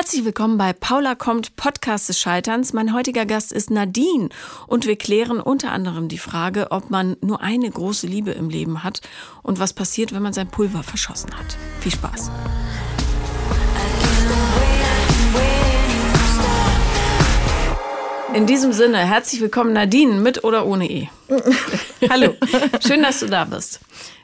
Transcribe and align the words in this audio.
Herzlich 0.00 0.24
willkommen 0.24 0.58
bei 0.58 0.72
Paula 0.72 1.16
kommt 1.16 1.56
Podcast 1.56 2.08
des 2.08 2.20
Scheiterns. 2.20 2.72
Mein 2.72 2.94
heutiger 2.94 3.26
Gast 3.26 3.50
ist 3.50 3.68
Nadine 3.68 4.28
und 4.68 4.86
wir 4.86 4.94
klären 4.94 5.40
unter 5.40 5.72
anderem 5.72 6.06
die 6.06 6.18
Frage, 6.18 6.68
ob 6.70 6.88
man 6.88 7.16
nur 7.20 7.42
eine 7.42 7.68
große 7.68 8.06
Liebe 8.06 8.30
im 8.30 8.48
Leben 8.48 8.84
hat 8.84 9.00
und 9.42 9.58
was 9.58 9.72
passiert, 9.72 10.14
wenn 10.14 10.22
man 10.22 10.32
sein 10.32 10.46
Pulver 10.46 10.84
verschossen 10.84 11.36
hat. 11.36 11.56
Viel 11.80 11.90
Spaß. 11.90 12.30
In 18.34 18.46
diesem 18.46 18.72
Sinne, 18.72 18.98
herzlich 18.98 19.40
willkommen 19.40 19.72
Nadine 19.72 20.14
mit 20.20 20.44
oder 20.44 20.64
ohne 20.64 20.88
E. 20.88 21.08
Hallo, 22.08 22.36
schön, 22.86 23.02
dass 23.02 23.18
du 23.18 23.26
da 23.26 23.44
bist. 23.46 23.80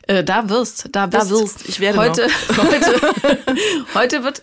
Äh, 0.07 0.23
da 0.23 0.49
wirst, 0.49 0.91
da 0.93 1.07
bist. 1.07 1.25
Da 1.25 1.31
wirst, 1.31 1.69
ich 1.69 1.81
werde 1.81 1.99
heute, 1.99 2.29
heute, 2.57 3.15
heute 3.95 4.23
wird 4.23 4.43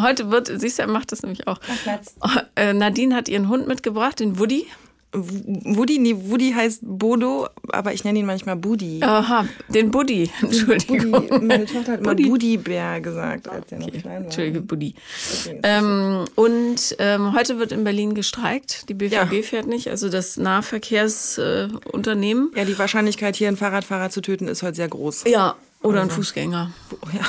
Heute 0.00 0.30
wird, 0.30 0.50
siehst 0.60 0.78
du, 0.78 0.82
er 0.82 0.88
macht 0.88 1.10
das 1.12 1.22
nämlich 1.22 1.46
auch. 1.48 1.58
Platz. 1.82 2.14
Äh, 2.56 2.72
Nadine 2.74 3.14
hat 3.14 3.28
ihren 3.28 3.48
Hund 3.48 3.66
mitgebracht, 3.68 4.20
den 4.20 4.38
Woody. 4.38 4.66
Woody, 5.12 5.98
nee, 5.98 6.14
Woody 6.18 6.52
heißt 6.52 6.80
Bodo, 6.82 7.48
aber 7.68 7.94
ich 7.94 8.04
nenne 8.04 8.18
ihn 8.18 8.26
manchmal 8.26 8.56
Budi. 8.56 9.00
Aha, 9.02 9.46
den 9.68 9.90
Buddy. 9.90 10.28
Entschuldigung. 10.42 11.12
Buddy, 11.28 11.44
meine 11.46 11.64
Tochter 11.64 11.92
hat 11.92 12.00
immer 12.00 12.10
Buddy. 12.10 12.28
Buddy-Bär 12.28 13.00
gesagt, 13.00 13.48
als 13.48 13.72
er 13.72 13.78
noch 13.78 13.86
Okay. 13.88 14.00
klein 14.00 14.16
war. 14.18 14.24
Entschuldige, 14.24 14.60
Buddy. 14.60 14.94
Ist 15.16 15.48
Ähm, 15.62 16.26
und 16.34 16.96
ähm, 16.98 17.32
heute 17.34 17.58
wird 17.58 17.72
in 17.72 17.84
Berlin 17.84 18.14
gestreikt. 18.14 18.86
Die 18.90 18.94
BVG 18.94 19.14
Ja. 19.14 19.26
fährt 19.42 19.66
nicht, 19.68 19.88
also 19.88 20.10
das 20.10 20.36
Nahverkehrsunternehmen. 20.36 22.50
Äh. 22.54 22.58
Ja, 22.58 22.64
die 22.66 22.78
Wahrscheinlichkeit, 22.78 23.36
hier 23.36 23.48
einen 23.48 23.56
Fahrradfahrer 23.56 24.10
zu 24.10 24.20
töten, 24.20 24.48
ist 24.48 24.62
heute 24.62 24.76
sehr 24.76 24.88
groß. 24.88 25.24
ja. 25.26 25.54
Oder 25.86 26.02
ein 26.02 26.10
Fußgänger. 26.10 26.70
Oh, 26.90 26.96
ja, 27.12 27.24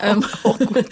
Ähm, 0.00 0.24
auch 0.44 0.58
gut. 0.58 0.86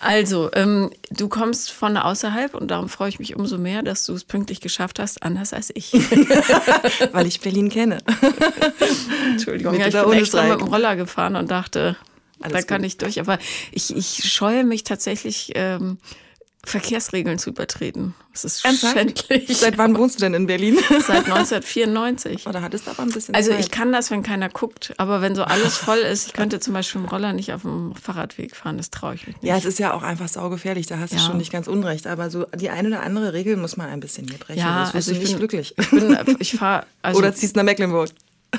Also, 0.00 0.50
ähm, 0.54 0.90
du 1.10 1.28
kommst 1.28 1.70
von 1.72 1.96
außerhalb 1.98 2.54
und 2.54 2.70
darum 2.70 2.88
freue 2.88 3.10
ich 3.10 3.18
mich 3.18 3.36
umso 3.36 3.58
mehr, 3.58 3.82
dass 3.82 4.06
du 4.06 4.14
es 4.14 4.24
pünktlich 4.24 4.60
geschafft 4.62 4.98
hast, 4.98 5.22
anders 5.22 5.52
als 5.52 5.70
ich. 5.74 5.92
Weil 7.12 7.26
ich 7.26 7.40
Berlin 7.40 7.68
kenne. 7.68 7.98
Entschuldigung, 9.32 9.72
Mit 9.72 9.80
ja, 9.82 9.86
ich 9.88 9.92
bin 9.94 10.04
ohne 10.04 10.16
extra 10.20 10.44
mit 10.44 10.60
dem 10.60 10.68
Roller 10.68 10.96
gefahren 10.96 11.36
und 11.36 11.50
dachte, 11.50 11.96
Alles 12.40 12.52
da 12.54 12.62
kann 12.62 12.78
gut. 12.82 12.86
ich 12.86 12.96
durch. 12.96 13.20
Aber 13.20 13.38
ich, 13.72 13.94
ich 13.94 14.32
scheue 14.32 14.64
mich 14.64 14.84
tatsächlich, 14.84 15.52
ähm, 15.54 15.98
Verkehrsregeln 16.64 17.38
zu 17.38 17.50
übertreten. 17.50 18.14
Das 18.32 18.44
ist 18.44 18.64
Ernsthaft? 18.64 18.94
schändlich. 18.96 19.56
Seit 19.58 19.78
wann 19.78 19.96
wohnst 19.96 20.16
du 20.16 20.20
denn 20.20 20.34
in 20.34 20.46
Berlin? 20.46 20.76
Seit 21.06 21.24
1994. 21.26 22.46
Oder 22.46 22.62
hattest 22.62 22.86
du 22.86 22.90
aber 22.90 23.02
ein 23.02 23.10
bisschen 23.10 23.34
Also 23.34 23.50
Zeit? 23.50 23.60
ich 23.60 23.70
kann 23.70 23.92
das, 23.92 24.10
wenn 24.10 24.22
keiner 24.22 24.48
guckt, 24.48 24.92
aber 24.98 25.20
wenn 25.22 25.34
so 25.34 25.42
alles 25.44 25.76
voll 25.78 25.98
ist, 25.98 26.26
ich 26.26 26.32
könnte 26.32 26.60
zum 26.60 26.74
Beispiel 26.74 27.00
im 27.00 27.06
Roller 27.08 27.32
nicht 27.32 27.52
auf 27.52 27.62
dem 27.62 27.94
Fahrradweg 27.94 28.54
fahren, 28.54 28.76
das 28.76 28.90
traue 28.90 29.14
ich 29.14 29.26
mich 29.26 29.36
nicht. 29.36 29.48
Ja, 29.48 29.56
es 29.56 29.64
ist 29.64 29.78
ja 29.78 29.92
auch 29.94 30.02
einfach 30.02 30.28
saugefährlich, 30.28 30.86
da 30.86 30.98
hast 30.98 31.12
du 31.12 31.16
Ja. 31.16 31.22
schon 31.22 31.38
nicht 31.38 31.50
ganz 31.50 31.66
unrecht. 31.66 32.06
Aber 32.06 32.30
so 32.30 32.44
die 32.54 32.70
eine 32.70 32.88
oder 32.88 33.02
andere 33.02 33.32
Regel 33.32 33.56
muss 33.56 33.76
man 33.76 33.88
ein 33.88 34.00
bisschen 34.00 34.28
hier 34.28 34.38
brechen. 34.38 34.60
Ja, 34.60 34.84
das 34.84 34.94
also 34.94 35.12
ich 35.12 35.22
bin, 35.22 35.38
glücklich. 35.38 35.74
Ich 35.78 35.90
bin, 35.90 36.16
ich 36.38 36.52
fahre, 36.56 36.86
also, 37.02 37.18
Oder 37.18 37.34
ziehst 37.34 37.56
nach 37.56 37.64
Mecklenburg. 37.64 38.10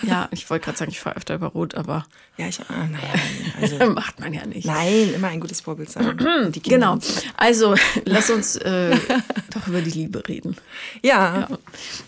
Ja, 0.03 0.27
ich 0.31 0.49
wollte 0.49 0.65
gerade 0.65 0.77
sagen, 0.77 0.91
ich 0.91 0.99
fahre 0.99 1.17
öfter 1.17 1.35
über 1.35 1.47
Rot, 1.47 1.75
aber 1.75 2.05
Ja, 2.37 2.47
ich, 2.47 2.59
ah, 2.61 2.87
naja, 2.87 3.13
also, 3.61 3.89
macht 3.93 4.19
man 4.19 4.33
ja 4.33 4.45
nicht. 4.45 4.65
nein, 4.65 5.13
immer 5.13 5.27
ein 5.27 5.39
gutes 5.39 5.61
Vorbild 5.61 5.89
sein. 5.89 6.17
Die 6.51 6.61
Genau. 6.61 6.97
Also, 7.37 7.75
lass 8.05 8.29
uns 8.29 8.55
äh, 8.57 8.95
doch 9.53 9.67
über 9.67 9.81
die 9.81 9.91
Liebe 9.91 10.27
reden. 10.27 10.55
Ja, 11.01 11.47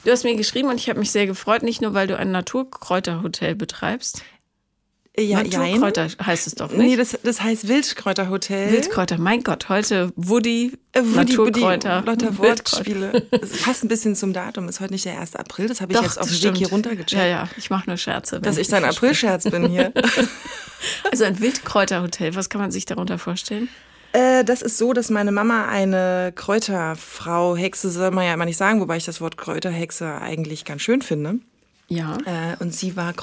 Du 0.04 0.12
hast 0.12 0.24
mir 0.24 0.36
geschrieben 0.36 0.70
und 0.70 0.80
ich 0.80 0.90
habe 0.90 1.00
mich 1.00 1.12
sehr 1.12 1.28
gefreut, 1.28 1.64
nicht 1.64 1.82
nur, 1.82 1.94
weil 1.94 2.08
du 2.08 2.18
ein 2.18 2.32
Naturkräuterhotel 2.32 3.56
betreibst. 3.56 4.24
Ja. 5.18 5.44
Naturkräuter 5.44 6.08
heißt 6.26 6.48
es 6.48 6.56
doch 6.56 6.72
nicht. 6.72 6.80
Nee, 6.80 6.96
das, 6.96 7.18
das 7.24 7.42
heißt 7.42 7.68
Wildkräuterhotel. 7.68 8.72
Wildkräuter, 8.72 9.18
mein 9.20 9.44
Gott, 9.44 9.70
heute 9.70 10.12
Woody, 10.16 10.74
Äh, 10.94 11.02
Woody, 11.02 11.16
Naturkräuter. 11.16 12.06
Woody, 12.06 12.26
lauter. 12.26 12.38
Wortspiele. 12.40 13.24
Es 13.32 13.62
passt 13.62 13.84
ein 13.84 13.88
bisschen 13.90 14.16
zum 14.16 14.34
Datum. 14.34 14.68
Ist 14.70 14.80
heute 14.80 14.94
nicht 14.94 15.06
der 15.06 15.20
1. 15.20 15.36
April. 15.36 15.68
Das 15.68 15.82
habe 15.82 15.92
ich 15.92 15.98
Doch, 15.98 16.04
jetzt 16.04 16.20
auf 16.20 16.28
das 16.28 16.40
dem 16.40 16.52
Weg 16.52 16.58
hier 16.58 16.70
runtergecheckt. 16.70 17.12
Ja, 17.12 17.26
ja, 17.26 17.50
ich 17.58 17.70
mache 17.70 17.88
nur 17.90 17.98
Scherze. 17.98 18.40
Dass 18.40 18.58
ich 18.58 18.68
dein 18.68 18.86
Aprilscherz 18.86 19.44
bin 19.50 19.68
hier. 19.70 19.92
Also 21.10 21.24
ein 21.24 21.40
Wildkräuterhotel, 21.40 22.36
was 22.36 22.50
kann 22.50 22.60
man 22.60 22.70
sich 22.72 22.86
darunter 22.86 23.18
vorstellen? 23.18 23.70
äh, 24.12 24.44
das 24.44 24.62
ist 24.62 24.78
so, 24.78 24.92
dass 24.92 25.10
meine 25.10 25.32
Mama 25.32 25.66
eine 25.68 26.34
Kräuterfrau, 26.36 27.56
Hexe 27.56 27.90
soll 27.90 28.12
man 28.12 28.26
ja 28.26 28.34
immer 28.34 28.44
nicht 28.46 28.58
sagen, 28.58 28.82
wobei 28.82 28.98
ich 28.98 29.06
das 29.06 29.22
Wort 29.22 29.38
Kräuterhexe 29.38 30.16
eigentlich 30.22 30.66
ganz 30.66 30.82
schön 30.82 31.02
finde. 31.02 31.36
Ja. 31.88 32.18
Äh, 32.26 32.58
und 32.60 32.74
sie 32.76 32.96
war 32.98 33.14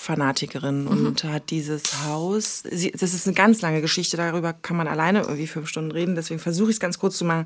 Kräuterfanatikerin 0.00 0.84
Mhm. 0.84 1.06
und 1.06 1.24
hat 1.24 1.50
dieses 1.50 2.04
Haus. 2.06 2.62
Sie, 2.70 2.90
das 2.92 3.14
ist 3.14 3.26
eine 3.26 3.34
ganz 3.34 3.60
lange 3.60 3.80
Geschichte, 3.80 4.16
darüber 4.16 4.52
kann 4.52 4.76
man 4.76 4.88
alleine 4.88 5.20
irgendwie 5.20 5.46
fünf 5.46 5.68
Stunden 5.68 5.90
reden, 5.92 6.14
deswegen 6.14 6.40
versuche 6.40 6.70
ich 6.70 6.76
es 6.76 6.80
ganz 6.80 6.98
kurz 6.98 7.16
zu 7.18 7.24
machen. 7.24 7.44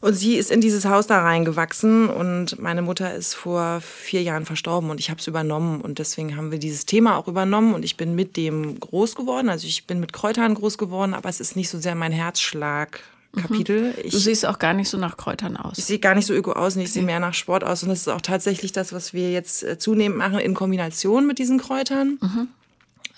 Und 0.00 0.12
sie 0.12 0.36
ist 0.36 0.50
in 0.50 0.60
dieses 0.60 0.84
Haus 0.84 1.06
da 1.06 1.22
reingewachsen 1.22 2.10
und 2.10 2.60
meine 2.60 2.82
Mutter 2.82 3.14
ist 3.14 3.32
vor 3.32 3.80
vier 3.80 4.22
Jahren 4.22 4.44
verstorben 4.44 4.90
und 4.90 5.00
ich 5.00 5.08
habe 5.08 5.18
es 5.18 5.26
übernommen 5.26 5.80
und 5.80 5.98
deswegen 5.98 6.36
haben 6.36 6.50
wir 6.50 6.58
dieses 6.58 6.84
Thema 6.84 7.16
auch 7.16 7.26
übernommen 7.26 7.72
und 7.72 7.86
ich 7.86 7.96
bin 7.96 8.14
mit 8.14 8.36
dem 8.36 8.78
groß 8.78 9.14
geworden. 9.14 9.48
Also 9.48 9.66
ich 9.66 9.86
bin 9.86 10.00
mit 10.00 10.12
Kräutern 10.12 10.54
groß 10.54 10.76
geworden, 10.76 11.14
aber 11.14 11.30
es 11.30 11.40
ist 11.40 11.56
nicht 11.56 11.70
so 11.70 11.78
sehr 11.80 11.94
mein 11.94 12.12
Herzschlag-Kapitel. 12.12 13.13
Du 13.34 13.92
Ich, 14.02 14.14
siehst 14.14 14.46
auch 14.46 14.58
gar 14.58 14.74
nicht 14.74 14.88
so 14.88 14.96
nach 14.98 15.16
Kräutern 15.16 15.56
aus. 15.56 15.78
ich 15.78 15.84
sehe 15.84 15.98
gar 15.98 16.14
nicht 16.14 16.26
so 16.26 16.34
öko 16.34 16.52
aus, 16.52 16.76
ich 16.76 16.92
sehe 16.92 17.02
mehr 17.02 17.20
nach 17.20 17.34
Sport 17.34 17.64
aus. 17.64 17.82
Und 17.82 17.88
das 17.90 18.00
ist 18.00 18.08
auch 18.08 18.20
tatsächlich 18.20 18.72
das, 18.72 18.92
was 18.92 19.12
wir 19.12 19.30
jetzt 19.32 19.62
äh, 19.62 19.78
zunehmend 19.78 20.18
machen 20.18 20.38
in 20.38 20.54
Kombination 20.54 21.26
mit 21.26 21.38
diesen 21.38 21.58
Kräutern. 21.58 22.18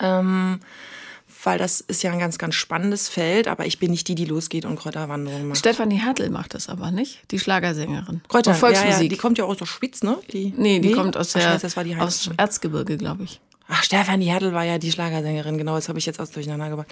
Ähm, 0.01 0.61
weil 1.43 1.59
das 1.59 1.81
ist 1.81 2.03
ja 2.03 2.11
ein 2.13 2.19
ganz, 2.19 2.39
ganz 2.39 2.57
spannendes 2.57 3.09
Feld, 3.09 3.47
aber 3.47 3.67
ich 3.67 3.79
bin 3.79 3.93
nicht 3.93 4.09
die, 4.09 4.17
die 4.17 4.25
losgeht 4.25 4.65
und 4.65 4.77
Kräuterwanderungen 4.77 5.47
macht. 5.49 5.59
Stefanie 5.59 5.97
Hertel 5.97 6.29
macht 6.31 6.55
das 6.55 6.69
aber 6.69 6.91
nicht, 6.91 7.21
die 7.31 7.39
Schlagersängerin. 7.39 8.21
Kräuter, 8.29 8.51
Und 8.51 8.57
Volksmusik. 8.57 8.93
Ja, 8.97 9.03
ja, 9.03 9.09
die 9.09 9.17
kommt 9.17 9.39
ja 9.39 9.45
aus 9.45 9.59
der 9.59 9.67
Schweiz, 9.67 10.03
ne? 10.03 10.19
Die, 10.33 10.53
nee, 10.57 10.81
die 10.81 10.91
kommt 10.93 11.17
aus 11.17 11.29
Ach, 11.31 11.33
der 11.35 11.41
Scheiße, 11.43 11.63
das 11.63 11.77
war 11.77 11.85
die 11.85 11.95
aus. 11.97 12.31
Erzgebirge, 12.37 12.97
glaube 12.97 13.25
ich. 13.25 13.41
Ach, 13.69 13.83
Stefanie 13.83 14.27
Hertel 14.27 14.53
war 14.53 14.65
ja 14.65 14.79
die 14.79 14.93
Schlagersängerin, 14.93 15.59
genau, 15.59 15.75
das 15.75 15.89
habe 15.89 15.99
ich 15.99 16.07
jetzt 16.07 16.21
aus 16.21 16.31
durcheinander 16.31 16.71
gebracht. 16.71 16.89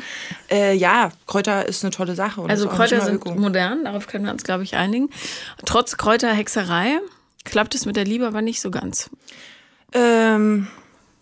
Äh, 0.50 0.74
ja, 0.74 1.10
Kräuter 1.26 1.66
ist 1.66 1.84
eine 1.84 1.92
tolle 1.92 2.16
Sache. 2.16 2.42
Also 2.48 2.68
Kräuter 2.68 3.00
sind 3.00 3.16
öko. 3.16 3.34
modern, 3.34 3.84
darauf 3.84 4.08
können 4.08 4.24
wir 4.24 4.32
uns, 4.32 4.42
glaube 4.42 4.64
ich, 4.64 4.74
einigen. 4.74 5.10
Trotz 5.64 5.96
Kräuterhexerei 5.96 6.98
klappt 7.44 7.74
es 7.76 7.86
mit 7.86 7.94
der 7.96 8.04
Liebe 8.04 8.26
aber 8.26 8.42
nicht 8.42 8.60
so 8.60 8.72
ganz. 8.72 9.08
Ähm, 9.92 10.66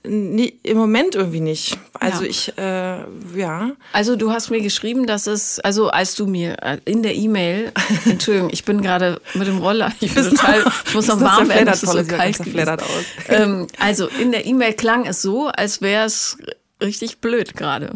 nee, 0.04 0.54
Im 0.62 0.76
Moment 0.78 1.14
irgendwie 1.14 1.40
nicht. 1.40 1.78
Also 1.94 2.22
Ja. 2.24 2.28
ich, 2.30 2.58
äh, 2.58 3.38
ja. 3.38 3.70
Also 3.92 4.16
du 4.16 4.32
hast 4.32 4.50
mir 4.50 4.60
geschrieben, 4.60 5.06
dass 5.06 5.26
es, 5.26 5.60
also 5.60 5.88
als 5.90 6.14
du 6.14 6.26
mir 6.26 6.56
äh, 6.62 6.78
in 6.84 7.02
der 7.02 7.14
E-Mail, 7.14 7.72
Entschuldigung, 8.06 8.50
ich 8.52 8.64
bin 8.64 8.82
gerade 8.82 9.20
mit 9.34 9.46
dem 9.46 9.58
Roller, 9.58 9.92
ich 10.00 10.14
bin 10.14 10.24
total, 10.28 10.64
ich 10.86 10.94
muss 10.94 11.06
noch 11.06 11.20
Das 11.20 11.24
warm 11.24 11.48
werden, 11.48 11.68
ist 11.68 11.84
voll, 11.84 12.04
so 12.04 12.16
kalt 12.16 12.40
aus. 12.40 12.88
Ähm, 13.28 13.66
also 13.78 14.08
in 14.08 14.32
der 14.32 14.46
E-Mail 14.46 14.72
klang 14.74 15.06
es 15.06 15.22
so, 15.22 15.48
als 15.48 15.80
wäre 15.82 16.06
es 16.06 16.36
richtig 16.82 17.18
blöd 17.18 17.54
gerade. 17.56 17.92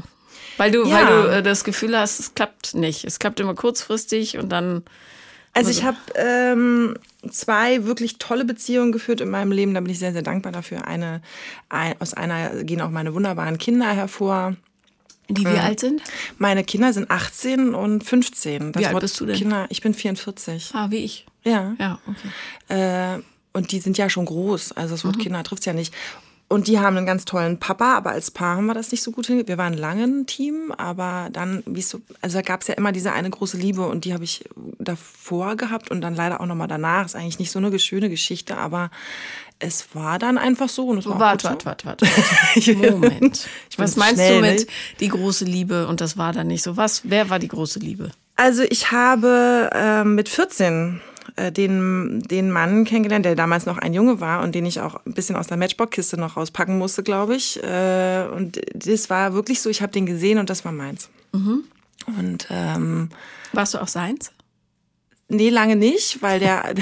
Weil 0.58 0.70
du, 0.70 0.86
Ja. 0.86 0.94
weil 0.94 1.06
du 1.06 1.28
äh, 1.36 1.42
das 1.42 1.64
Gefühl 1.64 1.98
hast, 1.98 2.18
es 2.20 2.34
klappt 2.34 2.74
nicht. 2.74 3.04
Es 3.04 3.18
klappt 3.18 3.40
immer 3.40 3.54
kurzfristig 3.54 4.38
und 4.38 4.48
dann 4.50 4.84
Also 5.56 5.70
ich 5.70 5.84
habe 5.84 5.96
ähm, 6.14 6.96
zwei 7.30 7.84
wirklich 7.84 8.18
tolle 8.18 8.44
Beziehungen 8.44 8.92
geführt 8.92 9.20
in 9.20 9.30
meinem 9.30 9.52
Leben. 9.52 9.74
Da 9.74 9.80
bin 9.80 9.90
ich 9.90 9.98
sehr, 9.98 10.12
sehr 10.12 10.22
dankbar 10.22 10.52
dafür. 10.52 10.86
Eine, 10.86 11.22
ein, 11.68 11.94
aus 12.00 12.14
einer 12.14 12.62
gehen 12.64 12.80
auch 12.80 12.90
meine 12.90 13.14
wunderbaren 13.14 13.58
Kinder 13.58 13.90
hervor. 13.92 14.54
die 15.28 15.44
wie 15.44 15.58
alt 15.58 15.80
sind? 15.80 16.02
Meine 16.38 16.62
Kinder 16.62 16.92
sind 16.92 17.10
18 17.10 17.74
und 17.74 18.04
15. 18.04 18.72
Das 18.72 18.80
Wie 18.82 18.86
alt 18.86 19.00
bist 19.00 19.18
du 19.18 19.26
denn? 19.26 19.36
Kinder, 19.36 19.66
ich 19.70 19.80
bin 19.80 19.94
44. 19.94 20.70
Ah, 20.74 20.90
wie 20.90 20.98
ich. 20.98 21.26
Ja. 21.42 21.74
Ja, 21.78 21.98
okay. 22.06 23.14
Äh, 23.16 23.22
und 23.52 23.72
die 23.72 23.80
sind 23.80 23.96
ja 23.98 24.10
schon 24.10 24.26
groß. 24.26 24.72
Also 24.72 24.94
das 24.94 25.04
Mhm. 25.04 25.08
Wort 25.08 25.18
Kinder 25.20 25.42
trifft 25.42 25.64
ja 25.66 25.72
nicht. 25.72 25.94
Und 26.48 26.68
die 26.68 26.78
haben 26.78 26.96
einen 26.96 27.06
ganz 27.06 27.24
tollen 27.24 27.58
Papa, 27.58 27.96
aber 27.96 28.10
als 28.10 28.30
Paar 28.30 28.56
haben 28.56 28.66
wir 28.66 28.74
das 28.74 28.92
nicht 28.92 29.02
so 29.02 29.10
gut 29.10 29.26
hingekriegt. 29.26 29.48
Wir 29.48 29.58
waren 29.58 29.74
lange 29.74 30.04
ein 30.04 30.26
Team, 30.26 30.72
aber 30.76 31.28
dann, 31.32 31.64
wie 31.66 31.82
so, 31.82 32.00
also 32.20 32.38
da 32.38 32.42
gab 32.42 32.60
es 32.60 32.68
ja 32.68 32.74
immer 32.74 32.92
diese 32.92 33.12
eine 33.12 33.30
große 33.30 33.56
Liebe 33.56 33.82
und 33.86 34.04
die 34.04 34.14
habe 34.14 34.22
ich 34.22 34.44
davor 34.78 35.56
gehabt 35.56 35.90
und 35.90 36.00
dann 36.02 36.14
leider 36.14 36.40
auch 36.40 36.46
nochmal 36.46 36.68
danach. 36.68 37.04
Ist 37.04 37.16
eigentlich 37.16 37.40
nicht 37.40 37.50
so 37.50 37.58
eine 37.58 37.76
schöne 37.80 38.08
Geschichte, 38.10 38.56
aber 38.56 38.90
es 39.58 39.88
war 39.94 40.20
dann 40.20 40.38
einfach 40.38 40.68
so. 40.68 40.86
Und 40.86 40.98
es 40.98 41.06
war 41.06 41.18
Warte, 41.18 41.48
gut 41.48 41.66
warte, 41.66 41.86
warte, 41.86 42.06
warte. 42.06 42.74
Moment. 42.92 43.48
Was 43.76 43.96
meinst 43.96 44.14
schnell, 44.14 44.40
du 44.40 44.46
mit 44.46 44.60
ne? 44.60 44.66
die 45.00 45.08
große 45.08 45.44
Liebe 45.44 45.88
und 45.88 46.00
das 46.00 46.16
war 46.16 46.32
dann 46.32 46.46
nicht 46.46 46.62
so? 46.62 46.76
Was? 46.76 47.02
Wer 47.04 47.28
war 47.28 47.40
die 47.40 47.48
große 47.48 47.80
Liebe? 47.80 48.04
so. 48.04 48.10
Also 48.36 48.62
ich 48.68 48.92
habe 48.92 49.70
ähm, 49.72 50.14
mit 50.14 50.28
14 50.28 51.00
äh, 51.34 51.50
den, 51.50 52.22
den 52.22 52.50
Mann 52.50 52.84
kennengelernt, 52.84 53.24
der 53.24 53.34
damals 53.34 53.66
noch 53.66 53.78
ein 53.78 53.92
Junge 53.92 54.20
war 54.20 54.42
und 54.42 54.54
den 54.54 54.66
ich 54.66 54.80
auch 54.80 55.04
ein 55.04 55.14
bisschen 55.14 55.36
aus 55.36 55.48
der 55.48 55.56
Matchbox-Kiste 55.56 56.16
noch 56.18 56.36
rauspacken 56.36 56.78
musste, 56.78 57.02
glaube 57.02 57.36
ich. 57.36 57.62
Äh, 57.62 58.26
und 58.34 58.60
das 58.74 59.10
war 59.10 59.34
wirklich 59.34 59.60
so, 59.60 59.70
ich 59.70 59.82
habe 59.82 59.92
den 59.92 60.06
gesehen 60.06 60.38
und 60.38 60.48
das 60.50 60.64
war 60.64 60.72
meins. 60.72 61.10
Und 61.32 62.46
ähm, 62.50 63.10
Warst 63.52 63.74
du 63.74 63.78
auch 63.78 63.88
seins? 63.88 64.32
nee, 65.28 65.50
lange 65.50 65.76
nicht, 65.76 66.22
weil 66.22 66.38
der, 66.40 66.74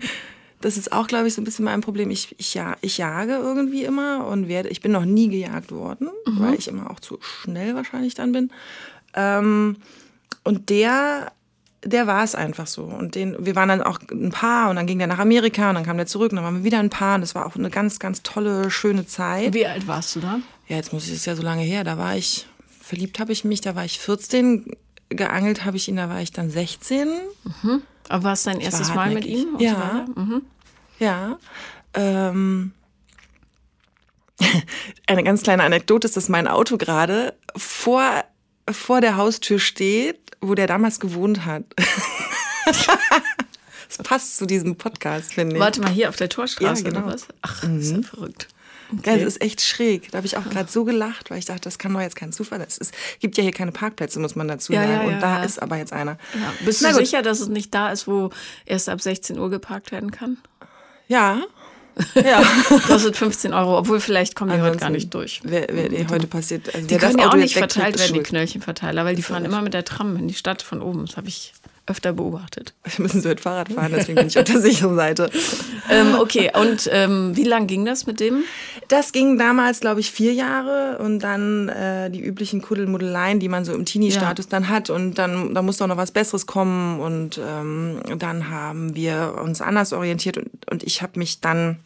das 0.60 0.76
ist 0.76 0.92
auch, 0.92 1.06
glaube 1.06 1.28
ich, 1.28 1.34
so 1.34 1.40
ein 1.40 1.44
bisschen 1.44 1.64
mein 1.64 1.80
Problem. 1.80 2.10
Ich, 2.10 2.34
ich, 2.38 2.54
ja, 2.54 2.76
ich 2.80 2.98
jage 2.98 3.32
irgendwie 3.32 3.84
immer 3.84 4.26
und 4.26 4.48
werde, 4.48 4.68
ich 4.68 4.80
bin 4.80 4.92
noch 4.92 5.04
nie 5.04 5.28
gejagt 5.28 5.72
worden, 5.72 6.10
weil 6.26 6.54
ich 6.54 6.68
immer 6.68 6.90
auch 6.90 7.00
zu 7.00 7.18
schnell 7.20 7.74
wahrscheinlich 7.74 8.14
dann 8.14 8.32
bin. 8.32 8.50
Ähm, 9.14 9.76
und 10.44 10.68
der 10.70 11.32
der 11.86 12.06
war 12.06 12.24
es 12.24 12.34
einfach 12.34 12.66
so. 12.66 12.84
Und 12.84 13.14
den, 13.14 13.36
wir 13.44 13.56
waren 13.56 13.68
dann 13.68 13.82
auch 13.82 13.98
ein 14.10 14.30
Paar 14.30 14.70
und 14.70 14.76
dann 14.76 14.86
ging 14.86 14.98
der 14.98 15.06
nach 15.06 15.18
Amerika 15.18 15.68
und 15.68 15.76
dann 15.76 15.84
kam 15.84 15.96
der 15.96 16.06
zurück 16.06 16.32
und 16.32 16.36
dann 16.36 16.44
waren 16.44 16.56
wir 16.56 16.64
wieder 16.64 16.78
ein 16.78 16.90
Paar 16.90 17.16
und 17.16 17.20
das 17.20 17.34
war 17.34 17.46
auch 17.46 17.56
eine 17.56 17.70
ganz, 17.70 17.98
ganz 17.98 18.22
tolle, 18.22 18.70
schöne 18.70 19.06
Zeit. 19.06 19.54
Wie 19.54 19.66
alt 19.66 19.86
warst 19.86 20.16
du 20.16 20.20
da? 20.20 20.40
Ja, 20.68 20.76
jetzt 20.76 20.92
muss 20.92 21.06
ich, 21.06 21.14
ist 21.14 21.26
ja 21.26 21.36
so 21.36 21.42
lange 21.42 21.62
her, 21.62 21.84
da 21.84 21.98
war 21.98 22.16
ich, 22.16 22.46
verliebt 22.80 23.18
habe 23.18 23.32
ich 23.32 23.44
mich, 23.44 23.60
da 23.60 23.74
war 23.74 23.84
ich 23.84 23.98
14, 23.98 24.76
geangelt 25.08 25.64
habe 25.64 25.76
ich 25.76 25.88
ihn, 25.88 25.96
da 25.96 26.08
war 26.08 26.20
ich 26.20 26.32
dann 26.32 26.50
16. 26.50 27.08
Mhm. 27.62 27.82
Aber 28.08 28.24
war 28.24 28.32
es 28.32 28.44
dein 28.44 28.60
erstes 28.60 28.94
Mal 28.94 29.10
mit 29.10 29.24
ihm? 29.24 29.56
Ja. 29.58 30.06
Mhm. 30.14 30.42
Ja. 30.98 31.38
Ähm, 31.94 32.72
eine 35.06 35.24
ganz 35.24 35.42
kleine 35.42 35.62
Anekdote 35.62 36.06
ist, 36.06 36.16
dass 36.16 36.28
mein 36.28 36.48
Auto 36.48 36.76
gerade 36.76 37.34
vor, 37.56 38.24
vor 38.70 39.00
der 39.00 39.16
Haustür 39.16 39.58
steht, 39.58 40.25
wo 40.48 40.54
der 40.54 40.66
damals 40.66 41.00
gewohnt 41.00 41.44
hat. 41.44 41.64
Das 43.88 43.98
passt 43.98 44.36
zu 44.36 44.46
diesem 44.46 44.76
Podcast, 44.76 45.34
finde 45.34 45.56
ich. 45.56 45.60
Warte 45.60 45.80
mal, 45.80 45.90
hier 45.90 46.08
auf 46.08 46.16
der 46.16 46.28
Torstraße 46.28 46.82
ja, 46.82 46.90
genau. 46.90 47.04
oder 47.04 47.14
was? 47.14 47.28
Ach, 47.42 47.62
mhm. 47.62 47.80
ist 47.80 47.92
ja 47.92 48.02
verrückt. 48.02 48.48
Okay. 48.92 49.10
Ja, 49.10 49.16
das 49.16 49.24
ist 49.24 49.42
echt 49.42 49.62
schräg. 49.62 50.10
Da 50.10 50.18
habe 50.18 50.26
ich 50.26 50.36
auch 50.36 50.44
gerade 50.48 50.70
so 50.70 50.84
gelacht, 50.84 51.30
weil 51.30 51.38
ich 51.38 51.44
dachte, 51.44 51.62
das 51.62 51.78
kann 51.78 51.92
doch 51.92 52.00
jetzt 52.00 52.14
kein 52.14 52.32
Zufall 52.32 52.58
sein. 52.58 52.68
Es 52.68 52.92
gibt 53.20 53.36
ja 53.36 53.42
hier 53.42 53.52
keine 53.52 53.72
Parkplätze, 53.72 54.20
muss 54.20 54.36
man 54.36 54.46
dazu 54.46 54.72
sagen. 54.72 54.90
Ja, 54.90 55.02
ja, 55.02 55.08
und 55.08 55.20
da 55.20 55.42
ist 55.42 55.60
aber 55.60 55.76
jetzt 55.76 55.92
einer. 55.92 56.18
Bist 56.64 56.82
Na 56.82 56.90
du 56.90 56.98
gut. 56.98 57.06
sicher, 57.06 57.22
dass 57.22 57.40
es 57.40 57.48
nicht 57.48 57.74
da 57.74 57.90
ist, 57.90 58.06
wo 58.06 58.30
erst 58.64 58.88
ab 58.88 59.00
16 59.00 59.38
Uhr 59.38 59.50
geparkt 59.50 59.90
werden 59.90 60.12
kann? 60.12 60.38
Ja. 61.08 61.42
Ja. 62.14 62.42
Kostet 62.86 63.16
15 63.16 63.54
Euro, 63.54 63.78
obwohl 63.78 64.00
vielleicht 64.00 64.34
kommen 64.34 64.52
die 64.52 64.60
heute 64.60 64.76
gar 64.76 64.90
nicht 64.90 65.12
durch. 65.14 65.40
Wer, 65.44 65.66
wer 65.70 65.88
die 65.88 66.06
heute 66.08 66.26
passiert. 66.26 66.74
Also 66.74 66.86
die 66.86 66.96
können 66.96 67.18
ja 67.18 67.30
auch 67.30 67.36
nicht 67.36 67.56
verteilt 67.56 67.98
werden, 67.98 68.14
die 68.14 68.22
Knöllchenverteiler, 68.22 69.04
weil 69.04 69.16
die 69.16 69.22
fahren 69.22 69.44
immer 69.44 69.62
mit 69.62 69.74
der 69.74 69.84
Tram 69.84 70.16
in 70.16 70.28
die 70.28 70.34
Stadt 70.34 70.62
von 70.62 70.82
oben. 70.82 71.06
Das 71.06 71.16
habe 71.16 71.28
ich 71.28 71.54
öfter 71.86 72.12
beobachtet. 72.12 72.74
Wir 72.84 73.02
müssen 73.02 73.22
so 73.22 73.28
mit 73.28 73.40
Fahrrad 73.40 73.72
fahren, 73.72 73.92
deswegen 73.94 74.16
bin 74.16 74.26
ich 74.26 74.38
auf 74.38 74.44
der 74.44 74.60
sicheren 74.60 74.96
Seite. 74.96 75.30
ähm, 75.90 76.16
okay, 76.18 76.50
und 76.54 76.88
ähm, 76.92 77.36
wie 77.36 77.44
lang 77.44 77.66
ging 77.66 77.84
das 77.84 78.06
mit 78.06 78.20
dem? 78.20 78.42
Das 78.88 79.12
ging 79.12 79.38
damals, 79.38 79.80
glaube 79.80 80.00
ich, 80.00 80.10
vier 80.10 80.32
Jahre 80.32 80.98
und 80.98 81.20
dann 81.20 81.68
äh, 81.68 82.10
die 82.10 82.20
üblichen 82.20 82.60
Kuddelmuddeleien, 82.60 83.40
die 83.40 83.48
man 83.48 83.64
so 83.64 83.72
im 83.72 83.84
Teenie-Status 83.84 84.46
ja. 84.46 84.50
dann 84.50 84.68
hat 84.68 84.90
und 84.90 85.14
dann 85.14 85.54
da 85.54 85.62
muss 85.62 85.78
doch 85.78 85.86
noch 85.86 85.96
was 85.96 86.10
Besseres 86.10 86.46
kommen 86.46 87.00
und 87.00 87.40
ähm, 87.42 88.00
dann 88.18 88.50
haben 88.50 88.94
wir 88.94 89.36
uns 89.42 89.60
anders 89.60 89.92
orientiert 89.92 90.38
und, 90.38 90.50
und 90.70 90.82
ich 90.82 91.02
habe 91.02 91.18
mich 91.18 91.40
dann 91.40 91.78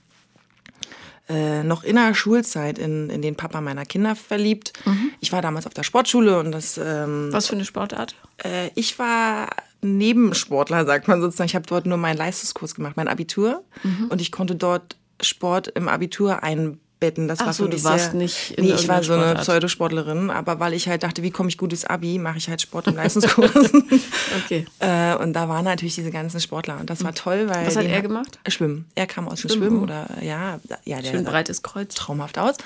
äh, 1.31 1.63
noch 1.63 1.85
in 1.85 1.97
der 1.97 2.15
Schulzeit 2.15 2.79
in, 2.79 3.09
in 3.09 3.23
den 3.23 3.37
Papa 3.37 3.61
meiner 3.61 3.85
Kinder 3.85 4.17
verliebt. 4.17 4.73
Mhm. 4.85 5.13
Ich 5.21 5.33
war 5.33 5.43
damals 5.43 5.67
auf 5.67 5.75
der 5.75 5.85
Sportschule 5.85 6.39
und 6.41 6.53
das. 6.53 6.79
Ähm, 6.79 7.29
Was 7.31 7.47
für 7.47 7.55
eine 7.55 7.65
Sportart? 7.65 8.17
Äh, 8.39 8.71
ich 8.75 8.99
war 8.99 9.49
Nebensportler, 9.81 10.85
sagt 10.85 11.09
man 11.09 11.21
sozusagen. 11.21 11.47
Ich 11.47 11.55
habe 11.55 11.67
dort 11.67 11.87
nur 11.87 11.99
meinen 11.99 12.19
Leistungskurs 12.19 12.75
gemacht, 12.75 12.97
mein 12.97 13.09
Abitur. 13.09 13.65
Mhm. 13.83 14.09
Und 14.11 14.21
ich 14.21 14.33
konnte 14.33 14.57
dort 14.57 14.97
Sport 15.21 15.69
im 15.69 15.89
Abitur 15.89 16.43
einbauen 16.43 16.81
betten. 17.01 17.27
Das 17.27 17.41
Ach 17.41 17.47
war 17.47 17.53
so, 17.53 17.67
du 17.67 17.83
warst 17.83 18.13
sehr, 18.13 18.15
nicht 18.15 18.53
in 18.53 18.67
Nee, 18.67 18.75
ich 18.75 18.87
war 18.87 19.03
so 19.03 19.15
eine 19.15 19.35
Pseudosportlerin, 19.35 20.31
aber 20.31 20.61
weil 20.61 20.75
ich 20.75 20.89
halt 20.89 21.03
dachte, 21.03 21.23
wie 21.23 21.31
komme 21.31 21.49
ich 21.49 21.59
gut 21.59 21.73
ins 21.73 21.85
Abi, 21.85 22.19
mache 22.19 22.39
ich 22.39 22.49
halt 22.49 22.61
Sport 22.61 22.87
im 22.87 22.97
Leistungskurs. 22.97 23.51
okay. 24.45 24.67
Äh, 24.79 25.17
und 25.17 25.33
da 25.33 25.49
waren 25.49 25.65
natürlich 25.65 25.95
diese 25.95 26.11
ganzen 26.11 26.41
Sportler 26.41 26.79
und 26.79 26.91
das 26.91 27.03
war 27.03 27.15
toll, 27.15 27.49
weil 27.49 27.67
Was 27.67 27.77
hat 27.77 27.87
er 27.87 28.03
gemacht? 28.03 28.39
Schwimmen. 28.47 28.85
Er 28.95 29.07
kam 29.07 29.27
aus 29.27 29.41
dem 29.41 29.51
Schwimmen, 29.51 29.63
Schwimmen 29.63 29.83
oder 29.83 30.07
ja, 30.23 30.61
ja, 30.85 31.01
der 31.01 31.11
Schön 31.11 31.25
breites 31.25 31.63
Kreuz. 31.63 31.95
Traumhaft 31.95 32.39
aus 32.39 32.57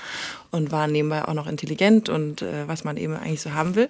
und 0.51 0.71
war 0.71 0.87
nebenbei 0.87 1.25
auch 1.25 1.33
noch 1.33 1.47
intelligent 1.47 2.09
und 2.09 2.41
äh, 2.41 2.67
was 2.67 2.83
man 2.83 2.97
eben 2.97 3.15
eigentlich 3.15 3.41
so 3.41 3.53
haben 3.53 3.75
will. 3.75 3.89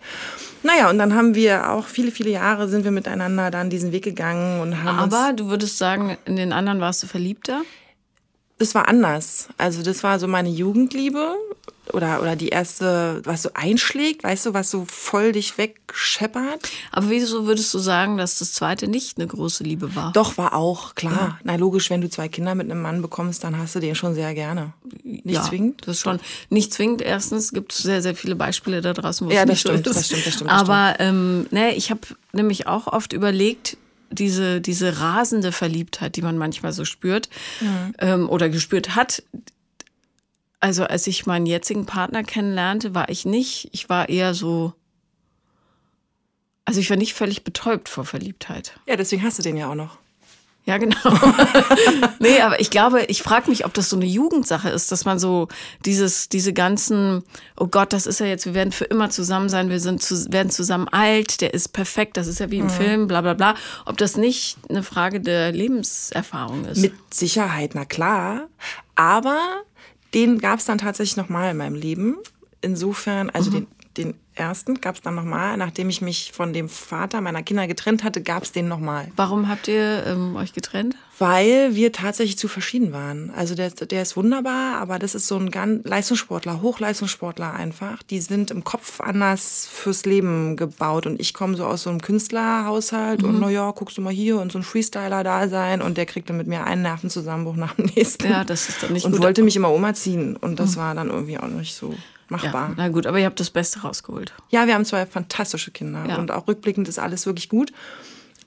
Naja, 0.63 0.89
und 0.89 0.97
dann 0.97 1.13
haben 1.15 1.35
wir 1.35 1.71
auch 1.71 1.85
viele, 1.85 2.11
viele 2.11 2.29
Jahre 2.29 2.67
sind 2.67 2.83
wir 2.83 2.91
miteinander 2.91 3.51
dann 3.51 3.69
diesen 3.69 3.91
Weg 3.91 4.03
gegangen 4.03 4.61
und 4.61 4.83
haben 4.83 4.99
Aber 4.99 5.33
du 5.33 5.47
würdest 5.47 5.77
sagen, 5.77 6.17
in 6.25 6.35
den 6.35 6.53
anderen 6.53 6.79
warst 6.79 7.03
du 7.03 7.07
verliebter? 7.07 7.61
Das 8.57 8.75
war 8.75 8.87
anders. 8.87 9.49
Also 9.57 9.83
das 9.83 10.03
war 10.03 10.19
so 10.19 10.27
meine 10.27 10.49
Jugendliebe 10.49 11.35
oder, 11.93 12.21
oder 12.21 12.35
die 12.35 12.49
erste, 12.49 13.21
was 13.25 13.43
so 13.43 13.49
einschlägt, 13.53 14.23
weißt 14.23 14.47
du, 14.47 14.53
was 14.53 14.71
so 14.71 14.85
voll 14.87 15.33
dich 15.33 15.57
wegscheppert. 15.57 16.69
Aber 16.91 17.09
wieso 17.09 17.45
würdest 17.45 17.73
du 17.73 17.79
sagen, 17.79 18.17
dass 18.17 18.39
das 18.39 18.53
zweite 18.53 18.87
nicht 18.87 19.17
eine 19.17 19.27
große 19.27 19.63
Liebe 19.63 19.95
war? 19.95 20.11
Doch, 20.13 20.37
war 20.37 20.55
auch, 20.55 20.95
klar. 20.95 21.13
Ja. 21.13 21.39
Na 21.43 21.55
logisch, 21.55 21.89
wenn 21.89 22.01
du 22.01 22.09
zwei 22.09 22.27
Kinder 22.27 22.55
mit 22.55 22.69
einem 22.71 22.81
Mann 22.81 23.01
bekommst, 23.01 23.43
dann 23.43 23.57
hast 23.57 23.75
du 23.75 23.79
den 23.79 23.95
schon 23.95 24.15
sehr 24.15 24.33
gerne. 24.33 24.73
Nicht 25.03 25.25
ja, 25.25 25.43
zwingend? 25.43 25.83
Das 25.85 25.99
schon. 25.99 26.19
Nicht 26.49 26.73
zwingend. 26.73 27.01
Erstens 27.01 27.51
gibt 27.51 27.73
es 27.73 27.79
sehr, 27.79 28.01
sehr 28.01 28.15
viele 28.15 28.35
Beispiele 28.35 28.81
da 28.81 28.93
draußen, 28.93 29.27
wo 29.27 29.31
ja, 29.31 29.41
es 29.41 29.47
nicht 29.47 29.59
stimmt, 29.59 29.85
so 29.85 29.91
ist. 29.91 29.97
das 29.97 30.05
stimmt, 30.07 30.25
das 30.25 30.33
stimmt. 30.33 30.51
Das 30.51 30.61
Aber 30.61 30.95
ähm, 30.99 31.45
ne, 31.51 31.75
ich 31.75 31.91
habe 31.91 32.01
nämlich 32.33 32.67
auch 32.67 32.87
oft 32.87 33.13
überlegt, 33.13 33.77
diese, 34.11 34.61
diese 34.61 34.99
rasende 34.99 35.51
Verliebtheit, 35.51 36.15
die 36.15 36.21
man 36.21 36.37
manchmal 36.37 36.73
so 36.73 36.85
spürt 36.85 37.29
mhm. 37.61 37.93
ähm, 37.99 38.29
oder 38.29 38.49
gespürt 38.49 38.95
hat. 38.95 39.23
Also 40.59 40.85
als 40.85 41.05
ich 41.07 41.25
meinen 41.25 41.45
jetzigen 41.45 41.85
Partner 41.85 42.23
kennenlernte, 42.23 42.95
war 42.95 43.09
ich 43.09 43.25
nicht, 43.25 43.69
ich 43.71 43.89
war 43.89 44.09
eher 44.09 44.33
so, 44.33 44.73
also 46.65 46.79
ich 46.79 46.89
war 46.89 46.97
nicht 46.97 47.13
völlig 47.13 47.43
betäubt 47.43 47.89
vor 47.89 48.05
Verliebtheit. 48.05 48.79
Ja, 48.87 48.95
deswegen 48.95 49.23
hast 49.23 49.37
du 49.37 49.43
den 49.43 49.57
ja 49.57 49.69
auch 49.69 49.75
noch. 49.75 49.99
Ja, 50.67 50.79
genau. 50.79 50.97
nee, 52.19 52.41
aber 52.41 52.59
ich 52.59 52.71
glaube, 52.71 53.03
ich 53.03 53.21
frage 53.21 53.51
mich, 53.51 53.65
ob 53.65 53.73
das 53.75 53.89
so 53.89 53.95
eine 53.95 54.05
Jugendsache 54.05 54.69
ist, 54.69 54.91
dass 54.91 55.05
man 55.05 55.19
so 55.19 55.47
dieses, 55.85 56.27
diese 56.27 56.53
ganzen, 56.53 57.23
oh 57.55 57.67
Gott, 57.67 57.93
das 57.93 58.07
ist 58.07 58.19
ja 58.19 58.25
jetzt, 58.25 58.47
wir 58.47 58.55
werden 58.55 58.71
für 58.71 58.85
immer 58.85 59.11
zusammen 59.11 59.47
sein, 59.47 59.69
wir 59.69 59.79
sind 59.79 60.01
zu, 60.01 60.31
werden 60.31 60.49
zusammen 60.49 60.87
alt, 60.87 61.41
der 61.41 61.53
ist 61.53 61.69
perfekt, 61.69 62.17
das 62.17 62.25
ist 62.25 62.39
ja 62.39 62.49
wie 62.49 62.57
im 62.57 62.65
mhm. 62.65 62.71
Film, 62.71 63.07
bla 63.07 63.21
bla 63.21 63.35
bla. 63.35 63.53
Ob 63.85 63.97
das 63.97 64.17
nicht 64.17 64.57
eine 64.67 64.81
Frage 64.81 65.21
der 65.21 65.51
Lebenserfahrung 65.51 66.65
ist? 66.65 66.81
Mit 66.81 66.93
Sicherheit, 67.13 67.71
na 67.75 67.85
klar. 67.85 68.47
Aber 68.95 69.39
den 70.15 70.39
gab 70.39 70.59
es 70.59 70.65
dann 70.65 70.79
tatsächlich 70.79 71.17
nochmal 71.17 71.51
in 71.51 71.57
meinem 71.57 71.75
Leben. 71.75 72.17
Insofern, 72.61 73.29
also 73.29 73.51
mhm. 73.51 73.53
den, 73.53 73.67
den 73.97 74.13
ersten 74.35 74.81
gab 74.81 74.95
es 74.95 75.01
dann 75.01 75.15
nochmal. 75.15 75.57
Nachdem 75.57 75.89
ich 75.89 76.01
mich 76.01 76.31
von 76.33 76.53
dem 76.53 76.69
Vater 76.69 77.21
meiner 77.21 77.43
Kinder 77.43 77.67
getrennt 77.67 78.03
hatte, 78.03 78.21
gab 78.21 78.43
es 78.43 78.51
den 78.51 78.67
nochmal. 78.67 79.07
Warum 79.15 79.49
habt 79.49 79.67
ihr 79.67 80.05
ähm, 80.05 80.35
euch 80.35 80.53
getrennt? 80.53 80.95
Weil 81.17 81.75
wir 81.75 81.93
tatsächlich 81.93 82.37
zu 82.37 82.49
verschieden 82.49 82.91
waren. 82.91 83.31
Also 83.35 83.55
der, 83.55 83.69
der 83.69 84.01
ist 84.01 84.17
wunderbar, 84.17 84.77
aber 84.81 84.99
das 84.99 85.15
ist 85.15 85.27
so 85.27 85.37
ein 85.37 85.49
ganz 85.49 85.85
Leistungssportler, 85.87 86.61
Hochleistungssportler 86.61 87.53
einfach. 87.53 88.03
Die 88.03 88.19
sind 88.19 88.51
im 88.51 88.65
Kopf 88.65 88.99
anders 88.99 89.67
fürs 89.71 90.05
Leben 90.05 90.57
gebaut. 90.57 91.07
Und 91.07 91.19
ich 91.21 91.33
komme 91.33 91.55
so 91.55 91.65
aus 91.65 91.83
so 91.83 91.89
einem 91.89 92.01
Künstlerhaushalt 92.01 93.21
mhm. 93.21 93.29
und 93.29 93.39
naja, 93.39 93.71
guckst 93.71 93.97
du 93.97 94.01
mal 94.01 94.11
hier 94.11 94.39
und 94.39 94.51
so 94.51 94.59
ein 94.59 94.63
Freestyler 94.63 95.23
da 95.23 95.47
sein 95.47 95.81
und 95.81 95.97
der 95.97 96.05
kriegt 96.05 96.29
dann 96.29 96.37
mit 96.37 96.47
mir 96.47 96.65
einen 96.65 96.81
Nervenzusammenbruch 96.81 97.55
nach 97.55 97.75
dem 97.75 97.85
nächsten. 97.95 98.29
Ja, 98.29 98.43
das 98.43 98.67
ist 98.67 98.83
dann 98.83 98.91
nicht 98.91 99.05
Und 99.05 99.13
gut. 99.13 99.21
wollte 99.21 99.41
mich 99.41 99.55
immer 99.55 99.71
umerziehen. 99.71 100.35
Und 100.35 100.59
das 100.59 100.75
mhm. 100.75 100.81
war 100.81 100.95
dann 100.95 101.09
irgendwie 101.09 101.37
auch 101.37 101.47
nicht 101.47 101.75
so 101.75 101.95
machbar. 102.29 102.69
Ja, 102.69 102.73
na 102.77 102.89
gut, 102.89 103.05
aber 103.05 103.19
ihr 103.19 103.25
habt 103.25 103.39
das 103.39 103.49
Beste 103.49 103.81
rausgeholt. 103.81 104.33
Ja, 104.49 104.67
wir 104.67 104.73
haben 104.73 104.85
zwei 104.85 105.05
fantastische 105.05 105.71
Kinder 105.71 106.05
ja. 106.07 106.17
und 106.17 106.31
auch 106.31 106.47
rückblickend 106.47 106.87
ist 106.87 106.99
alles 106.99 107.25
wirklich 107.25 107.49
gut. 107.49 107.71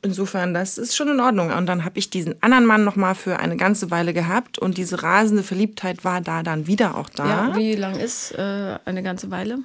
Insofern, 0.01 0.55
das 0.55 0.79
ist 0.79 0.97
schon 0.97 1.09
in 1.09 1.19
Ordnung. 1.19 1.51
Und 1.51 1.67
dann 1.67 1.85
habe 1.85 1.99
ich 1.99 2.09
diesen 2.09 2.41
anderen 2.41 2.67
Mann 2.67 2.85
noch 2.85 2.95
mal 2.95 3.15
für 3.15 3.41
eine 3.41 3.57
ganze 3.57 3.91
Weile 3.91 4.15
gehabt 4.15 4.59
und 4.59 4.79
diese 4.79 5.03
rasende 5.03 5.43
Verliebtheit 5.43 6.05
war 6.05 6.21
da 6.21 6.43
dann 6.43 6.69
wieder 6.69 6.97
auch 6.97 7.09
da. 7.09 7.27
Ja, 7.27 7.57
wie 7.57 7.75
lang 7.75 7.99
ist 7.99 8.33
äh, 8.33 8.79
eine 8.85 9.03
ganze 9.03 9.31
Weile? 9.31 9.59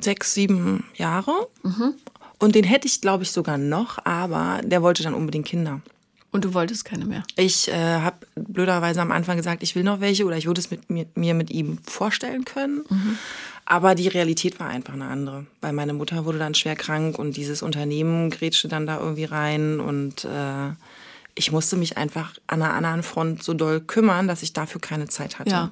Sechs, 0.00 0.34
sieben 0.34 0.84
Jahre. 0.94 1.32
Mhm. 1.62 1.94
Und 2.38 2.54
den 2.54 2.64
hätte 2.64 2.86
ich, 2.86 3.00
glaube 3.00 3.24
ich, 3.24 3.32
sogar 3.32 3.58
noch, 3.58 4.04
aber 4.04 4.60
der 4.62 4.82
wollte 4.82 5.02
dann 5.02 5.14
unbedingt 5.14 5.46
Kinder. 5.46 5.80
Und 6.34 6.44
du 6.44 6.52
wolltest 6.52 6.84
keine 6.84 7.04
mehr? 7.04 7.22
Ich 7.36 7.68
äh, 7.68 7.74
habe 7.74 8.16
blöderweise 8.34 9.00
am 9.00 9.12
Anfang 9.12 9.36
gesagt, 9.36 9.62
ich 9.62 9.76
will 9.76 9.84
noch 9.84 10.00
welche 10.00 10.24
oder 10.24 10.36
ich 10.36 10.46
würde 10.46 10.60
es 10.60 10.68
mit 10.68 10.90
mir, 10.90 11.06
mir 11.14 11.32
mit 11.32 11.52
ihm 11.52 11.78
vorstellen 11.84 12.44
können. 12.44 12.84
Mhm. 12.88 13.18
Aber 13.66 13.94
die 13.94 14.08
Realität 14.08 14.58
war 14.58 14.66
einfach 14.66 14.94
eine 14.94 15.06
andere, 15.06 15.46
weil 15.60 15.72
meine 15.72 15.92
Mutter 15.92 16.24
wurde 16.24 16.38
dann 16.38 16.56
schwer 16.56 16.74
krank 16.74 17.20
und 17.20 17.36
dieses 17.36 17.62
Unternehmen 17.62 18.30
grätschte 18.30 18.66
dann 18.66 18.84
da 18.84 18.98
irgendwie 18.98 19.26
rein 19.26 19.78
und 19.78 20.24
äh, 20.24 20.70
ich 21.36 21.52
musste 21.52 21.76
mich 21.76 21.98
einfach 21.98 22.34
an 22.48 22.62
einer 22.62 22.74
anderen 22.74 23.04
Front 23.04 23.44
so 23.44 23.54
doll 23.54 23.80
kümmern, 23.80 24.26
dass 24.26 24.42
ich 24.42 24.52
dafür 24.52 24.80
keine 24.80 25.06
Zeit 25.06 25.38
hatte. 25.38 25.50
Ja. 25.50 25.70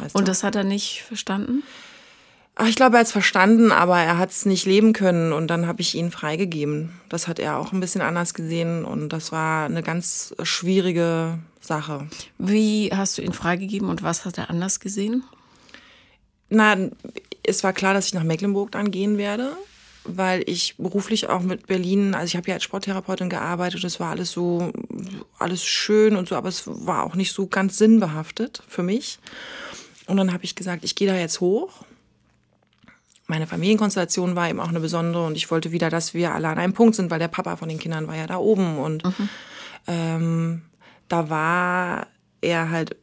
Weißt 0.00 0.16
und 0.16 0.22
du? 0.22 0.26
das 0.26 0.42
hat 0.42 0.56
er 0.56 0.64
nicht 0.64 1.04
verstanden? 1.06 1.62
Ach, 2.56 2.68
ich 2.68 2.76
glaube, 2.76 2.96
er 2.96 3.00
hat 3.00 3.06
es 3.06 3.12
verstanden, 3.12 3.72
aber 3.72 3.98
er 3.98 4.16
hat 4.16 4.30
es 4.30 4.46
nicht 4.46 4.64
leben 4.64 4.92
können 4.92 5.32
und 5.32 5.48
dann 5.48 5.66
habe 5.66 5.80
ich 5.80 5.96
ihn 5.96 6.12
freigegeben. 6.12 6.92
Das 7.08 7.26
hat 7.26 7.40
er 7.40 7.58
auch 7.58 7.72
ein 7.72 7.80
bisschen 7.80 8.00
anders 8.00 8.32
gesehen 8.32 8.84
und 8.84 9.08
das 9.08 9.32
war 9.32 9.64
eine 9.64 9.82
ganz 9.82 10.34
schwierige 10.44 11.38
Sache. 11.60 12.06
Wie 12.38 12.92
hast 12.94 13.18
du 13.18 13.22
ihn 13.22 13.32
freigegeben 13.32 13.88
und 13.88 14.04
was 14.04 14.24
hat 14.24 14.38
er 14.38 14.50
anders 14.50 14.78
gesehen? 14.78 15.24
Na, 16.48 16.76
es 17.42 17.64
war 17.64 17.72
klar, 17.72 17.92
dass 17.92 18.06
ich 18.06 18.14
nach 18.14 18.22
Mecklenburg 18.22 18.70
dann 18.70 18.92
gehen 18.92 19.18
werde, 19.18 19.56
weil 20.04 20.44
ich 20.46 20.76
beruflich 20.76 21.28
auch 21.28 21.40
mit 21.40 21.66
Berlin, 21.66 22.14
also 22.14 22.26
ich 22.26 22.36
habe 22.36 22.46
ja 22.46 22.54
als 22.54 22.62
Sporttherapeutin 22.62 23.30
gearbeitet, 23.30 23.82
das 23.82 23.98
war 23.98 24.10
alles 24.10 24.30
so, 24.30 24.70
alles 25.40 25.64
schön 25.64 26.14
und 26.14 26.28
so, 26.28 26.36
aber 26.36 26.50
es 26.50 26.62
war 26.66 27.02
auch 27.02 27.16
nicht 27.16 27.32
so 27.32 27.48
ganz 27.48 27.78
sinnbehaftet 27.78 28.62
für 28.68 28.84
mich. 28.84 29.18
Und 30.06 30.18
dann 30.18 30.32
habe 30.32 30.44
ich 30.44 30.54
gesagt, 30.54 30.84
ich 30.84 30.94
gehe 30.94 31.08
da 31.08 31.16
jetzt 31.16 31.40
hoch 31.40 31.84
meine 33.26 33.46
Familienkonstellation 33.46 34.36
war 34.36 34.48
eben 34.48 34.60
auch 34.60 34.68
eine 34.68 34.80
besondere 34.80 35.26
und 35.26 35.36
ich 35.36 35.50
wollte 35.50 35.72
wieder, 35.72 35.90
dass 35.90 36.14
wir 36.14 36.34
alle 36.34 36.48
an 36.48 36.58
einem 36.58 36.74
Punkt 36.74 36.94
sind, 36.94 37.10
weil 37.10 37.18
der 37.18 37.28
Papa 37.28 37.56
von 37.56 37.68
den 37.68 37.78
Kindern 37.78 38.06
war 38.06 38.16
ja 38.16 38.26
da 38.26 38.36
oben 38.36 38.78
und 38.78 39.04
mhm. 39.04 39.28
ähm, 39.86 40.62
da 41.08 41.30
war 41.30 42.06
er 42.40 42.70
halt 42.70 42.96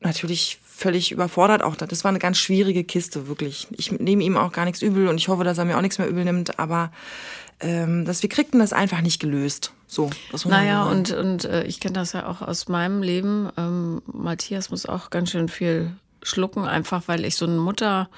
natürlich 0.00 0.58
völlig 0.62 1.12
überfordert 1.12 1.62
auch. 1.62 1.76
Das 1.76 2.04
war 2.04 2.10
eine 2.10 2.18
ganz 2.18 2.38
schwierige 2.38 2.84
Kiste, 2.84 3.28
wirklich. 3.28 3.68
Ich 3.72 3.92
nehme 3.92 4.24
ihm 4.24 4.36
auch 4.36 4.52
gar 4.52 4.64
nichts 4.64 4.82
übel 4.82 5.08
und 5.08 5.16
ich 5.16 5.28
hoffe, 5.28 5.44
dass 5.44 5.58
er 5.58 5.64
mir 5.64 5.76
auch 5.76 5.82
nichts 5.82 5.98
mehr 5.98 6.08
übel 6.08 6.24
nimmt, 6.24 6.58
aber 6.58 6.90
ähm, 7.60 8.04
dass 8.04 8.22
wir 8.22 8.28
kriegten 8.28 8.58
das 8.58 8.72
einfach 8.72 9.00
nicht 9.00 9.20
gelöst. 9.20 9.72
So, 9.86 10.10
das 10.32 10.44
naja, 10.44 10.84
und, 10.84 11.12
und 11.12 11.44
äh, 11.44 11.64
ich 11.64 11.78
kenne 11.78 11.94
das 11.94 12.12
ja 12.12 12.26
auch 12.26 12.42
aus 12.42 12.68
meinem 12.68 13.02
Leben. 13.02 13.48
Ähm, 13.56 14.02
Matthias 14.06 14.70
muss 14.70 14.86
auch 14.86 15.10
ganz 15.10 15.30
schön 15.30 15.48
viel 15.48 15.92
schlucken, 16.22 16.64
einfach 16.64 17.04
weil 17.06 17.24
ich 17.24 17.36
so 17.36 17.46
eine 17.46 17.56
Mutter 17.56 18.08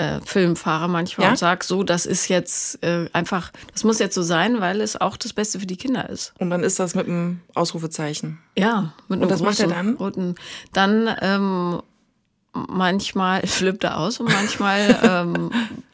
äh, 0.00 0.20
Film 0.24 0.56
fahre 0.56 0.88
manchmal 0.88 1.26
ja? 1.26 1.30
und 1.32 1.36
sage, 1.36 1.64
so, 1.64 1.82
das 1.82 2.06
ist 2.06 2.28
jetzt 2.28 2.82
äh, 2.82 3.08
einfach, 3.12 3.52
das 3.72 3.84
muss 3.84 3.98
jetzt 3.98 4.14
so 4.14 4.22
sein, 4.22 4.60
weil 4.60 4.80
es 4.80 4.98
auch 4.98 5.16
das 5.16 5.34
Beste 5.34 5.60
für 5.60 5.66
die 5.66 5.76
Kinder 5.76 6.08
ist. 6.08 6.32
Und 6.38 6.48
dann 6.50 6.62
ist 6.62 6.78
das 6.78 6.94
mit 6.94 7.06
einem 7.06 7.40
Ausrufezeichen. 7.54 8.38
Ja, 8.56 8.94
mit 9.08 9.18
einem 9.18 9.22
und 9.22 9.30
das 9.30 9.42
macht 9.42 9.60
er 9.60 9.68
dann? 9.68 9.94
roten. 9.94 10.36
Dann 10.72 11.14
ähm, 11.20 11.82
manchmal 12.52 13.42
flippt 13.46 13.84
er 13.84 13.98
aus 13.98 14.20
und 14.20 14.32
manchmal, 14.32 14.98
ähm, 15.02 15.50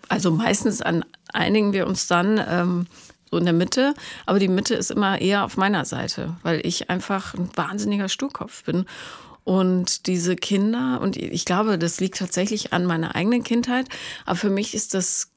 also 0.09 0.31
meistens 0.31 0.83
an, 0.83 1.05
einigen 1.33 1.73
wir 1.73 1.89
uns 1.89 2.07
dann 2.07 2.41
ähm, 2.49 2.87
so 3.29 3.39
in 3.39 3.45
der 3.45 3.55
Mitte, 3.55 3.95
aber 4.25 4.39
die 4.39 4.47
Mitte 4.47 4.75
ist 4.77 4.93
immer 4.93 5.21
eher 5.21 5.45
auf 5.45 5.57
meiner 5.57 5.85
Seite, 5.85 6.37
weil 6.45 6.65
ich 6.65 6.91
einfach 6.91 7.35
ein 7.35 7.51
wahnsinniger 7.57 8.09
Sturkopf 8.09 8.63
bin 8.63 8.87
und 9.47 10.09
diese 10.09 10.35
Kinder, 10.35 11.01
und 11.01 11.17
ich 11.17 11.45
glaube, 11.45 11.79
das 11.79 12.01
liegt 12.01 12.19
tatsächlich 12.19 12.73
an 12.73 12.85
meiner 12.85 13.15
eigenen 13.15 13.45
Kindheit, 13.45 13.87
aber 14.25 14.35
für 14.35 14.51
mich 14.51 14.75
ist 14.75 14.93
das, 14.93 15.31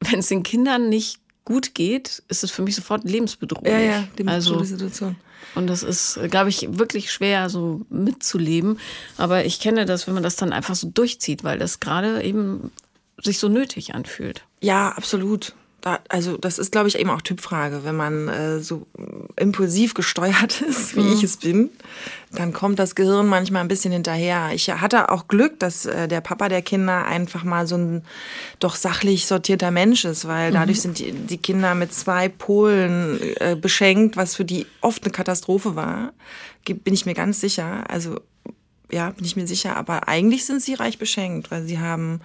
wenn 0.00 0.18
es 0.18 0.26
den 0.26 0.42
Kindern 0.42 0.88
nicht 0.88 1.20
gut 1.44 1.76
geht, 1.76 2.24
ist 2.26 2.42
es 2.42 2.50
für 2.50 2.62
mich 2.62 2.74
sofort 2.74 3.04
lebensbedrohlich. 3.04 3.72
Ja, 3.72 3.78
ja, 3.78 4.08
die 4.18 4.26
also, 4.26 4.64
Situation. 4.64 5.14
Und 5.54 5.68
das 5.68 5.84
ist, 5.84 6.18
glaube 6.28 6.48
ich, 6.48 6.66
wirklich 6.76 7.12
schwer, 7.12 7.50
so 7.50 7.82
mitzuleben. 7.88 8.80
Aber 9.16 9.44
ich 9.44 9.60
kenne 9.60 9.86
das, 9.86 10.08
wenn 10.08 10.14
man 10.14 10.24
das 10.24 10.34
dann 10.34 10.52
einfach 10.52 10.74
so 10.74 10.88
durchzieht, 10.88 11.44
weil 11.44 11.60
das 11.60 11.78
gerade 11.78 12.20
eben 12.24 12.72
sich 13.22 13.38
so 13.38 13.48
nötig 13.48 13.94
anfühlt. 13.94 14.42
Ja, 14.60 14.88
absolut 14.88 15.54
da, 15.80 16.00
also 16.08 16.36
das 16.36 16.58
ist, 16.58 16.72
glaube 16.72 16.88
ich, 16.88 16.98
eben 16.98 17.10
auch 17.10 17.22
Typfrage. 17.22 17.84
Wenn 17.84 17.96
man 17.96 18.28
äh, 18.28 18.60
so 18.60 18.86
impulsiv 19.36 19.94
gesteuert 19.94 20.60
ist, 20.68 20.96
wie 20.96 21.00
mhm. 21.00 21.12
ich 21.12 21.22
es 21.22 21.36
bin, 21.38 21.70
dann 22.32 22.52
kommt 22.52 22.78
das 22.78 22.94
Gehirn 22.94 23.26
manchmal 23.26 23.62
ein 23.62 23.68
bisschen 23.68 23.92
hinterher. 23.92 24.50
Ich 24.52 24.70
hatte 24.70 25.10
auch 25.10 25.28
Glück, 25.28 25.58
dass 25.58 25.86
äh, 25.86 26.08
der 26.08 26.20
Papa 26.20 26.48
der 26.48 26.62
Kinder 26.62 27.04
einfach 27.04 27.44
mal 27.44 27.66
so 27.66 27.76
ein 27.76 28.04
doch 28.58 28.74
sachlich 28.74 29.26
sortierter 29.26 29.70
Mensch 29.70 30.04
ist, 30.04 30.26
weil 30.26 30.50
mhm. 30.50 30.54
dadurch 30.54 30.80
sind 30.80 30.98
die, 30.98 31.12
die, 31.12 31.38
Kinder 31.38 31.74
mit 31.74 31.92
zwei 31.92 32.28
Polen 32.28 33.18
äh, 33.36 33.56
beschenkt, 33.56 34.16
was 34.16 34.36
für 34.36 34.44
die 34.44 34.66
oft 34.80 35.02
eine 35.04 35.12
Katastrophe 35.12 35.76
war. 35.76 36.12
Bin 36.64 36.94
ich 36.94 37.06
mir 37.06 37.14
ganz 37.14 37.40
sicher. 37.40 37.84
Also 37.88 38.20
ja, 38.92 39.10
bin 39.10 39.24
ich 39.24 39.36
mir 39.36 39.46
sicher. 39.46 39.76
Aber 39.76 40.08
eigentlich 40.08 40.44
sind 40.44 40.62
sie 40.62 40.74
reich 40.74 40.98
beschenkt, 40.98 41.50
weil 41.50 41.64
sie 41.64 41.78
haben 41.78 42.20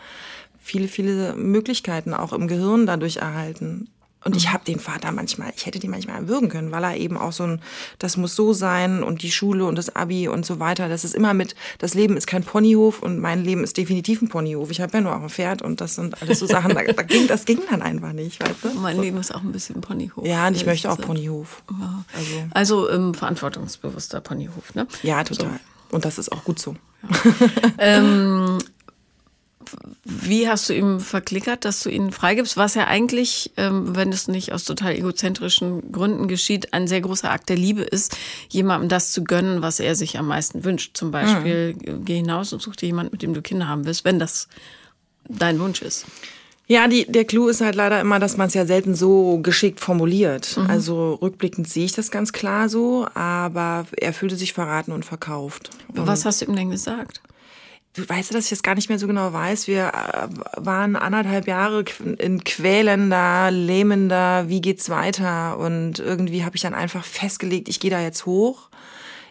viele, 0.65 0.87
viele 0.87 1.35
Möglichkeiten 1.35 2.15
auch 2.15 2.33
im 2.33 2.47
Gehirn 2.47 2.87
dadurch 2.87 3.17
erhalten. 3.17 3.87
Und 4.23 4.35
ich 4.35 4.47
mhm. 4.47 4.53
habe 4.53 4.65
den 4.65 4.79
Vater 4.79 5.11
manchmal, 5.11 5.53
ich 5.55 5.67
hätte 5.67 5.77
den 5.77 5.91
manchmal 5.91 6.15
erwürgen 6.15 6.49
können, 6.49 6.71
weil 6.71 6.83
er 6.83 6.97
eben 6.97 7.15
auch 7.15 7.31
so 7.31 7.43
ein, 7.43 7.61
das 7.99 8.17
muss 8.17 8.35
so 8.35 8.51
sein 8.51 9.03
und 9.03 9.21
die 9.21 9.31
Schule 9.31 9.65
und 9.65 9.77
das 9.77 9.95
Abi 9.95 10.27
und 10.27 10.43
so 10.43 10.59
weiter. 10.59 10.89
Das 10.89 11.03
ist 11.05 11.13
immer 11.13 11.35
mit, 11.35 11.55
das 11.77 11.93
Leben 11.93 12.17
ist 12.17 12.25
kein 12.25 12.43
Ponyhof 12.43 13.03
und 13.03 13.19
mein 13.19 13.43
Leben 13.43 13.63
ist 13.63 13.77
definitiv 13.77 14.23
ein 14.23 14.27
Ponyhof. 14.27 14.71
Ich 14.71 14.81
habe 14.81 14.97
ja 14.97 15.01
nur 15.01 15.15
auch 15.15 15.21
ein 15.21 15.29
Pferd 15.29 15.61
und 15.61 15.79
das 15.79 15.93
sind 15.93 16.19
alles 16.19 16.39
so 16.39 16.47
Sachen, 16.47 16.73
da, 16.73 16.81
da 16.81 17.03
ging, 17.03 17.27
das 17.27 17.45
ging 17.45 17.59
dann 17.69 17.83
einfach 17.83 18.13
nicht, 18.13 18.41
weißt 18.41 18.63
du? 18.63 18.69
Mein 18.79 18.99
Leben 18.99 19.19
ist 19.19 19.33
auch 19.33 19.43
ein 19.43 19.51
bisschen 19.51 19.81
Ponyhof. 19.81 20.25
Ja, 20.25 20.47
und 20.47 20.55
ich 20.55 20.65
möchte 20.65 20.91
auch 20.91 20.97
Ponyhof. 20.97 21.61
Ja. 21.79 22.03
Also, 22.17 22.31
also 22.49 22.89
ähm, 22.89 23.13
verantwortungsbewusster 23.13 24.21
Ponyhof, 24.21 24.73
ne? 24.73 24.87
Ja, 25.03 25.23
total. 25.23 25.59
So. 25.91 25.95
Und 25.95 26.03
das 26.03 26.17
ist 26.17 26.31
auch 26.31 26.43
gut 26.43 26.57
so. 26.57 26.75
Ja. 27.03 27.09
ähm, 27.77 28.57
wie 30.03 30.47
hast 30.47 30.69
du 30.69 30.73
ihm 30.73 30.99
verklickert, 30.99 31.65
dass 31.65 31.81
du 31.81 31.89
ihn 31.89 32.11
freigibst? 32.11 32.57
Was 32.57 32.75
ja 32.75 32.87
eigentlich, 32.87 33.51
ähm, 33.57 33.95
wenn 33.95 34.09
es 34.09 34.27
nicht 34.27 34.53
aus 34.53 34.63
total 34.63 34.95
egozentrischen 34.95 35.91
Gründen 35.91 36.27
geschieht, 36.27 36.73
ein 36.73 36.87
sehr 36.87 37.01
großer 37.01 37.31
Akt 37.31 37.49
der 37.49 37.57
Liebe 37.57 37.81
ist, 37.81 38.17
jemandem 38.49 38.89
das 38.89 39.11
zu 39.11 39.23
gönnen, 39.23 39.61
was 39.61 39.79
er 39.79 39.95
sich 39.95 40.17
am 40.17 40.27
meisten 40.27 40.63
wünscht. 40.63 40.95
Zum 40.95 41.11
Beispiel, 41.11 41.75
mhm. 41.75 42.05
geh 42.05 42.15
hinaus 42.15 42.53
und 42.53 42.61
such 42.61 42.75
dir 42.75 42.87
jemanden, 42.87 43.11
mit 43.11 43.21
dem 43.21 43.33
du 43.33 43.41
Kinder 43.41 43.67
haben 43.67 43.85
willst, 43.85 44.05
wenn 44.05 44.19
das 44.19 44.47
dein 45.27 45.59
Wunsch 45.59 45.81
ist. 45.81 46.05
Ja, 46.67 46.87
die, 46.87 47.05
der 47.05 47.25
Clou 47.25 47.47
ist 47.47 47.61
halt 47.61 47.75
leider 47.75 48.01
immer, 48.01 48.19
dass 48.19 48.37
man 48.37 48.47
es 48.47 48.55
ja 48.55 48.65
selten 48.65 48.95
so 48.95 49.39
geschickt 49.43 49.79
formuliert. 49.79 50.57
Mhm. 50.57 50.69
Also 50.69 51.13
rückblickend 51.21 51.69
sehe 51.69 51.85
ich 51.85 51.93
das 51.93 52.09
ganz 52.09 52.33
klar 52.33 52.69
so, 52.69 53.07
aber 53.13 53.85
er 53.97 54.13
fühlte 54.13 54.35
sich 54.35 54.53
verraten 54.53 54.91
und 54.91 55.05
verkauft. 55.05 55.69
Und 55.89 56.07
Was 56.07 56.25
hast 56.25 56.41
du 56.41 56.45
ihm 56.45 56.55
denn 56.55 56.71
gesagt? 56.71 57.21
Du 57.95 58.07
weißt 58.07 58.29
du, 58.29 58.35
dass 58.35 58.45
ich 58.45 58.49
das 58.51 58.63
gar 58.63 58.75
nicht 58.75 58.89
mehr 58.89 58.99
so 58.99 59.07
genau 59.07 59.33
weiß. 59.33 59.67
Wir 59.67 59.87
äh, 59.87 60.27
waren 60.57 60.95
anderthalb 60.95 61.47
Jahre 61.47 61.83
in 62.17 62.43
quälender, 62.43 63.51
lähmender, 63.51 64.49
wie 64.49 64.61
geht's 64.61 64.89
weiter? 64.89 65.57
Und 65.57 65.99
irgendwie 65.99 66.43
habe 66.43 66.55
ich 66.55 66.61
dann 66.61 66.73
einfach 66.73 67.03
festgelegt, 67.03 67.69
ich 67.69 67.79
gehe 67.79 67.91
da 67.91 68.01
jetzt 68.01 68.25
hoch 68.25 68.69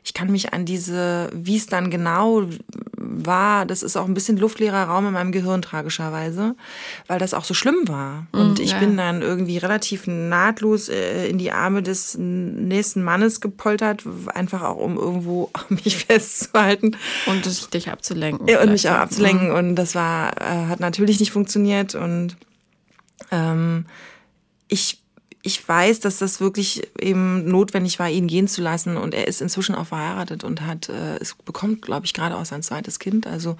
ich 0.05 0.13
kann 0.13 0.31
mich 0.31 0.53
an 0.53 0.67
diese, 0.67 1.31
wie 1.33 1.57
es 1.57 1.67
dann 1.67 1.91
genau 1.91 2.43
war, 3.07 3.67
das 3.67 3.83
ist 3.83 3.97
auch 3.97 4.07
ein 4.07 4.15
bisschen 4.15 4.37
luftleerer 4.37 4.85
Raum 4.85 5.07
in 5.07 5.13
meinem 5.13 5.33
Gehirn 5.33 5.63
tragischerweise, 5.63 6.57
weil 7.07 7.19
das 7.19 7.35
auch 7.35 7.45
so 7.45 7.55
schlimm 7.55 7.87
war. 7.87 8.27
Und 8.33 8.59
mm, 8.59 8.63
ich 8.63 8.73
ja. 8.73 8.79
bin 8.79 8.97
dann 8.97 9.23
irgendwie 9.23 9.59
relativ 9.59 10.07
nahtlos 10.07 10.89
äh, 10.89 11.29
in 11.29 11.39
die 11.39 11.53
Arme 11.53 11.83
des 11.83 12.17
nächsten 12.19 13.03
Mannes 13.03 13.41
gepoltert, 13.41 14.05
einfach 14.35 14.63
auch 14.63 14.77
um 14.77 14.97
irgendwo 14.97 15.51
mich 15.69 16.05
festzuhalten. 16.05 16.97
Und 17.27 17.75
dich 17.75 17.91
abzulenken. 17.91 18.49
Ja, 18.49 18.63
und 18.63 18.71
mich 18.71 18.89
auch 18.89 18.95
abzulenken. 18.95 19.49
Mhm. 19.49 19.55
Und 19.55 19.77
das 19.77 19.95
war, 19.95 20.33
äh, 20.41 20.67
hat 20.69 20.81
natürlich 20.81 21.21
nicht 21.21 21.33
funktioniert. 21.33 21.95
Und 21.95 22.37
ähm, 23.31 23.87
ich 24.69 25.04
ich 25.47 25.69
weiß, 25.69 26.01
dass 26.01 26.19
das 26.19 26.41
wirklich 26.41 26.89
eben 26.99 27.45
notwendig 27.45 27.99
war, 27.99 28.09
ihn 28.09 28.27
gehen 28.27 28.49
zu 28.49 28.63
lassen. 28.63 28.97
Und 28.97 29.13
er 29.13 29.29
ist 29.29 29.43
inzwischen 29.43 29.75
auch 29.75 29.87
verheiratet 29.87 30.43
und 30.43 30.63
hat, 30.63 30.89
äh, 30.89 31.19
es 31.19 31.35
bekommt, 31.35 31.83
glaube 31.83 32.07
ich, 32.07 32.15
gerade 32.15 32.37
auch 32.37 32.47
sein 32.47 32.63
zweites 32.63 32.99
Kind. 32.99 33.27
Also 33.27 33.59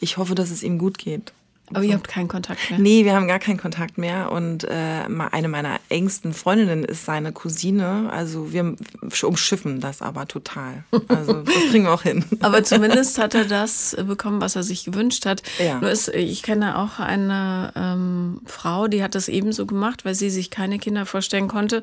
ich 0.00 0.16
hoffe, 0.16 0.34
dass 0.34 0.50
es 0.50 0.62
ihm 0.62 0.78
gut 0.78 0.96
geht. 0.96 1.34
Aber 1.74 1.84
ihr 1.84 1.94
habt 1.94 2.08
keinen 2.08 2.28
Kontakt 2.28 2.70
mehr? 2.70 2.78
Nee, 2.78 3.04
wir 3.04 3.14
haben 3.14 3.28
gar 3.28 3.38
keinen 3.38 3.58
Kontakt 3.58 3.98
mehr. 3.98 4.32
Und 4.32 4.64
äh, 4.64 5.04
eine 5.30 5.48
meiner 5.48 5.78
engsten 5.88 6.32
Freundinnen 6.32 6.84
ist 6.84 7.04
seine 7.04 7.32
Cousine. 7.32 8.10
Also 8.12 8.52
wir 8.52 8.76
umschiffen 9.22 9.80
das 9.80 10.02
aber 10.02 10.26
total. 10.26 10.84
Also 11.08 11.32
das 11.44 11.54
kriegen 11.70 11.84
wir 11.84 11.92
auch 11.92 12.02
hin. 12.02 12.24
aber 12.40 12.64
zumindest 12.64 13.18
hat 13.22 13.34
er 13.34 13.44
das 13.44 13.96
bekommen, 14.06 14.40
was 14.40 14.56
er 14.56 14.62
sich 14.62 14.84
gewünscht 14.84 15.26
hat. 15.26 15.42
Ja. 15.58 15.80
Nur 15.80 15.90
ist, 15.90 16.08
ich 16.08 16.42
kenne 16.42 16.78
auch 16.78 16.98
eine 16.98 17.72
ähm, 17.76 18.40
Frau, 18.46 18.88
die 18.88 19.02
hat 19.02 19.14
das 19.14 19.28
ebenso 19.28 19.66
gemacht, 19.66 20.04
weil 20.04 20.14
sie 20.14 20.30
sich 20.30 20.50
keine 20.50 20.78
Kinder 20.78 21.06
vorstellen 21.06 21.48
konnte. 21.48 21.82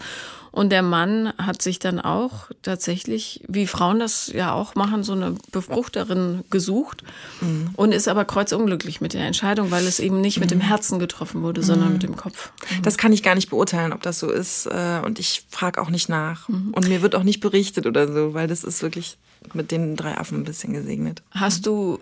Und 0.55 0.69
der 0.69 0.83
Mann 0.83 1.33
hat 1.37 1.61
sich 1.61 1.79
dann 1.79 1.99
auch 1.99 2.49
tatsächlich, 2.61 3.43
wie 3.45 3.67
Frauen 3.67 3.99
das 3.99 4.31
ja 4.33 4.53
auch 4.53 4.73
machen, 4.75 5.03
so 5.03 5.11
eine 5.11 5.35
Befruchterin 5.51 6.45
gesucht 6.49 7.03
mhm. 7.41 7.71
und 7.75 7.91
ist 7.93 8.07
aber 8.07 8.23
kreuzunglücklich 8.23 9.01
mit 9.01 9.13
der 9.13 9.25
Entscheidung, 9.25 9.69
weil 9.75 9.87
es 9.87 9.99
eben 9.99 10.21
nicht 10.21 10.39
mit 10.39 10.51
dem 10.51 10.59
mhm. 10.59 10.63
Herzen 10.63 10.99
getroffen 10.99 11.41
wurde, 11.41 11.61
sondern 11.61 11.89
mhm. 11.89 11.93
mit 11.93 12.03
dem 12.03 12.15
Kopf. 12.15 12.51
Mhm. 12.71 12.83
Das 12.83 12.97
kann 12.97 13.11
ich 13.11 13.23
gar 13.23 13.35
nicht 13.35 13.49
beurteilen, 13.49 13.91
ob 13.91 14.01
das 14.01 14.19
so 14.19 14.31
ist. 14.31 14.67
Äh, 14.67 15.01
und 15.03 15.19
ich 15.19 15.43
frage 15.49 15.81
auch 15.81 15.89
nicht 15.89 16.07
nach. 16.07 16.47
Und 16.47 16.87
mir 16.87 17.01
wird 17.01 17.13
auch 17.13 17.23
nicht 17.23 17.41
berichtet 17.41 17.85
oder 17.85 18.11
so, 18.11 18.33
weil 18.33 18.47
das 18.47 18.63
ist 18.63 18.81
wirklich 18.81 19.17
mit 19.53 19.71
den 19.71 19.95
drei 19.95 20.17
Affen 20.17 20.39
ein 20.39 20.43
bisschen 20.45 20.73
gesegnet. 20.73 21.21
Hast 21.31 21.65
du, 21.65 21.99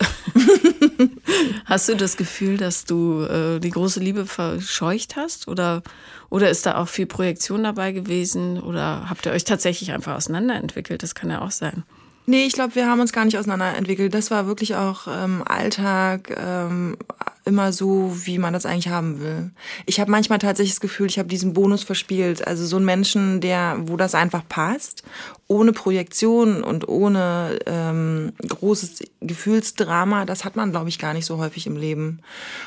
hast 1.65 1.89
du 1.89 1.95
das 1.95 2.15
Gefühl, 2.15 2.57
dass 2.57 2.85
du 2.85 3.23
äh, 3.23 3.59
die 3.59 3.71
große 3.71 3.99
Liebe 3.99 4.27
verscheucht 4.27 5.15
hast? 5.15 5.47
Oder, 5.47 5.81
oder 6.29 6.49
ist 6.49 6.65
da 6.67 6.75
auch 6.77 6.87
viel 6.87 7.07
Projektion 7.07 7.63
dabei 7.63 7.91
gewesen? 7.91 8.61
Oder 8.61 9.09
habt 9.09 9.25
ihr 9.25 9.31
euch 9.31 9.45
tatsächlich 9.45 9.91
einfach 9.91 10.15
auseinanderentwickelt? 10.15 11.01
Das 11.01 11.15
kann 11.15 11.31
ja 11.31 11.41
auch 11.41 11.51
sein. 11.51 11.83
Nee, 12.25 12.45
ich 12.45 12.53
glaube, 12.53 12.75
wir 12.75 12.87
haben 12.87 13.01
uns 13.01 13.11
gar 13.11 13.25
nicht 13.25 13.37
auseinanderentwickelt. 13.37 14.13
Das 14.13 14.31
war 14.31 14.47
wirklich 14.47 14.75
auch 14.75 15.07
ähm, 15.09 15.43
Alltag, 15.45 16.35
ähm, 16.37 16.97
immer 17.45 17.73
so, 17.73 18.15
wie 18.23 18.37
man 18.37 18.53
das 18.53 18.65
eigentlich 18.65 18.87
haben 18.87 19.19
will. 19.19 19.51
Ich 19.85 19.99
habe 19.99 20.09
manchmal 20.09 20.39
tatsächlich 20.39 20.75
das 20.75 20.79
Gefühl, 20.79 21.07
ich 21.07 21.19
habe 21.19 21.27
diesen 21.27 21.53
Bonus 21.53 21.83
verspielt. 21.83 22.47
Also 22.47 22.65
so 22.65 22.77
ein 22.77 22.85
Menschen, 22.85 23.41
der, 23.41 23.77
wo 23.81 23.97
das 23.97 24.15
einfach 24.15 24.43
passt, 24.47 25.03
ohne 25.47 25.73
Projektion 25.73 26.63
und 26.63 26.87
ohne 26.87 27.59
ähm, 27.65 28.31
großes 28.47 29.03
Gefühlsdrama, 29.19 30.25
das 30.25 30.45
hat 30.45 30.55
man, 30.55 30.71
glaube 30.71 30.89
ich, 30.89 30.99
gar 30.99 31.13
nicht 31.13 31.25
so 31.25 31.37
häufig 31.37 31.67
im 31.67 31.75
Leben. 31.75 32.19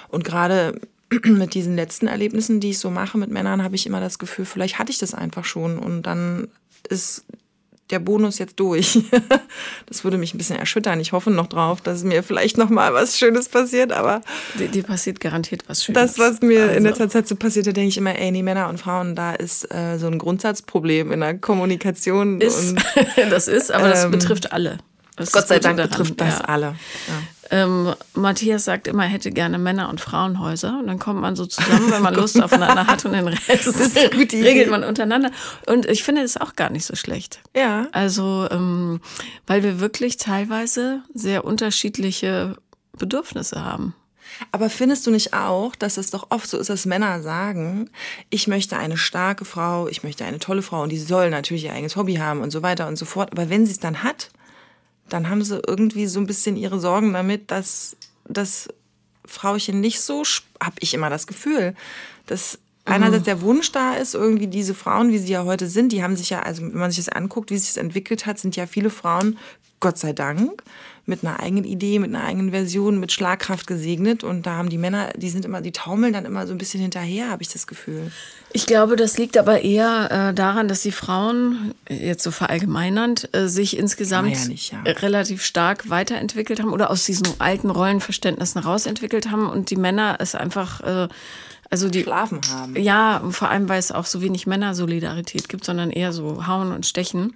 Und 0.08 0.24
gerade 0.24 0.78
mit 1.24 1.54
diesen 1.54 1.76
letzten 1.76 2.06
Erlebnissen, 2.06 2.60
die 2.60 2.70
ich 2.70 2.78
so 2.78 2.90
mache 2.90 3.16
mit 3.16 3.30
Männern, 3.30 3.62
habe 3.62 3.76
ich 3.76 3.86
immer 3.86 4.00
das 4.00 4.18
Gefühl, 4.18 4.44
vielleicht 4.44 4.78
hatte 4.78 4.92
ich 4.92 4.98
das 4.98 5.14
einfach 5.14 5.46
schon 5.46 5.78
und 5.78 6.02
dann 6.02 6.48
ist 6.90 7.24
der 7.90 7.98
Bonus 7.98 8.38
jetzt 8.38 8.58
durch. 8.58 8.98
das 9.86 10.04
würde 10.04 10.18
mich 10.18 10.34
ein 10.34 10.38
bisschen 10.38 10.56
erschüttern. 10.56 11.00
Ich 11.00 11.12
hoffe 11.12 11.30
noch 11.30 11.46
drauf, 11.46 11.80
dass 11.80 12.04
mir 12.04 12.22
vielleicht 12.22 12.58
noch 12.58 12.70
mal 12.70 12.92
was 12.94 13.18
Schönes 13.18 13.48
passiert, 13.48 13.92
aber 13.92 14.22
dir, 14.58 14.68
dir 14.68 14.82
passiert 14.82 15.20
garantiert 15.20 15.64
was 15.68 15.84
Schönes. 15.84 16.16
Das, 16.16 16.18
was 16.18 16.40
mir 16.40 16.62
also. 16.62 16.74
in 16.74 16.82
letzter 16.82 17.08
Zeit 17.08 17.28
so 17.28 17.36
passiert, 17.36 17.66
da 17.66 17.72
denke 17.72 17.88
ich 17.88 17.98
immer, 17.98 18.16
ey, 18.18 18.30
nee, 18.30 18.42
Männer 18.42 18.68
und 18.68 18.78
Frauen, 18.78 19.14
da 19.14 19.34
ist 19.34 19.72
äh, 19.72 19.98
so 19.98 20.06
ein 20.06 20.18
Grundsatzproblem 20.18 21.12
in 21.12 21.20
der 21.20 21.38
Kommunikation. 21.38 22.40
Ist, 22.40 22.70
und, 22.70 22.84
das 23.30 23.48
ist, 23.48 23.70
aber 23.70 23.88
das 23.88 24.04
ähm, 24.04 24.10
betrifft 24.10 24.52
alle. 24.52 24.78
Das 25.16 25.32
Gott 25.32 25.48
sei 25.48 25.58
Dank 25.58 25.78
daran. 25.78 25.90
betrifft 25.90 26.20
das 26.20 26.38
ja. 26.40 26.44
alle. 26.44 26.66
Ja. 26.66 27.22
Ähm, 27.50 27.94
Matthias 28.14 28.64
sagt 28.64 28.86
immer, 28.88 29.04
er 29.04 29.08
hätte 29.08 29.30
gerne 29.30 29.58
Männer- 29.58 29.88
und 29.88 30.00
Frauenhäuser. 30.00 30.78
Und 30.78 30.86
dann 30.86 30.98
kommt 30.98 31.20
man 31.20 31.36
so 31.36 31.46
zusammen, 31.46 31.90
wenn 31.90 32.02
man 32.02 32.14
Lust 32.16 32.40
aufeinander 32.42 32.86
hat 32.86 33.04
und 33.04 33.12
den 33.12 33.28
Rest 33.28 33.78
regelt 34.32 34.70
man 34.70 34.84
untereinander. 34.84 35.30
Und 35.66 35.86
ich 35.86 36.02
finde 36.02 36.22
das 36.22 36.36
auch 36.36 36.56
gar 36.56 36.70
nicht 36.70 36.84
so 36.84 36.96
schlecht. 36.96 37.40
Ja. 37.54 37.88
Also, 37.92 38.48
ähm, 38.50 39.00
weil 39.46 39.62
wir 39.62 39.80
wirklich 39.80 40.16
teilweise 40.16 41.02
sehr 41.14 41.44
unterschiedliche 41.44 42.56
Bedürfnisse 42.98 43.64
haben. 43.64 43.94
Aber 44.52 44.68
findest 44.70 45.06
du 45.06 45.10
nicht 45.10 45.32
auch, 45.32 45.74
dass 45.76 45.96
es 45.96 46.10
doch 46.10 46.26
oft 46.30 46.48
so 46.48 46.58
ist, 46.58 46.68
dass 46.68 46.86
Männer 46.86 47.22
sagen, 47.22 47.90
ich 48.30 48.48
möchte 48.48 48.76
eine 48.76 48.96
starke 48.96 49.44
Frau, 49.44 49.88
ich 49.88 50.02
möchte 50.02 50.24
eine 50.24 50.38
tolle 50.38 50.62
Frau 50.62 50.82
und 50.82 50.90
die 50.90 50.98
soll 50.98 51.30
natürlich 51.30 51.64
ihr 51.64 51.72
eigenes 51.72 51.96
Hobby 51.96 52.16
haben 52.16 52.40
und 52.40 52.50
so 52.50 52.62
weiter 52.62 52.88
und 52.88 52.96
so 52.96 53.04
fort. 53.04 53.32
Aber 53.32 53.48
wenn 53.48 53.66
sie 53.66 53.72
es 53.72 53.80
dann 53.80 54.02
hat, 54.02 54.30
dann 55.08 55.28
haben 55.28 55.44
sie 55.44 55.60
irgendwie 55.66 56.06
so 56.06 56.20
ein 56.20 56.26
bisschen 56.26 56.56
ihre 56.56 56.80
Sorgen 56.80 57.12
damit, 57.12 57.50
dass 57.50 57.96
das 58.28 58.68
Frauchen 59.24 59.80
nicht 59.80 60.00
so, 60.00 60.22
habe 60.62 60.76
ich 60.80 60.94
immer 60.94 61.10
das 61.10 61.26
Gefühl, 61.26 61.74
dass 62.26 62.58
einerseits 62.84 63.24
der 63.24 63.40
Wunsch 63.40 63.72
da 63.72 63.94
ist, 63.94 64.14
irgendwie 64.14 64.46
diese 64.46 64.74
Frauen, 64.74 65.10
wie 65.10 65.18
sie 65.18 65.32
ja 65.32 65.44
heute 65.44 65.68
sind, 65.68 65.92
die 65.92 66.02
haben 66.02 66.16
sich 66.16 66.30
ja, 66.30 66.42
also 66.42 66.62
wenn 66.62 66.78
man 66.78 66.90
sich 66.90 67.04
das 67.04 67.14
anguckt, 67.14 67.50
wie 67.50 67.58
sich 67.58 67.74
das 67.74 67.76
entwickelt 67.76 68.26
hat, 68.26 68.38
sind 68.38 68.56
ja 68.56 68.66
viele 68.66 68.90
Frauen, 68.90 69.38
Gott 69.80 69.98
sei 69.98 70.12
Dank, 70.12 70.62
mit 71.06 71.24
einer 71.24 71.40
eigenen 71.40 71.64
Idee, 71.64 72.00
mit 72.00 72.14
einer 72.14 72.24
eigenen 72.24 72.50
Version, 72.50 72.98
mit 72.98 73.12
Schlagkraft 73.12 73.66
gesegnet. 73.66 74.24
Und 74.24 74.44
da 74.44 74.56
haben 74.56 74.68
die 74.68 74.78
Männer, 74.78 75.10
die 75.16 75.30
sind 75.30 75.44
immer, 75.44 75.60
die 75.60 75.70
taumeln 75.70 76.12
dann 76.12 76.24
immer 76.24 76.46
so 76.46 76.52
ein 76.52 76.58
bisschen 76.58 76.80
hinterher, 76.80 77.30
habe 77.30 77.42
ich 77.42 77.48
das 77.48 77.68
Gefühl. 77.68 78.10
Ich 78.52 78.66
glaube, 78.66 78.96
das 78.96 79.16
liegt 79.16 79.38
aber 79.38 79.62
eher 79.62 80.30
äh, 80.30 80.34
daran, 80.34 80.66
dass 80.66 80.82
die 80.82 80.92
Frauen, 80.92 81.74
jetzt 81.88 82.24
so 82.24 82.32
verallgemeinernd, 82.32 83.28
äh, 83.34 83.48
sich 83.48 83.76
insgesamt 83.76 84.32
ja 84.32 84.48
nicht, 84.48 84.72
ja. 84.72 84.80
relativ 84.80 85.44
stark 85.44 85.88
weiterentwickelt 85.88 86.60
haben 86.60 86.72
oder 86.72 86.90
aus 86.90 87.04
diesen 87.04 87.26
alten 87.38 87.70
Rollenverständnissen 87.70 88.60
rausentwickelt 88.60 89.30
haben 89.30 89.48
und 89.48 89.70
die 89.70 89.76
Männer 89.76 90.16
es 90.18 90.34
einfach 90.34 90.80
äh, 90.80 91.08
also 91.70 91.88
die 91.88 92.02
schlafen 92.02 92.40
haben. 92.48 92.76
Ja, 92.76 93.22
vor 93.30 93.50
allem 93.50 93.68
weil 93.68 93.78
es 93.78 93.92
auch 93.92 94.06
so 94.06 94.22
wenig 94.22 94.46
Männersolidarität 94.46 95.48
gibt, 95.48 95.64
sondern 95.64 95.90
eher 95.90 96.12
so 96.12 96.46
hauen 96.46 96.72
und 96.72 96.86
stechen. 96.86 97.34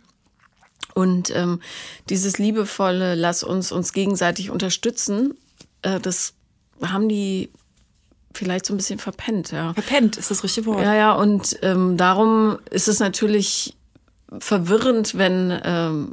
Und 1.01 1.35
ähm, 1.35 1.61
dieses 2.09 2.39
liebevolle, 2.39 3.15
lass 3.15 3.43
uns 3.43 3.73
uns 3.73 3.93
gegenseitig 3.93 4.51
unterstützen, 4.51 5.35
äh, 5.83 5.99
das 5.99 6.35
haben 6.83 7.09
die 7.09 7.51
vielleicht 8.35 8.67
so 8.67 8.75
ein 8.75 8.77
bisschen 8.77 8.99
verpennt. 8.99 9.51
Ja. 9.51 9.73
Verpennt 9.75 10.17
ist 10.17 10.31
das 10.31 10.45
richtige 10.45 10.67
Wort. 10.67 10.83
Ja, 10.83 10.95
ja, 10.95 11.13
und 11.13 11.59
ähm, 11.63 11.97
darum 11.97 12.59
ist 12.71 12.87
es 12.87 13.01
natürlich 13.01 13.77
verwirrend, 14.39 15.17
wenn 15.17 15.59
ähm, 15.65 16.13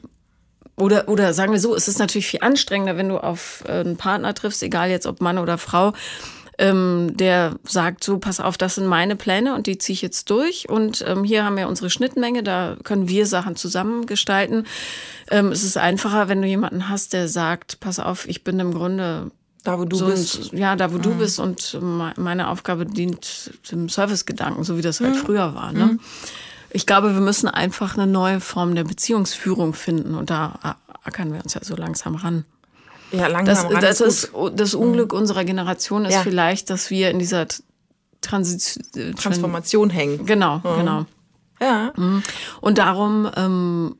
oder, 0.78 1.10
oder 1.10 1.34
sagen 1.34 1.52
wir 1.52 1.60
so, 1.60 1.76
es 1.76 1.88
ist 1.88 2.00
natürlich 2.00 2.28
viel 2.28 2.42
anstrengender, 2.42 2.98
wenn 2.98 3.10
du 3.10 3.18
auf 3.18 3.64
äh, 3.68 3.80
einen 3.80 3.98
Partner 3.98 4.34
triffst, 4.34 4.62
egal 4.62 4.90
jetzt 4.90 5.08
ob 5.08 5.22
Mann 5.22 5.40
oder 5.40 5.58
Frau, 5.58 5.94
ähm, 6.58 7.16
der 7.16 7.56
sagt, 7.64 8.04
so, 8.04 8.18
pass 8.18 8.40
auf, 8.40 8.58
das 8.58 8.76
sind 8.76 8.88
meine 8.88 9.16
Pläne 9.16 9.54
und 9.54 9.68
die 9.68 9.78
ziehe 9.78 9.94
ich 9.94 10.02
jetzt 10.02 10.30
durch. 10.30 10.70
Und 10.70 11.04
ähm, 11.08 11.24
hier 11.24 11.44
haben 11.44 11.58
wir 11.58 11.68
unsere 11.68 11.90
Schnittmenge, 11.90 12.44
da 12.44 12.78
können 12.84 13.08
wir 13.08 13.26
Sachen 13.28 13.56
zusammengestalten. 13.56 14.66
Ähm, 15.30 15.52
es 15.52 15.64
ist 15.64 15.78
einfacher, 15.78 16.30
wenn 16.30 16.42
du 16.42 16.48
jemanden 16.48 16.90
hast, 16.90 17.14
der 17.14 17.28
sagt, 17.28 17.80
pass 17.80 18.00
auf, 18.00 18.28
ich 18.28 18.44
bin 18.44 18.60
im 18.60 18.74
Grunde 18.74 19.32
da, 19.64 19.78
wo 19.80 19.86
du 19.86 19.98
so 19.98 20.08
bist. 20.08 20.54
ja, 20.54 20.76
da, 20.76 20.94
wo 20.94 20.98
mhm. 20.98 21.02
du 21.02 21.16
bist 21.16 21.40
und 21.40 21.78
meine 22.16 22.48
Aufgabe 22.48 22.86
dient 22.86 23.52
dem 23.72 23.90
Servicegedanken, 23.90 24.64
so 24.64 24.78
wie 24.78 24.82
das 24.82 25.02
halt 25.02 25.16
mhm. 25.16 25.20
früher 25.20 25.54
war. 25.56 25.74
Ne? 25.74 25.86
Mhm. 25.86 26.00
Ich 26.70 26.86
glaube, 26.86 27.14
wir 27.14 27.22
müssen 27.22 27.48
einfach 27.48 27.98
eine 27.98 28.08
neue 28.08 28.40
Form 28.40 28.76
der 28.76 28.84
Beziehungsführung 28.84 29.74
finden 29.74 30.16
und 30.16 30.30
da 30.30 30.78
ackern 31.04 31.34
wir 31.34 31.42
uns 31.44 31.54
ja 31.54 31.64
so 31.64 31.76
langsam 31.76 32.16
ran. 32.16 32.46
Ja, 33.12 33.28
langsam 33.28 33.70
das, 33.70 34.00
das, 34.00 34.02
ist, 34.02 34.32
das 34.54 34.74
Unglück 34.74 35.14
mhm. 35.14 35.20
unserer 35.20 35.46
Generation 35.46 36.06
ist 36.06 36.14
ja. 36.14 36.22
vielleicht, 36.22 36.70
dass 36.70 36.90
wir 36.90 37.10
in 37.10 37.20
dieser 37.20 37.48
Transit 38.22 38.80
Transformation 39.18 39.90
hängen. 39.90 40.26
Genau, 40.26 40.58
mhm. 40.58 40.78
genau. 40.78 41.06
Ja. 41.62 41.94
Mhm. 41.96 42.24
Und 42.62 42.78
darum 42.78 43.30
ähm, 43.36 43.96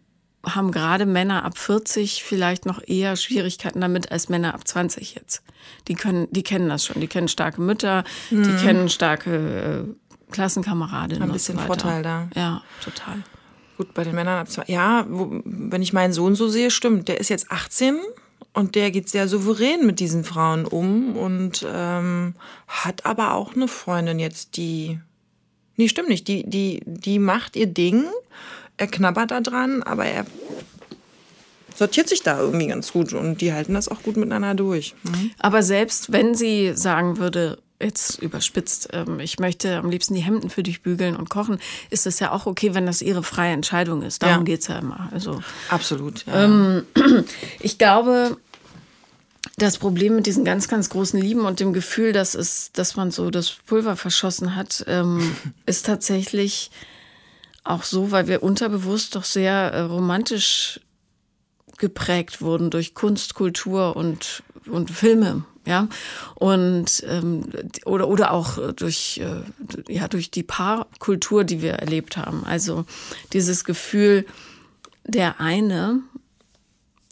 haben 0.46 0.72
gerade 0.72 1.06
Männer 1.06 1.44
ab 1.44 1.58
40 1.58 2.24
vielleicht 2.24 2.66
noch 2.66 2.82
eher 2.86 3.16
Schwierigkeiten 3.16 3.82
damit 3.82 4.12
als 4.12 4.30
Männer 4.30 4.54
ab 4.54 4.68
20 4.68 5.16
jetzt. 5.16 5.42
Die 5.88 5.96
können, 5.96 6.28
die 6.32 6.44
kennen 6.44 6.70
das 6.70 6.86
schon. 6.86 7.02
Die 7.02 7.08
kennen 7.08 7.28
starke 7.28 7.62
Mütter, 7.62 8.04
mhm. 8.30 8.44
die 8.44 8.64
kennen 8.64 8.90
starke 8.90 9.86
äh, 9.88 10.32
Klassenkameradinnen. 10.32 11.24
Ein 11.24 11.32
bisschen 11.32 11.58
so 11.58 11.66
Vorteil 11.66 12.04
da. 12.04 12.30
Ja, 12.36 12.62
total. 12.84 13.24
Gut, 13.78 13.94
bei 13.94 14.04
den 14.04 14.16
Männern 14.16 14.40
ab 14.40 14.50
20. 14.50 14.74
Ja, 14.74 15.06
wo, 15.08 15.42
wenn 15.46 15.82
ich 15.82 15.94
meinen 15.94 16.14
Sohn 16.14 16.36
so 16.36 16.48
sehe, 16.48 16.72
stimmt. 16.72 17.08
Der 17.08 17.20
ist 17.20 17.30
jetzt 17.30 17.52
18 17.52 18.00
und 18.58 18.74
der 18.74 18.90
geht 18.90 19.08
sehr 19.08 19.28
souverän 19.28 19.86
mit 19.86 20.00
diesen 20.00 20.24
Frauen 20.24 20.66
um 20.66 21.16
und 21.16 21.64
ähm, 21.72 22.34
hat 22.68 23.06
aber 23.06 23.36
auch 23.36 23.56
eine 23.56 23.68
Freundin 23.68 24.18
jetzt, 24.18 24.58
die. 24.58 25.00
Nee, 25.76 25.88
stimmt 25.88 26.10
nicht. 26.10 26.28
Die, 26.28 26.44
die, 26.44 26.82
die 26.84 27.20
macht 27.20 27.56
ihr 27.56 27.68
Ding. 27.68 28.06
Er 28.78 28.88
knabbert 28.88 29.30
da 29.30 29.42
dran, 29.42 29.84
aber 29.84 30.06
er 30.06 30.26
sortiert 31.76 32.10
sich 32.10 32.24
da 32.24 32.40
irgendwie 32.40 32.66
ganz 32.66 32.92
gut 32.92 33.14
und 33.14 33.42
die 33.42 33.54
halten 33.54 33.76
das 33.76 33.90
auch 33.90 34.02
gut 34.02 34.18
miteinander 34.18 34.56
durch. 34.56 34.96
Mhm. 35.04 35.30
Aber 35.38 35.62
selbst 35.62 36.12
wenn 36.12 36.34
sie 36.34 36.72
sagen 36.74 37.20
würde, 37.20 37.60
jetzt 37.80 38.22
überspitzt, 38.22 38.90
ähm, 38.94 39.20
ich 39.20 39.40
möchte 39.40 39.78
am 39.78 39.90
liebsten 39.90 40.16
die 40.16 40.22
Hemden 40.22 40.50
für 40.50 40.64
dich 40.64 40.82
bügeln 40.82 41.16
und 41.16 41.30
kochen, 41.30 41.60
ist 41.90 42.08
es 42.08 42.20
ja 42.20 42.32
auch 42.32 42.48
okay, 42.48 42.74
wenn 42.74 42.86
das 42.86 43.02
ihre 43.02 43.22
freie 43.22 43.54
Entscheidung 43.54 44.02
ist. 44.02 44.24
Darum 44.24 44.40
ja. 44.40 44.44
geht 44.44 44.62
es 44.62 44.68
ja 44.68 44.80
immer. 44.80 45.10
Also, 45.12 45.42
Absolut. 45.70 46.26
Ja. 46.26 46.46
Ähm, 46.46 46.84
ich 47.60 47.78
glaube, 47.78 48.38
das 49.58 49.80
Problem 49.80 50.16
mit 50.16 50.28
diesen 50.28 50.46
ganz, 50.46 50.68
ganz 50.68 50.90
großen 50.90 51.20
Lieben 51.20 51.46
und 51.46 51.60
dem 51.60 51.74
Gefühl, 51.74 52.14
dass, 52.14 52.36
es, 52.36 52.72
dass 52.74 52.96
man 52.96 53.10
so 53.10 53.32
das 53.32 53.52
Pulver 53.66 53.96
verschossen 53.96 54.56
hat, 54.56 54.86
ähm, 54.88 55.36
ist 55.66 55.86
tatsächlich 55.86 56.70
auch 57.64 57.84
so, 57.84 58.12
weil 58.12 58.28
wir 58.28 58.44
unterbewusst 58.44 59.16
doch 59.16 59.24
sehr 59.24 59.54
äh, 59.74 59.80
romantisch 59.82 60.80
geprägt 61.78 62.42
wurden 62.42 62.70
durch 62.70 62.94
Kunst, 62.94 63.34
Kultur 63.34 63.96
und, 63.96 64.44
und 64.68 64.92
Filme. 64.92 65.44
Ja, 65.66 65.90
und 66.36 67.04
ähm, 67.10 67.50
oder, 67.84 68.08
oder 68.08 68.32
auch 68.32 68.72
durch, 68.72 69.20
äh, 69.22 69.94
ja, 69.94 70.08
durch 70.08 70.32
die 70.32 70.44
Paarkultur, 70.44 71.44
die 71.44 71.62
wir 71.62 71.74
erlebt 71.74 72.16
haben. 72.16 72.46
Also 72.46 72.86
dieses 73.34 73.66
Gefühl, 73.66 74.26
der 75.04 75.42
eine 75.42 76.04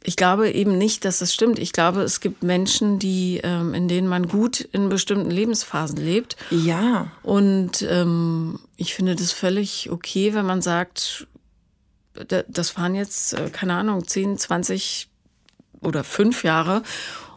ich 0.05 0.15
glaube 0.15 0.51
eben 0.51 0.77
nicht, 0.77 1.05
dass 1.05 1.19
das 1.19 1.33
stimmt. 1.33 1.59
Ich 1.59 1.73
glaube, 1.73 2.01
es 2.01 2.19
gibt 2.19 2.43
Menschen, 2.43 2.99
die, 2.99 3.41
ähm, 3.43 3.73
in 3.73 3.87
denen 3.87 4.07
man 4.07 4.27
gut 4.27 4.61
in 4.61 4.89
bestimmten 4.89 5.31
Lebensphasen 5.31 5.97
lebt. 5.97 6.37
Ja. 6.51 7.11
Und 7.23 7.81
ähm, 7.89 8.59
ich 8.77 8.93
finde 8.93 9.15
das 9.15 9.31
völlig 9.31 9.89
okay, 9.89 10.33
wenn 10.33 10.45
man 10.45 10.61
sagt, 10.61 11.27
das 12.47 12.77
waren 12.77 12.95
jetzt, 12.95 13.33
äh, 13.33 13.49
keine 13.49 13.75
Ahnung, 13.75 14.07
10, 14.07 14.37
20 14.37 15.09
oder 15.81 16.03
fünf 16.03 16.43
Jahre. 16.43 16.83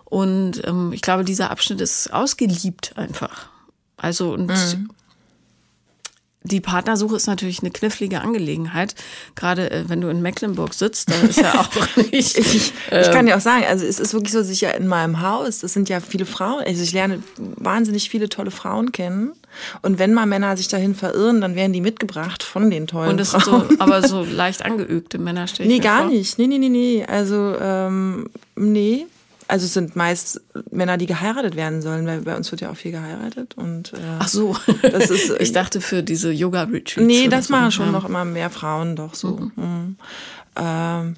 Und 0.05 0.63
ähm, 0.67 0.93
ich 0.93 1.03
glaube, 1.03 1.25
dieser 1.25 1.51
Abschnitt 1.51 1.81
ist 1.81 2.13
ausgeliebt 2.13 2.93
einfach. 2.97 3.49
Also, 3.97 4.33
und 4.33 4.47
mhm 4.47 4.91
die 6.49 6.61
Partnersuche 6.61 7.17
ist 7.17 7.27
natürlich 7.27 7.61
eine 7.61 7.71
knifflige 7.71 8.21
Angelegenheit. 8.21 8.95
Gerade 9.35 9.71
äh, 9.71 9.85
wenn 9.89 10.01
du 10.01 10.09
in 10.09 10.23
Mecklenburg 10.23 10.75
sitzt, 10.75 11.11
da 11.11 11.15
ist 11.27 11.39
ja 11.39 11.61
auch 11.61 11.71
nicht. 12.13 12.37
ich, 12.39 12.73
äh, 12.91 13.03
ich 13.03 13.11
kann 13.11 13.27
dir 13.27 13.37
auch 13.37 13.41
sagen, 13.41 13.65
also 13.69 13.85
es 13.85 14.01
ist 14.01 14.13
wirklich 14.15 14.33
so, 14.33 14.39
dass 14.39 14.51
ich 14.51 14.61
ja 14.61 14.71
in 14.71 14.87
meinem 14.89 15.21
Haus, 15.23 15.61
das 15.61 15.73
sind 15.73 15.89
ja 15.89 16.01
viele 16.01 16.27
Frauen, 16.27 16.63
also 16.65 16.83
ich 16.83 16.93
lerne 16.93 17.23
wahnsinnig 17.37 18.11
viele 18.11 18.29
tolle 18.29 18.51
Frauen 18.51 18.93
kennen. 18.93 19.33
Und 19.83 19.99
wenn 19.99 20.15
mal 20.15 20.27
Männer 20.27 20.57
sich 20.57 20.69
dahin 20.69 20.95
verirren, 20.95 21.41
dann 21.41 21.55
werden 21.55 21.73
die 21.73 21.81
mitgebracht 21.81 22.43
von 22.43 22.71
den 22.71 22.87
tollen 22.87 23.11
Und 23.11 23.17
das 23.19 23.31
Frauen. 23.31 23.69
sind 23.69 23.79
so, 23.79 23.81
aber 23.81 24.07
so 24.07 24.25
leicht 24.31 24.65
angeübte 24.65 25.19
Männer 25.19 25.47
stehen. 25.49 25.69
Nee, 25.69 25.79
gar 25.79 26.03
vor. 26.03 26.11
nicht. 26.11 26.39
Nee, 26.39 26.47
nee, 26.47 26.59
nee, 26.59 26.69
nee. 26.69 27.05
Also, 27.07 27.57
ähm, 27.61 28.29
nee. 28.57 29.07
Also 29.49 29.65
es 29.65 29.73
sind 29.73 29.97
meist 29.97 30.43
Männer, 30.71 30.99
die 30.99 31.07
geheiratet 31.07 31.57
werden 31.57 31.81
sollen, 31.81 32.07
weil 32.07 32.21
bei 32.21 32.37
uns 32.37 32.51
wird 32.51 32.61
ja 32.61 32.71
auch 32.71 32.77
viel 32.77 32.93
geheiratet. 32.93 33.57
Und, 33.57 33.95
äh, 33.95 33.97
Ach 34.19 34.29
so, 34.29 34.55
das 34.83 35.11
ist, 35.11 35.35
ich 35.41 35.53
dachte 35.53 35.81
für 35.81 36.03
diese 36.03 36.31
Yoga-Retreats. 36.31 37.07
Nee, 37.07 37.29
das 37.29 37.47
so. 37.47 37.55
machen 37.55 37.73
schon 37.73 37.87
ja. 37.87 37.93
noch 37.93 38.05
immer 38.05 38.27
mehr 38.27 38.51
Frauen 38.51 38.95
doch 38.95 39.15
so. 39.15 39.37
Mhm. 39.37 39.53
Mhm. 39.57 39.97
Ähm, 40.57 41.17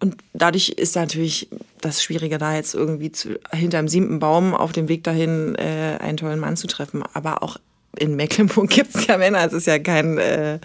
und 0.00 0.16
dadurch 0.32 0.70
ist 0.70 0.96
natürlich 0.96 1.48
das 1.80 2.02
Schwierige, 2.02 2.38
da 2.38 2.56
jetzt 2.56 2.74
irgendwie 2.74 3.12
zu, 3.12 3.38
hinterm 3.52 3.86
siebten 3.86 4.18
Baum 4.18 4.52
auf 4.54 4.72
dem 4.72 4.88
Weg 4.88 5.04
dahin 5.04 5.54
äh, 5.54 5.98
einen 6.00 6.16
tollen 6.16 6.40
Mann 6.40 6.56
zu 6.56 6.66
treffen. 6.66 7.04
Aber 7.14 7.42
auch 7.42 7.58
in 7.96 8.16
Mecklenburg 8.16 8.68
gibt 8.70 8.96
es 8.96 9.06
ja 9.06 9.16
Männer, 9.16 9.44
es 9.46 9.52
ist 9.52 9.66
ja 9.66 9.78
kein 9.78 10.18
äh, 10.18 10.58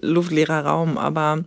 luftleerer 0.00 0.66
Raum, 0.66 0.98
aber 0.98 1.44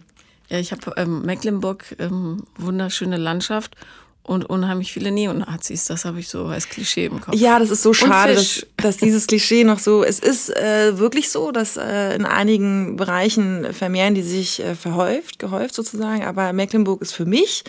Ja, 0.50 0.58
ich 0.58 0.72
habe 0.72 0.94
ähm, 0.98 1.24
Mecklenburg, 1.24 1.96
ähm, 2.00 2.44
wunderschöne 2.58 3.18
Landschaft 3.18 3.76
und 4.26 4.44
unheimlich 4.46 4.92
viele 4.92 5.12
Neonazis. 5.12 5.86
Das 5.86 6.04
habe 6.04 6.20
ich 6.20 6.28
so 6.28 6.46
als 6.46 6.68
Klischee 6.68 7.06
im 7.06 7.22
Kopf. 7.22 7.36
Ja, 7.36 7.60
das 7.60 7.70
ist 7.70 7.84
so 7.84 7.94
schade, 7.94 8.34
dass, 8.34 8.66
dass, 8.78 8.98
dieses 8.98 9.28
Klischee 9.28 9.64
noch 9.64 9.78
so. 9.78 10.04
Es 10.04 10.18
ist 10.18 10.50
äh, 10.50 10.98
wirklich 10.98 11.30
so, 11.30 11.52
dass 11.52 11.78
äh, 11.78 12.16
in 12.16 12.26
einigen 12.26 12.96
Bereichen 12.96 13.72
vermehren 13.72 14.16
die 14.16 14.24
sich 14.24 14.64
äh, 14.64 14.74
verhäuft, 14.74 15.38
gehäuft 15.38 15.76
sozusagen. 15.76 16.24
Aber 16.24 16.54
Mecklenburg 16.54 17.04
ist 17.04 17.12
für 17.12 17.26
mich 17.26 17.64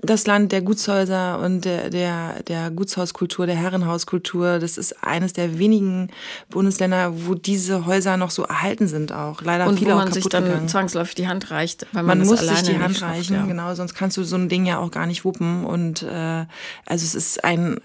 das 0.00 0.26
Land 0.26 0.52
der 0.52 0.62
Gutshäuser 0.62 1.40
und 1.40 1.66
der, 1.66 1.90
der, 1.90 2.42
der 2.44 2.70
Gutshauskultur, 2.70 3.46
der 3.46 3.56
Herrenhauskultur. 3.56 4.60
Das 4.60 4.78
ist 4.78 5.04
eines 5.04 5.34
der 5.34 5.58
wenigen 5.58 6.08
Bundesländer, 6.48 7.26
wo 7.26 7.34
diese 7.34 7.84
Häuser 7.84 8.16
noch 8.16 8.30
so 8.30 8.44
erhalten 8.44 8.88
sind 8.88 9.12
auch. 9.12 9.42
Leider 9.42 9.66
und 9.66 9.78
viele 9.78 9.92
wo 9.92 9.96
man 9.96 10.12
sich 10.12 10.24
dann 10.26 10.44
gegangen. 10.44 10.68
zwangsläufig 10.68 11.16
die 11.16 11.28
Hand 11.28 11.50
reicht, 11.50 11.86
weil 11.92 12.02
man, 12.02 12.18
Man 12.18 12.28
muss 12.28 12.40
sich 12.40 12.62
die 12.62 12.78
Hand 12.78 12.96
schafft, 12.96 13.12
reichen, 13.12 13.34
ja. 13.34 13.44
genau, 13.44 13.74
sonst 13.74 13.94
kannst 13.94 14.16
du 14.16 14.24
so 14.24 14.36
ein 14.36 14.48
Ding 14.48 14.64
ja 14.64 14.78
auch 14.78 14.90
gar 14.90 15.06
nicht 15.06 15.26
wuppen. 15.26 15.64
Und 15.64 15.97
äh, 16.02 16.46
also 16.86 17.04
es 17.04 17.14
ist 17.14 17.44
ein, 17.44 17.80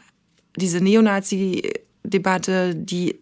diese 0.55 0.81
Neonazi-Debatte, 0.81 2.75
die 2.75 3.19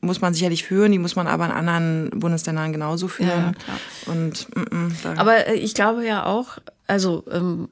muss 0.00 0.20
man 0.20 0.34
sicherlich 0.34 0.64
führen, 0.64 0.92
die 0.92 0.98
muss 0.98 1.16
man 1.16 1.26
aber 1.26 1.46
in 1.46 1.50
anderen 1.50 2.10
Bundesländern 2.10 2.72
genauso 2.72 3.08
führen. 3.08 3.28
Ja, 3.28 3.52
klar. 3.52 3.78
Und 4.06 4.48
mm, 4.54 4.76
mm, 4.76 4.92
Aber 5.16 5.46
äh, 5.46 5.54
ich 5.54 5.74
glaube 5.74 6.06
ja 6.06 6.24
auch, 6.26 6.58
also 6.86 7.24
ähm, 7.30 7.68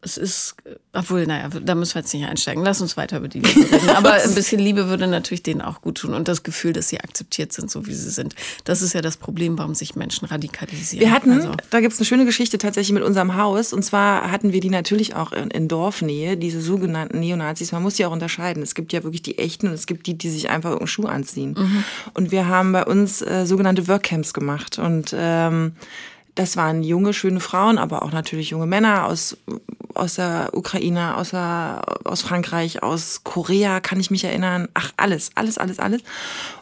es 0.00 0.16
ist, 0.16 0.54
obwohl, 0.92 1.26
naja, 1.26 1.48
da 1.48 1.74
müssen 1.74 1.94
wir 1.94 2.02
jetzt 2.02 2.14
nicht 2.14 2.24
einsteigen. 2.24 2.62
Lass 2.62 2.80
uns 2.80 2.96
weiter 2.96 3.18
über 3.18 3.26
die 3.26 3.40
Liebe 3.40 3.72
reden. 3.72 3.90
Aber 3.90 4.12
ein 4.22 4.34
bisschen 4.34 4.60
Liebe 4.60 4.88
würde 4.88 5.08
natürlich 5.08 5.42
denen 5.42 5.60
auch 5.60 5.82
gut 5.82 5.98
tun 5.98 6.14
und 6.14 6.28
das 6.28 6.44
Gefühl, 6.44 6.72
dass 6.72 6.88
sie 6.88 7.00
akzeptiert 7.00 7.52
sind, 7.52 7.70
so 7.70 7.86
wie 7.86 7.94
sie 7.94 8.10
sind. 8.10 8.36
Das 8.64 8.80
ist 8.80 8.92
ja 8.92 9.00
das 9.00 9.16
Problem, 9.16 9.58
warum 9.58 9.74
sich 9.74 9.96
Menschen 9.96 10.26
radikalisieren. 10.26 11.04
Wir 11.04 11.12
hatten, 11.12 11.32
also, 11.32 11.52
da 11.70 11.80
gibt's 11.80 11.98
eine 11.98 12.06
schöne 12.06 12.24
Geschichte 12.24 12.58
tatsächlich 12.58 12.94
mit 12.94 13.02
unserem 13.02 13.36
Haus. 13.36 13.72
Und 13.72 13.82
zwar 13.82 14.30
hatten 14.30 14.52
wir 14.52 14.60
die 14.60 14.70
natürlich 14.70 15.16
auch 15.16 15.32
in, 15.32 15.50
in 15.50 15.66
Dorfnähe, 15.66 16.36
diese 16.36 16.60
sogenannten 16.60 17.18
Neonazis. 17.18 17.72
Man 17.72 17.82
muss 17.82 17.94
die 17.94 18.06
auch 18.06 18.12
unterscheiden. 18.12 18.62
Es 18.62 18.76
gibt 18.76 18.92
ja 18.92 19.02
wirklich 19.02 19.22
die 19.22 19.38
echten 19.38 19.66
und 19.66 19.74
es 19.74 19.86
gibt 19.86 20.06
die, 20.06 20.16
die 20.16 20.30
sich 20.30 20.48
einfach 20.48 20.70
irgendeinen 20.70 20.88
Schuh 20.88 21.06
anziehen. 21.06 21.56
Und 22.14 22.30
wir 22.30 22.46
haben 22.46 22.72
bei 22.72 22.84
uns 22.84 23.20
äh, 23.20 23.46
sogenannte 23.46 23.88
Workcamps 23.88 24.32
gemacht. 24.32 24.78
Und 24.78 25.14
ähm, 25.16 25.72
das 26.38 26.56
waren 26.56 26.84
junge, 26.84 27.12
schöne 27.12 27.40
Frauen, 27.40 27.78
aber 27.78 28.02
auch 28.04 28.12
natürlich 28.12 28.50
junge 28.50 28.66
Männer 28.66 29.06
aus, 29.06 29.36
aus 29.94 30.14
der 30.14 30.50
Ukraine, 30.52 31.16
aus, 31.16 31.30
der, 31.30 31.82
aus 32.04 32.22
Frankreich, 32.22 32.80
aus 32.80 33.24
Korea, 33.24 33.80
kann 33.80 33.98
ich 33.98 34.12
mich 34.12 34.22
erinnern. 34.22 34.68
Ach, 34.74 34.92
alles, 34.96 35.32
alles, 35.34 35.58
alles, 35.58 35.80
alles. 35.80 36.00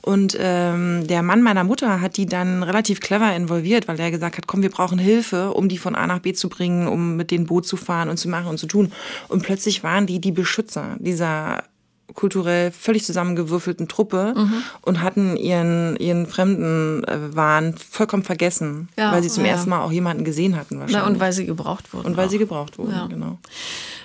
Und 0.00 0.34
ähm, 0.40 1.06
der 1.06 1.22
Mann 1.22 1.42
meiner 1.42 1.62
Mutter 1.62 2.00
hat 2.00 2.16
die 2.16 2.24
dann 2.24 2.62
relativ 2.62 3.00
clever 3.00 3.36
involviert, 3.36 3.86
weil 3.86 4.00
er 4.00 4.10
gesagt 4.10 4.38
hat, 4.38 4.46
komm, 4.46 4.62
wir 4.62 4.70
brauchen 4.70 4.98
Hilfe, 4.98 5.52
um 5.52 5.68
die 5.68 5.76
von 5.76 5.94
A 5.94 6.06
nach 6.06 6.20
B 6.20 6.32
zu 6.32 6.48
bringen, 6.48 6.88
um 6.88 7.16
mit 7.16 7.30
denen 7.30 7.44
Boot 7.44 7.66
zu 7.66 7.76
fahren 7.76 8.08
und 8.08 8.16
zu 8.16 8.30
machen 8.30 8.48
und 8.48 8.56
zu 8.56 8.66
tun. 8.66 8.92
Und 9.28 9.42
plötzlich 9.42 9.84
waren 9.84 10.06
die 10.06 10.22
die 10.22 10.32
Beschützer 10.32 10.96
dieser 11.00 11.64
kulturell 12.14 12.70
völlig 12.72 13.04
zusammengewürfelten 13.04 13.88
Truppe 13.88 14.34
und 14.82 15.02
hatten 15.02 15.36
ihren, 15.36 15.96
ihren 15.96 16.26
fremden 16.26 17.04
äh, 17.04 17.72
vollkommen 17.90 18.22
vergessen, 18.22 18.88
Ja, 18.98 19.12
weil 19.12 19.22
sie 19.22 19.28
zum 19.28 19.44
ja. 19.44 19.50
ersten 19.52 19.70
Mal 19.70 19.82
auch 19.82 19.92
jemanden 19.92 20.24
gesehen 20.24 20.56
hatten 20.56 20.78
wahrscheinlich. 20.78 21.02
na, 21.02 21.06
und 21.06 21.20
weil 21.20 21.32
sie 21.32 21.46
gebraucht 21.46 21.92
wurden. 21.92 22.06
Und 22.06 22.16
weil 22.16 22.26
auch. 22.26 22.30
sie 22.30 22.38
gebraucht 22.38 22.78
wurden, 22.78 22.92
Ja. 22.92 23.06
genau. 23.06 23.38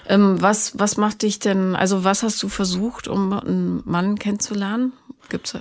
ähm, 0.08 0.42
was, 0.42 0.78
was 0.80 0.98
macht 0.98 1.22
dich 1.22 1.40
denn, 1.40 1.76
also 1.76 2.04
was 2.04 2.24
hast 2.24 2.42
du 2.44 2.50
versucht, 2.50 3.08
um 3.08 3.34
einen 3.34 3.82
Mann 3.86 4.18
kennenzulernen? 4.20 4.94
Gibt's 5.30 5.56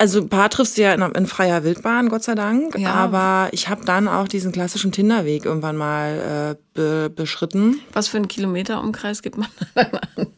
Also 0.00 0.20
ein 0.20 0.28
paar 0.28 0.48
triffst 0.48 0.78
du 0.78 0.82
ja 0.82 0.94
in, 0.94 1.02
in 1.02 1.26
freier 1.26 1.64
Wildbahn, 1.64 2.08
Gott 2.08 2.22
sei 2.22 2.36
Dank. 2.36 2.78
Ja. 2.78 2.94
Aber 2.94 3.48
ich 3.50 3.68
habe 3.68 3.84
dann 3.84 4.06
auch 4.06 4.28
diesen 4.28 4.52
klassischen 4.52 4.92
Tinderweg 4.92 5.44
irgendwann 5.44 5.76
mal 5.76 6.54
äh, 6.54 6.62
be, 6.72 7.10
beschritten. 7.10 7.80
Was 7.94 8.06
für 8.06 8.18
einen 8.18 8.28
Kilometer 8.28 8.80
Umkreis 8.80 9.22
gibt 9.22 9.38
man 9.38 9.48
dann 9.74 9.86
an? 9.86 10.26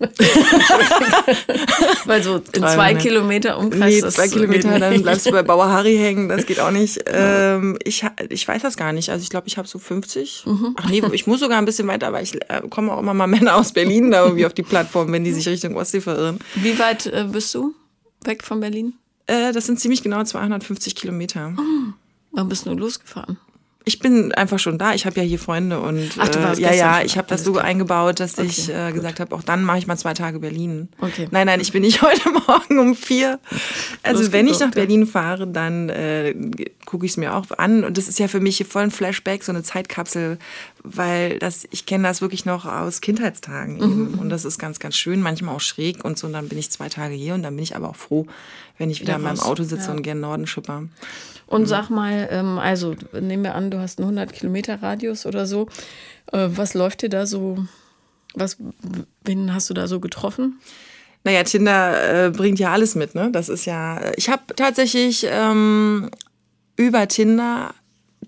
Weil 2.07 2.23
so 2.23 2.37
in 2.37 2.63
zwei 2.63 2.95
300. 2.95 3.03
Kilometer 3.03 3.59
Umkreis. 3.59 4.03
Nee, 4.03 4.09
zwei 4.09 4.29
Kilometer, 4.29 4.79
dann 4.79 5.03
bleibst 5.03 5.27
du 5.27 5.31
bei 5.31 5.43
Bauer 5.43 5.69
Harry 5.69 5.95
hängen, 5.99 6.31
das 6.31 6.47
geht 6.47 6.59
auch 6.59 6.71
nicht. 6.71 7.05
Ähm, 7.05 7.79
ich, 7.85 8.03
ich 8.31 8.49
weiß 8.49 8.63
das 8.63 8.79
gar 8.79 8.95
nicht. 8.95 9.11
Also 9.11 9.23
ich 9.23 9.29
glaube, 9.29 9.47
ich 9.47 9.59
habe 9.59 9.69
so 9.69 9.79
50. 9.79 10.45
Mhm. 10.47 10.75
Ach 10.81 10.89
nee, 10.89 11.03
ich 11.13 11.27
muss 11.27 11.41
sogar 11.41 11.59
ein 11.59 11.67
bisschen 11.67 11.87
weiter, 11.87 12.07
aber 12.07 12.23
ich 12.23 12.35
äh, 12.49 12.63
komme 12.71 12.95
auch 12.95 13.01
immer 13.01 13.13
mal 13.13 13.27
Männer 13.27 13.57
aus 13.57 13.75
Berlin 13.75 14.11
da 14.11 14.25
irgendwie 14.25 14.47
auf 14.47 14.55
die 14.55 14.63
Plattform, 14.63 15.13
wenn 15.13 15.23
die 15.23 15.33
sich 15.33 15.47
Richtung 15.47 15.77
Ostsee 15.77 16.01
verirren. 16.01 16.39
Wie 16.55 16.79
weit 16.79 17.05
äh, 17.05 17.27
bist 17.31 17.55
du 17.55 17.75
weg 18.25 18.43
von 18.43 18.61
Berlin? 18.61 18.95
Äh, 19.31 19.53
das 19.53 19.67
sind 19.67 19.79
ziemlich 19.79 20.03
genau 20.03 20.25
250 20.25 20.97
Kilometer. 20.97 21.55
Wann 22.33 22.49
bist 22.49 22.67
du 22.67 22.73
losgefahren? 22.73 23.39
Ich 23.85 23.99
bin 23.99 24.33
einfach 24.33 24.59
schon 24.59 24.77
da. 24.77 24.93
Ich 24.93 25.07
habe 25.07 25.17
ja 25.19 25.23
hier 25.23 25.39
Freunde 25.39 25.81
und 25.81 26.11
Ach, 26.19 26.29
du 26.29 26.39
äh, 26.39 26.43
warst 26.43 26.61
ja, 26.61 26.69
gestern 26.69 26.87
ja, 26.87 26.97
schon 26.99 27.07
ich 27.07 27.17
habe 27.17 27.29
das 27.29 27.45
so 27.45 27.57
eingebaut, 27.57 28.21
dass 28.21 28.39
Okay, 28.39 28.47
ich 28.47 28.69
äh, 28.69 28.93
gesagt 28.93 29.21
habe, 29.21 29.35
auch 29.35 29.43
dann 29.43 29.65
mache 29.65 29.79
ich 29.79 29.87
mal 29.87 29.97
zwei 29.97 30.13
Tage 30.13 30.39
Berlin. 30.39 30.89
Okay. 31.01 31.29
Nein, 31.31 31.47
nein, 31.47 31.61
ich 31.61 31.73
bin 31.73 31.83
nicht 31.83 32.03
heute 32.03 32.29
Morgen 32.31 32.79
um 32.79 32.95
vier. 32.95 33.41
Also 34.03 34.23
Los 34.23 34.33
wenn 34.33 34.49
ich 34.49 34.59
nach 34.61 34.67
ja. 34.67 34.75
Berlin 34.75 35.07
fahre, 35.07 35.47
dann 35.47 35.89
äh, 35.89 36.35
gucke 36.85 37.07
ich 37.07 37.13
es 37.13 37.17
mir 37.17 37.35
auch 37.35 37.47
an 37.57 37.85
und 37.85 37.97
das 37.97 38.07
ist 38.07 38.19
ja 38.19 38.29
für 38.29 38.41
mich 38.41 38.65
voll 38.69 38.83
ein 38.83 38.91
Flashback, 38.91 39.45
so 39.45 39.53
eine 39.53 39.63
Zeitkapsel, 39.63 40.39
weil 40.83 41.39
das 41.39 41.67
ich 41.71 41.87
kenne 41.87 42.07
das 42.07 42.21
wirklich 42.21 42.45
noch 42.45 42.67
aus 42.67 43.01
Kindheitstagen 43.01 43.79
Mhm, 43.79 43.83
eben 43.83 44.15
und 44.19 44.29
das 44.29 44.45
ist 44.45 44.59
ganz, 44.59 44.79
ganz 44.79 44.97
schön, 44.97 45.23
manchmal 45.23 45.57
auch 45.57 45.61
schräg 45.61 46.05
und 46.05 46.19
so. 46.19 46.27
Und 46.27 46.35
dann 46.35 46.49
bin 46.49 46.59
ich 46.59 46.71
zwei 46.71 46.91
Tage 46.91 47.15
hier 47.15 47.35
und 47.35 47.43
dann 47.43 47.57
bin 47.57 47.63
ich 47.63 47.75
aber 47.77 47.89
auch 47.89 47.97
froh, 47.97 48.27
wenn 48.81 48.91
ich 48.91 49.03
wieder 49.03 49.17
in 49.17 49.23
meinem 49.23 49.37
raus, 49.39 49.47
Auto 49.47 49.63
sitze 49.63 49.89
ja. 49.89 49.93
und 49.93 50.03
gern 50.03 50.21
Norden 50.21 50.47
schipper. 50.47 50.85
Und 51.47 51.67
sag 51.67 51.91
mal, 51.91 52.29
ähm, 52.31 52.59
also 52.59 52.97
nehmen 53.13 53.45
wir 53.45 53.55
an, 53.55 53.71
du 53.71 53.79
hast 53.79 53.99
einen 53.99 54.07
100 54.07 54.33
Kilometer 54.33 54.83
Radius 54.83 55.27
oder 55.27 55.47
so. 55.47 55.69
Äh, 56.33 56.49
was 56.51 56.73
läuft 56.73 57.03
dir 57.03 57.11
da 57.11 57.27
so? 57.27 57.59
Was, 58.35 58.57
wen 59.23 59.53
hast 59.53 59.69
du 59.69 59.75
da 59.75 59.87
so 59.87 60.01
getroffen? 60.01 60.61
Naja, 61.25 61.43
Tinder 61.43 62.27
äh, 62.27 62.31
bringt 62.31 62.59
ja 62.59 62.73
alles 62.73 62.95
mit, 62.95 63.15
ne? 63.15 63.31
Das 63.31 63.51
ist 63.51 63.67
ja. 63.67 64.01
Ich 64.17 64.31
habe 64.31 64.55
tatsächlich 64.57 65.27
ähm, 65.29 66.11
über 66.77 67.07
Tinder 67.07 67.75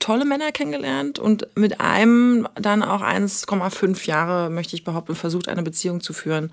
tolle 0.03 0.25
Männer 0.25 0.51
kennengelernt 0.51 1.21
und 1.21 1.47
mit 1.55 1.81
einem 1.81 2.49
dann 2.57 2.83
auch 2.83 3.03
1,5 3.03 4.07
Jahre, 4.07 4.51
möchte 4.51 4.75
ich 4.75 4.83
behaupten, 4.83 5.15
versucht, 5.15 5.49
eine 5.49 5.63
Beziehung 5.63 6.01
zu 6.01 6.13
führen. 6.13 6.51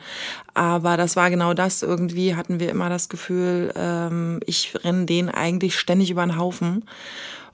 Aber 0.53 0.97
das 0.97 1.15
war 1.15 1.31
genau 1.31 1.55
das. 1.55 1.81
Irgendwie 1.81 2.35
hatten 2.35 2.59
wir 2.59 2.69
immer 2.69 2.89
das 2.89 3.09
Gefühl, 3.09 3.73
ähm, 3.75 4.39
ich 4.45 4.75
renne 4.83 5.05
den 5.05 5.29
eigentlich 5.29 5.79
ständig 5.79 6.11
über 6.11 6.23
den 6.23 6.37
Haufen. 6.37 6.85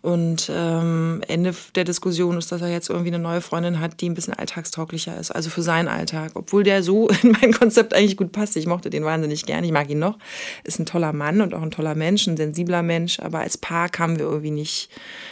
Und 0.06 0.52
ähm, 0.54 1.24
Ende 1.28 1.56
der 1.74 1.84
Diskussion 1.84 2.38
ist, 2.38 2.52
dass 2.52 2.62
er 2.62 2.68
jetzt 2.70 2.92
irgendwie 2.92 3.08
eine 3.08 3.18
neue 3.18 3.42
Freundin 3.42 3.80
hat, 3.80 4.02
die 4.02 4.08
ein 4.08 4.14
bisschen 4.14 4.36
alltagstauglicher 4.36 5.20
ist, 5.20 5.32
also 5.32 5.50
für 5.50 5.64
seinen 5.64 5.88
Alltag. 5.88 6.34
Obwohl 6.36 6.64
der 6.64 6.84
so 6.84 7.10
in 7.24 7.32
mein 7.32 7.52
Konzept 7.52 7.96
eigentlich 7.96 8.16
gut 8.16 8.32
passt. 8.32 8.56
Ich 8.56 8.68
mochte 8.68 8.92
den 8.92 9.04
wahnsinnig 9.04 9.48
gern, 9.48 9.64
ich 9.64 9.72
mag 9.72 9.90
ihn 9.90 9.98
noch. 9.98 10.20
Ist 10.64 10.78
ein 10.78 10.86
toller 10.86 11.12
Mann 11.12 11.42
und 11.42 11.56
auch 11.56 11.62
ein 11.64 11.72
toller 11.72 11.96
Mensch, 11.96 12.28
ein 12.28 12.38
sensibler 12.38 12.84
Mensch. 12.84 13.20
Aber 13.20 13.40
als 13.40 13.58
Paar 13.58 13.90
kamen 13.90 14.20
wir 14.20 14.28
irgendwie 14.28 14.52
nicht, 14.52 14.90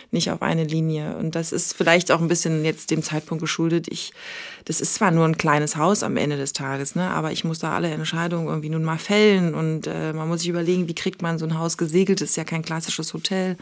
nicht 0.10 0.32
auf 0.32 0.42
eine 0.42 0.64
Linie. 0.64 1.18
Und 1.18 1.36
das 1.36 1.52
ist 1.52 1.78
vielleicht 1.78 2.12
auch 2.12 2.20
ein 2.20 2.28
bisschen 2.28 2.66
jetzt 2.66 2.90
dem 2.90 3.04
Zeitpunkt 3.04 3.44
geschuldet. 3.44 3.88
Ich, 3.92 4.12
das 4.66 4.82
ist 4.82 4.96
zwar 4.96 5.12
nur 5.12 5.26
ein 5.26 5.38
kleines 5.38 5.76
Haus 5.78 6.02
am 6.02 6.18
Ende 6.18 6.38
des 6.38 6.52
Tages, 6.52 6.96
ne? 6.96 7.12
aber 7.12 7.32
ich 7.32 7.44
muss 7.44 7.60
da 7.60 7.76
alle 7.76 7.92
Entscheidungen 7.92 8.48
irgendwie 8.48 8.70
nun 8.70 8.84
mal 8.84 8.98
fällen. 8.98 9.54
Und 9.54 9.86
äh, 9.86 10.14
man 10.14 10.28
muss 10.28 10.40
sich 10.40 10.50
überlegen, 10.50 10.88
wie 10.88 10.96
kriegt 10.96 11.22
man 11.22 11.38
so 11.38 11.46
ein 11.46 11.60
Haus 11.60 11.78
gesegelt? 11.78 12.22
Das 12.22 12.32
ist 12.32 12.38
ja 12.38 12.44
kein 12.44 12.64
klassisches 12.64 13.14
Hotel. 13.14 13.56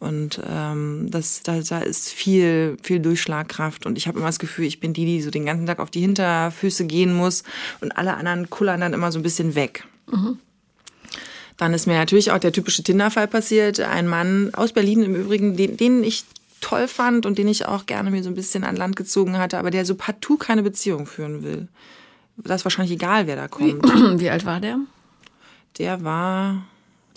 Und 0.00 0.40
ähm, 0.48 1.08
das, 1.10 1.42
da, 1.42 1.60
da 1.60 1.80
ist 1.80 2.10
viel, 2.10 2.76
viel 2.82 3.00
Durchschlagkraft. 3.00 3.84
Und 3.84 3.98
ich 3.98 4.06
habe 4.06 4.18
immer 4.18 4.28
das 4.28 4.38
Gefühl, 4.38 4.64
ich 4.66 4.78
bin 4.78 4.92
die, 4.92 5.04
die 5.04 5.22
so 5.22 5.30
den 5.30 5.44
ganzen 5.44 5.66
Tag 5.66 5.80
auf 5.80 5.90
die 5.90 6.00
Hinterfüße 6.00 6.86
gehen 6.86 7.12
muss. 7.12 7.42
Und 7.80 7.96
alle 7.98 8.16
anderen 8.16 8.48
kullern 8.48 8.80
dann 8.80 8.92
immer 8.92 9.10
so 9.10 9.18
ein 9.18 9.22
bisschen 9.22 9.54
weg. 9.54 9.84
Dann 11.56 11.74
ist 11.74 11.86
mir 11.86 11.94
natürlich 11.94 12.30
auch 12.30 12.38
der 12.38 12.52
typische 12.52 12.84
Tinder-Fall 12.84 13.26
passiert. 13.26 13.80
Ein 13.80 14.06
Mann 14.06 14.54
aus 14.54 14.72
Berlin 14.72 15.02
im 15.02 15.16
Übrigen, 15.16 15.56
den, 15.56 15.76
den 15.76 16.04
ich 16.04 16.24
toll 16.60 16.88
fand 16.88 17.26
und 17.26 17.38
den 17.38 17.48
ich 17.48 17.66
auch 17.66 17.86
gerne 17.86 18.10
mir 18.10 18.22
so 18.22 18.28
ein 18.28 18.34
bisschen 18.34 18.64
an 18.64 18.76
Land 18.76 18.96
gezogen 18.96 19.38
hatte, 19.38 19.58
aber 19.58 19.70
der 19.70 19.84
so 19.84 19.94
partout 19.94 20.38
keine 20.38 20.62
Beziehung 20.62 21.06
führen 21.06 21.42
will. 21.42 21.68
Das 22.36 22.60
ist 22.60 22.64
wahrscheinlich 22.64 22.94
egal, 22.94 23.26
wer 23.26 23.36
da 23.36 23.48
kommt. 23.48 23.82
Wie 24.20 24.30
alt 24.30 24.44
war 24.44 24.60
der? 24.60 24.78
Der 25.78 26.04
war, 26.04 26.64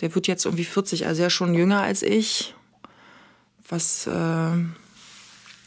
der 0.00 0.14
wird 0.14 0.26
jetzt 0.26 0.44
irgendwie 0.44 0.64
40, 0.64 1.06
also 1.06 1.22
er 1.22 1.28
ist 1.28 1.32
schon 1.32 1.54
jünger 1.54 1.80
als 1.80 2.02
ich. 2.02 2.54
Was, 3.72 4.06
äh, 4.06 4.52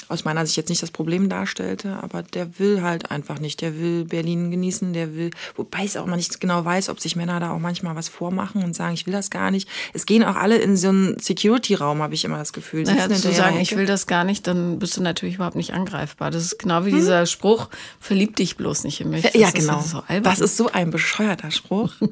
aus 0.07 0.25
meiner 0.25 0.45
Sicht 0.45 0.57
jetzt 0.57 0.69
nicht 0.69 0.81
das 0.81 0.91
Problem 0.91 1.29
darstellte, 1.29 1.97
aber 2.01 2.23
der 2.23 2.59
will 2.59 2.81
halt 2.81 3.11
einfach 3.11 3.39
nicht. 3.39 3.61
Der 3.61 3.77
will 3.79 4.05
Berlin 4.05 4.51
genießen, 4.51 4.93
der 4.93 5.15
will, 5.15 5.31
wobei 5.55 5.85
ich 5.85 5.97
auch 5.97 6.05
mal 6.05 6.15
nicht 6.15 6.39
genau 6.39 6.63
weiß, 6.63 6.89
ob 6.89 6.99
sich 6.99 7.15
Männer 7.15 7.39
da 7.39 7.51
auch 7.51 7.59
manchmal 7.59 7.95
was 7.95 8.09
vormachen 8.09 8.63
und 8.63 8.75
sagen, 8.75 8.93
ich 8.93 9.05
will 9.05 9.13
das 9.13 9.29
gar 9.29 9.51
nicht. 9.51 9.67
Es 9.93 10.05
gehen 10.05 10.23
auch 10.23 10.35
alle 10.35 10.57
in 10.57 10.77
so 10.77 10.89
einen 10.89 11.19
Security-Raum, 11.19 12.01
habe 12.01 12.13
ich 12.13 12.25
immer 12.25 12.37
das 12.37 12.53
Gefühl. 12.53 12.83
Naja, 12.83 13.09
zu 13.09 13.31
sagen, 13.31 13.59
ich 13.59 13.75
will 13.75 13.85
das 13.85 14.07
gar 14.07 14.23
nicht, 14.23 14.47
dann 14.47 14.79
bist 14.79 14.97
du 14.97 15.01
natürlich 15.01 15.35
überhaupt 15.35 15.55
nicht 15.55 15.73
angreifbar. 15.73 16.31
Das 16.31 16.43
ist 16.43 16.59
genau 16.59 16.85
wie 16.85 16.91
hm? 16.91 16.97
dieser 16.97 17.25
Spruch, 17.25 17.69
verlieb 17.99 18.35
dich 18.35 18.57
bloß 18.57 18.83
nicht 18.83 19.01
in 19.01 19.09
mich. 19.09 19.23
Das 19.23 19.33
ja, 19.33 19.51
genau. 19.51 19.81
So 19.81 20.03
das 20.21 20.39
ist 20.39 20.57
so 20.57 20.71
ein 20.71 20.91
bescheuerter 20.91 21.51
Spruch. 21.51 21.93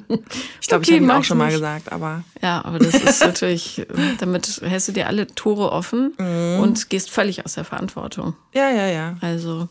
Ich 0.60 0.68
glaube, 0.68 0.82
okay, 0.82 0.92
ich 0.92 0.96
habe 0.96 1.04
ihn 1.04 1.10
auch 1.10 1.24
schon 1.24 1.38
mal 1.38 1.50
gesagt, 1.50 1.92
aber. 1.92 2.24
Ja, 2.40 2.64
aber 2.64 2.78
das 2.78 2.94
ist 2.94 3.20
natürlich, 3.24 3.86
damit 4.18 4.60
hältst 4.64 4.88
du 4.88 4.92
dir 4.92 5.08
alle 5.08 5.26
Tore 5.26 5.70
offen 5.72 6.12
mhm. 6.18 6.60
und 6.60 6.88
gehst 6.88 7.10
völlig 7.10 7.44
aus 7.44 7.54
der 7.54 7.64
Verantwortung. 7.64 7.83
Verantwortung. 7.88 8.34
Ja, 8.54 8.70
ja, 8.70 8.86
ja. 8.86 9.16
Also. 9.20 9.68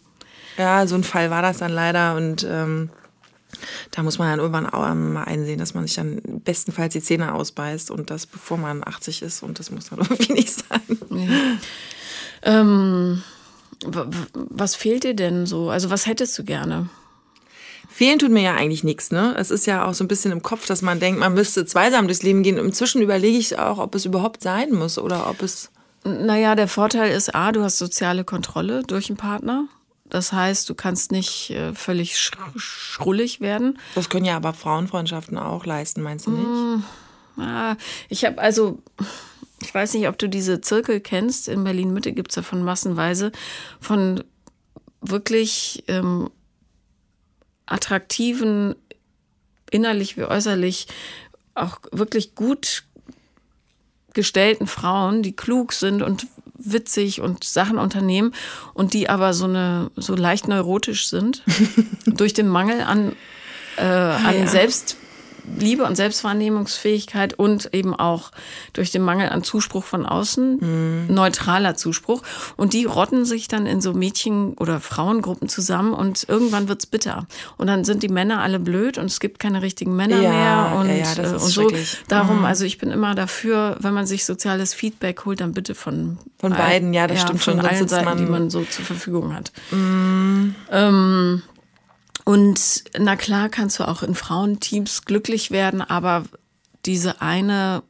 Ja, 0.58 0.86
so 0.86 0.96
ein 0.96 1.04
Fall 1.04 1.32
war 1.32 1.42
das 1.42 1.58
dann 1.58 1.72
leider 1.72 2.16
und 2.16 2.46
ähm, 2.50 2.90
da 3.92 4.04
muss 4.04 4.20
man 4.20 4.30
dann 4.30 4.40
irgendwann 4.40 4.68
auch 4.68 4.94
mal 4.94 5.24
einsehen, 5.24 5.60
dass 5.60 5.74
man 5.74 5.88
sich 5.88 5.96
dann 5.96 6.22
bestenfalls 6.44 6.94
die 6.94 7.02
Zähne 7.02 7.34
ausbeißt 7.34 7.92
und 7.92 8.10
das 8.10 8.26
bevor 8.26 8.58
man 8.58 8.84
80 8.86 9.22
ist 9.24 9.44
und 9.44 9.60
das 9.60 9.72
muss 9.72 9.90
dann 9.90 10.00
irgendwie 10.02 10.34
nicht 10.34 10.52
sein. 10.52 11.00
Ja. 11.10 11.58
Ähm, 12.44 13.24
was 13.86 14.76
fehlt 14.76 15.04
dir 15.04 15.16
denn 15.16 15.46
so? 15.46 15.70
Also 15.70 15.90
was 15.90 16.06
hättest 16.06 16.38
du 16.38 16.44
gerne? 16.44 16.90
Fehlen 17.90 18.18
tut 18.18 18.32
mir 18.32 18.42
ja 18.42 18.56
eigentlich 18.56 18.84
nichts, 18.84 19.12
ne? 19.12 19.36
Es 19.38 19.52
ist 19.52 19.68
ja 19.68 19.86
auch 19.86 19.94
so 19.94 20.04
ein 20.04 20.08
bisschen 20.08 20.32
im 20.32 20.42
Kopf, 20.42 20.66
dass 20.66 20.82
man 20.82 21.00
denkt, 21.00 21.20
man 21.20 21.34
müsste 21.34 21.66
zweisam 21.66 22.08
durchs 22.08 22.24
Leben 22.24 22.42
gehen. 22.42 22.58
Inzwischen 22.58 23.02
überlege 23.04 23.38
ich 23.38 23.60
auch, 23.60 23.78
ob 23.78 23.94
es 23.94 24.06
überhaupt 24.06 24.42
sein 24.42 24.72
muss 24.72 24.98
oder 24.98 25.30
ob 25.30 25.42
es. 25.42 25.70
Naja, 26.04 26.56
der 26.56 26.68
Vorteil 26.68 27.12
ist, 27.12 27.34
A, 27.34 27.52
du 27.52 27.64
hast 27.64 27.78
soziale 27.78 28.24
Kontrolle 28.24 28.84
durch 28.84 29.10
einen 29.10 29.18
Partner. 29.18 29.68
Das 30.10 30.34
heißt, 30.34 30.70
du 30.70 30.76
kannst 30.76 31.12
nicht 31.12 31.50
äh, 31.52 31.74
völlig 31.74 32.20
sch 32.20 32.32
schrullig 32.56 33.42
werden. 33.42 33.80
Das 33.96 34.10
können 34.10 34.26
ja 34.26 34.36
aber 34.36 34.54
Frauenfreundschaften 34.54 35.38
auch 35.38 35.66
leisten, 35.66 36.02
meinst 36.02 36.28
du 36.28 36.32
nicht? 36.32 36.46
Mmh, 36.46 36.84
ah, 37.38 37.76
ich 38.10 38.26
habe 38.26 38.40
also, 38.40 38.80
ich 39.62 39.74
weiß 39.74 39.94
nicht, 39.94 40.08
ob 40.08 40.18
du 40.20 40.28
diese 40.28 40.62
Zirkel 40.62 41.00
kennst. 41.00 41.48
In 41.48 41.64
Berlin-Mitte 41.64 42.12
gibt 42.12 42.32
es 42.32 42.36
davon 42.36 42.64
massenweise 42.64 43.32
von 43.80 44.24
wirklich 45.02 45.84
ähm, 45.88 46.30
attraktiven, 47.66 48.76
innerlich 49.72 50.18
wie 50.18 50.26
äußerlich, 50.26 50.88
auch 51.56 51.80
wirklich 51.92 52.36
gut 52.36 52.84
gestellten 54.14 54.68
Frauen, 54.68 55.24
die 55.24 55.36
klug 55.36 55.74
sind 55.74 56.02
und 56.02 56.28
witzig 56.56 57.22
und 57.22 57.44
Sachen 57.44 57.78
unternehmen 57.78 58.34
und 58.74 58.94
die 58.94 59.10
aber 59.10 59.34
so 59.34 59.46
eine 59.46 59.92
so 59.96 60.16
leicht 60.16 60.48
neurotisch 60.48 61.08
sind 61.08 61.44
durch 62.06 62.34
den 62.34 62.48
Mangel 62.48 62.82
an, 62.82 63.14
äh, 63.78 63.84
ah, 63.84 64.16
an 64.18 64.40
ja. 64.40 64.48
Selbst 64.48 64.98
Liebe 65.60 65.84
und 65.84 65.96
Selbstwahrnehmungsfähigkeit 65.96 67.34
und 67.34 67.74
eben 67.74 67.94
auch 67.96 68.32
durch 68.74 68.92
den 68.92 69.02
Mangel 69.02 69.30
an 69.30 69.44
Zuspruch 69.44 69.84
von 69.84 70.06
außen, 70.06 70.60
mhm. 71.08 71.14
neutraler 71.14 71.76
Zuspruch. 71.76 72.22
Und 72.56 72.74
die 72.74 72.86
rotten 72.86 73.26
sich 73.26 73.48
dann 73.48 73.66
in 73.66 73.82
so 73.82 73.94
Mädchen- 73.94 74.54
oder 74.54 74.80
Frauengruppen 74.80 75.50
zusammen 75.50 75.94
und 75.94 76.28
irgendwann 76.28 76.68
wird's 76.68 76.86
bitter. 76.86 77.28
Und 77.58 77.68
dann 77.68 77.84
sind 77.84 78.04
die 78.04 78.10
Männer 78.10 78.42
alle 78.42 78.60
blöd 78.60 78.98
und 78.98 79.06
es 79.06 79.20
gibt 79.20 79.40
keine 79.40 79.62
richtigen 79.62 79.96
Männer 79.96 80.22
ja, 80.22 80.30
mehr 80.30 80.80
und, 80.80 80.88
ja, 80.88 80.96
ja, 80.96 81.24
äh, 81.24 81.34
und 81.34 81.40
so. 81.40 81.72
Darum, 82.08 82.40
mhm. 82.40 82.46
also 82.46 82.66
ich 82.66 82.78
bin 82.78 82.92
immer 82.92 83.16
dafür, 83.16 83.78
wenn 83.80 83.94
man 83.94 84.06
sich 84.06 84.26
soziales 84.26 84.74
Feedback 84.74 85.26
holt, 85.26 85.42
dann 85.42 85.54
bitte 85.54 85.76
von 85.76 86.18
von 86.44 86.52
beiden, 86.52 86.94
ja, 86.94 87.08
das 87.08 87.22
stimmt 87.22 87.42
von 87.42 87.54
schon. 87.56 87.66
allen 87.66 87.88
Seiten, 87.88 88.18
die 88.18 88.26
man 88.26 88.50
so 88.50 88.66
zur 88.66 88.84
Verfügung 88.84 89.34
hat. 89.34 89.54
Mhm. 89.72 90.56
Ähm, 90.70 91.42
und 92.26 92.84
na 92.98 93.16
klar 93.16 93.50
kannst 93.50 93.80
du 93.80 93.88
auch 93.88 94.04
in 94.04 94.16
Frauenteams 94.16 95.06
glücklich 95.06 95.52
werden, 95.52 95.82
aber 95.82 96.24
diese 96.86 97.22
eine 97.22 97.84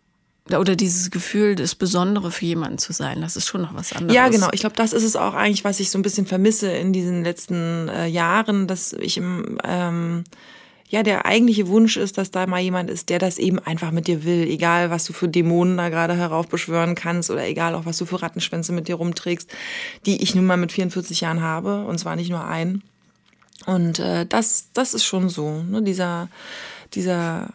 oder 0.51 0.75
dieses 0.75 1.09
Gefühl, 1.09 1.55
das 1.55 1.73
Besondere 1.73 2.29
für 2.29 2.45
jemanden 2.45 2.77
zu 2.77 2.91
sein, 2.91 3.21
das 3.21 3.37
ist 3.37 3.47
schon 3.47 3.61
noch 3.61 3.73
was 3.75 3.93
anderes. 3.93 4.15
Ja, 4.15 4.27
genau. 4.27 4.49
Ich 4.51 4.59
glaube, 4.59 4.75
das 4.75 4.91
ist 4.91 5.03
es 5.03 5.15
auch 5.15 5.33
eigentlich, 5.33 5.63
was 5.63 5.79
ich 5.79 5.89
so 5.89 5.97
ein 5.97 6.01
bisschen 6.01 6.25
vermisse 6.25 6.69
in 6.69 6.91
diesen 6.91 7.23
letzten 7.23 7.87
äh, 7.87 8.07
Jahren, 8.07 8.67
dass 8.67 8.91
ich 8.93 9.17
im 9.17 9.57
ähm, 9.63 10.25
ja, 10.89 11.01
der 11.01 11.25
eigentliche 11.25 11.69
Wunsch 11.69 11.97
ist, 11.97 12.19
dass 12.19 12.29
da 12.29 12.45
mal 12.45 12.59
jemand 12.61 12.87
ist, 12.91 13.09
der 13.09 13.17
das 13.17 13.39
eben 13.39 13.57
einfach 13.57 13.89
mit 13.89 14.05
dir 14.05 14.25
will. 14.25 14.43
Egal, 14.47 14.91
was 14.91 15.05
du 15.05 15.13
für 15.13 15.27
Dämonen 15.27 15.75
da 15.75 15.89
gerade 15.89 16.13
heraufbeschwören 16.13 16.93
kannst 16.93 17.31
oder 17.31 17.47
egal 17.47 17.73
auch, 17.73 17.85
was 17.85 17.97
du 17.97 18.05
für 18.05 18.21
Rattenschwänze 18.21 18.73
mit 18.73 18.87
dir 18.87 18.95
rumträgst, 18.95 19.49
die 20.05 20.21
ich 20.21 20.35
nun 20.35 20.45
mal 20.45 20.57
mit 20.57 20.71
44 20.71 21.21
Jahren 21.21 21.41
habe 21.41 21.85
und 21.85 21.97
zwar 21.97 22.15
nicht 22.15 22.29
nur 22.29 22.45
einen. 22.45 22.83
Und 23.65 23.99
äh, 23.99 24.26
das, 24.26 24.69
das 24.73 24.93
ist 24.93 25.06
schon 25.06 25.30
so, 25.30 25.63
ne? 25.63 25.82
dieser, 25.82 26.30
dieser 26.93 27.49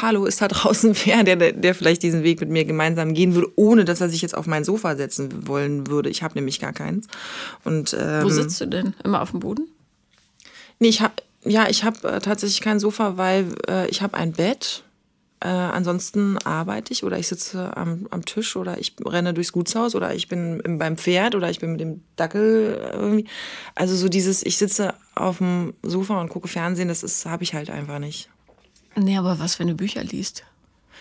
Hallo 0.00 0.24
ist 0.26 0.40
da 0.40 0.48
draußen 0.48 0.94
wer, 1.04 1.24
der, 1.24 1.52
der 1.52 1.74
vielleicht 1.74 2.02
diesen 2.02 2.22
Weg 2.22 2.40
mit 2.40 2.50
mir 2.50 2.64
gemeinsam 2.64 3.14
gehen 3.14 3.34
würde, 3.34 3.50
ohne 3.56 3.84
dass 3.84 4.00
er 4.00 4.08
sich 4.08 4.22
jetzt 4.22 4.36
auf 4.36 4.46
mein 4.46 4.64
Sofa 4.64 4.96
setzen 4.96 5.48
wollen 5.48 5.86
würde. 5.88 6.08
Ich 6.08 6.22
habe 6.22 6.34
nämlich 6.34 6.60
gar 6.60 6.72
keins. 6.72 7.06
Und, 7.64 7.96
ähm, 7.98 8.24
Wo 8.24 8.28
sitzt 8.28 8.60
du 8.60 8.66
denn? 8.66 8.94
Immer 9.04 9.22
auf 9.22 9.32
dem 9.32 9.40
Boden? 9.40 9.68
Nee, 10.78 10.88
ich 10.88 11.00
habe 11.00 11.14
ja, 11.44 11.68
ich 11.68 11.84
habe 11.84 12.08
äh, 12.08 12.20
tatsächlich 12.20 12.60
kein 12.60 12.80
Sofa, 12.80 13.16
weil 13.16 13.54
äh, 13.68 13.88
ich 13.88 14.02
habe 14.02 14.16
ein 14.16 14.32
Bett 14.32 14.82
äh, 15.40 15.48
ansonsten 15.48 16.38
arbeite 16.38 16.92
ich 16.92 17.04
oder 17.04 17.18
ich 17.18 17.28
sitze 17.28 17.76
am, 17.76 18.06
am 18.10 18.24
Tisch 18.24 18.56
oder 18.56 18.78
ich 18.78 18.96
renne 19.04 19.34
durchs 19.34 19.52
Gutshaus 19.52 19.94
oder 19.94 20.14
ich 20.14 20.28
bin 20.28 20.60
im, 20.60 20.78
beim 20.78 20.96
Pferd 20.96 21.34
oder 21.34 21.50
ich 21.50 21.60
bin 21.60 21.72
mit 21.72 21.80
dem 21.80 22.02
Dackel 22.16 22.90
irgendwie. 22.92 23.26
Also 23.74 23.94
so 23.96 24.08
dieses, 24.08 24.42
ich 24.44 24.56
sitze 24.56 24.94
auf 25.14 25.38
dem 25.38 25.74
Sofa 25.82 26.20
und 26.20 26.30
gucke 26.30 26.48
Fernsehen, 26.48 26.88
das 26.88 27.26
habe 27.26 27.42
ich 27.42 27.54
halt 27.54 27.70
einfach 27.70 27.98
nicht. 27.98 28.30
Nee, 28.96 29.18
aber 29.18 29.38
was, 29.38 29.58
wenn 29.58 29.68
du 29.68 29.74
Bücher 29.74 30.02
liest? 30.02 30.44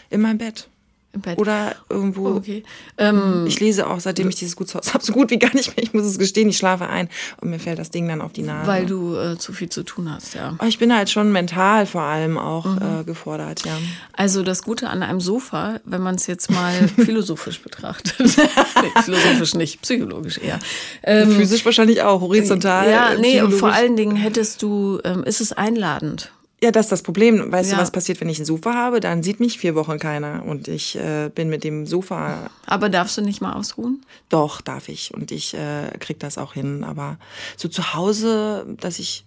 In 0.10 0.22
meinem 0.22 0.38
Bett. 0.38 0.70
Im 1.16 1.22
Bett. 1.22 1.40
Oder 1.40 1.76
irgendwo. 1.90 2.28
Oh, 2.28 2.36
okay. 2.36 2.64
Ähm, 2.98 3.46
ich 3.48 3.60
lese 3.60 3.88
auch, 3.88 4.00
seitdem 4.00 4.28
ich 4.30 4.36
dieses 4.36 4.56
Gutshaus 4.56 4.94
habe, 4.94 5.04
so 5.04 5.14
gut 5.14 5.32
wie 5.32 5.40
gar 5.40 5.54
nicht 5.56 5.76
mehr. 5.76 5.84
Ich 5.84 5.94
muss 5.94 6.04
es 6.04 6.20
gestehen, 6.20 6.50
ich 6.50 6.58
schlafe 6.58 6.88
ein 6.88 7.10
und 7.40 7.50
mir 7.50 7.60
fällt 7.60 7.80
das 7.80 7.90
Ding 7.90 8.08
dann 8.08 8.22
auf 8.22 8.34
die 8.34 8.44
Nase. 8.44 8.68
Weil 8.68 8.86
du 8.86 9.16
äh, 9.16 9.38
zu 9.38 9.54
viel 9.54 9.70
zu 9.70 9.84
tun 9.84 10.12
hast, 10.14 10.36
ja. 10.36 10.58
ich 10.68 10.78
bin 10.78 10.94
halt 10.94 11.10
schon 11.10 11.32
mental 11.32 11.86
vor 11.86 12.02
allem 12.02 12.38
auch 12.38 12.66
mhm. 12.66 13.02
äh, 13.02 13.04
gefordert, 13.06 13.66
ja. 13.66 13.78
Also 14.14 14.44
das 14.44 14.62
Gute 14.62 14.90
an 14.90 15.04
einem 15.04 15.22
Sofa, 15.22 15.80
wenn 15.86 16.02
man 16.02 16.16
es 16.16 16.28
jetzt 16.28 16.52
mal 16.52 16.74
philosophisch 16.98 17.62
betrachtet. 17.62 18.20
nee, 18.38 19.02
philosophisch 19.02 19.56
nicht, 19.56 19.82
psychologisch 19.82 20.38
eher. 20.38 20.60
Ähm, 21.04 21.32
Physisch 21.32 21.64
wahrscheinlich 21.64 22.02
auch, 22.02 22.20
horizontal. 22.20 22.90
Ja, 22.90 23.16
nee, 23.18 23.42
vor 23.50 23.72
allen 23.72 23.96
Dingen 23.96 24.18
hättest 24.18 24.62
du, 24.62 25.00
ähm, 25.06 25.24
ist 25.24 25.40
es 25.40 25.54
einladend. 25.54 26.32
Ja, 26.64 26.72
das 26.72 26.86
ist 26.86 26.92
das 26.92 27.04
Problem. 27.04 27.52
Weißt 27.52 27.72
ja. 27.72 27.76
du, 27.76 27.82
was 27.82 27.92
passiert, 27.92 28.22
wenn 28.22 28.30
ich 28.30 28.40
ein 28.40 28.46
Sofa 28.46 28.74
habe? 28.74 29.00
Dann 29.00 29.24
sieht 29.24 29.40
mich 29.40 29.60
vier 29.60 29.76
Wochen 29.76 30.00
keiner 30.00 30.44
und 30.46 30.68
ich 30.68 30.96
äh, 30.96 31.30
bin 31.34 31.50
mit 31.50 31.64
dem 31.64 31.86
Sofa. 31.86 32.50
Aber 32.66 32.90
darfst 32.90 33.18
du 33.18 33.22
nicht 33.22 33.42
mal 33.42 33.54
ausruhen? 33.54 34.02
Doch, 34.30 34.62
darf 34.62 34.88
ich 34.88 35.14
und 35.14 35.32
ich 35.32 35.54
äh, 35.54 35.90
krieg 36.00 36.20
das 36.20 36.38
auch 36.38 36.54
hin. 36.54 36.84
Aber 36.86 37.18
so 37.58 37.68
zu 37.68 37.94
Hause, 37.94 38.66
dass 38.80 39.00
ich, 39.00 39.26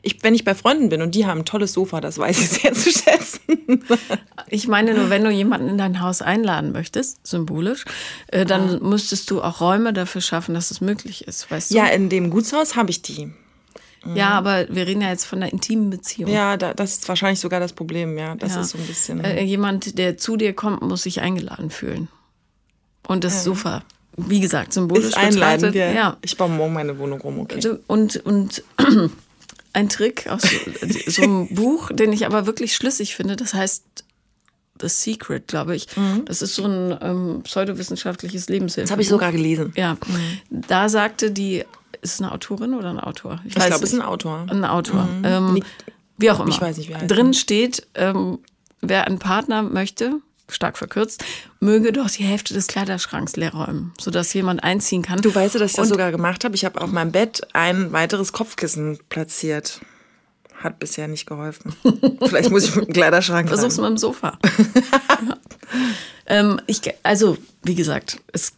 ich, 0.00 0.22
wenn 0.22 0.34
ich 0.34 0.44
bei 0.44 0.54
Freunden 0.54 0.88
bin 0.88 1.02
und 1.02 1.14
die 1.14 1.26
haben 1.26 1.40
ein 1.40 1.44
tolles 1.44 1.74
Sofa, 1.74 2.00
das 2.00 2.16
weiß 2.16 2.38
ich 2.40 2.48
sehr 2.62 2.72
zu 2.72 2.90
schätzen. 2.90 3.84
ich 4.48 4.66
meine 4.66 4.94
nur, 4.94 5.10
wenn 5.10 5.24
du 5.24 5.30
jemanden 5.30 5.68
in 5.68 5.78
dein 5.78 6.00
Haus 6.00 6.22
einladen 6.22 6.72
möchtest, 6.72 7.26
symbolisch, 7.26 7.84
äh, 8.28 8.46
dann 8.46 8.70
ja. 8.70 8.78
müsstest 8.80 9.30
du 9.30 9.42
auch 9.42 9.60
Räume 9.60 9.92
dafür 9.92 10.22
schaffen, 10.22 10.54
dass 10.54 10.70
es 10.70 10.80
möglich 10.80 11.28
ist, 11.28 11.50
weißt 11.50 11.72
du? 11.72 11.76
Ja, 11.76 11.88
in 11.88 12.08
dem 12.08 12.30
Gutshaus 12.30 12.74
habe 12.74 12.90
ich 12.90 13.02
die. 13.02 13.32
Ja, 14.04 14.30
mhm. 14.30 14.36
aber 14.36 14.66
wir 14.68 14.86
reden 14.86 15.00
ja 15.00 15.10
jetzt 15.10 15.24
von 15.24 15.42
einer 15.42 15.52
intimen 15.52 15.90
Beziehung. 15.90 16.30
Ja, 16.30 16.56
da, 16.56 16.74
das 16.74 16.92
ist 16.94 17.08
wahrscheinlich 17.08 17.40
sogar 17.40 17.60
das 17.60 17.72
Problem, 17.72 18.18
ja. 18.18 18.34
Das 18.34 18.54
ja. 18.54 18.60
ist 18.60 18.70
so 18.70 18.78
ein 18.78 18.86
bisschen. 18.86 19.22
Äh, 19.22 19.42
jemand, 19.44 19.98
der 19.98 20.16
zu 20.16 20.36
dir 20.36 20.52
kommt, 20.54 20.82
muss 20.82 21.04
sich 21.04 21.20
eingeladen 21.20 21.70
fühlen. 21.70 22.08
Und 23.06 23.24
das 23.24 23.34
ja. 23.34 23.40
Sofa, 23.40 23.82
wie 24.16 24.40
gesagt, 24.40 24.72
symbolisch 24.72 25.06
ist 25.06 25.16
einladend, 25.16 25.74
ja. 25.74 25.92
ja. 25.92 26.16
Ich 26.22 26.36
baue 26.36 26.50
morgen 26.50 26.72
meine 26.72 26.98
Wohnung 26.98 27.20
rum, 27.20 27.40
okay. 27.40 27.60
Und, 27.86 28.16
und 28.24 28.62
ein 29.72 29.88
Trick 29.88 30.28
aus 30.28 30.42
so, 30.42 31.10
so 31.10 31.22
einem 31.22 31.48
Buch, 31.54 31.90
den 31.92 32.12
ich 32.12 32.26
aber 32.26 32.46
wirklich 32.46 32.74
schlüssig 32.74 33.14
finde, 33.14 33.36
das 33.36 33.54
heißt 33.54 34.04
The 34.80 34.88
Secret, 34.88 35.46
glaube 35.46 35.76
ich. 35.76 35.86
Mhm. 35.96 36.24
Das 36.24 36.42
ist 36.42 36.56
so 36.56 36.64
ein 36.64 36.98
ähm, 37.00 37.40
pseudowissenschaftliches 37.44 38.48
Lebenshilfe. 38.48 38.82
Das 38.82 38.90
habe 38.90 39.02
ich 39.02 39.08
sogar 39.08 39.30
gelesen. 39.30 39.72
Ja. 39.76 39.94
Mhm. 39.94 40.62
Da 40.68 40.88
sagte 40.88 41.30
die 41.30 41.64
ist 42.02 42.14
es 42.14 42.20
eine 42.20 42.32
Autorin 42.32 42.74
oder 42.74 42.90
ein 42.90 43.00
Autor? 43.00 43.40
Ich, 43.44 43.56
ich 43.56 43.64
glaube, 43.64 43.84
es 43.84 43.92
ist 43.92 43.94
ein 43.94 44.02
Autor. 44.02 44.46
Ein 44.50 44.64
Autor. 44.64 45.04
Mhm. 45.04 45.24
Ähm, 45.24 45.62
wie 46.18 46.30
auch 46.30 46.40
immer. 46.40 46.50
Ich 46.50 46.60
weiß 46.60 46.76
nicht, 46.76 46.90
wie 46.90 47.06
Drin 47.06 47.32
steht, 47.32 47.86
ähm, 47.94 48.40
wer 48.80 49.06
einen 49.06 49.18
Partner 49.18 49.62
möchte, 49.62 50.20
stark 50.48 50.76
verkürzt, 50.76 51.24
möge 51.60 51.92
doch 51.92 52.10
die 52.10 52.24
Hälfte 52.24 52.54
des 52.54 52.66
Kleiderschranks 52.66 53.36
leer 53.36 53.54
räumen, 53.54 53.92
sodass 53.98 54.32
jemand 54.34 54.62
einziehen 54.62 55.02
kann. 55.02 55.20
Du 55.22 55.34
weißt, 55.34 55.54
dass 55.54 55.62
ich 55.62 55.76
das 55.76 55.84
Und 55.84 55.88
sogar 55.88 56.10
gemacht 56.10 56.44
habe. 56.44 56.54
Ich 56.54 56.64
habe 56.64 56.80
auf 56.80 56.90
meinem 56.90 57.12
Bett 57.12 57.42
ein 57.52 57.92
weiteres 57.92 58.32
Kopfkissen 58.32 58.98
platziert. 59.08 59.80
Hat 60.56 60.78
bisher 60.78 61.08
nicht 61.08 61.26
geholfen. 61.26 61.74
Vielleicht 62.24 62.50
muss 62.50 62.64
ich 62.64 62.76
mit 62.76 62.88
dem 62.88 62.92
Kleiderschrank 62.92 63.48
Versuch's 63.48 63.78
mit 63.78 63.86
dem 63.86 63.96
Sofa. 63.96 64.38
ja. 65.26 65.36
ähm, 66.26 66.60
ich, 66.66 66.80
also, 67.02 67.36
wie 67.62 67.74
gesagt, 67.74 68.20
es 68.32 68.52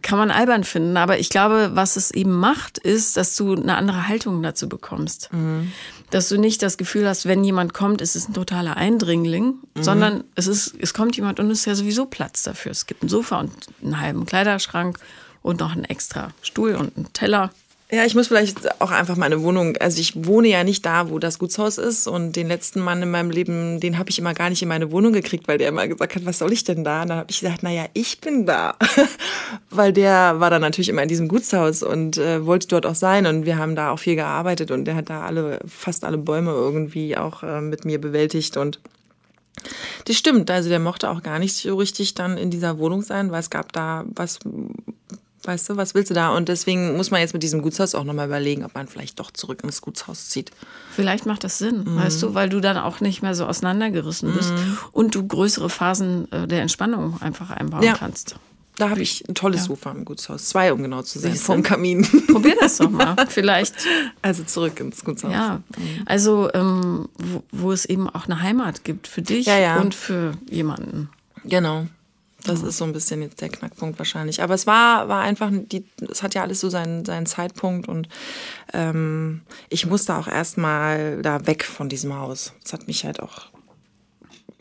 kann 0.00 0.18
man 0.18 0.30
albern 0.30 0.64
finden, 0.64 0.96
aber 0.96 1.18
ich 1.18 1.28
glaube, 1.28 1.72
was 1.74 1.96
es 1.96 2.10
eben 2.10 2.32
macht, 2.32 2.78
ist, 2.78 3.16
dass 3.16 3.36
du 3.36 3.54
eine 3.54 3.76
andere 3.76 4.08
Haltung 4.08 4.42
dazu 4.42 4.68
bekommst. 4.68 5.28
Mhm. 5.32 5.72
Dass 6.10 6.28
du 6.28 6.38
nicht 6.38 6.62
das 6.62 6.76
Gefühl 6.76 7.08
hast, 7.08 7.26
wenn 7.26 7.42
jemand 7.44 7.74
kommt, 7.74 8.00
ist 8.00 8.16
es 8.16 8.28
ein 8.28 8.34
totaler 8.34 8.76
Eindringling, 8.76 9.54
mhm. 9.74 9.82
sondern 9.82 10.24
es 10.34 10.46
ist, 10.46 10.74
es 10.78 10.94
kommt 10.94 11.16
jemand 11.16 11.40
und 11.40 11.50
es 11.50 11.60
ist 11.60 11.64
ja 11.66 11.74
sowieso 11.74 12.06
Platz 12.06 12.42
dafür. 12.42 12.72
Es 12.72 12.86
gibt 12.86 13.02
ein 13.02 13.08
Sofa 13.08 13.40
und 13.40 13.52
einen 13.82 14.00
halben 14.00 14.26
Kleiderschrank 14.26 14.98
und 15.42 15.60
noch 15.60 15.72
einen 15.72 15.84
extra 15.84 16.30
Stuhl 16.42 16.74
und 16.74 16.96
einen 16.96 17.12
Teller. 17.12 17.50
Ja, 17.94 18.06
ich 18.06 18.14
muss 18.14 18.28
vielleicht 18.28 18.80
auch 18.80 18.90
einfach 18.90 19.16
meine 19.16 19.42
Wohnung, 19.42 19.76
also 19.76 20.00
ich 20.00 20.24
wohne 20.24 20.48
ja 20.48 20.64
nicht 20.64 20.86
da, 20.86 21.10
wo 21.10 21.18
das 21.18 21.38
Gutshaus 21.38 21.76
ist. 21.76 22.06
Und 22.06 22.36
den 22.36 22.48
letzten 22.48 22.80
Mann 22.80 23.02
in 23.02 23.10
meinem 23.10 23.28
Leben, 23.28 23.80
den 23.80 23.98
habe 23.98 24.08
ich 24.08 24.18
immer 24.18 24.32
gar 24.32 24.48
nicht 24.48 24.62
in 24.62 24.68
meine 24.68 24.90
Wohnung 24.90 25.12
gekriegt, 25.12 25.46
weil 25.46 25.58
der 25.58 25.68
immer 25.68 25.86
gesagt 25.86 26.14
hat, 26.14 26.24
was 26.24 26.38
soll 26.38 26.54
ich 26.54 26.64
denn 26.64 26.84
da? 26.84 27.02
Und 27.02 27.08
dann 27.08 27.18
habe 27.18 27.30
ich 27.30 27.40
gesagt, 27.40 27.62
naja, 27.62 27.84
ich 27.92 28.22
bin 28.22 28.46
da, 28.46 28.76
weil 29.70 29.92
der 29.92 30.40
war 30.40 30.48
dann 30.48 30.62
natürlich 30.62 30.88
immer 30.88 31.02
in 31.02 31.08
diesem 31.10 31.28
Gutshaus 31.28 31.82
und 31.82 32.16
äh, 32.16 32.46
wollte 32.46 32.66
dort 32.68 32.86
auch 32.86 32.94
sein. 32.94 33.26
Und 33.26 33.44
wir 33.44 33.58
haben 33.58 33.76
da 33.76 33.90
auch 33.90 33.98
viel 33.98 34.16
gearbeitet 34.16 34.70
und 34.70 34.86
der 34.86 34.94
hat 34.94 35.10
da 35.10 35.26
alle, 35.26 35.60
fast 35.66 36.04
alle 36.04 36.16
Bäume 36.16 36.52
irgendwie 36.52 37.18
auch 37.18 37.42
äh, 37.42 37.60
mit 37.60 37.84
mir 37.84 38.00
bewältigt. 38.00 38.56
Und 38.56 38.80
das 40.06 40.16
stimmt, 40.16 40.50
also 40.50 40.70
der 40.70 40.80
mochte 40.80 41.10
auch 41.10 41.22
gar 41.22 41.38
nicht 41.38 41.56
so 41.56 41.76
richtig 41.76 42.14
dann 42.14 42.38
in 42.38 42.50
dieser 42.50 42.78
Wohnung 42.78 43.02
sein, 43.02 43.30
weil 43.30 43.40
es 43.40 43.50
gab 43.50 43.70
da 43.72 44.06
was 44.14 44.38
Weißt 45.44 45.68
du, 45.68 45.76
was 45.76 45.94
willst 45.94 46.10
du 46.10 46.14
da? 46.14 46.34
Und 46.36 46.48
deswegen 46.48 46.96
muss 46.96 47.10
man 47.10 47.20
jetzt 47.20 47.32
mit 47.32 47.42
diesem 47.42 47.62
Gutshaus 47.62 47.94
auch 47.94 48.04
nochmal 48.04 48.26
überlegen, 48.26 48.64
ob 48.64 48.74
man 48.74 48.86
vielleicht 48.86 49.18
doch 49.18 49.30
zurück 49.32 49.62
ins 49.64 49.80
Gutshaus 49.80 50.28
zieht. 50.28 50.52
Vielleicht 50.94 51.26
macht 51.26 51.42
das 51.42 51.58
Sinn, 51.58 51.84
mhm. 51.84 51.96
weißt 51.96 52.22
du, 52.22 52.34
weil 52.34 52.48
du 52.48 52.60
dann 52.60 52.76
auch 52.76 53.00
nicht 53.00 53.22
mehr 53.22 53.34
so 53.34 53.46
auseinandergerissen 53.46 54.32
bist 54.32 54.50
mhm. 54.50 54.78
und 54.92 55.14
du 55.14 55.26
größere 55.26 55.68
Phasen 55.68 56.30
äh, 56.30 56.46
der 56.46 56.62
Entspannung 56.62 57.20
einfach 57.20 57.50
einbauen 57.50 57.82
ja. 57.82 57.94
kannst. 57.94 58.36
Da 58.78 58.88
habe 58.88 59.02
ich 59.02 59.28
ein 59.28 59.34
tolles 59.34 59.62
ja. 59.62 59.66
Sofa 59.66 59.90
im 59.90 60.04
Gutshaus. 60.04 60.48
Zwei, 60.48 60.72
um 60.72 60.82
genau 60.82 61.02
zu 61.02 61.18
sein, 61.18 61.34
vom 61.34 61.62
Kamin. 61.62 62.06
Probier 62.26 62.56
das 62.58 62.78
doch 62.78 62.90
mal, 62.90 63.16
vielleicht. 63.28 63.74
Also 64.22 64.44
zurück 64.44 64.80
ins 64.80 65.04
Gutshaus. 65.04 65.32
Ja, 65.32 65.60
mhm. 65.76 66.02
also 66.06 66.50
ähm, 66.54 67.08
wo, 67.18 67.44
wo, 67.52 67.72
es 67.72 67.84
eben 67.84 68.08
auch 68.08 68.24
eine 68.24 68.40
Heimat 68.40 68.84
gibt 68.84 69.08
für 69.08 69.22
dich 69.22 69.46
ja. 69.46 69.80
und 69.80 69.94
für 69.94 70.32
jemanden. 70.48 71.10
Genau. 71.44 71.86
Das 72.44 72.62
ist 72.62 72.78
so 72.78 72.84
ein 72.84 72.92
bisschen 72.92 73.22
jetzt 73.22 73.40
der 73.40 73.48
Knackpunkt 73.48 73.98
wahrscheinlich. 73.98 74.42
Aber 74.42 74.54
es 74.54 74.66
war, 74.66 75.08
war 75.08 75.22
einfach, 75.22 75.50
die, 75.52 75.84
es 76.10 76.22
hat 76.22 76.34
ja 76.34 76.42
alles 76.42 76.60
so 76.60 76.68
seinen, 76.68 77.04
seinen 77.04 77.26
Zeitpunkt 77.26 77.88
und 77.88 78.08
ähm, 78.72 79.42
ich 79.68 79.86
musste 79.86 80.16
auch 80.16 80.28
erstmal 80.28 81.22
da 81.22 81.46
weg 81.46 81.64
von 81.64 81.88
diesem 81.88 82.14
Haus. 82.16 82.52
Das 82.62 82.72
hat 82.72 82.86
mich 82.86 83.04
halt 83.04 83.20
auch 83.20 83.52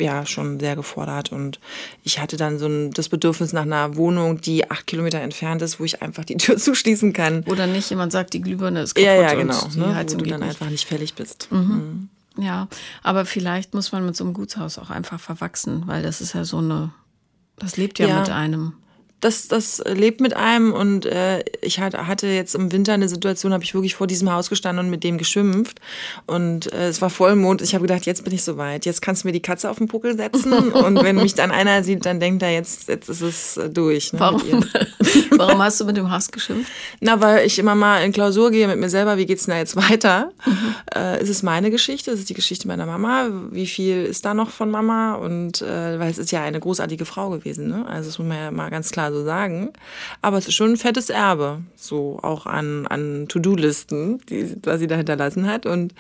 ja 0.02 0.26
schon 0.26 0.60
sehr 0.60 0.76
gefordert 0.76 1.32
und 1.32 1.60
ich 2.04 2.20
hatte 2.20 2.38
dann 2.38 2.60
so 2.60 2.66
ein, 2.68 2.92
das 2.92 3.10
Bedürfnis 3.10 3.54
nach 3.54 3.64
einer 3.64 3.96
Wohnung, 3.96 4.42
die 4.42 4.70
acht 4.70 4.88
Kilometer 4.88 5.20
entfernt 5.20 5.62
ist, 5.62 5.80
wo 5.80 5.84
ich 5.84 6.02
einfach 6.02 6.26
die 6.26 6.38
Tür 6.38 6.58
zuschließen 6.58 7.14
kann. 7.14 7.44
Oder 7.44 7.68
nicht 7.68 7.90
jemand 7.90 8.12
sagt, 8.12 8.34
die 8.34 8.42
Glühbirne 8.42 8.82
ist 8.82 8.96
kaputt. 8.96 9.08
Ja, 9.08 9.22
ja, 9.22 9.34
genau. 9.34 9.68
Ne, 9.76 10.06
wo 10.08 10.18
du 10.18 10.26
dann 10.26 10.40
nicht. 10.40 10.50
einfach 10.50 10.70
nicht 10.70 10.88
fällig 10.88 11.14
bist. 11.14 11.48
Mhm. 11.52 11.60
Mhm. 11.60 12.10
Ja, 12.38 12.68
aber 13.04 13.26
vielleicht 13.26 13.74
muss 13.74 13.92
man 13.92 14.06
mit 14.06 14.16
so 14.16 14.24
einem 14.24 14.34
Gutshaus 14.34 14.78
auch 14.78 14.90
einfach 14.90 15.20
verwachsen, 15.20 15.84
weil 15.86 16.02
das 16.02 16.22
ist 16.22 16.34
ja 16.34 16.46
so 16.46 16.58
eine 16.58 16.92
das 17.62 17.78
lebt 17.78 18.00
ja, 18.00 18.08
ja. 18.08 18.20
mit 18.20 18.30
einem 18.30 18.74
das, 19.22 19.48
das 19.48 19.82
lebt 19.86 20.20
mit 20.20 20.36
einem 20.36 20.74
und 20.74 21.06
äh, 21.06 21.44
ich 21.62 21.80
hatte 21.80 22.28
jetzt 22.28 22.56
im 22.56 22.72
Winter 22.72 22.94
eine 22.94 23.08
Situation, 23.08 23.54
habe 23.54 23.64
ich 23.64 23.74
wirklich 23.76 23.96
vor 23.96 24.08
diesem 24.08 24.32
Haus 24.32 24.50
gestanden 24.50 24.86
und 24.86 24.92
mit 24.92 25.04
dem 25.04 25.20
geschimpft 25.20 25.80
und 26.26 26.74
äh, 26.74 26.88
es 26.88 27.02
war 27.02 27.12
Vollmond. 27.12 27.62
Ich 27.62 27.76
habe 27.76 27.84
gedacht, 27.84 28.08
jetzt 28.08 28.24
bin 28.24 28.34
ich 28.34 28.44
soweit, 28.44 28.86
jetzt 28.86 29.02
kannst 29.02 29.24
du 29.24 29.28
mir 29.28 29.32
die 29.32 29.42
Katze 29.42 29.70
auf 29.70 29.78
den 29.78 29.88
Puckel 29.88 30.18
setzen 30.18 30.54
und 30.72 31.04
wenn 31.04 31.18
mich 31.18 31.36
dann 31.36 31.52
einer 31.52 31.84
sieht, 31.84 32.06
dann 32.06 32.20
denkt 32.20 32.42
er, 32.42 32.52
jetzt, 32.52 32.90
jetzt 32.90 33.10
ist 33.10 33.22
es 33.22 33.58
äh, 33.58 33.70
durch. 33.70 34.12
Ne, 34.12 34.20
warum? 34.20 34.66
warum 35.38 35.62
hast 35.62 35.80
du 35.80 35.86
mit 35.86 35.98
dem 35.98 36.12
Haus 36.12 36.32
geschimpft? 36.32 36.72
Na, 37.00 37.22
weil 37.22 37.46
ich 37.46 37.60
immer 37.60 37.76
mal 37.76 38.04
in 38.04 38.12
Klausur 38.12 38.50
gehe 38.50 38.68
mit 38.68 38.80
mir 38.80 38.90
selber, 38.90 39.18
wie 39.18 39.28
geht's 39.28 39.46
denn 39.46 39.54
da 39.54 39.60
jetzt 39.60 39.76
weiter? 39.76 40.32
Mhm. 40.46 40.76
Äh, 40.96 41.22
ist 41.22 41.30
es 41.30 41.44
meine 41.44 41.70
Geschichte? 41.70 42.10
Ist 42.10 42.20
es 42.22 42.26
die 42.26 42.34
Geschichte 42.34 42.68
meiner 42.68 42.88
Mama? 42.88 43.30
Wie 43.52 43.68
viel 43.68 44.04
ist 44.04 44.26
da 44.26 44.34
noch 44.34 44.50
von 44.50 44.72
Mama? 44.72 45.14
Und 45.14 45.62
äh, 45.62 46.00
weil 46.00 46.10
es 46.10 46.18
ist 46.18 46.32
ja 46.32 46.42
eine 46.42 46.60
großartige 46.60 47.06
Frau 47.06 47.30
gewesen, 47.30 47.68
ne? 47.68 47.86
Also 47.88 48.10
das 48.10 48.18
muss 48.18 48.28
man 48.28 48.38
ja 48.38 48.52
mal 48.52 48.70
ganz 48.70 48.90
klar 48.90 49.11
so 49.12 49.24
sagen. 49.24 49.72
Aber 50.22 50.38
es 50.38 50.48
ist 50.48 50.56
schon 50.56 50.72
ein 50.72 50.78
fettes 50.78 51.10
Erbe, 51.10 51.62
so 51.76 52.20
auch 52.22 52.46
an, 52.46 52.88
an 52.88 53.28
To-Do-Listen, 53.28 54.22
was 54.64 54.80
sie 54.80 54.88
da 54.88 54.96
hinterlassen 54.96 55.48
hat. 55.48 55.66
Und 55.66 55.94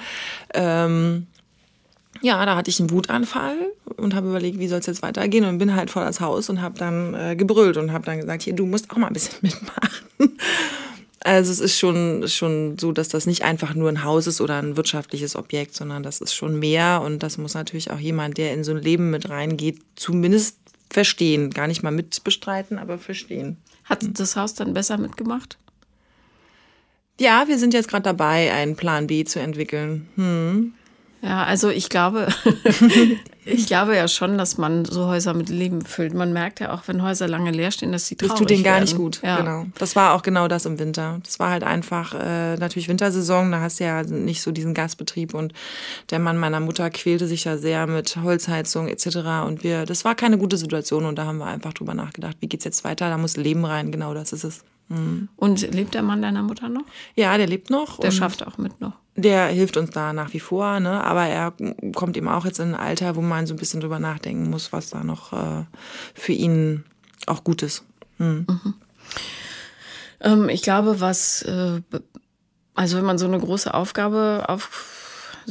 ähm, 0.53 1.27
ja, 2.21 2.45
da 2.45 2.55
hatte 2.55 2.69
ich 2.69 2.79
einen 2.79 2.91
Wutanfall 2.91 3.57
und 3.97 4.13
habe 4.13 4.29
überlegt, 4.29 4.59
wie 4.59 4.67
soll 4.67 4.79
es 4.79 4.85
jetzt 4.85 5.01
weitergehen 5.01 5.45
und 5.45 5.57
bin 5.57 5.75
halt 5.75 5.89
vor 5.89 6.03
das 6.03 6.19
Haus 6.19 6.49
und 6.49 6.61
habe 6.61 6.77
dann 6.77 7.13
äh, 7.13 7.35
gebrüllt 7.35 7.77
und 7.77 7.91
habe 7.91 8.05
dann 8.05 8.19
gesagt, 8.19 8.43
hier, 8.43 8.53
du 8.53 8.65
musst 8.65 8.91
auch 8.91 8.97
mal 8.97 9.07
ein 9.07 9.13
bisschen 9.13 9.37
mitmachen. 9.41 10.37
Also 11.23 11.51
es 11.51 11.59
ist 11.59 11.77
schon, 11.77 12.27
schon 12.27 12.77
so, 12.79 12.91
dass 12.91 13.09
das 13.09 13.27
nicht 13.27 13.43
einfach 13.43 13.75
nur 13.75 13.89
ein 13.89 14.03
Haus 14.03 14.25
ist 14.25 14.41
oder 14.41 14.57
ein 14.57 14.75
wirtschaftliches 14.75 15.35
Objekt, 15.35 15.75
sondern 15.75 16.01
das 16.01 16.19
ist 16.19 16.33
schon 16.33 16.57
mehr 16.57 17.01
und 17.05 17.21
das 17.21 17.37
muss 17.37 17.53
natürlich 17.53 17.91
auch 17.91 17.99
jemand, 17.99 18.37
der 18.37 18.53
in 18.53 18.63
so 18.63 18.71
ein 18.71 18.81
Leben 18.81 19.11
mit 19.11 19.29
reingeht, 19.29 19.79
zumindest 19.95 20.57
verstehen. 20.93 21.49
Gar 21.51 21.67
nicht 21.67 21.83
mal 21.83 21.91
mitbestreiten, 21.91 22.77
aber 22.77 22.97
verstehen. 22.97 23.57
Hat 23.83 23.99
das 24.19 24.35
Haus 24.35 24.53
dann 24.53 24.73
besser 24.73 24.97
mitgemacht? 24.97 25.57
Ja, 27.19 27.47
wir 27.47 27.57
sind 27.57 27.73
jetzt 27.73 27.89
gerade 27.89 28.03
dabei, 28.03 28.51
einen 28.51 28.75
Plan 28.75 29.07
B 29.07 29.23
zu 29.25 29.39
entwickeln. 29.39 30.07
Hm. 30.15 30.73
Ja, 31.23 31.43
also 31.43 31.69
ich 31.69 31.89
glaube, 31.89 32.27
ich 33.45 33.67
glaube 33.67 33.95
ja 33.95 34.07
schon, 34.07 34.39
dass 34.39 34.57
man 34.57 34.85
so 34.85 35.05
Häuser 35.05 35.35
mit 35.35 35.49
Leben 35.49 35.83
füllt. 35.83 36.15
Man 36.15 36.33
merkt 36.33 36.59
ja 36.59 36.73
auch, 36.73 36.87
wenn 36.87 37.03
Häuser 37.03 37.27
lange 37.27 37.51
leer 37.51 37.71
stehen, 37.71 37.91
dass 37.91 38.07
sie 38.07 38.15
traurig 38.15 38.31
Das 38.31 38.39
tut 38.39 38.49
denen 38.49 38.63
gar 38.63 38.73
werden. 38.73 38.83
nicht 38.85 38.95
gut. 38.95 39.21
Ja. 39.21 39.37
Genau. 39.37 39.65
Das 39.77 39.95
war 39.95 40.13
auch 40.13 40.23
genau 40.23 40.47
das 40.47 40.65
im 40.65 40.79
Winter. 40.79 41.19
Das 41.23 41.39
war 41.39 41.51
halt 41.51 41.63
einfach 41.63 42.15
äh, 42.15 42.55
natürlich 42.55 42.87
Wintersaison. 42.87 43.51
Da 43.51 43.61
hast 43.61 43.79
du 43.79 43.83
ja 43.83 44.01
nicht 44.01 44.41
so 44.41 44.51
diesen 44.51 44.73
Gasbetrieb 44.73 45.35
und 45.35 45.53
der 46.09 46.17
Mann 46.17 46.37
meiner 46.37 46.59
Mutter 46.59 46.89
quälte 46.89 47.27
sich 47.27 47.43
ja 47.43 47.57
sehr 47.57 47.85
mit 47.85 48.17
Holzheizung 48.17 48.87
etc. 48.87 49.17
Und 49.45 49.63
wir, 49.63 49.85
das 49.85 50.03
war 50.03 50.15
keine 50.15 50.39
gute 50.39 50.57
Situation 50.57 51.05
und 51.05 51.17
da 51.17 51.25
haben 51.25 51.37
wir 51.37 51.45
einfach 51.45 51.73
drüber 51.73 51.93
nachgedacht, 51.93 52.37
wie 52.39 52.47
geht's 52.47 52.65
jetzt 52.65 52.83
weiter? 52.83 53.09
Da 53.09 53.17
muss 53.17 53.37
Leben 53.37 53.63
rein. 53.63 53.91
Genau, 53.91 54.15
das 54.15 54.33
ist 54.33 54.43
es. 54.43 54.63
Mhm. 54.91 55.29
Und 55.37 55.61
lebt 55.73 55.93
der 55.93 56.03
Mann 56.03 56.21
deiner 56.21 56.43
Mutter 56.43 56.69
noch? 56.69 56.83
Ja, 57.15 57.37
der 57.37 57.47
lebt 57.47 57.69
noch. 57.69 57.99
Der 57.99 58.11
schafft 58.11 58.45
auch 58.45 58.57
mit 58.57 58.81
noch. 58.81 58.93
Der 59.15 59.47
hilft 59.47 59.77
uns 59.77 59.89
da 59.89 60.13
nach 60.13 60.33
wie 60.33 60.39
vor, 60.39 60.79
ne? 60.79 61.03
aber 61.03 61.25
er 61.25 61.53
kommt 61.95 62.15
eben 62.15 62.29
auch 62.29 62.45
jetzt 62.45 62.59
in 62.59 62.69
ein 62.69 62.79
Alter, 62.79 63.15
wo 63.15 63.21
man 63.21 63.45
so 63.45 63.53
ein 63.53 63.57
bisschen 63.57 63.81
drüber 63.81 63.99
nachdenken 63.99 64.49
muss, 64.49 64.71
was 64.71 64.89
da 64.89 65.03
noch 65.03 65.33
äh, 65.33 65.65
für 66.13 66.31
ihn 66.31 66.85
auch 67.27 67.43
gut 67.43 67.61
ist. 67.61 67.83
Mhm. 68.17 68.45
Mhm. 68.47 68.73
Ähm, 70.21 70.49
ich 70.49 70.61
glaube, 70.61 71.01
was, 71.01 71.41
äh, 71.41 71.81
also 72.73 72.97
wenn 72.97 73.05
man 73.05 73.17
so 73.17 73.25
eine 73.25 73.39
große 73.39 73.73
Aufgabe 73.73 74.45
auf 74.47 74.90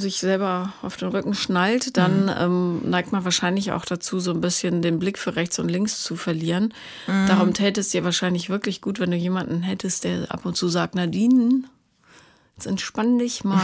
sich 0.00 0.18
selber 0.18 0.72
auf 0.82 0.96
den 0.96 1.08
Rücken 1.08 1.34
schnallt, 1.34 1.96
dann 1.96 2.24
mhm. 2.24 2.34
ähm, 2.38 2.90
neigt 2.90 3.12
man 3.12 3.24
wahrscheinlich 3.24 3.72
auch 3.72 3.84
dazu, 3.84 4.18
so 4.18 4.32
ein 4.32 4.40
bisschen 4.40 4.82
den 4.82 4.98
Blick 4.98 5.18
für 5.18 5.36
rechts 5.36 5.58
und 5.58 5.68
links 5.68 6.02
zu 6.02 6.16
verlieren. 6.16 6.74
Mhm. 7.06 7.26
Darum 7.26 7.54
täte 7.54 7.80
es 7.80 7.90
dir 7.90 8.04
wahrscheinlich 8.04 8.50
wirklich 8.50 8.80
gut, 8.80 8.98
wenn 8.98 9.10
du 9.10 9.16
jemanden 9.16 9.62
hättest, 9.62 10.04
der 10.04 10.30
ab 10.32 10.44
und 10.44 10.56
zu 10.56 10.68
sagt, 10.68 10.94
Nadine, 10.94 11.64
jetzt 12.56 12.66
entspann 12.66 13.18
dich 13.18 13.44
mal. 13.44 13.62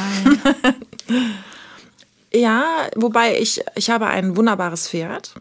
ja, 2.32 2.64
wobei 2.94 3.38
ich, 3.38 3.60
ich 3.74 3.90
habe 3.90 4.06
ein 4.06 4.36
wunderbares 4.36 4.88
Pferd. 4.88 5.34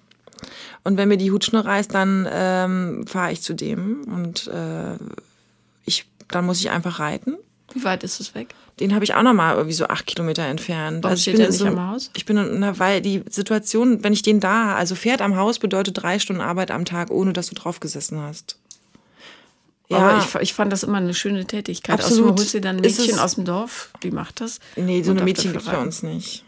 Und 0.84 0.98
wenn 0.98 1.10
mir 1.10 1.18
die 1.18 1.32
Hutschnur 1.32 1.66
reißt, 1.66 1.94
dann 1.94 2.28
ähm, 2.32 3.06
fahre 3.08 3.32
ich 3.32 3.42
zu 3.42 3.54
dem 3.54 4.04
und 4.04 4.48
äh, 4.48 4.98
ich, 5.86 6.06
dann 6.28 6.46
muss 6.46 6.60
ich 6.60 6.70
einfach 6.70 7.00
reiten. 7.00 7.38
Wie 7.74 7.84
weit 7.84 8.04
ist 8.04 8.20
es 8.20 8.36
weg? 8.36 8.54
Den 8.80 8.94
habe 8.94 9.06
ich 9.06 9.14
auch 9.14 9.24
noch 9.24 9.34
mal 9.34 9.56
irgendwie 9.56 9.74
so 9.74 9.88
acht 9.88 10.06
Kilometer 10.06 10.44
entfernt. 10.44 11.04
Warum 11.04 11.12
also 11.12 11.22
steht 11.22 11.38
der 11.38 11.48
nicht 11.48 11.60
so, 11.60 11.68
am 11.68 11.92
Haus? 11.92 12.12
Ich 12.16 12.26
bin, 12.26 12.60
na, 12.60 12.78
weil 12.78 13.02
die 13.02 13.24
Situation, 13.30 14.04
wenn 14.04 14.12
ich 14.12 14.22
den 14.22 14.40
da, 14.40 14.76
also 14.76 14.96
Pferd 14.96 15.22
am 15.22 15.38
Haus 15.38 15.60
bedeutet 15.60 16.02
drei 16.02 16.20
Stunden 16.20 16.42
Arbeit 16.42 16.72
am 16.72 16.84
Tag, 16.84 17.10
ohne 17.10 17.32
dass 17.32 17.48
du 17.48 17.56
drauf 17.56 17.80
gesessen 17.80 18.20
hast. 18.20 18.58
Ja, 19.88 19.98
aber 19.98 20.20
ich, 20.20 20.36
ich 20.42 20.54
fand 20.54 20.74
das 20.74 20.84
immer 20.84 20.98
eine 20.98 21.14
schöne 21.14 21.46
Tätigkeit. 21.46 22.00
Absolut. 22.00 22.34
Außerdem 22.34 22.38
holst 22.38 22.54
du 22.54 22.62
dann 22.62 22.76
ein 22.78 22.82
Mädchen 22.82 23.20
aus 23.20 23.36
dem 23.36 23.46
Dorf, 23.46 23.92
die 24.04 24.12
macht 24.12 24.42
das. 24.42 24.60
Nee, 24.76 25.04
so 25.04 25.12
eine 25.12 25.24
Mädchen 25.24 25.52
gibt 25.52 25.64
es 25.64 25.72
bei 25.72 25.78
uns 25.78 26.04
nicht. 26.04 26.45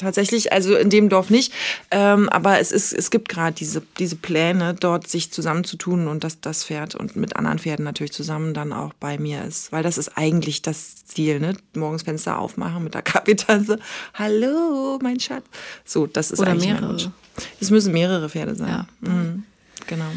Tatsächlich, 0.00 0.50
also 0.50 0.76
in 0.76 0.88
dem 0.88 1.10
Dorf 1.10 1.28
nicht. 1.28 1.52
Ähm, 1.90 2.30
aber 2.30 2.58
es, 2.58 2.72
ist, 2.72 2.94
es 2.94 3.10
gibt 3.10 3.28
gerade 3.28 3.52
diese, 3.52 3.82
diese 3.98 4.16
Pläne, 4.16 4.72
dort 4.72 5.06
sich 5.06 5.30
zusammenzutun 5.30 6.08
und 6.08 6.24
dass 6.24 6.40
das 6.40 6.64
Pferd 6.64 6.94
und 6.94 7.16
mit 7.16 7.36
anderen 7.36 7.58
Pferden 7.58 7.84
natürlich 7.84 8.12
zusammen 8.12 8.54
dann 8.54 8.72
auch 8.72 8.94
bei 8.94 9.18
mir 9.18 9.44
ist. 9.44 9.72
Weil 9.72 9.82
das 9.82 9.98
ist 9.98 10.16
eigentlich 10.16 10.62
das 10.62 11.04
Ziel, 11.04 11.38
ne? 11.38 11.54
Morgens 11.74 12.04
Fenster 12.04 12.38
aufmachen 12.38 12.82
mit 12.82 12.94
der 12.94 13.02
Kaffeetasse. 13.10 13.78
Hallo, 14.14 14.98
mein 15.02 15.20
Schatz. 15.20 15.44
So, 15.84 16.06
das 16.06 16.30
ist 16.30 16.40
Oder 16.40 16.52
eigentlich 16.52 16.72
mehrere. 16.72 17.12
Es 17.60 17.70
müssen 17.70 17.92
mehrere 17.92 18.30
Pferde 18.30 18.54
sein. 18.54 18.68
Ja. 18.68 18.86
Mhm. 19.00 19.44
Genau. 19.86 20.10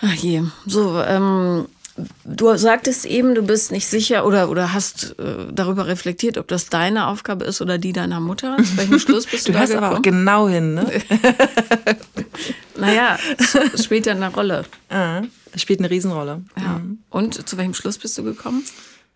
Ach 0.00 0.14
je. 0.14 0.44
So, 0.64 0.98
ähm, 1.02 1.66
du 2.24 2.56
sagtest 2.56 3.06
eben, 3.06 3.34
du 3.34 3.42
bist 3.42 3.72
nicht 3.72 3.86
sicher 3.86 4.26
oder, 4.26 4.50
oder 4.50 4.72
hast 4.72 5.18
äh, 5.18 5.46
darüber 5.52 5.86
reflektiert, 5.86 6.38
ob 6.38 6.48
das 6.48 6.68
deine 6.68 7.06
Aufgabe 7.06 7.44
ist 7.44 7.60
oder 7.60 7.78
die 7.78 7.92
deiner 7.92 8.20
Mutter. 8.20 8.56
Zu 8.58 8.76
welchem 8.76 8.98
Schluss 8.98 9.26
bist 9.26 9.48
du, 9.48 9.52
du 9.52 9.58
hast 9.58 9.74
aber 9.74 9.96
auch 9.96 10.02
genau 10.02 10.48
hin, 10.48 10.74
ne? 10.74 10.86
naja, 12.78 13.18
es 13.74 13.84
spielt 13.84 14.06
ja 14.06 14.12
eine 14.12 14.32
Rolle. 14.32 14.64
Ah, 14.88 15.22
spielt 15.56 15.80
eine 15.80 15.90
Riesenrolle. 15.90 16.42
Ja. 16.56 16.80
Und 17.10 17.48
zu 17.48 17.56
welchem 17.56 17.74
Schluss 17.74 17.98
bist 17.98 18.16
du 18.18 18.22
gekommen? 18.22 18.64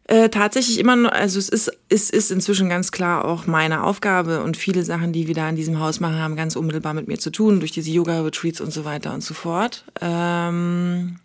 Äh, 0.07 0.29
tatsächlich 0.29 0.79
immer 0.79 0.97
noch, 0.97 1.13
also 1.13 1.39
es 1.39 1.49
ist, 1.49 1.73
es 1.89 2.11
ist 2.11 2.31
inzwischen 2.31 2.69
ganz 2.69 2.93
klar 2.93 3.25
auch 3.25 3.47
meine 3.47 3.85
Aufgabe 3.85 4.43
und 4.43 4.59
viele 4.59 4.85
Sachen, 4.85 5.15
die 5.15 5.29
wir 5.29 5.35
da 5.35 5.49
in 5.49 5.57
diesem 5.57 5.81
Haus 5.81 5.99
machen, 5.99 6.19
haben 6.19 6.37
ganz 6.37 6.57
unmittelbar 6.57 6.93
mit 6.93 7.09
mir 7.09 7.19
zu 7.19 7.31
tun, 7.31 7.59
durch 7.59 7.73
diese 7.73 7.91
Yoga-Retreats 7.91 8.61
und 8.61 8.71
so 8.71 8.85
weiter 8.85 9.15
und 9.15 9.23
so 9.23 9.33
fort. 9.33 9.87
Ähm, 10.03 11.21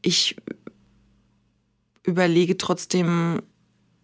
ich 0.00 0.36
überlege 2.04 2.56
trotzdem, 2.56 3.42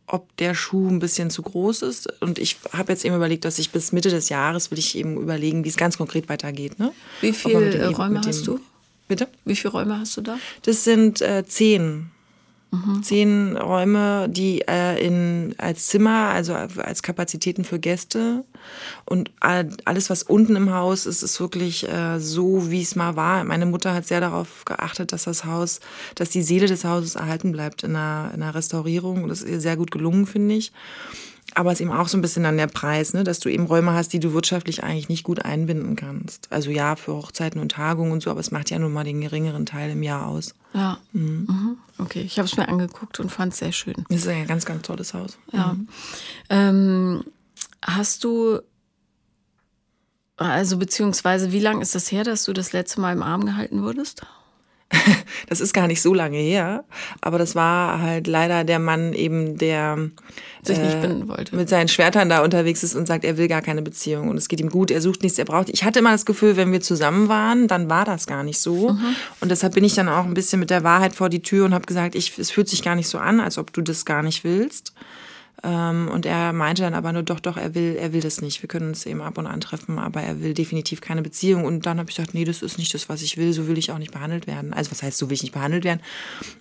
ob 0.06 0.34
der 0.36 0.54
Schuh 0.54 0.88
ein 0.88 0.98
bisschen 0.98 1.30
zu 1.30 1.42
groß 1.42 1.82
ist. 1.82 2.22
Und 2.22 2.38
ich 2.38 2.56
habe 2.72 2.92
jetzt 2.92 3.04
eben 3.04 3.14
überlegt, 3.14 3.44
dass 3.44 3.58
ich 3.58 3.70
bis 3.70 3.92
Mitte 3.92 4.10
des 4.10 4.28
Jahres 4.28 4.70
will 4.70 4.78
ich 4.78 4.96
eben 4.96 5.16
überlegen, 5.20 5.64
wie 5.64 5.68
es 5.68 5.76
ganz 5.76 5.98
konkret 5.98 6.28
weitergeht. 6.28 6.78
Ne? 6.78 6.92
Wie 7.20 7.32
viele 7.32 7.90
Räume 7.90 8.20
hast 8.24 8.46
du? 8.46 8.60
Bitte? 9.06 9.28
Wie 9.44 9.56
viele 9.56 9.72
Räume 9.72 9.98
hast 9.98 10.16
du 10.16 10.20
da? 10.20 10.38
Das 10.62 10.84
sind 10.84 11.20
äh, 11.20 11.44
zehn. 11.46 12.10
Mhm. 12.70 13.02
Zehn 13.02 13.56
Räume, 13.56 14.28
die 14.28 14.60
äh, 14.68 15.02
in, 15.04 15.54
als 15.56 15.86
Zimmer, 15.86 16.30
also 16.30 16.54
als 16.54 17.02
Kapazitäten 17.02 17.64
für 17.64 17.78
Gäste. 17.78 18.44
Und 19.06 19.30
alles, 19.40 20.10
was 20.10 20.22
unten 20.22 20.54
im 20.56 20.72
Haus 20.72 21.06
ist, 21.06 21.22
ist 21.22 21.40
wirklich 21.40 21.88
äh, 21.88 22.18
so, 22.18 22.70
wie 22.70 22.82
es 22.82 22.94
mal 22.94 23.16
war. 23.16 23.44
Meine 23.44 23.66
Mutter 23.66 23.94
hat 23.94 24.06
sehr 24.06 24.20
darauf 24.20 24.64
geachtet, 24.66 25.12
dass 25.12 25.24
das 25.24 25.46
Haus, 25.46 25.80
dass 26.14 26.28
die 26.28 26.42
Seele 26.42 26.66
des 26.66 26.84
Hauses 26.84 27.14
erhalten 27.14 27.52
bleibt 27.52 27.84
in 27.84 27.96
einer, 27.96 28.32
in 28.34 28.42
einer 28.42 28.54
Restaurierung. 28.54 29.28
Das 29.28 29.40
ist 29.40 29.48
ihr 29.48 29.60
sehr 29.60 29.76
gut 29.76 29.90
gelungen, 29.90 30.26
finde 30.26 30.56
ich 30.56 30.72
aber 31.54 31.72
es 31.72 31.80
ist 31.80 31.82
eben 31.82 31.92
auch 31.92 32.08
so 32.08 32.18
ein 32.18 32.22
bisschen 32.22 32.42
dann 32.42 32.56
der 32.56 32.66
Preis, 32.66 33.14
ne, 33.14 33.24
dass 33.24 33.40
du 33.40 33.48
eben 33.48 33.66
Räume 33.66 33.92
hast, 33.92 34.12
die 34.12 34.20
du 34.20 34.32
wirtschaftlich 34.32 34.84
eigentlich 34.84 35.08
nicht 35.08 35.24
gut 35.24 35.44
einbinden 35.44 35.96
kannst. 35.96 36.50
Also 36.52 36.70
ja, 36.70 36.96
für 36.96 37.14
Hochzeiten 37.14 37.60
und 37.60 37.72
Tagungen 37.72 38.12
und 38.12 38.22
so, 38.22 38.30
aber 38.30 38.40
es 38.40 38.50
macht 38.50 38.70
ja 38.70 38.78
nur 38.78 38.90
mal 38.90 39.04
den 39.04 39.20
geringeren 39.20 39.66
Teil 39.66 39.90
im 39.90 40.02
Jahr 40.02 40.26
aus. 40.26 40.54
Ja. 40.74 40.98
Mhm. 41.12 41.46
Mhm. 41.48 41.76
Okay, 41.98 42.20
ich 42.20 42.38
habe 42.38 42.46
es 42.46 42.56
mir 42.56 42.68
angeguckt 42.68 43.18
und 43.20 43.30
fand 43.30 43.52
es 43.52 43.58
sehr 43.58 43.72
schön. 43.72 44.04
Es 44.08 44.16
ist 44.16 44.28
ein 44.28 44.46
ganz, 44.46 44.66
ganz 44.66 44.82
tolles 44.82 45.14
Haus. 45.14 45.38
Ja. 45.52 45.74
Mhm. 45.74 45.88
Ähm, 46.50 47.24
hast 47.82 48.24
du, 48.24 48.60
also 50.36 50.76
beziehungsweise 50.76 51.50
wie 51.52 51.60
lange 51.60 51.82
ist 51.82 51.94
das 51.94 52.12
her, 52.12 52.24
dass 52.24 52.44
du 52.44 52.52
das 52.52 52.72
letzte 52.72 53.00
Mal 53.00 53.12
im 53.12 53.22
Arm 53.22 53.46
gehalten 53.46 53.82
wurdest? 53.82 54.22
das 55.48 55.60
ist 55.60 55.72
gar 55.72 55.86
nicht 55.86 56.02
so 56.02 56.14
lange 56.14 56.38
her, 56.38 56.84
aber 57.20 57.38
das 57.38 57.54
war 57.54 58.00
halt 58.00 58.26
leider 58.26 58.64
der 58.64 58.78
Mann 58.78 59.12
eben, 59.12 59.58
der 59.58 60.10
sich 60.62 60.78
nicht 60.78 60.96
äh, 60.96 61.00
binden 61.00 61.28
wollte. 61.28 61.56
Mit 61.56 61.68
seinen 61.68 61.88
Schwertern 61.88 62.28
da 62.28 62.42
unterwegs 62.42 62.82
ist 62.82 62.94
und 62.94 63.06
sagt, 63.06 63.24
er 63.24 63.36
will 63.36 63.48
gar 63.48 63.62
keine 63.62 63.82
Beziehung 63.82 64.28
und 64.28 64.36
es 64.36 64.48
geht 64.48 64.60
ihm 64.60 64.70
gut, 64.70 64.90
er 64.90 65.00
sucht 65.00 65.22
nichts, 65.22 65.38
er 65.38 65.44
braucht. 65.44 65.68
Ich 65.70 65.84
hatte 65.84 65.98
immer 65.98 66.12
das 66.12 66.26
Gefühl, 66.26 66.56
wenn 66.56 66.72
wir 66.72 66.80
zusammen 66.80 67.28
waren, 67.28 67.68
dann 67.68 67.88
war 67.90 68.04
das 68.04 68.26
gar 68.26 68.42
nicht 68.42 68.60
so. 68.60 68.90
Mhm. 68.90 69.16
Und 69.40 69.50
deshalb 69.50 69.74
bin 69.74 69.84
ich 69.84 69.94
dann 69.94 70.08
auch 70.08 70.24
ein 70.24 70.34
bisschen 70.34 70.60
mit 70.60 70.70
der 70.70 70.84
Wahrheit 70.84 71.14
vor 71.14 71.28
die 71.28 71.42
Tür 71.42 71.64
und 71.64 71.74
habe 71.74 71.86
gesagt, 71.86 72.14
ich, 72.14 72.38
es 72.38 72.50
fühlt 72.50 72.68
sich 72.68 72.82
gar 72.82 72.94
nicht 72.94 73.08
so 73.08 73.18
an, 73.18 73.40
als 73.40 73.58
ob 73.58 73.72
du 73.72 73.82
das 73.82 74.04
gar 74.04 74.22
nicht 74.22 74.44
willst. 74.44 74.92
Ähm, 75.62 76.08
und 76.12 76.24
er 76.26 76.52
meinte 76.52 76.82
dann 76.82 76.94
aber 76.94 77.12
nur, 77.12 77.22
doch, 77.22 77.40
doch, 77.40 77.56
er 77.56 77.74
will, 77.74 77.96
er 77.98 78.12
will 78.12 78.20
das 78.20 78.40
nicht. 78.40 78.62
Wir 78.62 78.68
können 78.68 78.88
uns 78.88 79.06
eben 79.06 79.20
ab 79.20 79.38
und 79.38 79.46
an 79.46 79.60
treffen, 79.60 79.98
aber 79.98 80.20
er 80.20 80.40
will 80.40 80.54
definitiv 80.54 81.00
keine 81.00 81.22
Beziehung. 81.22 81.64
Und 81.64 81.86
dann 81.86 81.98
habe 81.98 82.10
ich 82.10 82.16
gesagt, 82.16 82.34
nee, 82.34 82.44
das 82.44 82.62
ist 82.62 82.78
nicht 82.78 82.94
das, 82.94 83.08
was 83.08 83.22
ich 83.22 83.36
will. 83.36 83.52
So 83.52 83.66
will 83.66 83.78
ich 83.78 83.90
auch 83.90 83.98
nicht 83.98 84.12
behandelt 84.12 84.46
werden. 84.46 84.72
Also 84.72 84.90
was 84.90 85.02
heißt, 85.02 85.18
so 85.18 85.28
will 85.28 85.34
ich 85.34 85.42
nicht 85.42 85.54
behandelt 85.54 85.84
werden? 85.84 86.00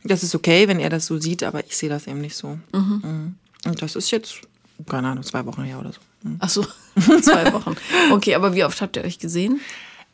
Das 0.03 0.23
ist 0.23 0.33
okay, 0.33 0.67
wenn 0.67 0.79
er 0.79 0.89
das 0.89 1.05
so 1.05 1.19
sieht, 1.19 1.43
aber 1.43 1.65
ich 1.65 1.77
sehe 1.77 1.89
das 1.89 2.07
eben 2.07 2.21
nicht 2.21 2.35
so. 2.35 2.57
Mhm. 2.73 3.01
mhm. 3.03 3.35
Und 3.65 3.81
das 3.81 3.95
ist 3.95 4.11
jetzt, 4.11 4.41
keine 4.87 5.09
Ahnung, 5.09 5.23
zwei 5.23 5.45
Wochen 5.45 5.63
her 5.63 5.79
oder 5.79 5.91
so. 5.91 5.99
Mhm. 6.23 6.37
Ach 6.39 6.49
so, 6.49 6.65
zwei 7.21 7.51
Wochen. 7.53 7.75
Okay, 8.11 8.35
aber 8.35 8.55
wie 8.55 8.63
oft 8.63 8.81
habt 8.81 8.95
ihr 8.95 9.03
euch 9.03 9.19
gesehen? 9.19 9.59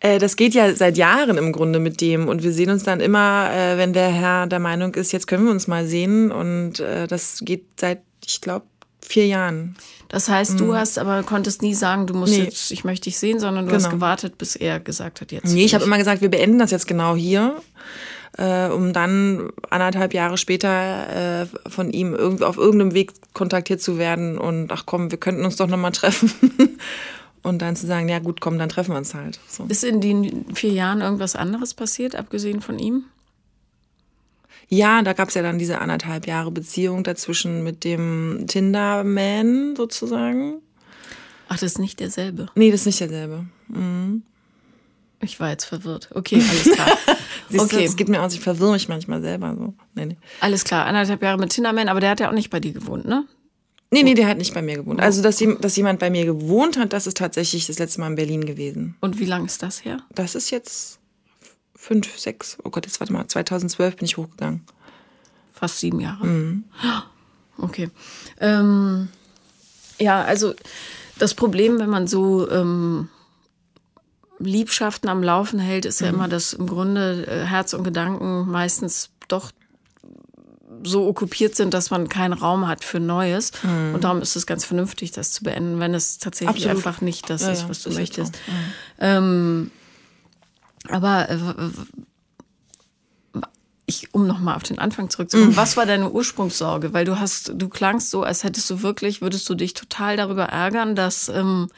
Äh, 0.04 0.20
das 0.20 0.36
geht 0.36 0.54
ja 0.54 0.74
seit 0.76 0.98
Jahren 0.98 1.38
im 1.38 1.52
Grunde 1.54 1.80
mit 1.80 2.02
dem. 2.02 2.28
Und 2.28 2.44
wir 2.44 2.52
sehen 2.52 2.70
uns 2.70 2.84
dann 2.84 3.00
immer, 3.00 3.50
äh, 3.52 3.78
wenn 3.78 3.94
der 3.94 4.10
Herr 4.10 4.48
der 4.48 4.60
Meinung 4.60 4.94
ist, 4.96 5.14
jetzt 5.14 5.28
können 5.28 5.46
wir 5.46 5.52
uns 5.52 5.68
mal 5.68 5.88
sehen. 5.88 6.32
Und 6.32 6.80
äh, 6.82 7.08
das 7.08 7.40
geht 7.42 7.66
seit, 7.80 8.02
ich 8.26 8.42
glaube, 8.42 8.66
vier 9.06 9.28
Jahren. 9.28 9.76
Das 10.10 10.30
heißt, 10.30 10.60
du 10.60 10.66
mhm. 10.66 10.76
hast 10.76 11.00
aber 11.00 11.24
konntest 11.24 11.64
nie 11.64 11.74
sagen, 11.74 12.06
du 12.06 12.14
musst 12.14 12.38
nee. 12.38 12.44
jetzt, 12.44 12.72
ich 12.72 12.84
möchte 12.84 13.06
dich 13.06 13.18
sehen, 13.18 13.40
sondern 13.40 13.66
du 13.66 13.72
genau. 13.72 13.84
hast 13.84 13.92
gewartet, 13.92 14.38
bis 14.38 14.56
er 14.56 14.80
gesagt 14.80 15.22
hat, 15.22 15.32
jetzt. 15.32 15.52
Nee, 15.52 15.66
ich 15.66 15.74
habe 15.74 15.84
immer 15.84 15.98
gesagt, 15.98 16.22
wir 16.22 16.30
beenden 16.30 16.60
das 16.60 16.70
jetzt 16.70 16.88
genau 16.88 17.16
hier, 17.16 17.56
äh, 18.38 18.68
um 18.68 18.94
dann 18.94 19.50
anderthalb 19.72 20.14
Jahre 20.14 20.38
später 20.38 21.42
äh, 21.42 21.46
von 21.68 21.92
ihm 21.92 22.14
irgendwie 22.14 22.44
auf 22.44 22.58
irgendeinem 22.58 22.94
Weg 22.94 23.14
kontaktiert 23.34 23.82
zu 23.82 23.98
werden 23.98 24.38
und 24.38 24.72
ach 24.72 24.84
komm, 24.86 25.10
wir 25.10 25.18
könnten 25.18 25.46
uns 25.46 25.56
doch 25.56 25.68
nochmal 25.68 25.94
treffen. 25.94 26.32
und 27.42 27.62
dann 27.62 27.76
zu 27.76 27.88
sagen, 27.88 28.08
ja 28.08 28.20
gut, 28.20 28.40
komm, 28.40 28.60
dann 28.60 28.70
treffen 28.70 28.92
wir 28.92 29.00
uns 29.00 29.16
halt. 29.16 29.40
So. 29.48 29.66
Ist 29.68 29.84
in 29.84 30.00
den 30.00 30.46
vier 30.54 30.74
Jahren 30.74 31.02
irgendwas 31.02 31.36
anderes 31.36 31.74
passiert, 31.74 32.16
abgesehen 32.16 32.62
von 32.62 32.78
ihm? 32.78 33.06
Ja, 34.68 35.02
da 35.02 35.14
gab 35.14 35.30
es 35.30 35.36
ja 35.36 35.42
dann 35.42 35.60
diese 35.60 35.80
anderthalb 35.80 36.28
Jahre 36.28 36.52
Beziehung 36.52 37.04
dazwischen 37.04 37.64
mit 37.64 37.84
dem 37.84 38.46
Tinder-Man 38.48 39.76
sozusagen. 39.76 40.62
Ach, 41.48 41.56
das 41.56 41.64
ist 41.64 41.80
nicht 41.80 42.00
derselbe? 42.00 42.48
Nee, 42.56 42.72
das 42.72 42.82
ist 42.82 42.86
nicht 42.88 43.02
derselbe. 43.02 43.46
Mhm. 43.68 44.24
Ich 45.22 45.40
war 45.40 45.50
jetzt 45.50 45.66
verwirrt. 45.66 46.10
Okay, 46.14 46.42
alles 46.50 46.64
klar. 46.64 46.98
Siehst 47.50 47.64
okay. 47.64 47.86
Es 47.86 47.96
geht 47.96 48.10
mir 48.10 48.22
aus, 48.22 48.34
ich 48.34 48.40
verwirre 48.40 48.74
mich 48.74 48.90
manchmal 48.90 49.22
selber 49.22 49.56
so. 49.58 49.74
Nee, 49.96 50.08
nee. 50.08 50.18
Alles 50.42 50.64
klar, 50.64 50.86
anderthalb 50.86 51.22
Jahre 51.22 51.38
mit 51.38 51.52
Tinderman, 51.52 51.88
aber 51.88 52.00
der 52.00 52.10
hat 52.10 52.20
ja 52.20 52.30
auch 52.30 52.34
nicht 52.34 52.50
bei 52.50 52.60
dir 52.60 52.74
gewohnt, 52.74 53.06
ne? 53.06 53.26
Nee, 53.92 54.02
nee, 54.02 54.16
der 54.16 54.28
hat 54.28 54.40
nicht 54.40 54.56
bei 54.56 54.64
mir 54.64 54.78
gewohnt. 54.78 55.00
Also, 55.00 55.22
dass, 55.22 55.44
dass 55.60 55.76
jemand 55.76 56.00
bei 56.00 56.10
mir 56.10 56.26
gewohnt 56.26 56.78
hat, 56.78 56.94
das 56.94 57.06
ist 57.06 57.18
tatsächlich 57.18 57.68
das 57.68 57.78
letzte 57.78 58.02
Mal 58.02 58.08
in 58.08 58.16
Berlin 58.16 58.44
gewesen. 58.44 58.96
Und 59.02 59.20
wie 59.20 59.26
lange 59.26 59.46
ist 59.46 59.62
das 59.62 59.86
her? 59.86 60.00
Das 60.16 60.34
ist 60.34 60.50
jetzt 60.50 61.00
fünf, 61.84 62.18
sechs, 62.18 62.58
oh 62.64 62.70
Gott, 62.70 62.86
jetzt 62.86 63.02
warte 63.02 63.12
mal, 63.12 63.28
2012 63.28 63.98
bin 63.98 64.06
ich 64.06 64.16
hochgegangen. 64.16 64.62
Fast 65.54 65.80
sieben 65.80 66.00
Jahre. 66.00 66.26
Mhm. 66.26 66.64
Okay. 67.60 67.92
Ähm, 68.40 69.10
ja, 70.00 70.24
also 70.24 70.56
das 71.20 71.36
Problem, 71.36 71.78
wenn 71.78 71.90
man 71.90 72.08
so 72.08 72.50
ähm, 72.50 73.10
Liebschaften 74.40 75.08
am 75.08 75.22
Laufen 75.22 75.60
hält, 75.60 75.86
ist 75.86 76.02
ja 76.02 76.08
mhm. 76.08 76.16
immer, 76.16 76.28
dass 76.28 76.54
im 76.54 76.66
Grunde 76.66 77.28
äh, 77.28 77.46
Herz 77.46 77.74
und 77.74 77.84
Gedanken 77.84 78.50
meistens 78.50 79.12
doch 79.28 79.52
so 80.84 81.08
okkupiert 81.08 81.56
sind, 81.56 81.76
dass 81.76 81.92
man 81.92 82.10
keinen 82.10 82.34
Raum 82.34 82.68
hat 82.68 82.84
für 82.84 83.00
Neues. 83.00 83.52
Mhm. 83.62 83.94
Und 83.94 84.04
darum 84.04 84.20
ist 84.24 84.36
es 84.36 84.48
ganz 84.48 84.66
vernünftig, 84.66 85.12
das 85.12 85.32
zu 85.32 85.44
beenden, 85.44 85.80
wenn 85.80 85.94
es 85.94 86.18
tatsächlich 86.18 86.66
Absolut. 86.66 86.78
einfach 86.78 87.02
nicht 87.02 87.30
das 87.30 87.44
ja, 87.44 87.52
ist, 87.52 87.70
was 87.70 87.84
ja, 87.84 87.92
du 87.92 87.98
möchtest. 87.98 88.34
Mhm. 88.34 88.54
Ähm, 89.00 89.72
aber 90.90 91.30
äh, 91.30 91.38
ich, 93.86 94.14
um 94.14 94.28
nochmal 94.28 94.56
auf 94.56 94.64
den 94.64 94.80
Anfang 94.80 95.10
zurückzukommen, 95.10 95.52
mhm. 95.52 95.58
was 95.58 95.76
war 95.76 95.86
deine 95.86 96.10
Ursprungssorge? 96.10 96.94
Weil 96.94 97.06
du 97.06 97.20
hast, 97.20 97.54
du 97.56 97.70
klangst 97.70 98.10
so, 98.10 98.24
als 98.24 98.44
hättest 98.44 98.70
du 98.70 98.82
wirklich, 98.82 99.22
würdest 99.22 99.50
du 99.50 99.56
dich 99.56 99.74
total 99.74 100.18
darüber 100.18 100.46
ärgern, 100.46 100.96
dass 100.96 101.30
ähm, 101.30 101.70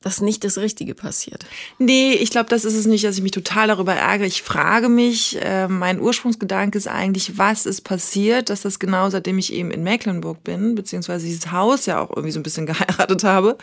dass 0.00 0.20
nicht 0.20 0.44
das 0.44 0.58
Richtige 0.58 0.94
passiert. 0.94 1.44
Nee, 1.78 2.12
ich 2.12 2.30
glaube, 2.30 2.48
das 2.48 2.64
ist 2.64 2.74
es 2.74 2.86
nicht, 2.86 3.04
dass 3.04 3.16
ich 3.16 3.22
mich 3.22 3.32
total 3.32 3.66
darüber 3.66 3.94
ärgere. 3.94 4.26
Ich 4.26 4.42
frage 4.42 4.88
mich, 4.88 5.36
äh, 5.42 5.66
mein 5.66 6.00
Ursprungsgedanke 6.00 6.78
ist 6.78 6.86
eigentlich, 6.86 7.36
was 7.36 7.66
ist 7.66 7.80
passiert, 7.80 8.48
dass 8.48 8.62
das 8.62 8.78
genau 8.78 9.10
seitdem 9.10 9.38
ich 9.38 9.52
eben 9.52 9.72
in 9.72 9.82
Mecklenburg 9.82 10.44
bin, 10.44 10.76
beziehungsweise 10.76 11.26
dieses 11.26 11.50
Haus 11.50 11.86
ja 11.86 12.00
auch 12.00 12.10
irgendwie 12.10 12.30
so 12.30 12.38
ein 12.38 12.44
bisschen 12.44 12.66
geheiratet 12.66 13.24
habe, 13.24 13.58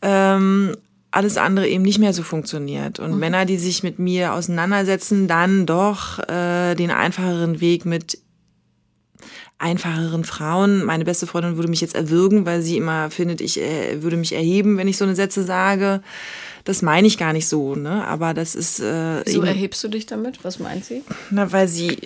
ähm, 0.00 0.74
alles 1.12 1.36
andere 1.36 1.68
eben 1.68 1.84
nicht 1.84 1.98
mehr 1.98 2.12
so 2.12 2.22
funktioniert. 2.22 2.98
Und 2.98 3.12
mhm. 3.12 3.18
Männer, 3.18 3.44
die 3.44 3.58
sich 3.58 3.82
mit 3.82 3.98
mir 3.98 4.32
auseinandersetzen, 4.32 5.28
dann 5.28 5.66
doch 5.66 6.18
äh, 6.28 6.74
den 6.74 6.90
einfacheren 6.90 7.60
Weg 7.60 7.84
mit 7.84 8.18
einfacheren 9.58 10.24
Frauen. 10.24 10.84
Meine 10.84 11.04
beste 11.04 11.26
Freundin 11.26 11.56
würde 11.56 11.68
mich 11.68 11.80
jetzt 11.80 11.94
erwürgen, 11.94 12.46
weil 12.46 12.62
sie 12.62 12.76
immer 12.76 13.10
findet, 13.10 13.40
ich 13.40 13.60
äh, 13.60 14.02
würde 14.02 14.16
mich 14.16 14.32
erheben, 14.32 14.76
wenn 14.76 14.88
ich 14.88 14.96
so 14.96 15.04
eine 15.04 15.14
Sätze 15.14 15.44
sage. 15.44 16.02
Das 16.64 16.82
meine 16.82 17.06
ich 17.06 17.18
gar 17.18 17.32
nicht 17.32 17.46
so, 17.46 17.74
ne? 17.74 18.06
Aber 18.06 18.34
das 18.34 18.54
ist. 18.54 18.80
Äh, 18.80 19.22
Wieso 19.24 19.42
erhebst 19.42 19.82
du 19.84 19.88
dich 19.88 20.06
damit? 20.06 20.44
Was 20.44 20.58
meint 20.58 20.84
sie? 20.84 21.02
Na, 21.30 21.52
weil 21.52 21.68
sie 21.68 21.98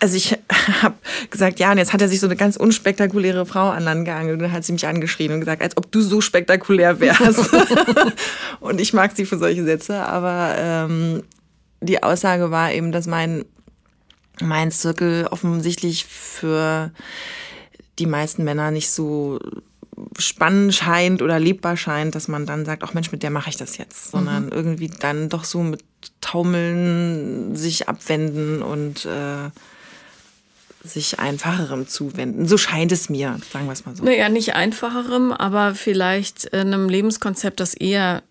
also 0.00 0.16
ich 0.16 0.36
habe 0.82 0.96
gesagt, 1.30 1.58
ja, 1.58 1.70
und 1.72 1.78
jetzt 1.78 1.92
hat 1.92 2.02
er 2.02 2.08
sich 2.08 2.20
so 2.20 2.26
eine 2.26 2.36
ganz 2.36 2.56
unspektakuläre 2.56 3.46
Frau 3.46 3.70
an 3.70 3.82
Land 3.82 4.04
geangelt. 4.04 4.36
Und 4.36 4.42
dann 4.42 4.52
hat 4.52 4.64
sie 4.64 4.72
mich 4.72 4.86
angeschrien 4.86 5.32
und 5.32 5.40
gesagt, 5.40 5.62
als 5.62 5.76
ob 5.76 5.90
du 5.90 6.00
so 6.00 6.20
spektakulär 6.20 7.00
wärst. 7.00 7.50
und 8.60 8.80
ich 8.80 8.92
mag 8.92 9.16
sie 9.16 9.26
für 9.26 9.38
solche 9.38 9.64
Sätze, 9.64 10.06
aber 10.06 10.54
ähm, 10.58 11.22
die 11.80 12.02
Aussage 12.02 12.50
war 12.50 12.72
eben, 12.72 12.92
dass 12.92 13.06
mein, 13.06 13.44
mein 14.40 14.70
Zirkel 14.70 15.26
offensichtlich 15.30 16.04
für 16.04 16.92
die 17.98 18.06
meisten 18.06 18.44
Männer 18.44 18.70
nicht 18.70 18.90
so 18.90 19.40
spannend 20.16 20.74
scheint 20.74 21.22
oder 21.22 21.40
lebbar 21.40 21.76
scheint, 21.76 22.14
dass 22.14 22.28
man 22.28 22.46
dann 22.46 22.64
sagt, 22.64 22.84
ach 22.84 22.94
Mensch, 22.94 23.10
mit 23.10 23.24
der 23.24 23.30
mache 23.30 23.50
ich 23.50 23.56
das 23.56 23.78
jetzt, 23.78 24.12
sondern 24.12 24.46
mhm. 24.46 24.52
irgendwie 24.52 24.88
dann 24.88 25.28
doch 25.28 25.44
so 25.44 25.60
mit 25.62 25.82
Taumeln 26.20 27.56
sich 27.56 27.88
abwenden 27.88 28.62
und 28.62 29.04
äh, 29.06 29.50
sich 30.84 31.18
einfacherem 31.18 31.86
zuwenden. 31.88 32.46
So 32.46 32.56
scheint 32.56 32.92
es 32.92 33.08
mir, 33.08 33.38
sagen 33.52 33.66
wir 33.66 33.72
es 33.72 33.84
mal 33.84 33.94
so. 33.96 34.04
Naja, 34.04 34.28
nicht 34.28 34.54
einfacherem, 34.54 35.32
aber 35.32 35.74
vielleicht 35.74 36.52
einem 36.54 36.88
Lebenskonzept, 36.88 37.60
das 37.60 37.74
eher 37.74 38.22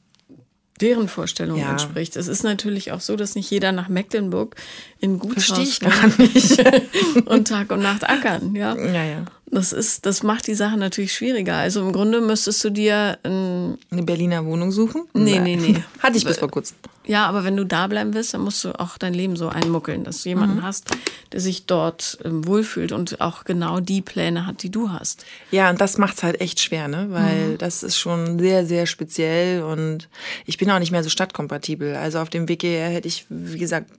deren 0.79 1.07
Vorstellung 1.07 1.59
Ja. 1.59 1.71
entspricht. 1.71 2.15
Es 2.15 2.27
ist 2.27 2.43
natürlich 2.43 2.91
auch 2.91 3.01
so, 3.01 3.15
dass 3.15 3.35
nicht 3.35 3.49
jeder 3.49 3.71
nach 3.71 3.89
Mecklenburg 3.89 4.55
in 4.99 5.17
Gutshaus 5.19 5.45
Verstehe 5.45 5.63
ich 5.63 5.79
gar 5.79 6.07
nicht. 6.19 7.25
und 7.27 7.47
Tag 7.47 7.71
und 7.71 7.81
Nacht 7.81 8.07
ackern. 8.07 8.55
Ja, 8.55 8.75
ja, 8.75 9.03
ja. 9.03 9.25
Das 9.49 9.71
ist, 9.71 10.05
das 10.05 10.23
macht 10.23 10.47
die 10.47 10.55
Sache 10.55 10.77
natürlich 10.77 11.13
schwieriger. 11.13 11.55
Also 11.55 11.81
im 11.81 11.93
Grunde 11.93 12.19
müsstest 12.21 12.63
du 12.63 12.69
dir 12.69 13.17
ein 13.23 13.77
Eine 13.89 14.03
Berliner 14.03 14.45
Wohnung 14.45 14.71
suchen? 14.71 15.03
Nee, 15.13 15.35
Nein. 15.35 15.43
nee, 15.43 15.55
nee. 15.55 15.83
Hatte 15.99 16.17
ich 16.17 16.25
bis 16.25 16.37
vor 16.37 16.49
kurzem. 16.49 16.75
Ja, 17.05 17.25
aber 17.25 17.45
wenn 17.45 17.55
du 17.55 17.65
da 17.65 17.87
bleiben 17.87 18.13
willst, 18.13 18.33
dann 18.33 18.41
musst 18.41 18.65
du 18.65 18.77
auch 18.77 18.97
dein 18.97 19.13
Leben 19.13 19.37
so 19.37 19.47
einmuckeln, 19.47 20.03
dass 20.03 20.23
du 20.23 20.29
jemanden 20.29 20.61
hast, 20.61 20.89
der 21.31 21.39
sich 21.39 21.65
dort 21.65 22.17
ähm, 22.25 22.45
wohlfühlt 22.45 22.91
und 22.91 23.21
auch 23.21 23.45
genau 23.45 23.79
die 23.79 24.01
Pläne 24.01 24.45
hat, 24.45 24.61
die 24.61 24.69
du 24.69 24.91
hast. 24.91 25.25
Ja, 25.51 25.69
und 25.69 25.79
das 25.79 25.97
macht's 25.97 26.23
halt 26.23 26.41
echt 26.41 26.59
schwer, 26.59 26.89
ne? 26.89 27.07
Weil 27.09 27.57
das 27.57 27.81
ist 27.83 27.97
schon 27.97 28.37
sehr, 28.39 28.65
sehr 28.65 28.85
speziell 28.85 29.63
und 29.63 30.09
ich 30.45 30.57
bin 30.57 30.69
auch 30.69 30.79
nicht 30.79 30.91
mehr 30.91 31.03
so 31.03 31.09
stadtkompatibel. 31.09 31.95
Also 31.95 32.19
auf 32.19 32.29
dem 32.29 32.49
Weg 32.49 32.61
hierher 32.61 32.89
hätte 32.89 33.07
ich, 33.07 33.25
wie 33.29 33.57
gesagt, 33.59 33.89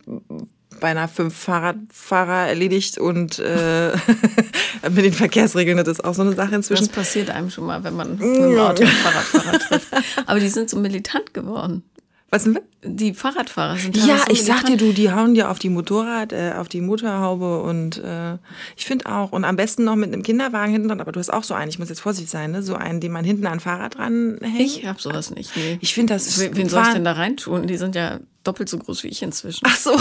beinahe 0.80 1.08
fünf 1.08 1.34
Fahrradfahrer 1.34 2.48
erledigt 2.48 2.98
und 2.98 3.38
äh, 3.38 3.92
mit 4.90 5.04
den 5.04 5.12
Verkehrsregeln, 5.12 5.76
das 5.78 5.88
ist 5.88 6.04
auch 6.04 6.14
so 6.14 6.22
eine 6.22 6.34
Sache 6.34 6.54
inzwischen. 6.54 6.86
Das 6.86 6.94
passiert 6.94 7.30
einem 7.30 7.50
schon 7.50 7.66
mal, 7.66 7.82
wenn 7.84 7.94
man 7.94 8.12
mit 8.12 8.20
dem 8.20 8.58
Auto 8.58 8.82
einen 8.82 8.92
Fahrradfahrer 8.92 9.58
trifft. 9.58 9.88
Aber 10.26 10.40
die 10.40 10.48
sind 10.48 10.70
so 10.70 10.78
militant 10.78 11.34
geworden. 11.34 11.82
Was 12.30 12.44
sind 12.44 12.54
wir? 12.56 12.62
Die 12.84 13.14
Fahrradfahrer 13.14 13.76
sind 13.76 13.96
Ja, 13.96 14.22
ich 14.28 14.44
sag 14.44 14.66
dir, 14.66 14.76
du, 14.76 14.92
die 14.92 15.10
hauen 15.10 15.34
dir 15.34 15.50
auf 15.50 15.58
die 15.58 15.70
Motorrad, 15.70 16.32
äh, 16.32 16.52
auf 16.56 16.68
die 16.68 16.80
Motorhaube 16.80 17.62
und 17.62 17.98
äh, 18.04 18.34
ich 18.76 18.86
finde 18.86 19.06
auch, 19.06 19.32
und 19.32 19.44
am 19.44 19.56
besten 19.56 19.84
noch 19.84 19.96
mit 19.96 20.12
einem 20.12 20.22
Kinderwagen 20.22 20.70
hinten 20.70 20.88
dran, 20.88 21.00
aber 21.00 21.10
du 21.10 21.18
hast 21.18 21.32
auch 21.32 21.42
so 21.42 21.54
einen, 21.54 21.70
ich 21.70 21.78
muss 21.78 21.88
jetzt 21.88 22.00
vorsichtig 22.00 22.30
sein, 22.30 22.52
ne? 22.52 22.62
so 22.62 22.74
einen, 22.74 23.00
den 23.00 23.12
man 23.12 23.24
hinten 23.24 23.46
an 23.46 23.60
Fahrrad 23.60 23.96
dran 23.96 24.38
hängt. 24.42 24.60
Ich 24.60 24.86
hab 24.86 25.00
sowas 25.00 25.30
nicht. 25.30 25.56
Nee. 25.56 25.78
Ich 25.80 25.94
finde 25.94 26.14
das. 26.14 26.38
Wen 26.38 26.54
wen 26.54 26.68
soll 26.68 26.82
ich 26.82 26.92
denn 26.92 27.04
da 27.04 27.12
reintun? 27.12 27.66
Die 27.66 27.78
sind 27.78 27.94
ja 27.94 28.20
doppelt 28.48 28.68
so 28.68 28.78
groß 28.78 29.04
wie 29.04 29.08
ich 29.08 29.22
inzwischen. 29.22 29.60
Ach 29.64 29.76
so, 29.76 29.96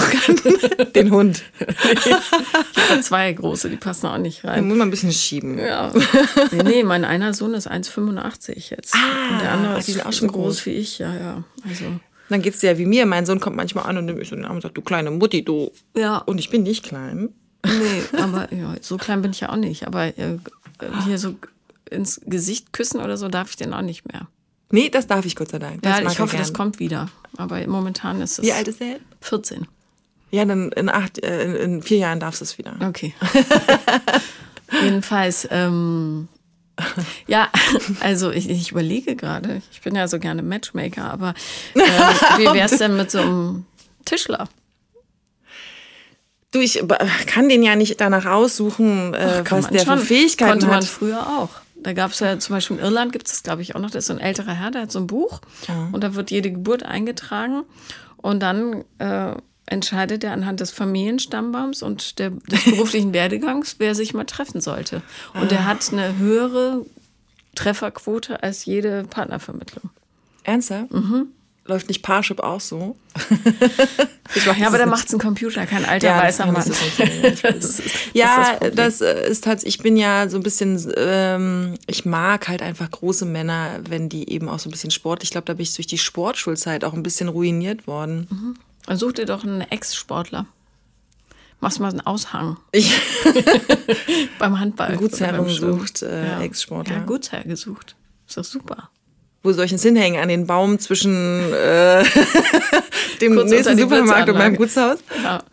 den 0.96 1.12
Hund. 1.12 1.44
Ich 1.60 2.12
habe 2.90 3.02
zwei 3.02 3.32
große, 3.34 3.70
die 3.70 3.76
passen 3.76 4.08
auch 4.08 4.18
nicht 4.18 4.44
Den 4.44 4.50
rein. 4.50 4.68
muss 4.68 4.78
man 4.78 4.88
ein 4.88 4.92
bisschen 4.92 5.12
schieben. 5.12 5.60
Ja. 5.60 5.92
Nee, 6.52 6.64
nee, 6.64 6.84
mein 6.84 7.06
einer 7.06 7.34
Sohn 7.34 7.54
ist 7.54 7.70
1,85 7.70 8.72
jetzt. 8.72 8.96
Ah, 8.96 9.34
und 9.34 9.42
der 9.42 9.52
andere 9.52 9.80
ist 9.80 9.88
sind 9.88 10.06
auch 10.06 10.12
so 10.14 10.20
schon 10.20 10.28
groß 10.30 10.44
groß. 10.44 10.66
wie 10.66 10.72
ich, 10.72 11.00
ja, 11.00 11.14
ja. 11.14 11.44
Also. 11.68 11.86
Dann 12.30 12.42
geht's 12.42 12.60
dir 12.60 12.72
ja 12.72 12.78
wie 12.78 12.86
mir. 12.86 13.06
Mein 13.06 13.26
Sohn 13.26 13.40
kommt 13.40 13.56
manchmal 13.56 13.86
an 13.86 13.98
und 13.98 14.06
nimmt 14.06 14.20
mich 14.20 14.30
so 14.30 14.36
in 14.36 14.42
den 14.42 14.48
Arm 14.48 14.56
und 14.58 14.62
sagt, 14.62 14.78
du 14.78 14.82
kleine 14.82 15.12
Mutti, 15.12 15.44
du. 15.44 15.72
Ja. 15.96 16.18
Und 16.18 16.40
ich 16.40 16.50
bin 16.50 16.64
nicht 16.64 16.84
klein. 16.84 17.30
Nee, 17.66 18.04
aber 18.20 18.54
ja, 18.54 18.76
so 18.82 18.98
klein 18.98 19.22
bin 19.22 19.32
ich 19.32 19.42
ja 19.42 19.50
auch 19.50 19.56
nicht. 19.58 19.88
Aber 19.88 20.06
äh, 20.06 20.38
hier 21.06 21.18
so 21.18 21.36
ins 21.90 22.22
Gesicht 22.26 22.74
küssen 22.74 23.02
oder 23.02 23.18
so 23.18 23.28
darf 23.28 23.50
ich 23.50 23.56
den 23.58 23.74
auch 23.74 23.82
nicht 23.82 24.12
mehr. 24.12 24.28
Nee, 24.70 24.90
das 24.90 25.08
darf 25.08 25.26
ich 25.26 25.36
Gott 25.36 25.50
sei 25.50 25.60
Dank. 25.60 25.82
Das 25.82 26.00
ja, 26.00 26.12
ich 26.12 26.20
hoffe, 26.20 26.36
das 26.38 26.48
gern. 26.48 26.58
kommt 26.58 26.80
wieder. 26.80 27.10
Aber 27.38 27.66
momentan 27.68 28.22
ist 28.22 28.40
es 28.40 28.46
Wie 28.46 28.52
alt 28.52 28.68
ist 28.68 28.82
er? 28.82 28.98
14. 29.22 29.68
Ja, 30.32 30.44
dann 30.44 30.72
in 30.74 30.90
acht, 30.90 31.24
äh, 31.24 31.44
in, 31.46 31.56
in 31.56 31.82
vier 31.82 32.00
Jahren 32.00 32.20
darfst 32.20 32.42
du 32.42 32.46
es 32.46 32.58
wieder. 32.58 32.76
Okay. 32.86 33.14
Jedenfalls, 34.84 35.48
ähm, 35.52 36.28
ja, 37.28 37.50
also 38.02 38.32
ich, 38.32 38.50
ich 38.50 38.72
überlege 38.72 39.16
gerade, 39.16 39.62
ich 39.72 39.82
bin 39.82 39.96
ja 39.96 40.08
so 40.08 40.20
gerne 40.20 40.44
Matchmaker, 40.44 41.06
aber 41.12 41.30
äh, 41.76 41.80
wie 42.38 42.54
wär's 42.54 42.78
denn 42.78 42.98
mit 42.98 43.10
so 43.10 43.20
einem 43.20 43.66
Tischler? 44.06 44.50
Du, 46.52 46.60
ich 46.60 46.82
b- 46.86 46.96
kann 47.26 47.50
den 47.50 47.64
ja 47.64 47.76
nicht 47.76 48.00
danach 48.02 48.26
aussuchen, 48.26 49.14
äh, 49.14 49.44
Kann 49.46 49.60
was 49.60 49.66
man 49.66 49.74
der 49.74 49.86
schon. 49.86 50.00
für 50.00 50.06
Fähigkeiten 50.06 50.52
Konnte 50.52 50.68
man 50.68 50.76
hat. 50.78 50.86
früher 50.86 51.26
auch. 51.26 51.50
Da 51.84 51.94
gab 51.94 52.12
es 52.12 52.20
ja 52.20 52.38
zum 52.40 52.56
Beispiel 52.56 52.78
in 52.78 52.84
Irland 52.84 53.12
gibt 53.12 53.28
es 53.28 53.34
das, 53.34 53.44
glaube 53.44 53.62
ich, 53.62 53.76
auch 53.76 53.80
noch. 53.80 53.92
Das 53.92 54.04
ist 54.04 54.08
so 54.08 54.14
ein 54.14 54.20
älterer 54.20 54.54
Herr, 54.54 54.72
der 54.72 54.84
hat 54.84 54.92
so 54.92 55.00
ein 55.00 55.08
Buch 55.08 55.42
und 55.92 56.04
da 56.04 56.16
wird 56.16 56.32
jede 56.32 56.52
Geburt 56.52 56.84
eingetragen 56.84 57.64
und 58.18 58.42
dann 58.42 58.84
äh, 59.00 59.36
entscheidet 59.68 60.24
er 60.24 60.32
anhand 60.32 60.60
des 60.60 60.72
Familienstammbaums 60.72 61.84
und 61.84 62.20
der, 62.20 62.32
des 62.32 62.66
beruflichen 62.72 63.14
Werdegangs, 63.14 63.76
wer 63.78 63.96
sich 63.96 64.14
mal 64.14 64.24
treffen 64.24 64.62
sollte. 64.62 65.02
Und 65.34 65.52
er 65.52 65.66
hat 65.66 65.92
eine 65.92 66.18
höhere 66.18 66.86
Trefferquote 67.56 68.42
als 68.44 68.66
jede 68.66 69.04
Partnervermittlung. 69.04 69.90
Ernsthaft? 70.44 70.92
Läuft 71.68 71.90
nicht 71.90 72.02
Parship 72.02 72.40
auch 72.40 72.62
so? 72.62 72.96
Ja, 74.60 74.68
aber 74.68 74.78
da 74.78 74.86
macht 74.86 75.08
es 75.08 75.14
ein 75.14 75.20
Computer, 75.20 75.66
kein 75.66 75.86
alter 75.86 76.08
Ja, 76.08 76.22
weißer 76.22 76.46
Mann. 76.48 76.70
Ja, 78.14 78.58
das 78.76 79.00
äh, 79.00 79.30
ist 79.30 79.46
tatsächlich, 79.46 79.76
ich 79.76 79.84
bin 79.84 79.96
ja 79.96 80.28
so 80.28 80.36
ein 80.36 80.44
bisschen, 80.44 80.94
ähm, 80.98 81.76
ich 81.88 82.04
mag 82.06 82.50
halt 82.50 82.62
einfach 82.62 82.92
große 82.92 83.26
Männer, 83.26 83.80
wenn 83.88 84.10
die 84.10 84.30
eben 84.30 84.50
auch 84.50 84.60
so 84.60 84.68
ein 84.68 84.72
bisschen 84.72 84.92
Sport, 84.92 85.24
ich 85.24 85.30
glaube, 85.32 85.46
da 85.46 85.54
bin 85.54 85.64
ich 85.64 85.74
durch 85.76 85.88
die 85.88 85.98
Sportschulzeit 85.98 86.84
auch 86.84 86.94
ein 86.94 87.04
bisschen 87.04 87.30
ruiniert 87.30 87.88
worden. 87.88 88.58
Dann 88.86 88.98
such 88.98 89.14
dir 89.14 89.26
doch 89.26 89.46
einen 89.46 89.62
Ex-Sportler. 89.62 90.46
Machst 91.62 91.80
mal 91.80 91.90
einen 91.90 92.02
Aushang 92.02 92.58
Ich 92.72 92.92
beim 94.40 94.60
Handball. 94.60 94.98
Gutsherren 94.98 95.36
oder 95.36 95.46
beim 95.46 95.56
Schwimmen. 95.56 95.80
sucht, 95.80 96.02
äh, 96.04 96.44
Ex-Sportler. 96.44 96.98
Ja, 96.98 97.04
Gutsherr 97.04 97.44
gesucht. 97.46 97.96
Ist 98.28 98.38
doch 98.38 98.44
super. 98.44 98.90
Wo 99.44 99.54
soll 99.54 99.66
ich 99.66 99.72
denn 99.72 99.80
hinhängen? 99.80 100.22
An 100.22 100.30
den 100.30 100.48
Baum 100.48 100.80
zwischen 100.80 101.54
äh, 101.54 102.04
dem 103.22 103.36
Kurz 103.36 103.50
nächsten 103.50 103.78
Supermarkt 103.78 104.30
und 104.30 104.38
meinem. 104.38 104.56
Gutshaus? 104.56 105.00
Ja. 105.24 105.44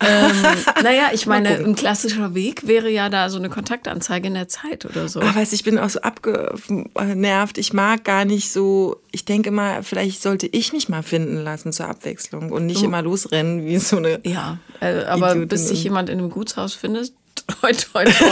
ähm, 0.00 0.32
naja, 0.82 1.10
ich 1.12 1.26
meine, 1.26 1.56
ein 1.56 1.74
klassischer 1.74 2.34
Weg 2.34 2.66
wäre 2.66 2.90
ja 2.90 3.08
da 3.08 3.30
so 3.30 3.38
eine 3.38 3.48
Kontaktanzeige 3.48 4.28
in 4.28 4.34
der 4.34 4.48
Zeit 4.48 4.84
oder 4.84 5.08
so. 5.08 5.20
Ah, 5.20 5.34
weißt 5.34 5.52
ich 5.52 5.64
bin 5.64 5.78
auch 5.78 5.88
so 5.88 6.00
abgenervt. 6.00 7.58
Ich 7.58 7.72
mag 7.72 8.04
gar 8.04 8.24
nicht 8.24 8.52
so. 8.52 9.00
Ich 9.10 9.24
denke 9.24 9.50
mal, 9.50 9.82
vielleicht 9.82 10.22
sollte 10.22 10.46
ich 10.46 10.72
mich 10.72 10.88
mal 10.88 11.02
finden 11.02 11.42
lassen 11.42 11.72
zur 11.72 11.88
Abwechslung 11.88 12.52
und 12.52 12.66
nicht 12.66 12.82
immer 12.82 13.02
losrennen 13.02 13.64
wie 13.64 13.78
so 13.78 13.96
eine. 13.96 14.20
Ja, 14.24 14.58
äh, 14.80 15.04
aber 15.04 15.30
Idiotin. 15.30 15.48
bis 15.48 15.68
sich 15.68 15.82
jemand 15.84 16.10
in 16.10 16.18
einem 16.18 16.30
Gutshaus 16.30 16.74
findet, 16.74 17.12
toi, 17.46 17.72
toi, 17.72 18.04
toi. 18.04 18.30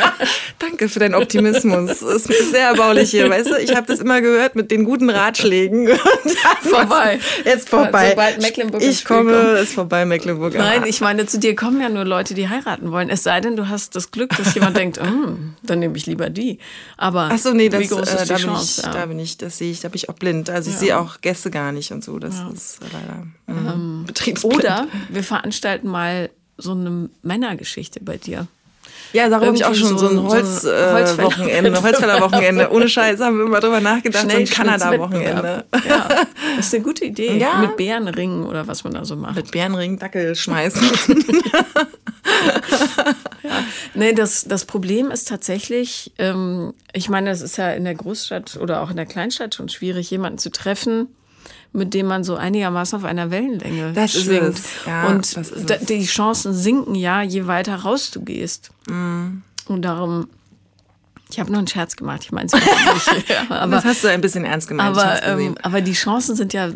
Danke 0.58 0.88
für 0.88 0.98
deinen 1.00 1.14
Optimismus. 1.14 2.02
Es 2.02 2.26
ist 2.26 2.50
sehr 2.50 2.68
erbaulich 2.68 3.10
hier, 3.10 3.28
weißt 3.28 3.50
du? 3.50 3.56
Ich 3.56 3.74
habe 3.74 3.86
das 3.86 4.00
immer 4.00 4.20
gehört 4.20 4.54
mit 4.54 4.70
den 4.70 4.84
guten 4.84 5.10
Ratschlägen. 5.10 5.88
Vorbei. 6.62 7.18
Jetzt 7.44 7.68
vorbei. 7.68 8.10
Sobald 8.10 8.40
Mecklenburg 8.42 8.82
Ich 8.82 9.04
komme, 9.04 9.32
kommt. 9.32 9.58
ist 9.58 9.74
vorbei, 9.74 10.04
Mecklenburg. 10.04 10.54
Nein, 10.54 10.84
ich 10.86 11.00
meine, 11.00 11.26
zu 11.26 11.38
dir 11.38 11.54
kommen 11.54 11.80
ja 11.80 11.88
nur 11.88 12.04
Leute, 12.04 12.34
die 12.34 12.48
heiraten 12.48 12.90
wollen. 12.92 13.10
Es 13.10 13.22
sei 13.22 13.40
denn, 13.40 13.56
du 13.56 13.68
hast 13.68 13.96
das 13.96 14.10
Glück, 14.10 14.30
dass 14.36 14.54
jemand 14.54 14.76
denkt, 14.76 15.00
"Hm, 15.00 15.54
dann 15.62 15.78
nehme 15.80 15.96
ich 15.96 16.06
lieber 16.06 16.30
die. 16.30 16.58
Aber 16.96 17.28
Ach 17.32 17.38
so, 17.38 17.52
nee, 17.52 17.68
das, 17.68 17.80
wie 17.80 17.88
groß 17.88 18.08
äh, 18.08 18.16
ist 18.16 18.30
da, 18.30 18.36
die 18.36 18.42
bin 18.42 18.52
Chance? 18.52 18.80
ich, 18.80 18.86
ja. 18.86 18.92
da 18.92 19.06
bin 19.06 19.18
ich, 19.18 19.38
das 19.38 19.58
sehe 19.58 19.70
ich, 19.70 19.80
da 19.80 19.88
bin 19.88 19.96
ich 19.96 20.08
auch 20.08 20.14
blind. 20.14 20.50
Also 20.50 20.70
ich 20.70 20.76
sehe 20.76 20.98
auch 20.98 21.20
Gäste 21.20 21.50
gar 21.50 21.72
nicht 21.72 21.92
und 21.92 22.02
so. 22.04 22.18
Das 22.18 22.36
ist 22.54 22.78
leider 22.92 23.26
mhm. 23.60 24.04
betriebsblind. 24.06 24.56
Oder 24.56 24.86
wir 25.08 25.24
veranstalten 25.24 25.88
mal 25.88 26.30
so 26.58 26.72
eine 26.72 27.08
Männergeschichte 27.22 28.00
bei 28.00 28.16
dir. 28.16 28.46
Ja, 29.12 29.28
da 29.28 29.40
habe 29.40 29.54
ich 29.54 29.64
auch 29.64 29.74
schon 29.74 29.98
so 29.98 30.08
ein 30.08 30.18
ein- 30.18 30.44
so 30.44 30.70
ein 30.70 30.92
Holzwochenende, 30.92 31.20
äh, 31.20 31.24
Wochenende, 31.24 31.82
Holzfäller-Wochenende. 31.82 32.70
Ohne 32.72 32.88
Scheiß 32.88 33.20
haben 33.20 33.38
wir 33.38 33.44
immer 33.46 33.60
drüber 33.60 33.80
nachgedacht, 33.80 34.30
so 34.30 34.36
ein 34.36 34.46
Kanada-Wochenende. 34.46 35.64
Ja, 35.86 36.08
das 36.56 36.66
ist 36.66 36.74
eine 36.74 36.82
gute 36.82 37.04
Idee. 37.04 37.36
Ja. 37.36 37.58
Mit 37.58 37.76
Bärenringen 37.76 38.44
oder 38.46 38.66
was 38.66 38.84
man 38.84 38.94
da 38.94 39.04
so 39.04 39.14
macht. 39.16 39.36
Mit 39.36 39.50
Bärenring, 39.50 39.98
Dackel 39.98 40.34
schmeißen. 40.34 40.82
Nee, 43.94 44.12
das, 44.14 44.44
das 44.44 44.64
Problem 44.64 45.10
ist 45.10 45.28
tatsächlich, 45.28 46.12
ähm, 46.18 46.72
ich 46.92 47.08
meine, 47.08 47.30
es 47.30 47.42
ist 47.42 47.58
ja 47.58 47.72
in 47.72 47.84
der 47.84 47.94
Großstadt 47.94 48.56
oder 48.56 48.80
auch 48.82 48.90
in 48.90 48.96
der 48.96 49.06
Kleinstadt 49.06 49.54
schon 49.54 49.68
schwierig, 49.68 50.10
jemanden 50.10 50.38
zu 50.38 50.50
treffen, 50.50 51.08
mit 51.72 51.94
dem 51.94 52.06
man 52.06 52.22
so 52.24 52.36
einigermaßen 52.36 52.98
auf 52.98 53.04
einer 53.04 53.30
Wellenlänge 53.30 53.92
Das 53.92 54.12
schwingt. 54.12 54.58
Ja, 54.86 55.06
Und 55.08 55.36
die 55.88 56.04
Chancen 56.04 56.52
sinken 56.54 56.94
ja, 56.94 57.22
je 57.22 57.46
weiter 57.46 57.76
raus 57.76 58.10
du 58.10 58.20
gehst. 58.22 58.70
Mm. 58.86 59.38
Und 59.66 59.82
darum, 59.82 60.28
ich 61.30 61.40
habe 61.40 61.50
nur 61.50 61.58
einen 61.58 61.68
Scherz 61.68 61.96
gemacht, 61.96 62.22
ich 62.24 62.32
meine 62.32 62.46
es 62.46 62.52
nicht. 62.52 62.68
Aber 63.50 63.76
das 63.76 63.84
hast 63.84 64.04
du 64.04 64.08
ein 64.08 64.20
bisschen 64.20 64.44
ernst 64.44 64.68
gemeint. 64.68 64.96
aber, 64.98 65.22
ähm, 65.22 65.54
aber 65.62 65.80
die 65.80 65.94
Chancen 65.94 66.36
sind 66.36 66.52
ja 66.52 66.72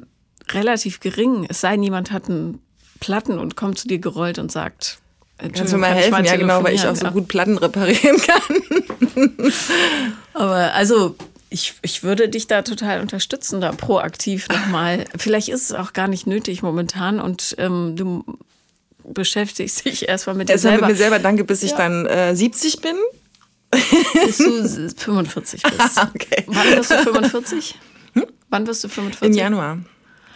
relativ 0.51 1.01
gering. 1.01 1.44
Es 1.49 1.61
sei 1.61 1.72
denn, 1.72 1.82
jemand 1.82 2.11
hat 2.11 2.30
einen 2.30 2.61
Platten 3.01 3.38
und 3.38 3.57
kommt 3.57 3.78
zu 3.78 3.88
dir 3.88 3.99
gerollt 3.99 4.38
und 4.38 4.51
sagt, 4.51 4.99
Kannst 5.38 5.57
du 5.57 5.61
Entschuldigung, 5.61 5.80
mal 5.80 5.94
helfen? 5.94 6.24
Ja, 6.24 6.36
genau, 6.36 6.64
weil 6.64 6.74
ich 6.74 6.86
auch 6.86 6.97
so 6.97 7.05
Ja. 7.05 7.11
gut 7.11 7.28
Platten 7.28 7.59
reparieren 7.59 8.16
kann. 8.16 9.32
Aber 10.32 10.72
also, 10.72 11.14
ich, 11.57 11.75
ich 11.83 12.03
würde 12.03 12.29
dich 12.29 12.47
da 12.47 12.61
total 12.63 13.01
unterstützen, 13.01 13.61
da 13.63 13.73
proaktiv 13.73 14.49
nochmal. 14.49 15.07
Vielleicht 15.17 15.49
ist 15.49 15.63
es 15.63 15.73
auch 15.73 15.93
gar 15.95 16.07
nicht 16.07 16.27
nötig 16.27 16.63
momentan 16.63 17.19
und 17.19 17.55
ähm, 17.59 17.97
du 17.97 18.25
beschäftigst 19.05 19.85
dich 19.87 20.07
erstmal 20.09 20.37
mit 20.37 20.49
dir 20.49 20.53
Erstmal 20.53 20.73
mit 20.75 20.81
selber. 20.81 20.93
mir 20.93 20.97
selber 20.99 21.19
danke, 21.19 21.45
bis 21.45 21.63
ich 21.63 21.73
dann 21.73 22.05
äh, 22.07 22.37
70 22.37 22.81
bin. 22.83 22.97
bis 24.27 24.37
du 24.39 24.91
45 24.97 25.63
bist. 25.63 25.99
Okay. 26.15 26.45
Wann 26.47 26.71
wirst 26.77 26.91
du 26.91 26.99
45? 26.99 27.75
Wann 28.51 28.67
wirst 28.67 28.85
du 28.85 28.89
45? 28.89 29.29
Im 29.29 29.35
Januar. 29.35 29.79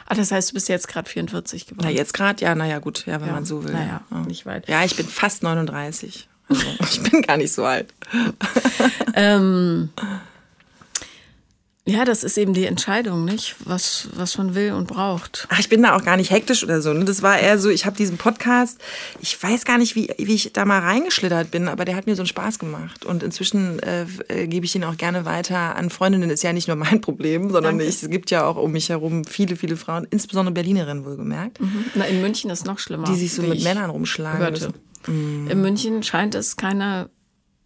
Ah, 0.07 0.14
das 0.14 0.33
heißt, 0.33 0.51
du 0.51 0.55
bist 0.55 0.68
jetzt 0.68 0.89
gerade 0.89 1.09
44 1.09 1.66
geworden. 1.66 1.85
Na, 1.85 1.91
jetzt 1.91 2.14
gerade, 2.14 2.43
ja, 2.43 2.55
naja, 2.55 2.79
gut, 2.81 3.05
ja, 3.07 3.21
wenn 3.21 3.29
Ja, 3.29 3.35
man 3.35 3.45
so 3.45 3.62
will. 3.62 3.73
naja, 3.73 4.01
ja. 4.11 4.18
nicht 4.23 4.47
weit. 4.47 4.68
Ja, 4.68 4.85
ich 4.85 4.97
bin 4.97 5.07
fast 5.07 5.43
39. 5.45 6.29
Also, 6.49 6.62
ich 6.81 7.01
bin 7.03 7.23
gar 7.23 7.37
nicht 7.37 7.53
so 7.53 7.64
alt. 7.64 7.93
Ähm, 9.14 9.91
Ja, 11.87 12.05
das 12.05 12.24
ist 12.24 12.37
eben 12.37 12.53
die 12.53 12.66
Entscheidung, 12.66 13.24
nicht? 13.24 13.57
Was, 13.64 14.09
was 14.14 14.37
man 14.37 14.55
will 14.55 14.72
und 14.72 14.87
braucht. 14.87 15.49
Ach, 15.51 15.59
ich 15.59 15.70
bin 15.70 15.83
da 15.83 15.97
auch 15.97 16.05
gar 16.05 16.18
nicht 16.18 16.31
hektisch 16.31 16.62
oder 16.62 16.83
so. 16.83 16.93
Ne? 16.93 17.07
Das 17.07 17.22
war 17.22 17.39
eher 17.39 17.59
so, 17.59 17.70
ich 17.70 17.87
habe 17.87 17.97
diesen 17.97 18.18
Podcast, 18.18 18.78
ich 19.20 19.43
weiß 19.43 19.64
gar 19.64 19.78
nicht, 19.78 19.97
wie, 19.97 20.12
wie 20.18 20.35
ich 20.35 20.53
da 20.53 20.66
mal 20.66 20.81
reingeschlittert 20.81 21.51
bin, 21.51 21.68
aber 21.68 21.87
der 21.87 21.97
hat 21.97 22.07
mir 22.07 22.16
so 22.16 22.22
einen 22.22 22.28
Spaß 22.28 22.59
gemacht. 22.59 23.07
Und 23.07 23.22
inzwischen 23.22 23.78
äh, 23.81 24.07
äh, 24.28 24.47
gebe 24.47 24.66
ich 24.66 24.74
ihn 24.74 24.85
auch 24.85 24.99
gerne 24.99 25.24
weiter 25.24 25.74
an 25.76 25.89
Freundinnen. 25.89 26.28
Ist 26.28 26.43
ja 26.43 26.53
nicht 26.53 26.68
nur 26.68 26.76
mein 26.76 27.01
Problem, 27.01 27.51
sondern 27.51 27.81
ich, 27.81 28.03
es 28.03 28.11
gibt 28.11 28.31
ja 28.31 28.45
auch 28.45 28.57
um 28.57 28.72
mich 28.72 28.91
herum 28.91 29.24
viele, 29.24 29.57
viele 29.57 29.76
Frauen, 29.76 30.07
insbesondere 30.11 30.53
Berlinerinnen 30.53 31.07
wohlgemerkt. 31.07 31.61
Mhm. 31.61 31.87
Na, 31.95 32.05
in 32.05 32.20
München 32.20 32.51
ist 32.51 32.61
es 32.61 32.64
noch 32.66 32.78
schlimmer. 32.78 33.07
Die 33.07 33.16
sich 33.16 33.33
so 33.33 33.43
mit 33.43 33.64
Männern 33.64 33.89
rumschlagen. 33.89 34.39
Hörte. 34.39 34.74
Mhm. 35.07 35.49
In 35.49 35.61
München 35.62 36.03
scheint 36.03 36.35
es 36.35 36.57
keine 36.57 37.09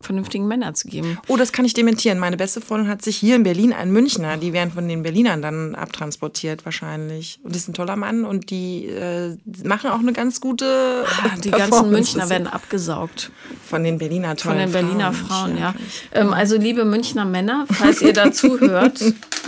vernünftigen 0.04 0.46
Männer 0.46 0.74
zu 0.74 0.88
geben. 0.88 1.18
Oh, 1.28 1.36
das 1.36 1.52
kann 1.52 1.64
ich 1.64 1.74
dementieren. 1.74 2.18
Meine 2.18 2.36
beste 2.36 2.60
Freundin 2.60 2.88
hat 2.88 3.02
sich 3.02 3.16
hier 3.16 3.36
in 3.36 3.42
Berlin 3.42 3.72
einen 3.72 3.92
Münchner, 3.92 4.36
die 4.36 4.52
werden 4.52 4.70
von 4.72 4.86
den 4.86 5.02
Berlinern 5.02 5.42
dann 5.42 5.74
abtransportiert 5.74 6.64
wahrscheinlich. 6.64 7.40
Und 7.42 7.54
das 7.54 7.62
ist 7.62 7.68
ein 7.68 7.74
toller 7.74 7.96
Mann 7.96 8.24
und 8.24 8.50
die 8.50 8.86
äh, 8.86 9.36
machen 9.64 9.90
auch 9.90 9.98
eine 9.98 10.12
ganz 10.12 10.40
gute. 10.40 11.04
Ah, 11.06 11.36
die 11.42 11.50
ganzen 11.50 11.90
Münchner 11.90 12.28
werden 12.28 12.46
abgesaugt. 12.46 13.30
Von 13.68 13.84
den 13.84 13.98
Berliner 13.98 14.36
tollen 14.36 14.58
Von 14.60 14.72
den 14.72 14.72
Berliner 14.72 15.12
Frauen, 15.12 15.56
Frauen 15.56 15.58
ja. 15.58 15.74
Ähm, 16.12 16.32
also 16.32 16.56
liebe 16.56 16.84
Münchner 16.84 17.24
Männer, 17.24 17.66
falls 17.70 18.02
ihr 18.02 18.12
dazu 18.12 18.60
hört, 18.60 19.00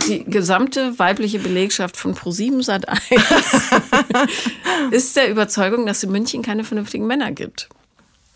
die 0.07 0.23
gesamte 0.25 0.97
weibliche 0.99 1.39
Belegschaft 1.39 1.97
von 1.97 2.15
Pro7 2.15 2.63
Sat 2.63 2.87
1 2.87 3.01
ist 4.91 5.15
der 5.15 5.29
Überzeugung, 5.29 5.85
dass 5.85 5.97
es 5.97 6.03
in 6.03 6.11
München 6.11 6.41
keine 6.41 6.63
vernünftigen 6.63 7.07
Männer 7.07 7.31
gibt. 7.31 7.69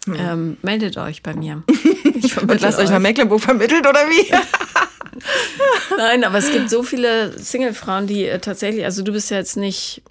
Hm. 0.05 0.15
Ähm, 0.17 0.57
meldet 0.61 0.97
euch 0.97 1.21
bei 1.21 1.33
mir. 1.33 1.63
Und 2.41 2.61
lasst 2.61 2.79
euch 2.79 2.89
nach 2.89 2.99
Mecklenburg 2.99 3.41
vermittelt 3.41 3.85
oder 3.85 3.99
wie? 4.07 4.33
Nein, 5.97 6.23
aber 6.23 6.37
es 6.37 6.51
gibt 6.51 6.69
so 6.69 6.83
viele 6.83 7.37
Single-Frauen, 7.37 8.07
die 8.07 8.25
äh, 8.25 8.39
tatsächlich, 8.39 8.85
also 8.85 9.03
du 9.03 9.11
bist 9.11 9.31
ja 9.31 9.37
jetzt 9.37 9.57
nicht 9.57 10.01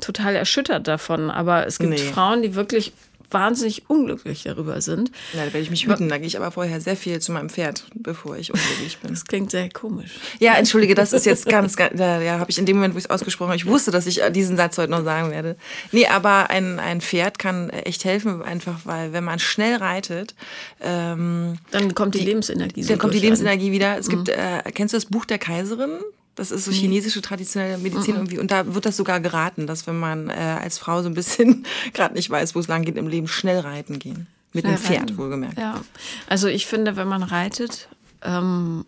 total 0.00 0.36
erschüttert 0.36 0.86
davon, 0.86 1.30
aber 1.30 1.66
es 1.66 1.78
gibt 1.78 1.90
nee. 1.90 1.98
Frauen, 1.98 2.42
die 2.42 2.54
wirklich 2.54 2.92
wahnsinnig 3.30 3.88
unglücklich 3.88 4.42
darüber 4.42 4.80
sind. 4.80 5.10
Ja, 5.32 5.40
da 5.40 5.46
werde 5.46 5.60
ich 5.60 5.70
mich 5.70 5.86
hüten. 5.86 6.08
Da 6.08 6.18
gehe 6.18 6.26
ich 6.26 6.36
aber 6.36 6.50
vorher 6.50 6.80
sehr 6.80 6.96
viel 6.96 7.20
zu 7.20 7.32
meinem 7.32 7.50
Pferd, 7.50 7.84
bevor 7.94 8.36
ich 8.36 8.52
unglücklich 8.52 8.98
bin. 8.98 9.10
Das 9.10 9.24
klingt 9.24 9.50
sehr 9.50 9.68
komisch. 9.70 10.12
Ja, 10.38 10.54
entschuldige, 10.54 10.94
das 10.94 11.12
ist 11.12 11.26
jetzt 11.26 11.46
ganz, 11.46 11.76
ganz 11.76 11.96
da 11.96 12.20
ja, 12.20 12.38
habe 12.38 12.50
ich 12.50 12.58
in 12.58 12.66
dem 12.66 12.76
Moment, 12.76 12.94
wo 12.94 12.98
ich 12.98 13.04
es 13.04 13.10
ausgesprochen 13.10 13.48
habe, 13.48 13.56
ich 13.56 13.66
wusste, 13.66 13.90
dass 13.90 14.06
ich 14.06 14.20
diesen 14.30 14.56
Satz 14.56 14.78
heute 14.78 14.90
noch 14.90 15.04
sagen 15.04 15.30
werde. 15.30 15.56
Nee, 15.92 16.06
aber 16.06 16.50
ein, 16.50 16.78
ein 16.78 17.00
Pferd 17.00 17.38
kann 17.38 17.70
echt 17.70 18.04
helfen, 18.04 18.42
einfach 18.42 18.80
weil, 18.84 19.12
wenn 19.12 19.24
man 19.24 19.38
schnell 19.38 19.76
reitet, 19.76 20.34
ähm, 20.80 21.58
dann 21.70 21.94
kommt 21.94 22.14
die, 22.14 22.20
die 22.20 22.26
Lebensenergie. 22.26 22.84
Dann 22.84 22.98
kommt 22.98 23.14
die 23.14 23.20
Lebensenergie 23.20 23.72
wieder. 23.72 23.98
Es 23.98 24.08
gibt, 24.08 24.28
mhm. 24.28 24.34
äh, 24.34 24.70
kennst 24.72 24.94
du 24.94 24.96
das 24.96 25.06
Buch 25.06 25.24
der 25.24 25.38
Kaiserin? 25.38 25.98
Das 26.38 26.52
ist 26.52 26.66
so 26.66 26.70
chinesische 26.70 27.20
traditionelle 27.20 27.78
Medizin 27.78 28.14
mhm. 28.14 28.20
irgendwie. 28.20 28.38
Und 28.38 28.52
da 28.52 28.72
wird 28.72 28.86
das 28.86 28.96
sogar 28.96 29.18
geraten, 29.18 29.66
dass 29.66 29.88
wenn 29.88 29.98
man 29.98 30.30
äh, 30.30 30.34
als 30.34 30.78
Frau 30.78 31.02
so 31.02 31.08
ein 31.08 31.14
bisschen 31.14 31.66
gerade 31.94 32.14
nicht 32.14 32.30
weiß, 32.30 32.54
wo 32.54 32.60
es 32.60 32.68
lang 32.68 32.84
geht 32.84 32.96
im 32.96 33.08
Leben, 33.08 33.26
schnell 33.26 33.58
reiten 33.58 33.98
gehen. 33.98 34.28
Mit 34.52 34.62
schnell 34.62 34.74
einem 34.74 34.82
Pferd, 34.82 35.00
reiten. 35.00 35.18
wohlgemerkt. 35.18 35.58
Ja. 35.58 35.80
Also 36.28 36.46
ich 36.46 36.66
finde, 36.66 36.94
wenn 36.94 37.08
man 37.08 37.24
reitet, 37.24 37.88
ähm, 38.22 38.84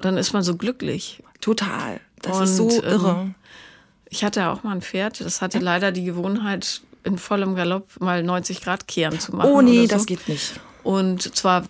dann 0.00 0.16
ist 0.16 0.32
man 0.32 0.42
so 0.42 0.56
glücklich. 0.56 1.22
Total. 1.40 2.00
Das 2.22 2.36
Und, 2.36 2.42
ist 2.42 2.56
so 2.56 2.82
irre. 2.82 3.20
Ähm, 3.20 3.34
ich 4.10 4.24
hatte 4.24 4.48
auch 4.48 4.64
mal 4.64 4.72
ein 4.72 4.82
Pferd, 4.82 5.20
das 5.20 5.42
hatte 5.42 5.60
leider 5.60 5.92
die 5.92 6.02
Gewohnheit, 6.02 6.80
in 7.04 7.18
vollem 7.18 7.54
Galopp 7.54 8.00
mal 8.00 8.24
90 8.24 8.62
Grad 8.62 8.88
kehren 8.88 9.20
zu 9.20 9.36
machen. 9.36 9.48
Oh 9.48 9.60
nee, 9.60 9.82
so. 9.82 9.94
das 9.94 10.06
geht 10.06 10.28
nicht. 10.28 10.54
Und 10.82 11.36
zwar 11.36 11.62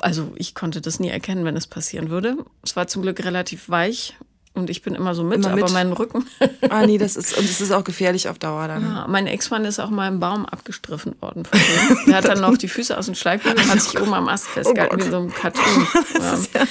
also 0.00 0.32
ich 0.36 0.54
konnte 0.54 0.80
das 0.80 1.00
nie 1.00 1.08
erkennen, 1.08 1.44
wenn 1.44 1.56
es 1.56 1.66
passieren 1.66 2.10
würde. 2.10 2.36
Es 2.62 2.76
war 2.76 2.86
zum 2.86 3.02
Glück 3.02 3.24
relativ 3.24 3.68
weich 3.68 4.16
und 4.54 4.70
ich 4.70 4.82
bin 4.82 4.94
immer 4.94 5.14
so 5.14 5.22
mit, 5.22 5.38
immer 5.38 5.54
mit. 5.54 5.64
aber 5.64 5.72
mein 5.72 5.92
Rücken. 5.92 6.26
ah, 6.68 6.84
nee, 6.84 6.98
das 6.98 7.16
ist, 7.16 7.36
und 7.38 7.44
es 7.44 7.60
ist 7.60 7.70
auch 7.70 7.84
gefährlich 7.84 8.28
auf 8.28 8.38
Dauer 8.38 8.66
dann. 8.68 8.82
Ja, 8.82 9.06
mein 9.08 9.26
Ex-Mann 9.26 9.64
ist 9.64 9.78
auch 9.78 9.90
mal 9.90 10.08
im 10.08 10.20
Baum 10.20 10.46
abgestriffen 10.46 11.14
worden 11.20 11.44
von 11.44 11.58
dem. 11.58 12.06
Der 12.06 12.16
hat 12.16 12.24
dann 12.24 12.40
noch 12.40 12.56
die 12.56 12.68
Füße 12.68 12.96
aus 12.96 13.06
dem 13.06 13.14
Schleifbügel 13.14 13.58
und 13.58 13.70
hat 13.70 13.80
sich 13.80 14.00
oben 14.00 14.14
am 14.14 14.28
Ast 14.28 14.46
festgehalten, 14.46 15.00
oh 15.00 15.04
wie 15.04 15.10
so 15.10 15.16
einem 15.18 15.32
Cartoon. 15.32 15.86
Ja. 16.54 16.66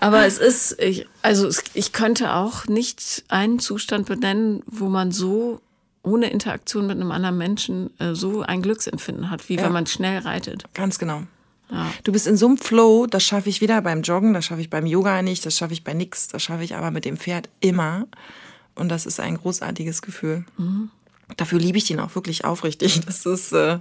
Aber 0.00 0.26
es 0.26 0.38
ist, 0.38 0.80
ich, 0.80 1.06
also 1.22 1.48
ich 1.74 1.92
könnte 1.92 2.34
auch 2.34 2.66
nicht 2.66 3.24
einen 3.28 3.58
Zustand 3.58 4.06
benennen, 4.06 4.62
wo 4.66 4.88
man 4.88 5.10
so 5.10 5.60
ohne 6.02 6.30
Interaktion 6.30 6.86
mit 6.86 6.96
einem 6.96 7.10
anderen 7.10 7.36
Menschen 7.36 7.90
äh, 7.98 8.14
so 8.14 8.42
ein 8.42 8.62
Glücksempfinden 8.62 9.30
hat, 9.30 9.48
wie 9.48 9.58
wenn 9.58 9.72
man 9.72 9.86
schnell 9.86 10.20
reitet. 10.20 10.64
Ganz 10.74 10.98
genau. 10.98 11.22
Ja. 11.70 11.92
Du 12.04 12.12
bist 12.12 12.26
in 12.26 12.36
so 12.36 12.46
einem 12.46 12.58
Flow, 12.58 13.06
das 13.06 13.24
schaffe 13.24 13.48
ich 13.48 13.60
wieder 13.60 13.82
beim 13.82 14.02
Joggen, 14.02 14.34
das 14.34 14.46
schaffe 14.46 14.60
ich 14.60 14.70
beim 14.70 14.86
Yoga 14.86 15.22
nicht, 15.22 15.44
das 15.44 15.56
schaffe 15.56 15.72
ich 15.72 15.84
bei 15.84 15.94
nichts, 15.94 16.28
das 16.28 16.42
schaffe 16.42 16.64
ich 16.64 16.74
aber 16.74 16.90
mit 16.90 17.04
dem 17.04 17.16
Pferd 17.16 17.48
immer. 17.60 18.06
Und 18.74 18.88
das 18.88 19.06
ist 19.06 19.20
ein 19.20 19.36
großartiges 19.36 20.02
Gefühl. 20.02 20.44
Mhm. 20.56 20.90
Dafür 21.36 21.58
liebe 21.58 21.78
ich 21.78 21.90
ihn 21.90 22.00
auch 22.00 22.14
wirklich 22.14 22.44
aufrichtig. 22.44 23.00
Das 23.06 23.26
ist 23.26 23.52
äh, 23.52 23.78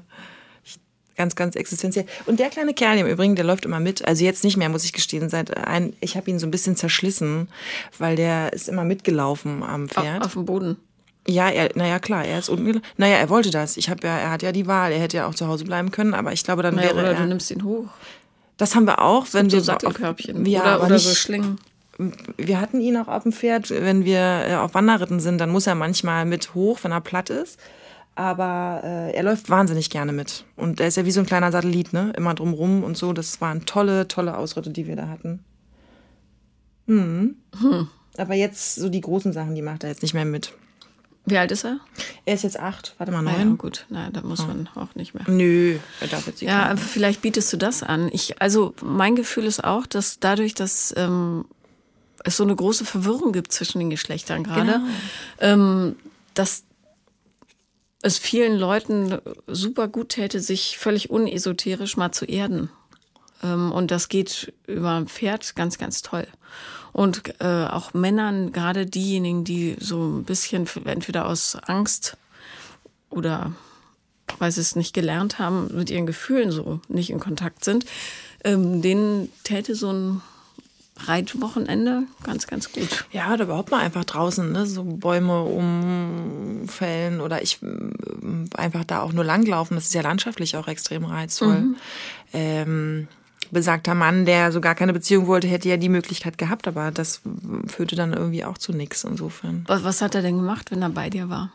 ganz, 1.16 1.36
ganz 1.36 1.56
existenziell. 1.56 2.06
Und 2.26 2.40
der 2.40 2.50
kleine 2.50 2.74
Kerl 2.74 2.98
im 2.98 3.08
Übrigen, 3.08 3.36
der 3.36 3.46
läuft 3.46 3.66
immer 3.66 3.80
mit. 3.80 4.06
Also 4.06 4.24
jetzt 4.24 4.44
nicht 4.44 4.58
mehr, 4.58 4.70
muss 4.70 4.86
ich 4.86 4.94
gestehen. 4.94 5.30
Seit 5.30 5.56
ein, 5.56 5.94
ich 6.02 6.18
habe 6.18 6.30
ihn 6.30 6.40
so 6.40 6.48
ein 6.48 6.52
bisschen 6.52 6.76
zerschlissen, 6.76 7.50
weil 7.98 8.16
der 8.16 8.54
ist 8.54 8.68
immer 8.68 8.84
mitgelaufen 8.84 9.64
am 9.64 9.88
Pferd. 9.88 10.22
Auf, 10.22 10.28
auf 10.28 10.34
dem 10.34 10.46
Boden. 10.46 10.78
Ja, 11.30 11.50
er, 11.50 11.72
naja, 11.76 12.00
klar, 12.00 12.24
er 12.24 12.40
ist 12.40 12.50
unten. 12.50 12.82
Naja, 12.96 13.18
er 13.18 13.30
wollte 13.30 13.52
das. 13.52 13.76
Ich 13.78 13.90
habe 13.90 14.08
ja, 14.08 14.18
er 14.18 14.32
hat 14.32 14.44
ja 14.44 14.52
die 14.52 14.66
Wahl. 14.66 14.92
Er 14.92 15.00
hätte 15.00 15.18
ja 15.18 15.28
auch 15.28 15.36
zu 15.36 15.48
Hause 15.48 15.66
bleiben 15.66 15.92
können, 15.92 16.14
aber 16.14 16.32
ich 16.32 16.44
glaube, 16.44 16.64
dann 16.64 16.76
naja, 16.76 16.90
wäre 16.90 17.00
oder 17.00 17.12
er. 17.12 17.22
du 17.22 17.28
nimmst 17.28 17.52
ihn 17.52 17.64
hoch. 17.64 17.90
Das 18.56 18.76
haben 18.76 18.86
wir 18.86 19.02
auch, 19.02 19.28
wenn 19.34 19.50
so 19.50 19.58
wir 19.58 19.64
Sattelkörbchen 19.64 20.46
ja, 20.46 20.62
oder, 20.62 20.86
oder 20.86 20.94
nicht, 20.94 21.08
so 21.08 21.14
Schlingen. 21.14 21.60
Wir 22.38 22.62
hatten 22.62 22.80
ihn 22.80 22.96
auch 22.98 23.08
auf 23.08 23.24
dem 23.24 23.32
Pferd, 23.32 23.70
wenn 23.70 24.06
wir 24.06 24.20
äh, 24.20 24.56
auf 24.56 24.74
Wanderritten 24.74 25.20
sind, 25.20 25.40
dann 25.40 25.50
muss 25.50 25.68
er 25.68 25.76
manchmal 25.76 26.26
mit 26.26 26.54
hoch, 26.54 26.80
wenn 26.84 26.92
er 26.92 27.02
platt 27.02 27.30
ist. 27.30 27.60
Aber 28.16 28.82
äh, 28.84 29.12
er 29.12 29.24
läuft 29.24 29.50
wahnsinnig 29.50 29.90
gerne 29.90 30.12
mit. 30.12 30.44
Und 30.56 30.80
er 30.80 30.88
ist 30.88 30.98
ja 30.98 31.06
wie 31.06 31.12
so 31.12 31.20
ein 31.20 31.26
kleiner 31.26 31.52
Satellit, 31.52 31.94
ne? 31.94 32.14
Immer 32.18 32.34
drumrum 32.34 32.84
und 32.84 32.98
so. 32.98 33.14
Das 33.14 33.42
waren 33.42 33.66
tolle, 33.66 34.08
tolle 34.08 34.38
Ausritte, 34.38 34.72
die 34.72 34.88
wir 34.88 34.96
da 34.96 35.08
hatten. 35.08 35.44
Mhm. 36.88 37.36
Hm. 37.60 37.88
Aber 38.18 38.34
jetzt 38.34 38.76
so 38.76 38.90
die 38.90 39.02
großen 39.02 39.34
Sachen, 39.34 39.54
die 39.54 39.62
macht 39.62 39.84
er 39.84 39.90
jetzt 39.90 40.02
nicht 40.02 40.16
mehr 40.16 40.26
mit. 40.26 40.54
Wie 41.28 41.38
alt 41.38 41.52
ist 41.52 41.66
er? 41.66 41.82
Er 42.24 42.36
ist 42.36 42.44
jetzt 42.44 42.58
acht. 42.58 42.96
Warte 42.98 43.12
mal, 43.12 43.22
neun. 43.22 43.36
Ah 43.36 43.40
ja, 43.40 43.56
gut, 43.58 43.86
na, 43.90 44.10
da 44.10 44.22
muss 44.22 44.48
man 44.48 44.70
auch 44.76 44.96
nicht 44.96 45.14
mehr. 45.14 45.26
Nö, 45.28 45.78
er 46.00 46.08
darf 46.08 46.26
jetzt 46.26 46.42
nicht 46.42 46.50
Ja, 46.50 46.68
aber 46.68 46.78
vielleicht 46.78 47.22
bietest 47.22 47.52
du 47.52 47.58
das 47.58 47.84
an. 47.84 48.10
Ich, 48.14 48.42
also 48.42 48.74
mein 48.82 49.18
Gefühl 49.18 49.44
ist 49.44 49.62
auch, 49.62 49.86
dass 49.86 50.22
dadurch, 50.22 50.54
dass 50.54 50.94
ähm, 50.96 51.44
es 52.24 52.38
so 52.38 52.44
eine 52.44 52.56
große 52.56 52.86
Verwirrung 52.86 53.34
gibt 53.34 53.52
zwischen 53.52 53.80
den 53.80 53.90
Geschlechtern 53.90 54.46
gerade, 54.46 54.72
genau. 54.72 54.86
ähm, 55.40 55.96
dass 56.34 56.64
es 58.02 58.18
vielen 58.18 58.58
Leuten 58.58 59.18
super 59.48 59.90
gut 59.90 60.10
täte, 60.10 60.40
sich 60.40 60.78
völlig 60.78 61.10
unesoterisch 61.10 61.98
mal 61.98 62.14
zu 62.14 62.24
erden. 62.24 62.70
Ähm, 63.44 63.74
und 63.74 63.92
das 63.92 64.08
geht 64.08 64.54
über 64.66 64.92
ein 64.92 65.08
Pferd 65.08 65.58
ganz, 65.58 65.78
ganz 65.78 66.04
toll. 66.04 66.26
Und 66.98 67.40
äh, 67.42 67.66
auch 67.66 67.94
Männern, 67.94 68.52
gerade 68.52 68.88
diejenigen, 68.88 69.44
die 69.44 69.76
so 69.80 70.04
ein 70.04 70.24
bisschen 70.24 70.68
entweder 70.86 71.28
aus 71.28 71.56
Angst 71.56 72.18
oder 73.12 73.52
weil 74.40 74.52
sie 74.52 74.62
es 74.62 74.76
nicht 74.76 74.96
gelernt 74.96 75.38
haben, 75.38 75.70
mit 75.76 75.92
ihren 75.92 76.08
Gefühlen 76.08 76.52
so 76.52 76.82
nicht 76.88 77.12
in 77.12 77.20
Kontakt 77.20 77.64
sind, 77.64 77.86
ähm, 78.44 78.82
denen 78.82 79.32
täte 79.44 79.76
so 79.76 79.94
ein 79.94 80.22
Reitwochenende 80.96 82.06
ganz, 82.24 82.48
ganz 82.48 82.72
gut. 82.72 83.06
Ja, 83.12 83.32
oder 83.32 83.44
überhaupt 83.44 83.70
mal 83.70 83.82
einfach 83.82 84.04
draußen, 84.04 84.52
ne? 84.52 84.66
so 84.66 84.84
Bäume 84.84 85.44
umfällen 85.44 87.22
oder 87.22 87.44
ich 87.44 87.62
äh, 87.62 87.68
einfach 88.56 88.86
da 88.86 89.04
auch 89.04 89.14
nur 89.14 89.24
langlaufen. 89.24 89.76
Das 89.76 89.84
ist 89.84 89.94
ja 89.94 90.02
landschaftlich 90.02 90.58
auch 90.58 90.68
extrem 90.68 91.06
reizvoll. 91.06 91.60
Mhm. 91.60 91.76
Ähm, 92.34 93.08
besagter 93.52 93.96
Mann, 93.96 94.26
der 94.26 94.52
so 94.52 94.62
gar 94.62 94.76
keine 94.76 94.94
Beziehung 94.94 95.28
wollte, 95.28 95.48
hätte 95.48 95.70
ja 95.70 95.78
die 95.78 95.90
Möglichkeit 95.90 96.38
gehabt, 96.38 96.68
aber 96.68 96.92
das 96.92 97.22
führte 97.68 97.96
dann 97.96 98.14
irgendwie 98.14 98.44
auch 98.44 98.58
zu 98.58 98.74
nichts 98.74 99.04
insofern. 99.04 99.64
Was, 99.68 99.84
was 99.84 100.02
hat 100.02 100.16
er 100.16 100.22
denn 100.22 100.38
gemacht, 100.38 100.72
wenn 100.72 100.82
er 100.82 100.90
bei 100.90 101.10
dir 101.10 101.30
war? 101.30 101.52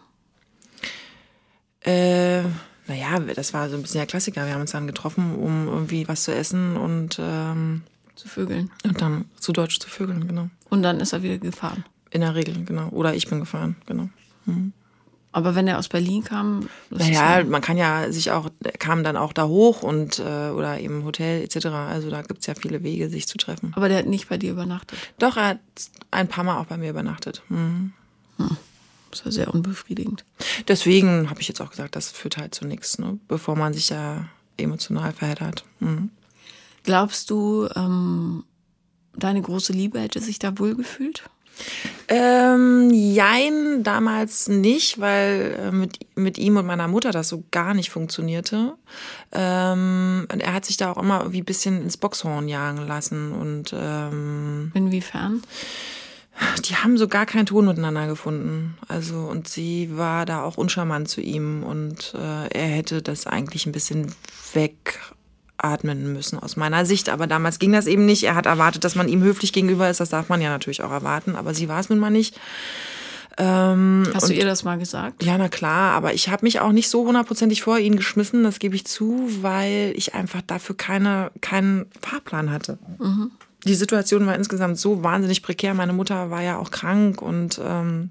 Äh, 1.80 2.42
naja, 2.86 3.18
das 3.34 3.54
war 3.54 3.68
so 3.68 3.76
ein 3.76 3.82
bisschen 3.82 3.98
der 3.98 4.06
Klassiker. 4.06 4.46
Wir 4.46 4.54
haben 4.54 4.60
uns 4.60 4.72
dann 4.72 4.86
getroffen, 4.86 5.34
um 5.36 5.68
irgendwie 5.68 6.06
was 6.08 6.24
zu 6.24 6.34
essen 6.34 6.76
und 6.76 7.18
ähm, 7.20 7.82
zu 8.14 8.28
vögeln. 8.28 8.70
Und 8.84 9.00
dann 9.00 9.24
zu 9.38 9.52
Deutsch 9.52 9.78
zu 9.80 9.88
vögeln, 9.88 10.26
genau. 10.26 10.48
Und 10.68 10.82
dann 10.82 11.00
ist 11.00 11.12
er 11.12 11.22
wieder 11.22 11.38
gefahren. 11.38 11.84
In 12.10 12.20
der 12.20 12.34
Regel, 12.34 12.64
genau. 12.64 12.88
Oder 12.88 13.14
ich 13.14 13.28
bin 13.28 13.40
gefahren, 13.40 13.76
genau. 13.86 14.08
Mhm. 14.44 14.72
Aber 15.32 15.54
wenn 15.54 15.66
er 15.66 15.78
aus 15.78 15.88
Berlin 15.88 16.22
kam, 16.22 16.68
naja, 16.90 17.38
ja 17.38 17.44
man 17.44 17.62
kann 17.62 17.78
ja 17.78 18.12
sich 18.12 18.30
auch, 18.30 18.50
er 18.62 18.72
kam 18.72 19.02
dann 19.02 19.16
auch 19.16 19.32
da 19.32 19.46
hoch 19.46 19.82
und 19.82 20.18
äh, 20.18 20.50
oder 20.50 20.78
eben 20.78 21.04
Hotel 21.04 21.42
etc. 21.42 21.66
Also 21.66 22.10
da 22.10 22.20
gibt 22.20 22.40
es 22.40 22.46
ja 22.46 22.54
viele 22.54 22.82
Wege, 22.82 23.08
sich 23.08 23.26
zu 23.26 23.38
treffen. 23.38 23.72
Aber 23.74 23.88
der 23.88 23.98
hat 23.98 24.06
nicht 24.06 24.28
bei 24.28 24.36
dir 24.36 24.52
übernachtet? 24.52 24.98
Doch, 25.18 25.38
er 25.38 25.48
hat 25.48 25.58
ein 26.10 26.28
paar 26.28 26.44
Mal 26.44 26.58
auch 26.58 26.66
bei 26.66 26.76
mir 26.76 26.90
übernachtet. 26.90 27.42
Mhm. 27.48 27.92
Hm. 28.36 28.56
Das 29.10 29.20
ist 29.20 29.24
ja 29.26 29.32
sehr 29.32 29.54
unbefriedigend. 29.54 30.24
Deswegen 30.68 31.28
habe 31.28 31.40
ich 31.40 31.48
jetzt 31.48 31.60
auch 31.60 31.70
gesagt, 31.70 31.96
das 31.96 32.10
führt 32.10 32.36
halt 32.36 32.54
zu 32.54 32.66
nichts, 32.66 32.98
ne? 32.98 33.18
bevor 33.28 33.56
man 33.56 33.74
sich 33.74 33.86
da 33.86 34.26
emotional 34.56 35.12
verheddert. 35.12 35.64
Mhm. 35.80 36.10
Glaubst 36.82 37.30
du, 37.30 37.68
ähm, 37.76 38.44
deine 39.14 39.42
große 39.42 39.72
Liebe 39.72 40.00
hätte 40.00 40.20
sich 40.20 40.38
da 40.38 40.58
wohlgefühlt? 40.58 41.24
Ähm, 42.08 42.90
jein, 42.90 43.82
damals 43.82 44.48
nicht, 44.48 45.00
weil 45.00 45.56
äh, 45.58 45.72
mit, 45.72 45.98
mit 46.14 46.36
ihm 46.36 46.56
und 46.56 46.66
meiner 46.66 46.88
Mutter 46.88 47.10
das 47.10 47.28
so 47.28 47.44
gar 47.50 47.74
nicht 47.74 47.90
funktionierte. 47.90 48.74
Ähm, 49.32 50.26
und 50.30 50.42
er 50.42 50.52
hat 50.52 50.64
sich 50.64 50.76
da 50.76 50.92
auch 50.92 50.98
immer 50.98 51.20
irgendwie 51.20 51.40
ein 51.40 51.46
bisschen 51.46 51.82
ins 51.82 51.96
Boxhorn 51.96 52.48
jagen 52.48 52.86
lassen. 52.86 53.32
Und 53.32 53.74
ähm, 53.74 54.72
inwiefern? 54.74 55.42
Die 56.64 56.76
haben 56.76 56.96
so 56.96 57.08
gar 57.08 57.26
keinen 57.26 57.46
Ton 57.46 57.66
miteinander 57.66 58.06
gefunden. 58.06 58.76
Also, 58.88 59.18
und 59.18 59.48
sie 59.48 59.96
war 59.96 60.26
da 60.26 60.42
auch 60.42 60.56
uncharmant 60.56 61.08
zu 61.08 61.20
ihm 61.20 61.62
und 61.62 62.14
äh, 62.14 62.48
er 62.48 62.68
hätte 62.68 63.02
das 63.02 63.26
eigentlich 63.26 63.66
ein 63.66 63.72
bisschen 63.72 64.14
weg 64.54 64.98
atmen 65.62 66.12
müssen 66.12 66.38
aus 66.38 66.56
meiner 66.56 66.84
Sicht. 66.86 67.08
Aber 67.08 67.26
damals 67.26 67.58
ging 67.58 67.72
das 67.72 67.86
eben 67.86 68.04
nicht. 68.04 68.24
Er 68.24 68.34
hat 68.34 68.46
erwartet, 68.46 68.84
dass 68.84 68.94
man 68.94 69.08
ihm 69.08 69.22
höflich 69.22 69.52
gegenüber 69.52 69.88
ist. 69.88 70.00
Das 70.00 70.10
darf 70.10 70.28
man 70.28 70.40
ja 70.40 70.50
natürlich 70.50 70.82
auch 70.82 70.90
erwarten. 70.90 71.36
Aber 71.36 71.54
sie 71.54 71.68
war 71.68 71.80
es 71.80 71.88
nun 71.88 71.98
mal 71.98 72.10
nicht. 72.10 72.38
Ähm, 73.38 74.06
Hast 74.12 74.28
du 74.28 74.34
ihr 74.34 74.44
das 74.44 74.64
mal 74.64 74.78
gesagt? 74.78 75.24
Ja, 75.24 75.38
na 75.38 75.48
klar, 75.48 75.94
aber 75.94 76.12
ich 76.12 76.28
habe 76.28 76.44
mich 76.44 76.60
auch 76.60 76.72
nicht 76.72 76.90
so 76.90 77.06
hundertprozentig 77.06 77.62
vor 77.62 77.78
ihn 77.78 77.96
geschmissen, 77.96 78.44
das 78.44 78.58
gebe 78.58 78.76
ich 78.76 78.84
zu, 78.86 79.26
weil 79.40 79.94
ich 79.96 80.14
einfach 80.14 80.42
dafür 80.42 80.76
keine, 80.76 81.30
keinen 81.40 81.86
Fahrplan 82.00 82.50
hatte. 82.50 82.78
Mhm. 82.98 83.30
Die 83.64 83.74
Situation 83.74 84.26
war 84.26 84.34
insgesamt 84.34 84.78
so 84.78 85.02
wahnsinnig 85.02 85.42
prekär. 85.42 85.72
Meine 85.72 85.92
Mutter 85.92 86.30
war 86.30 86.42
ja 86.42 86.58
auch 86.58 86.70
krank 86.70 87.22
und 87.22 87.60
ähm, 87.64 88.10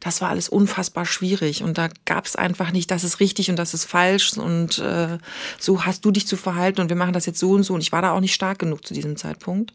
das 0.00 0.20
war 0.20 0.30
alles 0.30 0.48
unfassbar 0.48 1.06
schwierig 1.06 1.62
und 1.62 1.78
da 1.78 1.88
gab 2.04 2.26
es 2.26 2.36
einfach 2.36 2.72
nicht, 2.72 2.90
das 2.90 3.04
ist 3.04 3.20
richtig 3.20 3.50
und 3.50 3.56
das 3.56 3.74
ist 3.74 3.84
falsch 3.84 4.36
und 4.36 4.78
äh, 4.78 5.18
so 5.58 5.84
hast 5.84 6.04
du 6.04 6.10
dich 6.10 6.26
zu 6.26 6.36
verhalten 6.36 6.80
und 6.80 6.88
wir 6.88 6.96
machen 6.96 7.12
das 7.12 7.26
jetzt 7.26 7.38
so 7.38 7.52
und 7.52 7.62
so 7.62 7.74
und 7.74 7.80
ich 7.80 7.92
war 7.92 8.02
da 8.02 8.12
auch 8.12 8.20
nicht 8.20 8.34
stark 8.34 8.58
genug 8.58 8.86
zu 8.86 8.94
diesem 8.94 9.16
Zeitpunkt 9.16 9.72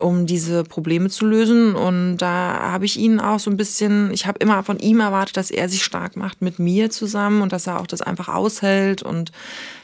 um 0.00 0.26
diese 0.26 0.64
Probleme 0.64 1.10
zu 1.10 1.26
lösen. 1.26 1.76
Und 1.76 2.16
da 2.16 2.58
habe 2.58 2.86
ich 2.86 2.98
ihn 2.98 3.20
auch 3.20 3.38
so 3.38 3.50
ein 3.50 3.56
bisschen, 3.56 4.10
ich 4.12 4.26
habe 4.26 4.38
immer 4.38 4.62
von 4.62 4.78
ihm 4.78 5.00
erwartet, 5.00 5.36
dass 5.36 5.50
er 5.50 5.68
sich 5.68 5.84
stark 5.84 6.16
macht 6.16 6.42
mit 6.42 6.58
mir 6.58 6.90
zusammen 6.90 7.42
und 7.42 7.52
dass 7.52 7.66
er 7.66 7.80
auch 7.80 7.86
das 7.86 8.00
einfach 8.02 8.28
aushält. 8.28 9.02
Und 9.02 9.30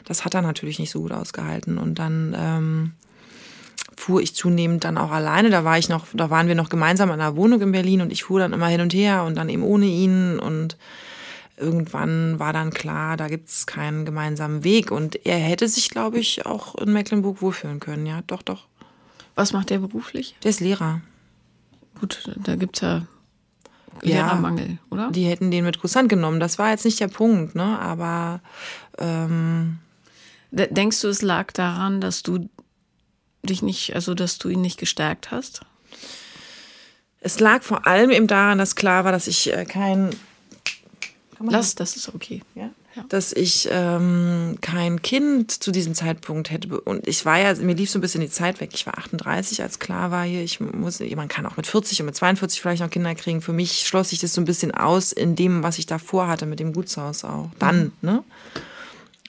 das 0.05 0.25
hat 0.25 0.33
er 0.33 0.41
natürlich 0.41 0.79
nicht 0.79 0.91
so 0.91 1.01
gut 1.01 1.11
ausgehalten. 1.11 1.77
Und 1.77 1.99
dann 1.99 2.35
ähm, 2.37 2.93
fuhr 3.97 4.21
ich 4.21 4.35
zunehmend 4.35 4.83
dann 4.83 4.97
auch 4.97 5.11
alleine. 5.11 5.49
Da 5.49 5.65
war 5.65 5.77
ich 5.77 5.89
noch, 5.89 6.05
da 6.13 6.29
waren 6.29 6.47
wir 6.47 6.55
noch 6.55 6.69
gemeinsam 6.69 7.09
in 7.09 7.19
einer 7.19 7.35
Wohnung 7.35 7.59
in 7.61 7.71
Berlin 7.71 8.01
und 8.01 8.13
ich 8.13 8.23
fuhr 8.23 8.39
dann 8.39 8.53
immer 8.53 8.67
hin 8.67 8.79
und 8.79 8.93
her 8.93 9.23
und 9.23 9.35
dann 9.35 9.49
eben 9.49 9.63
ohne 9.63 9.87
ihn 9.87 10.39
und 10.39 10.77
irgendwann 11.57 12.39
war 12.39 12.53
dann 12.53 12.69
klar, 12.69 13.17
da 13.17 13.27
gibt 13.27 13.49
es 13.49 13.65
keinen 13.65 14.05
gemeinsamen 14.05 14.63
Weg 14.63 14.91
und 14.91 15.25
er 15.25 15.37
hätte 15.37 15.67
sich, 15.67 15.89
glaube 15.89 16.19
ich, 16.19 16.45
auch 16.45 16.75
in 16.75 16.93
Mecklenburg 16.93 17.41
wohlfühlen 17.41 17.79
können. 17.79 18.05
Ja, 18.05 18.21
doch, 18.27 18.43
doch. 18.43 18.67
Was 19.33 19.53
macht 19.53 19.71
der 19.71 19.79
beruflich? 19.79 20.35
Der 20.43 20.51
ist 20.51 20.59
Lehrer. 20.59 21.01
Gut, 21.99 22.31
da 22.35 22.55
gibt 22.55 22.77
es 22.77 22.81
ja 22.81 23.07
Lehrermangel, 24.03 24.69
ja, 24.69 24.77
oder? 24.91 25.11
Die 25.11 25.25
hätten 25.25 25.49
den 25.49 25.65
mit 25.65 25.79
Kusshand 25.79 26.09
genommen. 26.09 26.39
Das 26.39 26.59
war 26.59 26.69
jetzt 26.69 26.85
nicht 26.85 26.99
der 26.99 27.07
Punkt, 27.07 27.55
ne? 27.55 27.79
Aber 27.79 28.41
ähm 28.99 29.79
denkst 30.51 31.01
du, 31.01 31.09
es 31.09 31.21
lag 31.21 31.51
daran, 31.51 31.99
dass 31.99 32.23
du 32.23 32.47
dich 33.47 33.63
nicht, 33.63 33.95
also 33.95 34.13
dass 34.13 34.37
du 34.37 34.49
ihn 34.49 34.61
nicht 34.61 34.77
gestärkt 34.77 35.31
hast? 35.31 35.61
Es 37.19 37.39
lag 37.39 37.63
vor 37.63 37.87
allem 37.87 38.11
eben 38.11 38.27
daran, 38.27 38.57
dass 38.57 38.75
klar 38.75 39.03
war, 39.03 39.11
dass 39.11 39.27
ich 39.27 39.51
äh, 39.51 39.65
kein. 39.65 40.11
Lass, 41.39 41.75
das 41.75 41.95
ist 41.95 42.13
okay. 42.13 42.41
Ja? 42.55 42.69
ja. 42.95 43.05
Dass 43.09 43.31
ich 43.33 43.67
ähm, 43.71 44.57
kein 44.61 45.01
Kind 45.01 45.51
zu 45.51 45.71
diesem 45.71 45.93
Zeitpunkt 45.93 46.49
hätte. 46.49 46.79
Und 46.81 47.07
ich 47.07 47.25
war 47.25 47.37
ja, 47.37 47.53
mir 47.55 47.75
lief 47.75 47.91
so 47.91 47.99
ein 47.99 48.01
bisschen 48.01 48.21
die 48.21 48.29
Zeit 48.29 48.59
weg. 48.59 48.71
Ich 48.73 48.85
war 48.85 48.97
38, 48.97 49.61
als 49.61 49.79
klar 49.79 50.09
war 50.09 50.23
hier, 50.23 50.43
ich 50.43 50.59
muss, 50.59 50.99
man 50.99 51.27
kann 51.27 51.45
auch 51.45 51.57
mit 51.57 51.67
40 51.67 51.99
und 52.01 52.07
mit 52.07 52.15
42 52.15 52.61
vielleicht 52.61 52.81
noch 52.81 52.89
Kinder 52.89 53.13
kriegen. 53.13 53.41
Für 53.41 53.53
mich 53.53 53.85
schloss 53.85 54.09
sich 54.09 54.19
das 54.19 54.33
so 54.33 54.41
ein 54.41 54.45
bisschen 54.45 54.71
aus 54.73 55.11
in 55.11 55.35
dem, 55.35 55.61
was 55.61 55.77
ich 55.77 55.85
davor 55.85 56.27
hatte 56.27 56.45
mit 56.45 56.59
dem 56.59 56.73
Gutshaus 56.73 57.23
auch. 57.23 57.49
Dann, 57.59 57.91
mhm. 58.01 58.09
ne? 58.09 58.23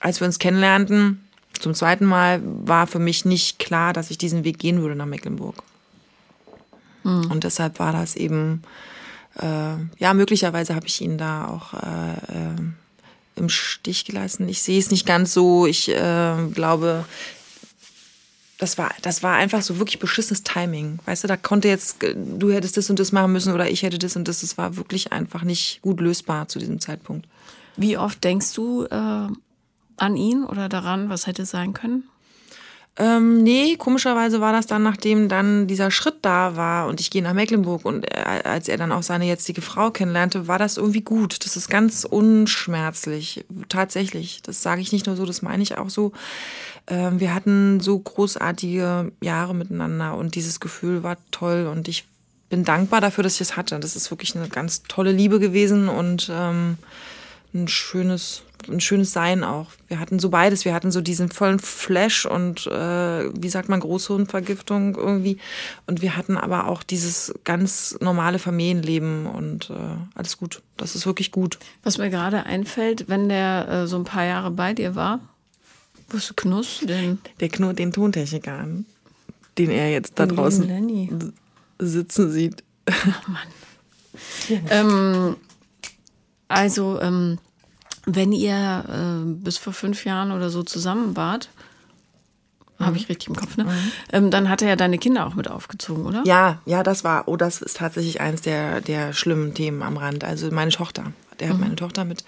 Als 0.00 0.20
wir 0.20 0.26
uns 0.26 0.38
kennenlernten, 0.38 1.27
zum 1.59 1.74
zweiten 1.74 2.04
Mal 2.04 2.40
war 2.42 2.86
für 2.86 2.98
mich 2.98 3.24
nicht 3.24 3.59
klar, 3.59 3.92
dass 3.92 4.11
ich 4.11 4.18
diesen 4.18 4.44
Weg 4.44 4.59
gehen 4.59 4.80
würde 4.80 4.94
nach 4.94 5.06
Mecklenburg. 5.06 5.62
Mhm. 7.04 7.30
Und 7.30 7.44
deshalb 7.44 7.78
war 7.78 7.92
das 7.92 8.16
eben, 8.16 8.62
äh, 9.36 9.74
ja, 9.98 10.14
möglicherweise 10.14 10.74
habe 10.74 10.86
ich 10.86 11.00
ihn 11.00 11.18
da 11.18 11.48
auch 11.48 11.74
äh, 11.74 12.12
äh, 12.12 12.56
im 13.36 13.48
Stich 13.48 14.04
gelassen. 14.04 14.48
Ich 14.48 14.62
sehe 14.62 14.78
es 14.78 14.90
nicht 14.90 15.06
ganz 15.06 15.32
so. 15.32 15.66
Ich 15.66 15.88
äh, 15.88 16.34
glaube, 16.52 17.04
das 18.59 18.76
war, 18.76 18.90
das 19.02 19.22
war 19.22 19.36
einfach 19.36 19.62
so 19.62 19.78
wirklich 19.78 20.00
beschissenes 20.00 20.42
Timing. 20.42 20.98
Weißt 21.06 21.24
du, 21.24 21.28
da 21.28 21.36
konnte 21.36 21.68
jetzt, 21.68 21.98
du 22.02 22.50
hättest 22.50 22.76
das 22.76 22.90
und 22.90 22.98
das 22.98 23.12
machen 23.12 23.32
müssen 23.32 23.52
oder 23.52 23.70
ich 23.70 23.82
hätte 23.82 23.98
das 23.98 24.16
und 24.16 24.26
das. 24.26 24.42
Es 24.42 24.59
war 24.59 24.76
wirklich 24.76 25.12
einfach 25.12 25.42
nicht 25.44 25.80
gut 25.82 26.00
lösbar 26.00 26.48
zu 26.48 26.59
diesem 26.59 26.80
Zeitpunkt. 26.80 27.26
Wie 27.76 27.96
oft 27.96 28.22
denkst 28.24 28.52
du 28.54 28.84
äh, 28.86 29.28
an 29.99 30.16
ihn 30.16 30.44
oder 30.44 30.68
daran, 30.68 31.09
was 31.09 31.26
hätte 31.26 31.44
sein 31.44 31.72
können? 31.74 32.05
Ähm, 33.01 33.44
nee, 33.44 33.76
komischerweise 33.76 34.40
war 34.40 34.53
das 34.53 34.66
dann, 34.66 34.82
nachdem 34.82 35.28
dann 35.28 35.68
dieser 35.68 35.92
Schritt 35.92 36.16
da 36.22 36.57
war 36.57 36.88
und 36.88 37.01
ich 37.01 37.11
gehe 37.11 37.22
nach 37.22 37.32
Mecklenburg 37.32 37.84
und 37.84 38.05
er, 38.05 38.44
als 38.44 38.66
er 38.66 38.76
dann 38.76 38.90
auch 38.90 39.05
seine 39.05 39.24
jetzige 39.24 39.62
Frau 39.62 39.92
kennenlernte, 39.92 40.49
war 40.49 40.59
das 40.59 40.78
irgendwie 40.78 41.03
gut. 41.03 41.44
Das 41.44 41.57
ist 41.57 41.68
ganz 41.68 42.05
unschmerzlich, 42.05 43.44
tatsächlich. 43.68 44.42
Das 44.42 44.62
sage 44.62 44.80
ich 44.80 44.90
nicht 44.90 45.07
nur 45.07 45.14
so, 45.14 45.26
das 45.26 45.42
meine 45.42 45.62
ich 45.62 45.78
auch 45.78 45.90
so. 45.90 46.11
Ähm, 46.88 47.20
wir 47.20 47.34
hatten 47.34 47.78
so 47.78 47.96
großartige 47.96 49.12
Jahre 49.20 49.55
miteinander 49.55 50.16
und 50.16 50.34
dieses 50.34 50.59
Gefühl 50.59 51.05
war 51.05 51.18
toll 51.30 51.68
und 51.72 51.86
ich 51.86 52.05
bin 52.49 52.64
dankbar 52.64 53.01
dafür, 53.01 53.22
dass 53.22 53.34
ich 53.34 53.42
es 53.42 53.57
hatte. 53.57 53.78
Das 53.78 53.94
ist 53.94 54.11
wirklich 54.11 54.34
eine 54.34 54.49
ganz 54.49 54.82
tolle 54.84 55.12
Liebe 55.12 55.38
gewesen 55.38 55.88
und 55.88 56.28
ähm, 56.32 56.78
ein 57.55 57.68
schönes, 57.68 58.42
ein 58.66 58.80
schönes 58.80 59.12
Sein 59.12 59.44
auch. 59.44 59.68
Wir 59.86 60.00
hatten 60.00 60.18
so 60.18 60.30
beides. 60.30 60.64
Wir 60.64 60.74
hatten 60.74 60.90
so 60.90 61.00
diesen 61.00 61.30
vollen 61.30 61.59
Flash 61.59 62.26
und 62.26 62.66
äh, 62.66 62.70
wie 62.70 63.48
sagt 63.48 63.68
man, 63.68 63.80
Großhirnvergiftung 63.80 64.96
irgendwie. 64.96 65.38
Und 65.86 66.02
wir 66.02 66.16
hatten 66.16 66.36
aber 66.36 66.66
auch 66.66 66.82
dieses 66.82 67.34
ganz 67.44 67.96
normale 68.00 68.38
Familienleben 68.38 69.26
und 69.26 69.70
äh, 69.70 69.74
alles 70.14 70.38
gut. 70.38 70.62
Das 70.76 70.94
ist 70.94 71.06
wirklich 71.06 71.30
gut. 71.30 71.59
Was 71.82 71.98
mir 71.98 72.11
gerade 72.11 72.44
einfällt, 72.44 73.09
wenn 73.09 73.28
der 73.28 73.68
äh, 73.68 73.86
so 73.86 73.96
ein 73.96 74.04
paar 74.04 74.24
Jahre 74.24 74.50
bei 74.50 74.74
dir 74.74 74.94
war, 74.94 75.20
wo 76.09 76.16
ist 76.16 76.36
Knuss 76.36 76.80
denn? 76.82 77.18
Der 77.40 77.48
knurrt 77.48 77.78
den 77.78 77.92
Tontechniker 77.92 78.54
an, 78.54 78.86
den 79.59 79.70
er 79.70 79.90
jetzt 79.90 80.18
da 80.18 80.26
den 80.26 80.36
draußen 80.36 81.34
sitzen 81.78 82.30
sieht. 82.30 82.64
Ach 82.86 83.28
Mann. 83.28 83.48
ähm, 84.70 85.36
also, 86.48 86.98
ähm, 87.00 87.38
wenn 88.14 88.32
ihr 88.32 88.84
äh, 88.88 89.24
bis 89.42 89.59
vor 89.59 89.72
fünf 89.72 90.04
Jahren 90.04 90.32
oder 90.32 90.50
so 90.50 90.62
zusammen 90.62 91.16
wart, 91.16 91.50
mhm. 92.78 92.86
habe 92.86 92.96
ich 92.96 93.09
richtig 93.09 93.28
im 93.28 93.36
Kopf, 93.36 93.56
ne? 93.56 93.64
Mhm. 93.64 93.92
Ähm, 94.12 94.30
dann 94.30 94.48
hat 94.48 94.62
er 94.62 94.68
ja 94.68 94.76
deine 94.76 94.98
Kinder 94.98 95.26
auch 95.26 95.34
mit 95.34 95.48
aufgezogen, 95.50 96.06
oder? 96.06 96.22
Ja, 96.24 96.61
ja, 96.64 96.82
das 96.82 97.04
war, 97.04 97.28
oh, 97.28 97.36
das 97.36 97.62
ist 97.62 97.76
tatsächlich 97.76 98.20
eines 98.20 98.42
der, 98.42 98.80
der 98.80 99.12
schlimmen 99.12 99.54
Themen 99.54 99.82
am 99.82 99.96
Rand. 99.96 100.24
Also 100.24 100.50
meine 100.50 100.70
Tochter. 100.70 101.12
Der 101.40 101.48
mhm. 101.48 101.52
hat 101.52 101.61
meine 101.61 101.76
Tochter 101.76 102.04
mit 102.04 102.24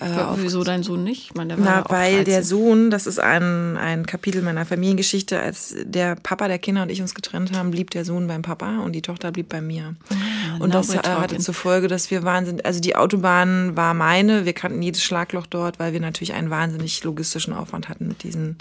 äh, 0.00 0.08
Wieso 0.36 0.64
dein 0.64 0.82
Sohn 0.82 1.04
nicht? 1.04 1.26
Ich 1.26 1.34
meine, 1.34 1.54
der 1.54 1.64
Na, 1.64 1.84
weil 1.88 2.16
13. 2.16 2.24
der 2.24 2.42
Sohn, 2.42 2.90
das 2.90 3.06
ist 3.06 3.20
ein, 3.20 3.76
ein 3.76 4.06
Kapitel 4.06 4.42
meiner 4.42 4.66
Familiengeschichte, 4.66 5.38
als 5.38 5.74
der 5.84 6.16
Papa 6.16 6.48
der 6.48 6.58
Kinder 6.58 6.82
und 6.82 6.90
ich 6.90 7.00
uns 7.00 7.14
getrennt 7.14 7.56
haben, 7.56 7.70
blieb 7.70 7.90
der 7.90 8.04
Sohn 8.04 8.26
beim 8.26 8.42
Papa 8.42 8.80
und 8.80 8.92
die 8.92 9.02
Tochter 9.02 9.30
blieb 9.30 9.48
bei 9.48 9.60
mir. 9.60 9.94
Ah, 10.10 10.56
und 10.58 10.74
das 10.74 10.96
hatte 10.96 11.38
zur 11.38 11.54
Folge, 11.54 11.86
dass 11.86 12.10
wir 12.10 12.24
wahnsinnig, 12.24 12.66
also 12.66 12.80
die 12.80 12.96
Autobahn 12.96 13.76
war 13.76 13.94
meine, 13.94 14.44
wir 14.44 14.52
kannten 14.52 14.82
jedes 14.82 15.02
Schlagloch 15.02 15.46
dort, 15.46 15.78
weil 15.78 15.92
wir 15.92 16.00
natürlich 16.00 16.34
einen 16.34 16.50
wahnsinnig 16.50 17.04
logistischen 17.04 17.52
Aufwand 17.52 17.88
hatten, 17.88 18.08
mit 18.08 18.24
diesen, 18.24 18.58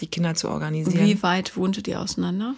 die 0.00 0.08
Kinder 0.08 0.34
zu 0.34 0.50
organisieren. 0.50 1.06
Wie 1.06 1.22
weit 1.22 1.56
wohntet 1.56 1.88
ihr 1.88 2.00
auseinander? 2.00 2.54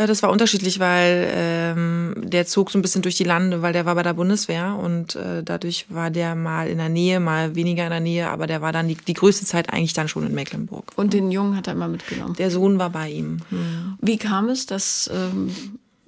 Äh, 0.00 0.06
das 0.06 0.22
war 0.22 0.30
unterschiedlich, 0.30 0.80
weil 0.80 1.30
ähm, 1.32 2.14
der 2.16 2.46
zog 2.46 2.70
so 2.70 2.78
ein 2.78 2.82
bisschen 2.82 3.02
durch 3.02 3.16
die 3.16 3.24
Lande, 3.24 3.62
weil 3.62 3.72
der 3.72 3.84
war 3.84 3.94
bei 3.94 4.02
der 4.02 4.14
Bundeswehr 4.14 4.78
und 4.82 5.14
äh, 5.14 5.42
dadurch 5.44 5.86
war 5.88 6.10
der 6.10 6.34
mal 6.34 6.68
in 6.68 6.78
der 6.78 6.88
Nähe, 6.88 7.20
mal 7.20 7.54
weniger 7.54 7.84
in 7.84 7.90
der 7.90 8.00
Nähe, 8.00 8.30
aber 8.30 8.46
der 8.46 8.62
war 8.62 8.72
dann 8.72 8.88
die, 8.88 8.94
die 8.96 9.14
größte 9.14 9.44
Zeit 9.44 9.72
eigentlich 9.72 9.92
dann 9.92 10.08
schon 10.08 10.26
in 10.26 10.34
Mecklenburg. 10.34 10.92
Und 10.96 11.12
den 11.12 11.30
Jungen 11.30 11.56
hat 11.56 11.66
er 11.66 11.74
immer 11.74 11.88
mitgenommen? 11.88 12.34
Der 12.36 12.50
Sohn 12.50 12.78
war 12.78 12.90
bei 12.90 13.10
ihm. 13.10 13.40
Hm. 13.50 13.98
Wie 14.00 14.16
kam 14.16 14.48
es, 14.48 14.66
dass 14.66 15.10
ähm, 15.12 15.54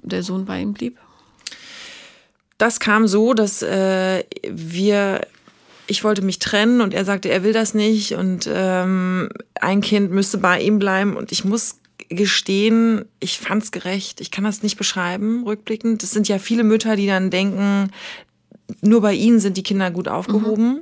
der 0.03 0.22
Sohn 0.22 0.47
bei 0.47 0.61
ihm 0.61 0.72
blieb? 0.72 0.97
Das 2.57 2.80
kam 2.80 3.07
so, 3.07 3.34
dass 3.34 3.62
äh, 3.62 4.24
wir 4.49 5.20
ich 5.88 6.05
wollte 6.05 6.22
mich 6.22 6.38
trennen 6.38 6.80
und 6.80 6.95
er 6.95 7.05
sagte, 7.05 7.28
er 7.28 7.43
will 7.43 7.53
das 7.53 7.74
nicht 7.74 8.14
und 8.14 8.49
ähm, 8.51 9.28
ein 9.61 9.80
Kind 9.82 10.11
müsste 10.11 10.38
bei 10.38 10.61
ihm 10.62 10.78
bleiben 10.78 11.16
und 11.16 11.32
ich 11.32 11.45
muss 11.45 11.82
gestehen, 12.14 13.04
ich 13.20 13.38
fand 13.38 13.62
es 13.62 13.72
gerecht. 13.72 14.20
Ich 14.20 14.30
kann 14.30 14.44
das 14.44 14.62
nicht 14.62 14.76
beschreiben, 14.76 15.44
rückblickend. 15.44 16.02
Es 16.02 16.10
sind 16.10 16.28
ja 16.28 16.38
viele 16.38 16.64
Mütter, 16.64 16.96
die 16.96 17.06
dann 17.06 17.30
denken, 17.30 17.90
nur 18.80 19.00
bei 19.00 19.14
ihnen 19.14 19.40
sind 19.40 19.56
die 19.56 19.62
Kinder 19.62 19.90
gut 19.90 20.08
aufgehoben. 20.08 20.68
Mhm. 20.68 20.80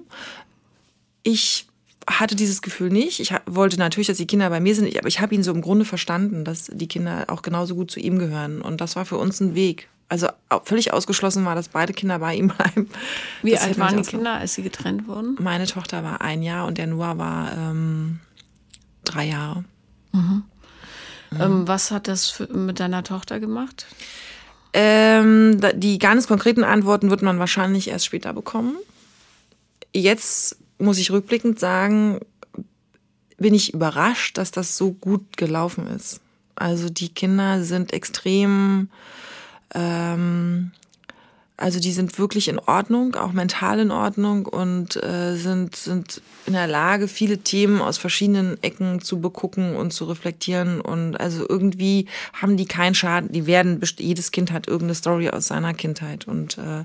Ich 1.22 1.66
hatte 2.08 2.34
dieses 2.34 2.62
Gefühl 2.62 2.90
nicht. 2.90 3.20
Ich 3.20 3.34
wollte 3.46 3.78
natürlich, 3.78 4.06
dass 4.06 4.16
die 4.16 4.26
Kinder 4.26 4.50
bei 4.50 4.60
mir 4.60 4.74
sind, 4.74 4.96
aber 4.96 5.08
ich 5.08 5.20
habe 5.20 5.34
ihn 5.34 5.42
so 5.42 5.52
im 5.52 5.60
Grunde 5.60 5.84
verstanden, 5.84 6.44
dass 6.44 6.70
die 6.72 6.88
Kinder 6.88 7.24
auch 7.28 7.42
genauso 7.42 7.74
gut 7.74 7.90
zu 7.90 8.00
ihm 8.00 8.18
gehören. 8.18 8.62
Und 8.62 8.80
das 8.80 8.96
war 8.96 9.04
für 9.04 9.18
uns 9.18 9.40
ein 9.40 9.54
Weg. 9.54 9.88
Also 10.08 10.28
völlig 10.64 10.92
ausgeschlossen 10.92 11.44
war, 11.44 11.54
dass 11.54 11.68
beide 11.68 11.92
Kinder 11.92 12.18
bei 12.18 12.34
ihm 12.34 12.48
bleiben. 12.48 12.88
Wie 13.42 13.52
das 13.52 13.62
alt 13.62 13.78
waren 13.78 14.02
die 14.02 14.08
Kinder, 14.08 14.34
als 14.34 14.54
sie 14.54 14.62
getrennt 14.62 15.06
wurden? 15.06 15.36
Meine 15.40 15.66
Tochter 15.66 16.02
war 16.02 16.20
ein 16.20 16.42
Jahr 16.42 16.66
und 16.66 16.78
der 16.78 16.88
Noah 16.88 17.16
war 17.16 17.52
ähm, 17.56 18.18
drei 19.04 19.28
Jahre. 19.28 19.64
Mhm. 20.12 20.42
Mhm. 21.30 21.40
Ähm, 21.40 21.68
was 21.68 21.90
hat 21.90 22.08
das 22.08 22.28
für, 22.28 22.46
mit 22.46 22.80
deiner 22.80 23.04
Tochter 23.04 23.40
gemacht? 23.40 23.86
Ähm, 24.72 25.60
die 25.74 25.98
ganz 25.98 26.28
konkreten 26.28 26.64
Antworten 26.64 27.10
wird 27.10 27.22
man 27.22 27.38
wahrscheinlich 27.38 27.88
erst 27.88 28.06
später 28.06 28.32
bekommen. 28.32 28.76
Jetzt 29.92 30.56
muss 30.78 30.98
ich 30.98 31.10
rückblickend 31.10 31.58
sagen, 31.58 32.20
bin 33.36 33.54
ich 33.54 33.74
überrascht, 33.74 34.38
dass 34.38 34.50
das 34.50 34.76
so 34.76 34.92
gut 34.92 35.36
gelaufen 35.36 35.86
ist. 35.88 36.20
Also 36.54 36.88
die 36.88 37.08
Kinder 37.08 37.64
sind 37.64 37.92
extrem 37.92 38.90
ähm, 39.74 40.72
also 41.60 41.78
die 41.78 41.92
sind 41.92 42.18
wirklich 42.18 42.48
in 42.48 42.58
Ordnung, 42.58 43.14
auch 43.16 43.32
mental 43.32 43.80
in 43.80 43.90
Ordnung 43.90 44.46
und 44.46 44.96
äh, 44.96 45.36
sind, 45.36 45.76
sind 45.76 46.22
in 46.46 46.54
der 46.54 46.66
Lage, 46.66 47.06
viele 47.06 47.38
Themen 47.38 47.82
aus 47.82 47.98
verschiedenen 47.98 48.60
Ecken 48.62 49.02
zu 49.02 49.20
begucken 49.20 49.76
und 49.76 49.92
zu 49.92 50.06
reflektieren. 50.06 50.80
Und 50.80 51.20
also 51.20 51.46
irgendwie 51.46 52.06
haben 52.32 52.56
die 52.56 52.64
keinen 52.64 52.94
Schaden. 52.94 53.30
Die 53.32 53.46
werden, 53.46 53.80
jedes 53.98 54.30
Kind 54.32 54.52
hat 54.52 54.68
irgendeine 54.68 54.94
Story 54.94 55.28
aus 55.28 55.48
seiner 55.48 55.74
Kindheit. 55.74 56.26
Und 56.26 56.56
äh, 56.56 56.84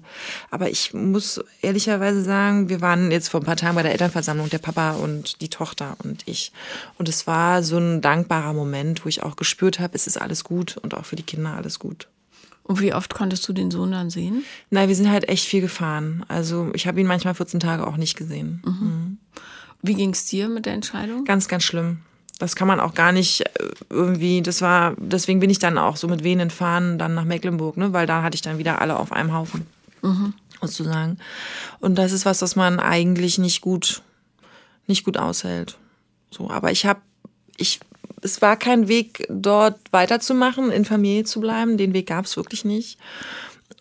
aber 0.52 0.70
ich 0.70 0.94
muss 0.94 1.42
ehrlicherweise 1.62 2.22
sagen, 2.22 2.68
wir 2.68 2.82
waren 2.82 3.12
jetzt 3.12 3.30
vor 3.30 3.40
ein 3.42 3.46
paar 3.46 3.56
Tagen 3.56 3.76
bei 3.76 3.84
der 3.84 3.94
Elternversammlung, 3.94 4.50
der 4.50 4.60
Papa 4.60 4.92
und 4.92 5.42
die 5.42 5.50
Tochter 5.50 5.96
und 6.04 6.24
ich. 6.26 6.52
Und 6.98 7.08
es 7.08 7.28
war 7.28 7.64
so 7.64 7.78
ein 7.78 8.02
dankbarer 8.02 8.54
Moment, 8.54 9.06
wo 9.06 9.10
ich 9.10 9.24
auch 9.24 9.38
gespürt 9.38 9.80
habe, 9.80 9.96
es 9.96 10.06
ist 10.06 10.22
alles 10.22 10.44
gut 10.44 10.76
und 10.78 10.94
auch 10.94 11.06
für 11.06 11.16
die 11.16 11.24
Kinder 11.24 11.54
alles 11.56 11.80
gut. 11.80 12.08
Und 12.68 12.82
wie 12.82 12.94
oft 12.94 13.14
konntest 13.14 13.48
du 13.48 13.54
den 13.54 13.70
Sohn 13.70 13.92
dann 13.92 14.10
sehen? 14.10 14.44
Nein, 14.72 14.88
wir 14.88 14.96
sind 14.96 15.12
halt 15.12 15.30
echt 15.30 15.46
viel 15.46 15.62
gefahren. 15.62 16.26
Also 16.28 16.72
ich 16.74 16.88
habe 16.88 17.00
ihn 17.00 17.06
manchmal 17.06 17.36
14 17.36 17.60
Tage 17.60 17.86
auch 17.86 17.96
nicht 17.96 18.18
gesehen. 18.18 18.64
Mhm. 18.66 18.72
Mhm. 18.72 19.18
Wie 19.84 19.94
ging 19.94 20.10
es 20.10 20.26
dir 20.26 20.50
mit 20.50 20.66
der 20.66 20.74
Entscheidung? 20.74 21.26
Ganz, 21.26 21.48
ganz 21.48 21.64
schlimm. 21.64 22.00
Das 22.40 22.56
kann 22.56 22.68
man 22.68 22.80
auch 22.80 22.96
gar 22.96 23.12
nicht 23.12 23.42
äh, 23.42 23.50
irgendwie, 23.92 24.42
das 24.42 24.62
war, 24.62 24.96
deswegen 24.98 25.40
bin 25.40 25.52
ich 25.52 25.60
dann 25.60 25.78
auch 25.78 25.96
so 25.96 26.08
mit 26.08 26.24
Venen 26.24 26.50
fahren 26.50 26.98
dann 26.98 27.14
nach 27.14 27.24
Mecklenburg, 27.24 27.78
ne? 27.78 27.94
weil 27.94 28.08
da 28.08 28.24
hatte 28.24 28.36
ich 28.36 28.42
dann 28.42 28.58
wieder 28.58 28.82
alle 28.82 28.98
auf 28.98 29.12
einem 29.12 29.32
Haufen, 29.32 29.68
mhm. 30.02 30.34
sozusagen. 30.60 31.20
Und 31.80 31.96
das 31.96 32.12
ist 32.12 32.26
was, 32.26 32.42
was 32.42 32.56
man 32.56 32.80
eigentlich 32.80 33.38
nicht 33.38 33.62
gut, 33.62 34.02
nicht 34.88 35.06
gut 35.06 35.18
aushält. 35.18 35.78
So, 36.32 36.50
aber 36.50 36.72
ich 36.72 36.88
habe, 36.88 37.00
ich 37.58 37.80
es 38.26 38.42
war 38.42 38.58
kein 38.58 38.88
Weg, 38.88 39.26
dort 39.30 39.80
weiterzumachen, 39.92 40.72
in 40.72 40.84
Familie 40.84 41.24
zu 41.24 41.40
bleiben. 41.40 41.78
Den 41.78 41.94
Weg 41.94 42.08
gab 42.08 42.26
es 42.26 42.36
wirklich 42.36 42.66
nicht. 42.66 42.98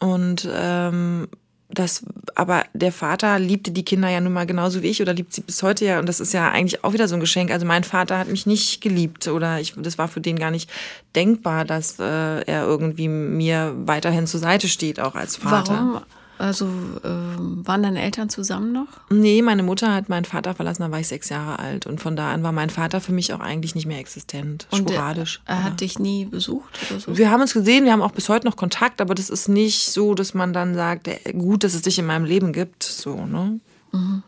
Und 0.01 0.49
ähm, 0.53 1.29
das, 1.71 2.05
aber 2.35 2.65
der 2.75 2.93
Vater 2.93 3.39
liebte 3.39 3.71
die 3.71 3.85
Kinder 3.85 4.09
ja 4.09 4.21
nun 4.21 4.33
mal 4.33 4.47
genauso 4.47 4.83
wie 4.83 4.89
ich 4.89 5.03
oder 5.03 5.15
liebt 5.15 5.33
sie 5.33 5.41
bis 5.41 5.63
heute 5.63 5.85
ja. 5.85 5.99
Und 5.99 6.09
das 6.09 6.21
ist 6.21 6.33
ja 6.33 6.51
eigentlich 6.51 6.85
auch 6.85 6.93
wieder 6.93 7.09
so 7.09 7.15
ein 7.15 7.21
Geschenk. 7.21 7.51
Also 7.51 7.67
mein 7.67 7.85
Vater 7.85 8.19
hat 8.19 8.29
mich 8.29 8.47
nicht 8.47 8.81
geliebt 8.81 9.27
oder 9.29 9.61
ich, 9.61 9.75
das 9.77 9.99
war 9.99 10.09
für 10.09 10.21
den 10.21 10.39
gar 10.39 10.51
nicht 10.51 10.71
denkbar, 11.17 11.65
dass 11.65 11.99
äh, 11.99 12.03
er 12.03 12.65
irgendwie 12.65 13.09
mir 13.09 13.75
weiterhin 13.87 14.27
zur 14.27 14.41
Seite 14.41 14.69
steht, 14.69 15.01
auch 15.01 15.15
als 15.15 15.37
Vater. 15.37 15.73
Warum? 15.73 16.03
Also 16.39 16.67
äh, 16.67 17.09
waren 17.09 17.83
deine 17.83 18.03
Eltern 18.03 18.29
zusammen 18.29 18.73
noch? 18.73 18.89
Nee, 19.11 19.41
meine 19.43 19.63
Mutter 19.63 19.95
hat 19.95 20.09
meinen 20.09 20.25
Vater 20.25 20.55
verlassen, 20.55 20.83
da 20.83 20.91
war 20.91 20.99
ich 20.99 21.07
sechs 21.07 21.29
Jahre 21.29 21.59
alt. 21.59 21.87
Und 21.87 22.01
von 22.01 22.17
da 22.17 22.33
an 22.33 22.43
war 22.43 22.53
mein 22.53 22.71
Vater 22.71 23.01
für 23.01 23.13
mich 23.13 23.33
auch 23.33 23.41
eigentlich 23.41 23.75
nicht 23.75 23.87
mehr 23.87 23.99
existent. 23.99 24.67
Und 24.71 24.91
sporadisch. 24.91 25.41
Er, 25.47 25.57
er 25.57 25.65
hat 25.65 25.81
dich 25.81 25.99
nie 25.99 26.25
besucht 26.25 26.79
oder 26.91 27.01
so? 27.01 27.17
Wir 27.17 27.31
haben 27.31 27.41
uns 27.41 27.55
gesehen, 27.55 27.85
wir 27.85 27.93
haben 27.93 28.03
auch 28.03 28.13
bis 28.13 28.29
heute 28.29 28.47
noch 28.47 28.57
Kontakt, 28.57 29.01
aber 29.01 29.15
das 29.15 29.31
ist 29.31 29.49
nicht 29.49 29.93
so, 29.93 30.15
dass 30.15 30.35
man 30.35 30.53
dann 30.53 30.75
sagt, 30.75 31.09
gut, 31.33 31.63
dass 31.63 31.75
es 31.75 31.83
dich 31.83 31.99
in 31.99 32.07
meinem 32.07 32.25
Leben 32.25 32.53
gibt. 32.53 32.83
So, 32.83 33.27
ne? 33.27 33.61
Mhm. 33.93 34.23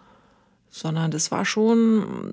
Sondern 0.70 1.10
das 1.10 1.32
war 1.32 1.44
schon, 1.44 2.32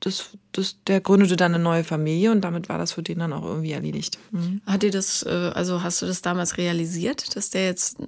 das, 0.00 0.30
das, 0.52 0.76
der 0.86 1.00
gründete 1.00 1.36
dann 1.36 1.54
eine 1.54 1.62
neue 1.62 1.84
Familie 1.84 2.30
und 2.30 2.42
damit 2.42 2.68
war 2.68 2.78
das 2.78 2.92
für 2.92 3.02
den 3.02 3.18
dann 3.18 3.32
auch 3.32 3.44
irgendwie 3.44 3.72
erledigt. 3.72 4.18
Mhm. 4.30 4.60
Hat 4.66 4.82
dir 4.82 4.90
das, 4.90 5.24
äh, 5.24 5.50
also 5.54 5.82
hast 5.82 6.02
du 6.02 6.06
das 6.06 6.22
damals 6.22 6.56
realisiert, 6.56 7.36
dass 7.36 7.50
der 7.50 7.66
jetzt 7.66 7.98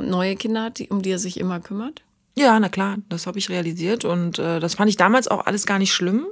neue 0.00 0.36
Kinder 0.36 0.64
hat, 0.64 0.80
um 0.90 1.02
die 1.02 1.10
er 1.10 1.18
sich 1.18 1.38
immer 1.38 1.60
kümmert? 1.60 2.02
Ja, 2.36 2.58
na 2.58 2.68
klar, 2.68 2.98
das 3.08 3.26
habe 3.26 3.38
ich 3.38 3.48
realisiert 3.48 4.04
und 4.04 4.38
äh, 4.38 4.60
das 4.60 4.74
fand 4.74 4.88
ich 4.88 4.96
damals 4.96 5.28
auch 5.28 5.46
alles 5.46 5.66
gar 5.66 5.78
nicht 5.78 5.92
schlimm. 5.92 6.26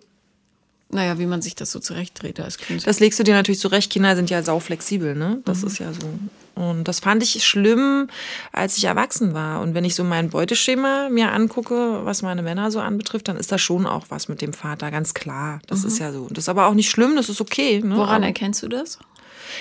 Naja, 0.91 1.19
wie 1.19 1.27
man 1.27 1.43
sich 1.43 1.55
das 1.55 1.71
so 1.71 1.81
zurechtdreht 1.81 2.41
als 2.41 2.57
Kind. 2.57 2.87
Das 2.87 2.99
legst 2.99 3.19
du 3.19 3.25
dir 3.25 3.35
natürlich 3.35 3.61
zurecht. 3.61 3.93
Kinder 3.93 4.17
sind 4.17 4.31
ja 4.31 4.43
sau 4.43 4.59
flexibel, 4.59 5.15
ne? 5.15 5.43
Das 5.45 5.61
mhm. 5.61 5.67
ist 5.67 5.79
ja 5.79 5.93
so. 5.93 6.09
Und 6.55 6.89
das 6.89 7.01
fand 7.01 7.23
ich 7.23 7.45
schlimm, 7.47 8.09
als 8.53 8.79
ich 8.79 8.85
erwachsen 8.85 9.35
war. 9.35 9.61
Und 9.61 9.75
wenn 9.75 9.85
ich 9.85 9.95
so 9.95 10.03
mein 10.03 10.31
Beuteschema 10.31 11.09
mir 11.11 11.31
angucke, 11.33 12.05
was 12.05 12.23
meine 12.23 12.43
Männer 12.43 12.71
so 12.71 12.81
anbetrifft, 12.81 13.29
dann 13.29 13.37
ist 13.37 13.53
da 13.53 13.59
schon 13.59 13.87
auch 13.87 14.07
was 14.09 14.29
mit 14.29 14.41
dem 14.41 14.55
Vater, 14.55 14.91
ganz 14.91 15.13
klar. 15.13 15.61
Das 15.67 15.83
mhm. 15.83 15.89
ist 15.89 15.99
ja 15.99 16.11
so. 16.11 16.27
Das 16.31 16.45
ist 16.45 16.49
aber 16.49 16.67
auch 16.67 16.75
nicht 16.75 16.91
schlimm, 16.91 17.17
das 17.17 17.29
ist 17.29 17.41
okay. 17.41 17.81
Ne? 17.81 17.97
Woran 17.97 18.17
aber, 18.17 18.27
erkennst 18.27 18.63
du 18.63 18.69
das? 18.69 18.99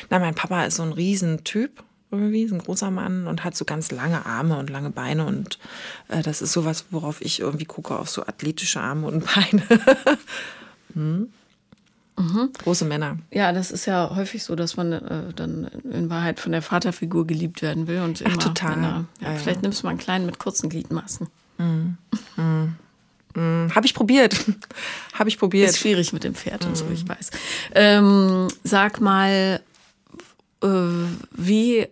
Na, 0.09 0.19
mein 0.19 0.33
Papa 0.33 0.63
ist 0.63 0.77
so 0.77 0.83
ein 0.83 0.93
Riesentyp 0.93 1.83
irgendwie, 2.09 2.43
ist 2.43 2.53
ein 2.53 2.59
großer 2.59 2.89
Mann 2.89 3.27
und 3.27 3.43
hat 3.43 3.55
so 3.55 3.65
ganz 3.65 3.91
lange 3.91 4.25
Arme 4.25 4.57
und 4.57 4.69
lange 4.69 4.89
Beine 4.89 5.25
und 5.25 5.59
äh, 6.07 6.21
das 6.21 6.41
ist 6.41 6.53
sowas, 6.53 6.85
worauf 6.89 7.21
ich 7.21 7.41
irgendwie 7.41 7.65
gucke, 7.65 7.97
auf 7.99 8.09
so 8.09 8.25
athletische 8.25 8.79
Arme 8.79 9.07
und 9.07 9.25
Beine. 9.35 9.63
Hm. 10.97 11.29
Mhm. 12.19 12.49
Große 12.63 12.85
Männer. 12.85 13.19
Ja, 13.31 13.51
das 13.51 13.69
ist 13.69 13.85
ja 13.85 14.11
häufig 14.15 14.43
so, 14.43 14.55
dass 14.55 14.75
man 14.75 14.91
äh, 14.91 15.33
dann 15.35 15.65
in 15.65 16.09
Wahrheit 16.09 16.39
von 16.39 16.51
der 16.51 16.63
Vaterfigur 16.63 17.27
geliebt 17.27 17.61
werden 17.61 17.87
will. 17.87 18.01
Und 18.01 18.21
immer 18.21 18.33
Ach, 18.39 18.43
total. 18.43 18.75
Männer, 18.75 19.05
ja, 19.21 19.31
ja, 19.31 19.37
vielleicht 19.37 19.61
nimmst 19.61 19.83
du 19.83 19.85
mal 19.85 19.91
einen 19.91 19.99
kleinen 19.99 20.25
mit 20.25 20.39
kurzen 20.39 20.69
Gliedmaßen. 20.69 21.27
Mhm. 21.59 21.97
Mhm. 22.37 22.75
Mhm. 23.35 23.75
Habe 23.75 23.85
ich 23.85 23.93
probiert. 23.93 24.35
Habe 25.13 25.29
ich 25.29 25.37
probiert. 25.37 25.69
Ist 25.69 25.77
schwierig 25.79 26.11
mit 26.11 26.23
dem 26.23 26.33
Pferd 26.33 26.65
und 26.65 26.75
so, 26.75 26.85
ich 26.91 27.03
mhm. 27.03 27.09
weiß. 27.09 27.29
Ähm, 27.75 28.47
sag 28.63 28.99
mal, 28.99 29.61
äh, 30.63 30.67
wie 31.31 31.87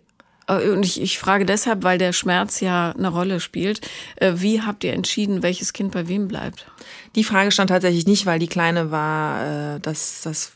und 0.48 0.86
ich, 0.86 1.02
ich 1.02 1.18
frage 1.18 1.46
deshalb, 1.46 1.84
weil 1.84 1.98
der 1.98 2.14
Schmerz 2.14 2.60
ja 2.60 2.92
eine 2.92 3.10
Rolle 3.10 3.40
spielt. 3.40 3.82
Äh, 4.18 4.34
wie 4.36 4.62
habt 4.62 4.84
ihr 4.84 4.94
entschieden, 4.94 5.44
welches 5.44 5.74
Kind 5.74 5.92
bei 5.92 6.08
wem 6.08 6.28
bleibt? 6.28 6.68
Die 7.16 7.24
Frage 7.24 7.52
stand 7.52 7.70
tatsächlich 7.70 8.06
nicht, 8.06 8.26
weil 8.26 8.40
die 8.40 8.48
Kleine 8.48 8.92
war, 8.92 9.76
äh, 9.76 9.80
das, 9.80 10.22
das, 10.24 10.52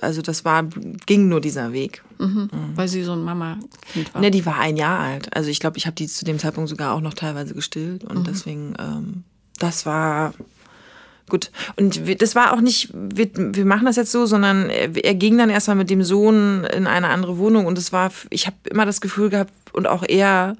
also 0.00 0.22
das 0.22 0.44
war, 0.44 0.64
ging 1.06 1.28
nur 1.28 1.40
dieser 1.40 1.72
Weg. 1.72 2.02
Mhm, 2.18 2.48
mhm. 2.52 2.76
Weil 2.76 2.88
sie 2.88 3.02
so 3.02 3.12
ein 3.12 3.24
Mama-Kind 3.24 4.14
war. 4.14 4.20
Ne, 4.20 4.30
die 4.30 4.46
war 4.46 4.58
ein 4.60 4.76
Jahr 4.76 5.00
alt. 5.00 5.34
Also 5.34 5.50
ich 5.50 5.58
glaube, 5.58 5.78
ich 5.78 5.86
habe 5.86 5.96
die 5.96 6.06
zu 6.06 6.24
dem 6.24 6.38
Zeitpunkt 6.38 6.70
sogar 6.70 6.94
auch 6.94 7.00
noch 7.00 7.14
teilweise 7.14 7.54
gestillt. 7.54 8.04
Und 8.04 8.20
mhm. 8.20 8.24
deswegen, 8.24 8.74
ähm, 8.78 9.24
das 9.58 9.86
war 9.86 10.34
gut. 11.28 11.50
Und 11.76 12.00
das 12.20 12.34
war 12.34 12.52
auch 12.52 12.60
nicht, 12.60 12.90
wir, 12.92 13.28
wir 13.34 13.64
machen 13.64 13.86
das 13.86 13.96
jetzt 13.96 14.12
so, 14.12 14.26
sondern 14.26 14.68
er, 14.70 14.94
er 15.04 15.14
ging 15.14 15.38
dann 15.38 15.50
erstmal 15.50 15.76
mit 15.76 15.90
dem 15.90 16.02
Sohn 16.02 16.64
in 16.64 16.86
eine 16.86 17.08
andere 17.08 17.38
Wohnung 17.38 17.66
und 17.66 17.78
es 17.78 17.92
war, 17.92 18.12
ich 18.30 18.46
habe 18.46 18.56
immer 18.70 18.86
das 18.86 19.00
Gefühl 19.00 19.30
gehabt 19.30 19.52
und 19.72 19.86
auch 19.86 20.04
er, 20.06 20.56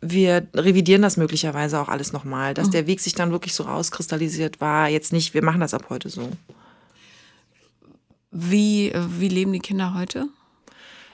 wir 0.00 0.46
revidieren 0.54 1.02
das 1.02 1.16
möglicherweise 1.16 1.80
auch 1.80 1.88
alles 1.88 2.12
nochmal, 2.12 2.54
dass 2.54 2.68
mhm. 2.68 2.72
der 2.72 2.86
Weg 2.86 3.00
sich 3.00 3.14
dann 3.14 3.30
wirklich 3.30 3.54
so 3.54 3.64
rauskristallisiert 3.64 4.60
war. 4.60 4.88
Jetzt 4.88 5.12
nicht, 5.12 5.32
wir 5.34 5.42
machen 5.42 5.60
das 5.60 5.74
ab 5.74 5.86
heute 5.88 6.08
so. 6.08 6.28
Wie, 8.30 8.92
wie 9.18 9.28
leben 9.28 9.52
die 9.52 9.60
Kinder 9.60 9.94
heute? 9.94 10.26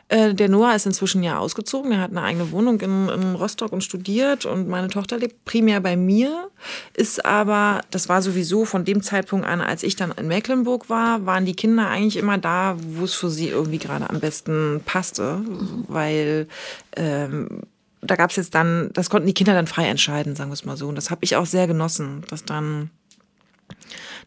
Äh, 0.08 0.34
der 0.34 0.48
Noah 0.48 0.74
ist 0.74 0.86
inzwischen 0.86 1.22
ja 1.22 1.38
ausgezogen. 1.38 1.92
Er 1.92 2.00
hat 2.00 2.10
eine 2.10 2.22
eigene 2.22 2.50
Wohnung 2.50 2.80
in, 2.80 3.08
in, 3.08 3.34
Rostock 3.34 3.72
und 3.72 3.84
studiert. 3.84 4.46
Und 4.46 4.68
meine 4.68 4.88
Tochter 4.88 5.18
lebt 5.18 5.44
primär 5.44 5.80
bei 5.80 5.96
mir. 5.96 6.50
Ist 6.94 7.24
aber, 7.24 7.82
das 7.90 8.08
war 8.08 8.22
sowieso 8.22 8.64
von 8.64 8.84
dem 8.84 9.02
Zeitpunkt 9.02 9.46
an, 9.46 9.60
als 9.60 9.82
ich 9.82 9.96
dann 9.96 10.12
in 10.12 10.28
Mecklenburg 10.28 10.88
war, 10.88 11.26
waren 11.26 11.44
die 11.44 11.54
Kinder 11.54 11.88
eigentlich 11.88 12.16
immer 12.16 12.38
da, 12.38 12.76
wo 12.78 13.04
es 13.04 13.14
für 13.14 13.30
sie 13.30 13.48
irgendwie 13.48 13.78
gerade 13.78 14.08
am 14.08 14.20
besten 14.20 14.80
passte. 14.84 15.42
Weil 15.88 16.48
ähm, 16.96 17.62
da 18.00 18.16
gab 18.16 18.30
es 18.30 18.36
jetzt 18.36 18.54
dann, 18.54 18.90
das 18.94 19.10
konnten 19.10 19.26
die 19.26 19.34
Kinder 19.34 19.52
dann 19.52 19.66
frei 19.66 19.88
entscheiden, 19.88 20.36
sagen 20.36 20.50
wir 20.50 20.54
es 20.54 20.64
mal 20.64 20.76
so. 20.76 20.88
Und 20.88 20.94
das 20.94 21.10
habe 21.10 21.24
ich 21.24 21.36
auch 21.36 21.46
sehr 21.46 21.66
genossen, 21.66 22.22
dass 22.30 22.44
dann 22.44 22.90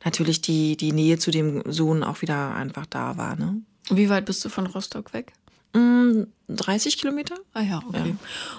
natürlich 0.05 0.41
die, 0.41 0.77
die 0.77 0.91
Nähe 0.91 1.17
zu 1.17 1.32
dem 1.32 1.63
Sohn 1.65 2.03
auch 2.03 2.21
wieder 2.21 2.53
einfach 2.53 2.86
da 2.86 3.17
war. 3.17 3.36
Ne? 3.36 3.61
Wie 3.89 4.09
weit 4.09 4.25
bist 4.25 4.45
du 4.45 4.49
von 4.49 4.67
Rostock 4.67 5.13
weg? 5.13 5.34
30 5.74 6.97
Kilometer. 6.97 7.36
Ah 7.53 7.61
ja, 7.61 7.82
okay. 7.88 8.09
Ja. 8.09 8.15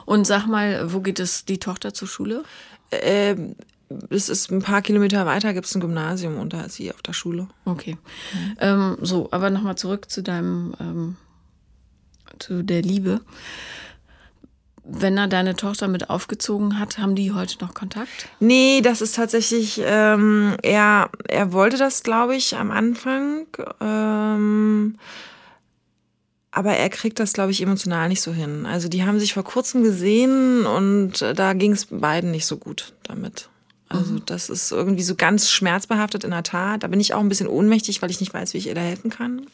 Und 0.06 0.26
sag 0.26 0.46
mal, 0.46 0.92
wo 0.92 1.00
geht 1.00 1.20
es 1.20 1.44
die 1.44 1.58
Tochter 1.58 1.92
zur 1.94 2.08
Schule? 2.08 2.44
Ähm, 2.90 3.56
es 4.10 4.28
ist 4.28 4.50
ein 4.50 4.62
paar 4.62 4.82
Kilometer 4.82 5.26
weiter, 5.26 5.52
gibt 5.52 5.66
es 5.66 5.74
ein 5.74 5.80
Gymnasium 5.80 6.38
und 6.38 6.52
da 6.52 6.62
ist 6.62 6.74
sie 6.76 6.92
auf 6.92 7.02
der 7.02 7.12
Schule. 7.12 7.48
Okay. 7.64 7.98
Mhm. 8.32 8.56
Ähm, 8.60 8.96
so, 9.02 9.28
aber 9.30 9.50
nochmal 9.50 9.76
zurück 9.76 10.10
zu 10.10 10.22
deinem, 10.22 10.74
ähm, 10.80 11.16
zu 12.38 12.62
der 12.62 12.82
Liebe. 12.82 13.20
wenn 14.84 15.16
er 15.16 15.28
deine 15.28 15.54
Tochter 15.54 15.86
mit 15.86 16.10
aufgezogen 16.10 16.78
hat, 16.78 16.98
haben 16.98 17.14
die 17.14 17.32
heute 17.32 17.56
noch 17.60 17.72
Kontakt? 17.72 18.28
Nee, 18.40 18.80
das 18.82 19.00
ist 19.00 19.14
tatsächlich, 19.14 19.80
ähm, 19.84 20.56
er, 20.62 21.08
er 21.28 21.52
wollte 21.52 21.76
das, 21.76 22.02
glaube 22.02 22.34
ich, 22.34 22.56
am 22.56 22.72
Anfang. 22.72 23.46
Ähm, 23.80 24.98
aber 26.52 26.74
er 26.74 26.90
kriegt 26.90 27.18
das, 27.18 27.32
glaube 27.32 27.50
ich, 27.50 27.62
emotional 27.62 28.10
nicht 28.10 28.20
so 28.20 28.32
hin. 28.32 28.66
Also 28.66 28.88
die 28.88 29.04
haben 29.04 29.18
sich 29.18 29.32
vor 29.32 29.42
kurzem 29.42 29.82
gesehen 29.82 30.66
und 30.66 31.22
da 31.22 31.54
ging 31.54 31.72
es 31.72 31.86
beiden 31.86 32.30
nicht 32.30 32.46
so 32.46 32.58
gut 32.58 32.92
damit. 33.04 33.48
Also 33.88 34.14
mhm. 34.14 34.22
das 34.26 34.50
ist 34.50 34.70
irgendwie 34.70 35.02
so 35.02 35.14
ganz 35.14 35.50
schmerzbehaftet 35.50 36.24
in 36.24 36.30
der 36.30 36.42
Tat. 36.42 36.82
Da 36.82 36.88
bin 36.88 37.00
ich 37.00 37.14
auch 37.14 37.20
ein 37.20 37.28
bisschen 37.30 37.48
ohnmächtig, 37.48 38.02
weil 38.02 38.10
ich 38.10 38.20
nicht 38.20 38.34
weiß, 38.34 38.52
wie 38.52 38.58
ich 38.58 38.66
ihr 38.66 38.74
da 38.74 38.82
helfen 38.82 39.10
kann. 39.10 39.46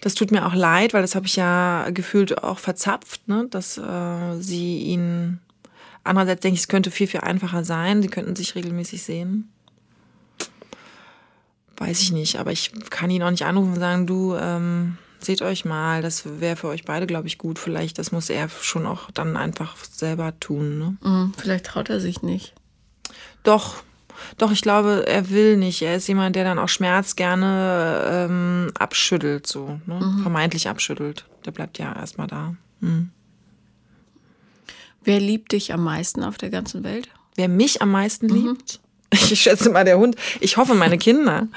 Das 0.00 0.14
tut 0.14 0.32
mir 0.32 0.46
auch 0.46 0.54
leid, 0.54 0.94
weil 0.94 1.02
das 1.02 1.14
habe 1.14 1.26
ich 1.26 1.36
ja 1.36 1.90
gefühlt 1.90 2.42
auch 2.42 2.58
verzapft, 2.58 3.26
ne? 3.28 3.46
dass 3.50 3.78
äh, 3.78 4.36
sie 4.40 4.78
ihn. 4.78 5.38
Andererseits 6.02 6.40
denke 6.40 6.54
ich, 6.54 6.62
es 6.62 6.68
könnte 6.68 6.90
viel, 6.90 7.06
viel 7.06 7.20
einfacher 7.20 7.64
sein. 7.64 8.02
Sie 8.02 8.08
könnten 8.08 8.34
sich 8.34 8.54
regelmäßig 8.54 9.02
sehen. 9.02 9.52
Weiß 11.78 12.00
ich 12.00 12.12
nicht, 12.12 12.38
aber 12.38 12.52
ich 12.52 12.72
kann 12.90 13.10
ihn 13.10 13.22
auch 13.22 13.30
nicht 13.30 13.44
anrufen 13.44 13.74
und 13.74 13.78
sagen, 13.80 14.06
du, 14.06 14.34
ähm, 14.34 14.98
seht 15.20 15.42
euch 15.42 15.64
mal, 15.64 16.02
das 16.02 16.40
wäre 16.40 16.56
für 16.56 16.68
euch 16.68 16.84
beide, 16.84 17.06
glaube 17.06 17.28
ich, 17.28 17.38
gut. 17.38 17.58
Vielleicht, 17.58 17.98
das 17.98 18.12
muss 18.12 18.30
er 18.30 18.48
schon 18.48 18.86
auch 18.86 19.10
dann 19.12 19.36
einfach 19.36 19.76
selber 19.84 20.38
tun. 20.40 20.78
Ne? 20.78 20.96
Mhm, 21.02 21.34
vielleicht 21.36 21.66
traut 21.66 21.88
er 21.88 22.00
sich 22.00 22.22
nicht. 22.22 22.54
Doch, 23.44 23.82
doch, 24.36 24.50
ich 24.50 24.62
glaube, 24.62 25.04
er 25.06 25.30
will 25.30 25.56
nicht. 25.56 25.82
Er 25.82 25.96
ist 25.96 26.08
jemand, 26.08 26.34
der 26.36 26.44
dann 26.44 26.58
auch 26.58 26.68
Schmerz 26.68 27.16
gerne 27.16 28.02
ähm, 28.28 28.72
abschüttelt, 28.78 29.46
so, 29.46 29.80
ne? 29.86 30.00
Mhm. 30.00 30.22
vermeintlich 30.22 30.68
abschüttelt. 30.68 31.24
Der 31.44 31.52
bleibt 31.52 31.78
ja 31.78 31.94
erstmal 31.94 32.26
da. 32.26 32.56
Mhm. 32.80 33.10
Wer 35.04 35.20
liebt 35.20 35.52
dich 35.52 35.72
am 35.72 35.84
meisten 35.84 36.24
auf 36.24 36.36
der 36.36 36.50
ganzen 36.50 36.82
Welt? 36.82 37.08
Wer 37.36 37.48
mich 37.48 37.80
am 37.80 37.92
meisten 37.92 38.26
mhm. 38.26 38.34
liebt? 38.34 38.80
Ich 39.10 39.40
schätze 39.40 39.70
mal 39.70 39.84
der 39.84 39.98
Hund. 39.98 40.16
Ich 40.40 40.56
hoffe, 40.56 40.74
meine 40.74 40.98
Kinder 40.98 41.48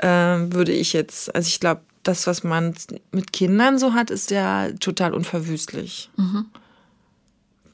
äh, 0.00 0.06
würde 0.06 0.72
ich 0.72 0.92
jetzt, 0.92 1.34
also 1.34 1.48
ich 1.48 1.58
glaube, 1.60 1.80
das, 2.02 2.26
was 2.26 2.44
man 2.44 2.74
mit 3.12 3.32
Kindern 3.32 3.78
so 3.78 3.92
hat, 3.92 4.10
ist 4.10 4.30
ja 4.30 4.70
total 4.80 5.14
unverwüstlich. 5.14 6.10
Mhm. 6.16 6.46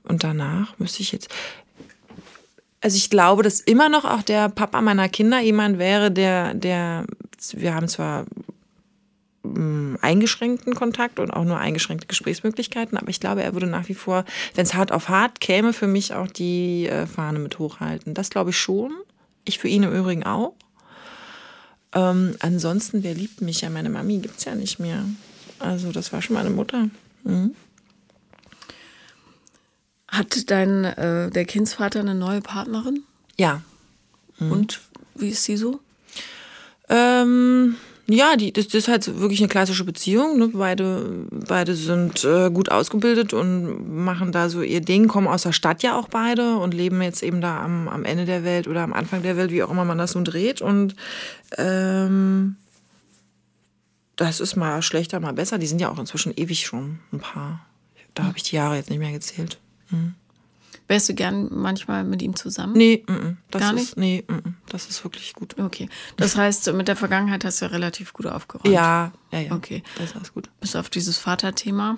Und 0.05 0.25
danach 0.25 0.79
müsste 0.79 1.03
ich 1.03 1.13
jetzt, 1.13 1.29
also 2.81 2.97
ich 2.97 3.11
glaube, 3.11 3.43
dass 3.43 3.61
immer 3.61 3.89
noch 3.89 4.05
auch 4.05 4.23
der 4.23 4.49
Papa 4.49 4.81
meiner 4.83 5.09
Kinder 5.09 5.41
jemand 5.41 5.79
wäre, 5.79 6.11
der, 6.11 6.55
der, 6.55 7.07
wir 7.53 7.75
haben 7.75 7.89
zwar 7.89 8.27
mm, 9.43 9.97
eingeschränkten 10.03 10.75
Kontakt 10.75 11.21
und 11.21 11.31
auch 11.31 11.45
nur 11.45 11.59
eingeschränkte 11.59 12.07
Gesprächsmöglichkeiten, 12.07 12.99
aber 12.99 13.09
ich 13.09 13.21
glaube, 13.21 13.43
er 13.43 13.55
würde 13.55 13.67
nach 13.67 13.89
wie 13.89 13.95
vor, 13.95 14.25
wenn 14.55 14.65
es 14.65 14.75
hart 14.75 14.93
auf 14.93 15.09
hart 15.09 15.41
käme, 15.41 15.73
für 15.73 15.87
mich 15.87 16.13
auch 16.13 16.29
die 16.29 16.89
äh, 16.89 17.07
Fahne 17.07 17.39
mit 17.39 17.59
hochhalten. 17.59 18.15
Das 18.15 18.31
glaube 18.31 18.51
ich 18.51 18.59
schon. 18.59 18.93
Ich 19.45 19.59
für 19.59 19.69
ihn 19.69 19.83
im 19.83 19.93
Übrigen 19.93 20.25
auch. 20.25 20.55
Ähm, 21.93 22.37
ansonsten, 22.41 23.03
wer 23.03 23.15
liebt 23.15 23.41
mich? 23.41 23.61
Ja, 23.61 23.71
meine 23.71 23.91
Mami 23.91 24.19
gibt 24.19 24.39
es 24.39 24.45
ja 24.45 24.55
nicht 24.55 24.79
mehr. 24.79 25.05
Also 25.59 25.93
das 25.93 26.13
war 26.13 26.23
schon 26.23 26.35
meine 26.35 26.51
Mutter. 26.51 26.89
Mhm. 27.23 27.55
Hat 30.09 30.51
dein 30.51 30.85
äh, 30.85 31.31
der 31.31 31.45
Kindsvater 31.45 32.01
eine 32.01 32.15
neue 32.15 32.41
Partnerin? 32.41 33.05
Ja. 33.37 33.63
Mhm. 34.39 34.53
Und 34.53 34.81
wie 35.15 35.31
ist 35.31 35.45
sie 35.45 35.57
so? 35.57 35.81
Ähm, 36.89 37.77
ja, 38.07 38.37
die, 38.37 38.53
das, 38.53 38.67
das 38.67 38.75
ist 38.75 38.89
halt 38.89 39.19
wirklich 39.19 39.41
eine 39.41 39.49
klassische 39.49 39.85
Beziehung. 39.85 40.39
Ne? 40.39 40.49
Beide, 40.49 41.27
beide 41.31 41.75
sind 41.75 42.23
äh, 42.25 42.51
gut 42.51 42.71
ausgebildet 42.71 43.33
und 43.33 44.05
machen 44.05 44.31
da 44.31 44.51
so 44.51 44.61
ihr 44.61 44.83
Ding, 44.83 45.09
kommen 45.09 45.27
aus 45.27 45.43
der 45.43 45.53
Stadt 45.53 45.83
ja 45.83 45.99
auch 45.99 46.09
beide 46.09 46.57
und 46.57 46.75
leben 46.75 47.01
jetzt 47.01 47.23
eben 47.23 47.41
da 47.41 47.63
am, 47.63 47.89
am 47.89 48.05
Ende 48.05 48.27
der 48.27 48.45
Welt 48.45 48.69
oder 48.69 48.83
am 48.83 48.93
Anfang 48.93 49.23
der 49.23 49.37
Welt, 49.37 49.51
wie 49.51 49.63
auch 49.63 49.71
immer 49.71 49.87
man 49.87 49.99
das 49.99 50.15
nun 50.15 50.25
dreht. 50.25 50.61
Und 50.61 50.95
ähm, 51.57 52.57
das 54.17 54.41
ist 54.41 54.55
mal 54.55 54.83
schlechter, 54.83 55.19
mal 55.21 55.33
besser. 55.33 55.59
Die 55.59 55.67
sind 55.67 55.81
ja 55.81 55.89
auch 55.91 55.99
inzwischen 55.99 56.35
ewig 56.37 56.67
schon 56.67 56.99
ein 57.11 57.21
paar. 57.21 57.65
Da 58.13 58.25
habe 58.25 58.37
ich 58.37 58.45
die 58.45 58.57
Jahre 58.57 58.77
jetzt 58.77 58.91
nicht 58.91 58.99
mehr 58.99 59.13
gezählt. 59.13 59.59
Mhm. 59.91 60.15
Wärst 60.87 61.09
du 61.09 61.15
gern 61.15 61.49
manchmal 61.51 62.05
mit 62.05 62.21
ihm 62.21 62.37
zusammen? 62.37 62.75
Nee, 62.75 63.05
m 63.07 63.15
-m, 63.15 63.37
das 63.51 63.63
Gar 63.63 63.73
nicht? 63.73 63.85
Ist, 63.85 63.97
nee, 63.97 64.25
m 64.29 64.57
das 64.69 64.87
ist 64.87 65.03
wirklich 65.05 65.33
gut. 65.33 65.59
Okay. 65.59 65.89
Das 66.17 66.37
heißt, 66.37 66.73
mit 66.75 66.89
der 66.89 66.97
Vergangenheit 66.97 67.45
hast 67.45 67.61
du 67.61 67.67
ja 67.67 67.71
relativ 67.71 68.13
gut 68.13 68.27
aufgeräumt. 68.27 68.73
Ja, 68.73 69.13
ja, 69.33 69.41
ja. 69.41 69.53
Okay. 69.53 69.83
Das 69.97 70.11
ist 70.11 70.17
alles 70.17 70.35
gut. 70.35 70.51
Bis 70.61 70.77
auf 70.77 70.91
dieses 70.91 71.17
Vaterthema. 71.17 71.97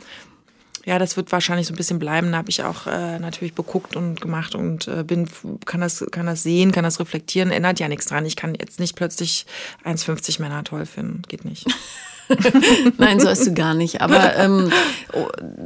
Ja, 0.84 1.00
das 1.00 1.16
wird 1.16 1.32
wahrscheinlich 1.32 1.66
so 1.66 1.74
ein 1.74 1.76
bisschen 1.76 1.98
bleiben. 1.98 2.30
Da 2.30 2.38
habe 2.38 2.48
ich 2.48 2.62
auch 2.62 2.86
äh, 2.86 3.18
natürlich 3.18 3.54
beguckt 3.54 3.96
und 3.96 4.20
gemacht 4.20 4.54
und 4.54 4.86
äh, 4.86 5.02
bin, 5.02 5.28
kann 5.64 5.80
das, 5.80 6.04
kann 6.12 6.26
das 6.26 6.44
sehen, 6.44 6.70
kann 6.70 6.84
das 6.84 7.00
reflektieren. 7.00 7.50
Ändert 7.50 7.80
ja 7.80 7.88
nichts 7.88 8.06
dran. 8.06 8.24
Ich 8.24 8.36
kann 8.36 8.54
jetzt 8.54 8.78
nicht 8.78 8.94
plötzlich 8.94 9.46
1,50 9.84 10.40
Männer 10.40 10.62
toll 10.62 10.86
finden. 10.86 11.22
Geht 11.26 11.44
nicht. 11.44 11.66
Nein, 12.98 13.20
so 13.20 13.28
ist 13.28 13.46
du 13.46 13.54
gar 13.54 13.74
nicht. 13.74 14.00
Aber 14.00 14.36
ähm, 14.36 14.70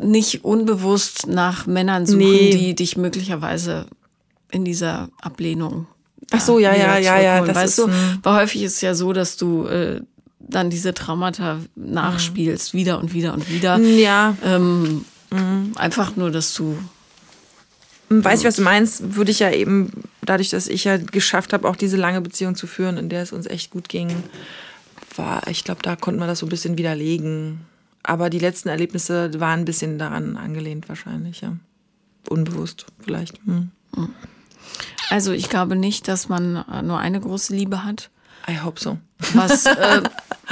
nicht 0.02 0.44
unbewusst 0.44 1.26
nach 1.26 1.66
Männern 1.66 2.06
suchen, 2.06 2.18
nee. 2.18 2.50
die 2.50 2.74
dich 2.74 2.96
möglicherweise 2.96 3.86
in 4.50 4.64
dieser 4.64 5.08
Ablehnung. 5.20 5.86
Ach 6.30 6.40
so, 6.40 6.58
ja, 6.58 6.74
ja, 6.74 6.98
ja, 6.98 7.20
ja. 7.20 7.44
Das 7.44 7.56
weißt 7.56 7.78
ist, 7.78 7.88
du, 7.88 7.92
weil 8.22 8.42
häufig 8.42 8.62
ist 8.62 8.74
es 8.76 8.80
ja 8.80 8.94
so, 8.94 9.12
dass 9.12 9.36
du 9.36 9.66
äh, 9.66 10.00
dann 10.38 10.70
diese 10.70 10.94
Traumata 10.94 11.58
nachspielst, 11.76 12.74
mhm. 12.74 12.78
wieder 12.78 12.98
und 12.98 13.14
wieder 13.14 13.34
und 13.34 13.48
wieder. 13.48 13.78
Ja. 13.78 14.36
Ähm, 14.44 15.04
mhm. 15.30 15.72
Einfach 15.76 16.16
nur, 16.16 16.30
dass 16.30 16.54
du 16.54 16.76
Weiß 18.12 18.40
ich, 18.40 18.44
was 18.44 18.56
du 18.56 18.62
meinst, 18.62 19.14
würde 19.14 19.30
ich 19.30 19.38
ja 19.38 19.52
eben, 19.52 19.92
dadurch, 20.22 20.50
dass 20.50 20.66
ich 20.66 20.82
ja 20.82 20.96
geschafft 20.96 21.52
habe, 21.52 21.68
auch 21.68 21.76
diese 21.76 21.96
lange 21.96 22.20
Beziehung 22.20 22.56
zu 22.56 22.66
führen, 22.66 22.96
in 22.96 23.08
der 23.08 23.22
es 23.22 23.32
uns 23.32 23.46
echt 23.46 23.70
gut 23.70 23.88
ging, 23.88 24.08
war, 25.16 25.46
ich 25.48 25.64
glaube, 25.64 25.82
da 25.82 25.96
konnte 25.96 26.20
man 26.20 26.28
das 26.28 26.40
so 26.40 26.46
ein 26.46 26.50
bisschen 26.50 26.78
widerlegen. 26.78 27.60
Aber 28.02 28.30
die 28.30 28.38
letzten 28.38 28.68
Erlebnisse 28.68 29.38
waren 29.40 29.60
ein 29.60 29.64
bisschen 29.64 29.98
daran 29.98 30.36
angelehnt 30.36 30.88
wahrscheinlich, 30.88 31.42
ja. 31.42 31.56
Unbewusst 32.28 32.86
vielleicht. 33.00 33.38
Hm. 33.44 33.70
Also 35.10 35.32
ich 35.32 35.48
glaube 35.48 35.76
nicht, 35.76 36.08
dass 36.08 36.28
man 36.28 36.56
äh, 36.56 36.82
nur 36.82 36.98
eine 36.98 37.20
große 37.20 37.54
Liebe 37.54 37.84
hat. 37.84 38.10
I 38.48 38.60
hope 38.60 38.80
so. 38.80 38.98
Was 39.34 39.66
äh, 39.66 40.02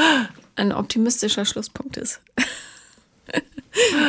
ein 0.56 0.72
optimistischer 0.72 1.44
Schlusspunkt 1.44 1.96
ist. 1.96 2.20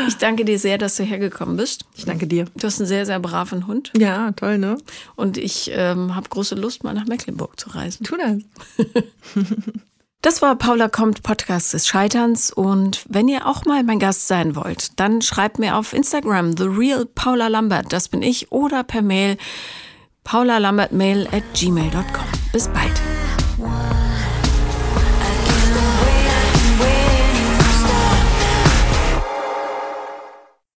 Ich 0.08 0.18
danke 0.18 0.46
dir 0.46 0.58
sehr, 0.58 0.78
dass 0.78 0.96
du 0.96 1.04
hergekommen 1.04 1.58
bist. 1.58 1.86
Ich 1.96 2.06
danke 2.06 2.26
dir. 2.28 2.46
Du 2.56 2.66
hast 2.66 2.80
einen 2.80 2.88
sehr, 2.88 3.06
sehr 3.06 3.20
braven 3.20 3.68
Hund. 3.68 3.92
Ja, 3.96 4.32
toll, 4.32 4.58
ne? 4.58 4.78
Und 5.16 5.38
ich 5.38 5.70
ähm, 5.74 6.16
habe 6.16 6.30
große 6.30 6.56
Lust, 6.56 6.84
mal 6.84 6.94
nach 6.94 7.06
Mecklenburg 7.06 7.60
zu 7.60 7.70
reisen. 7.70 8.04
Tu 8.04 8.16
das. 8.18 8.38
Das 10.22 10.42
war 10.42 10.56
Paula 10.58 10.90
kommt, 10.90 11.24
Podcast 11.24 11.74
des 11.74 11.88
Scheiterns. 11.88 12.52
Und 12.52 13.06
wenn 13.08 13.30
ihr 13.30 13.46
auch 13.46 13.64
mal 13.66 13.84
mein 13.84 14.00
Gast 14.00 14.28
sein 14.28 14.56
wollt, 14.56 15.00
dann 15.00 15.22
schreibt 15.22 15.60
mir 15.60 15.78
auf 15.78 15.94
Instagram 15.94 16.58
The 16.58 16.66
Real 16.66 17.06
Paula 17.06 17.48
Lambert, 17.48 17.94
das 17.94 18.10
bin 18.10 18.22
ich, 18.22 18.52
oder 18.52 18.84
per 18.84 19.02
Mail 19.02 19.38
paulalambertmail 20.30 21.28
at 21.32 21.44
gmail.com. 21.56 22.26
Bis 22.52 22.68
bald. 22.68 23.02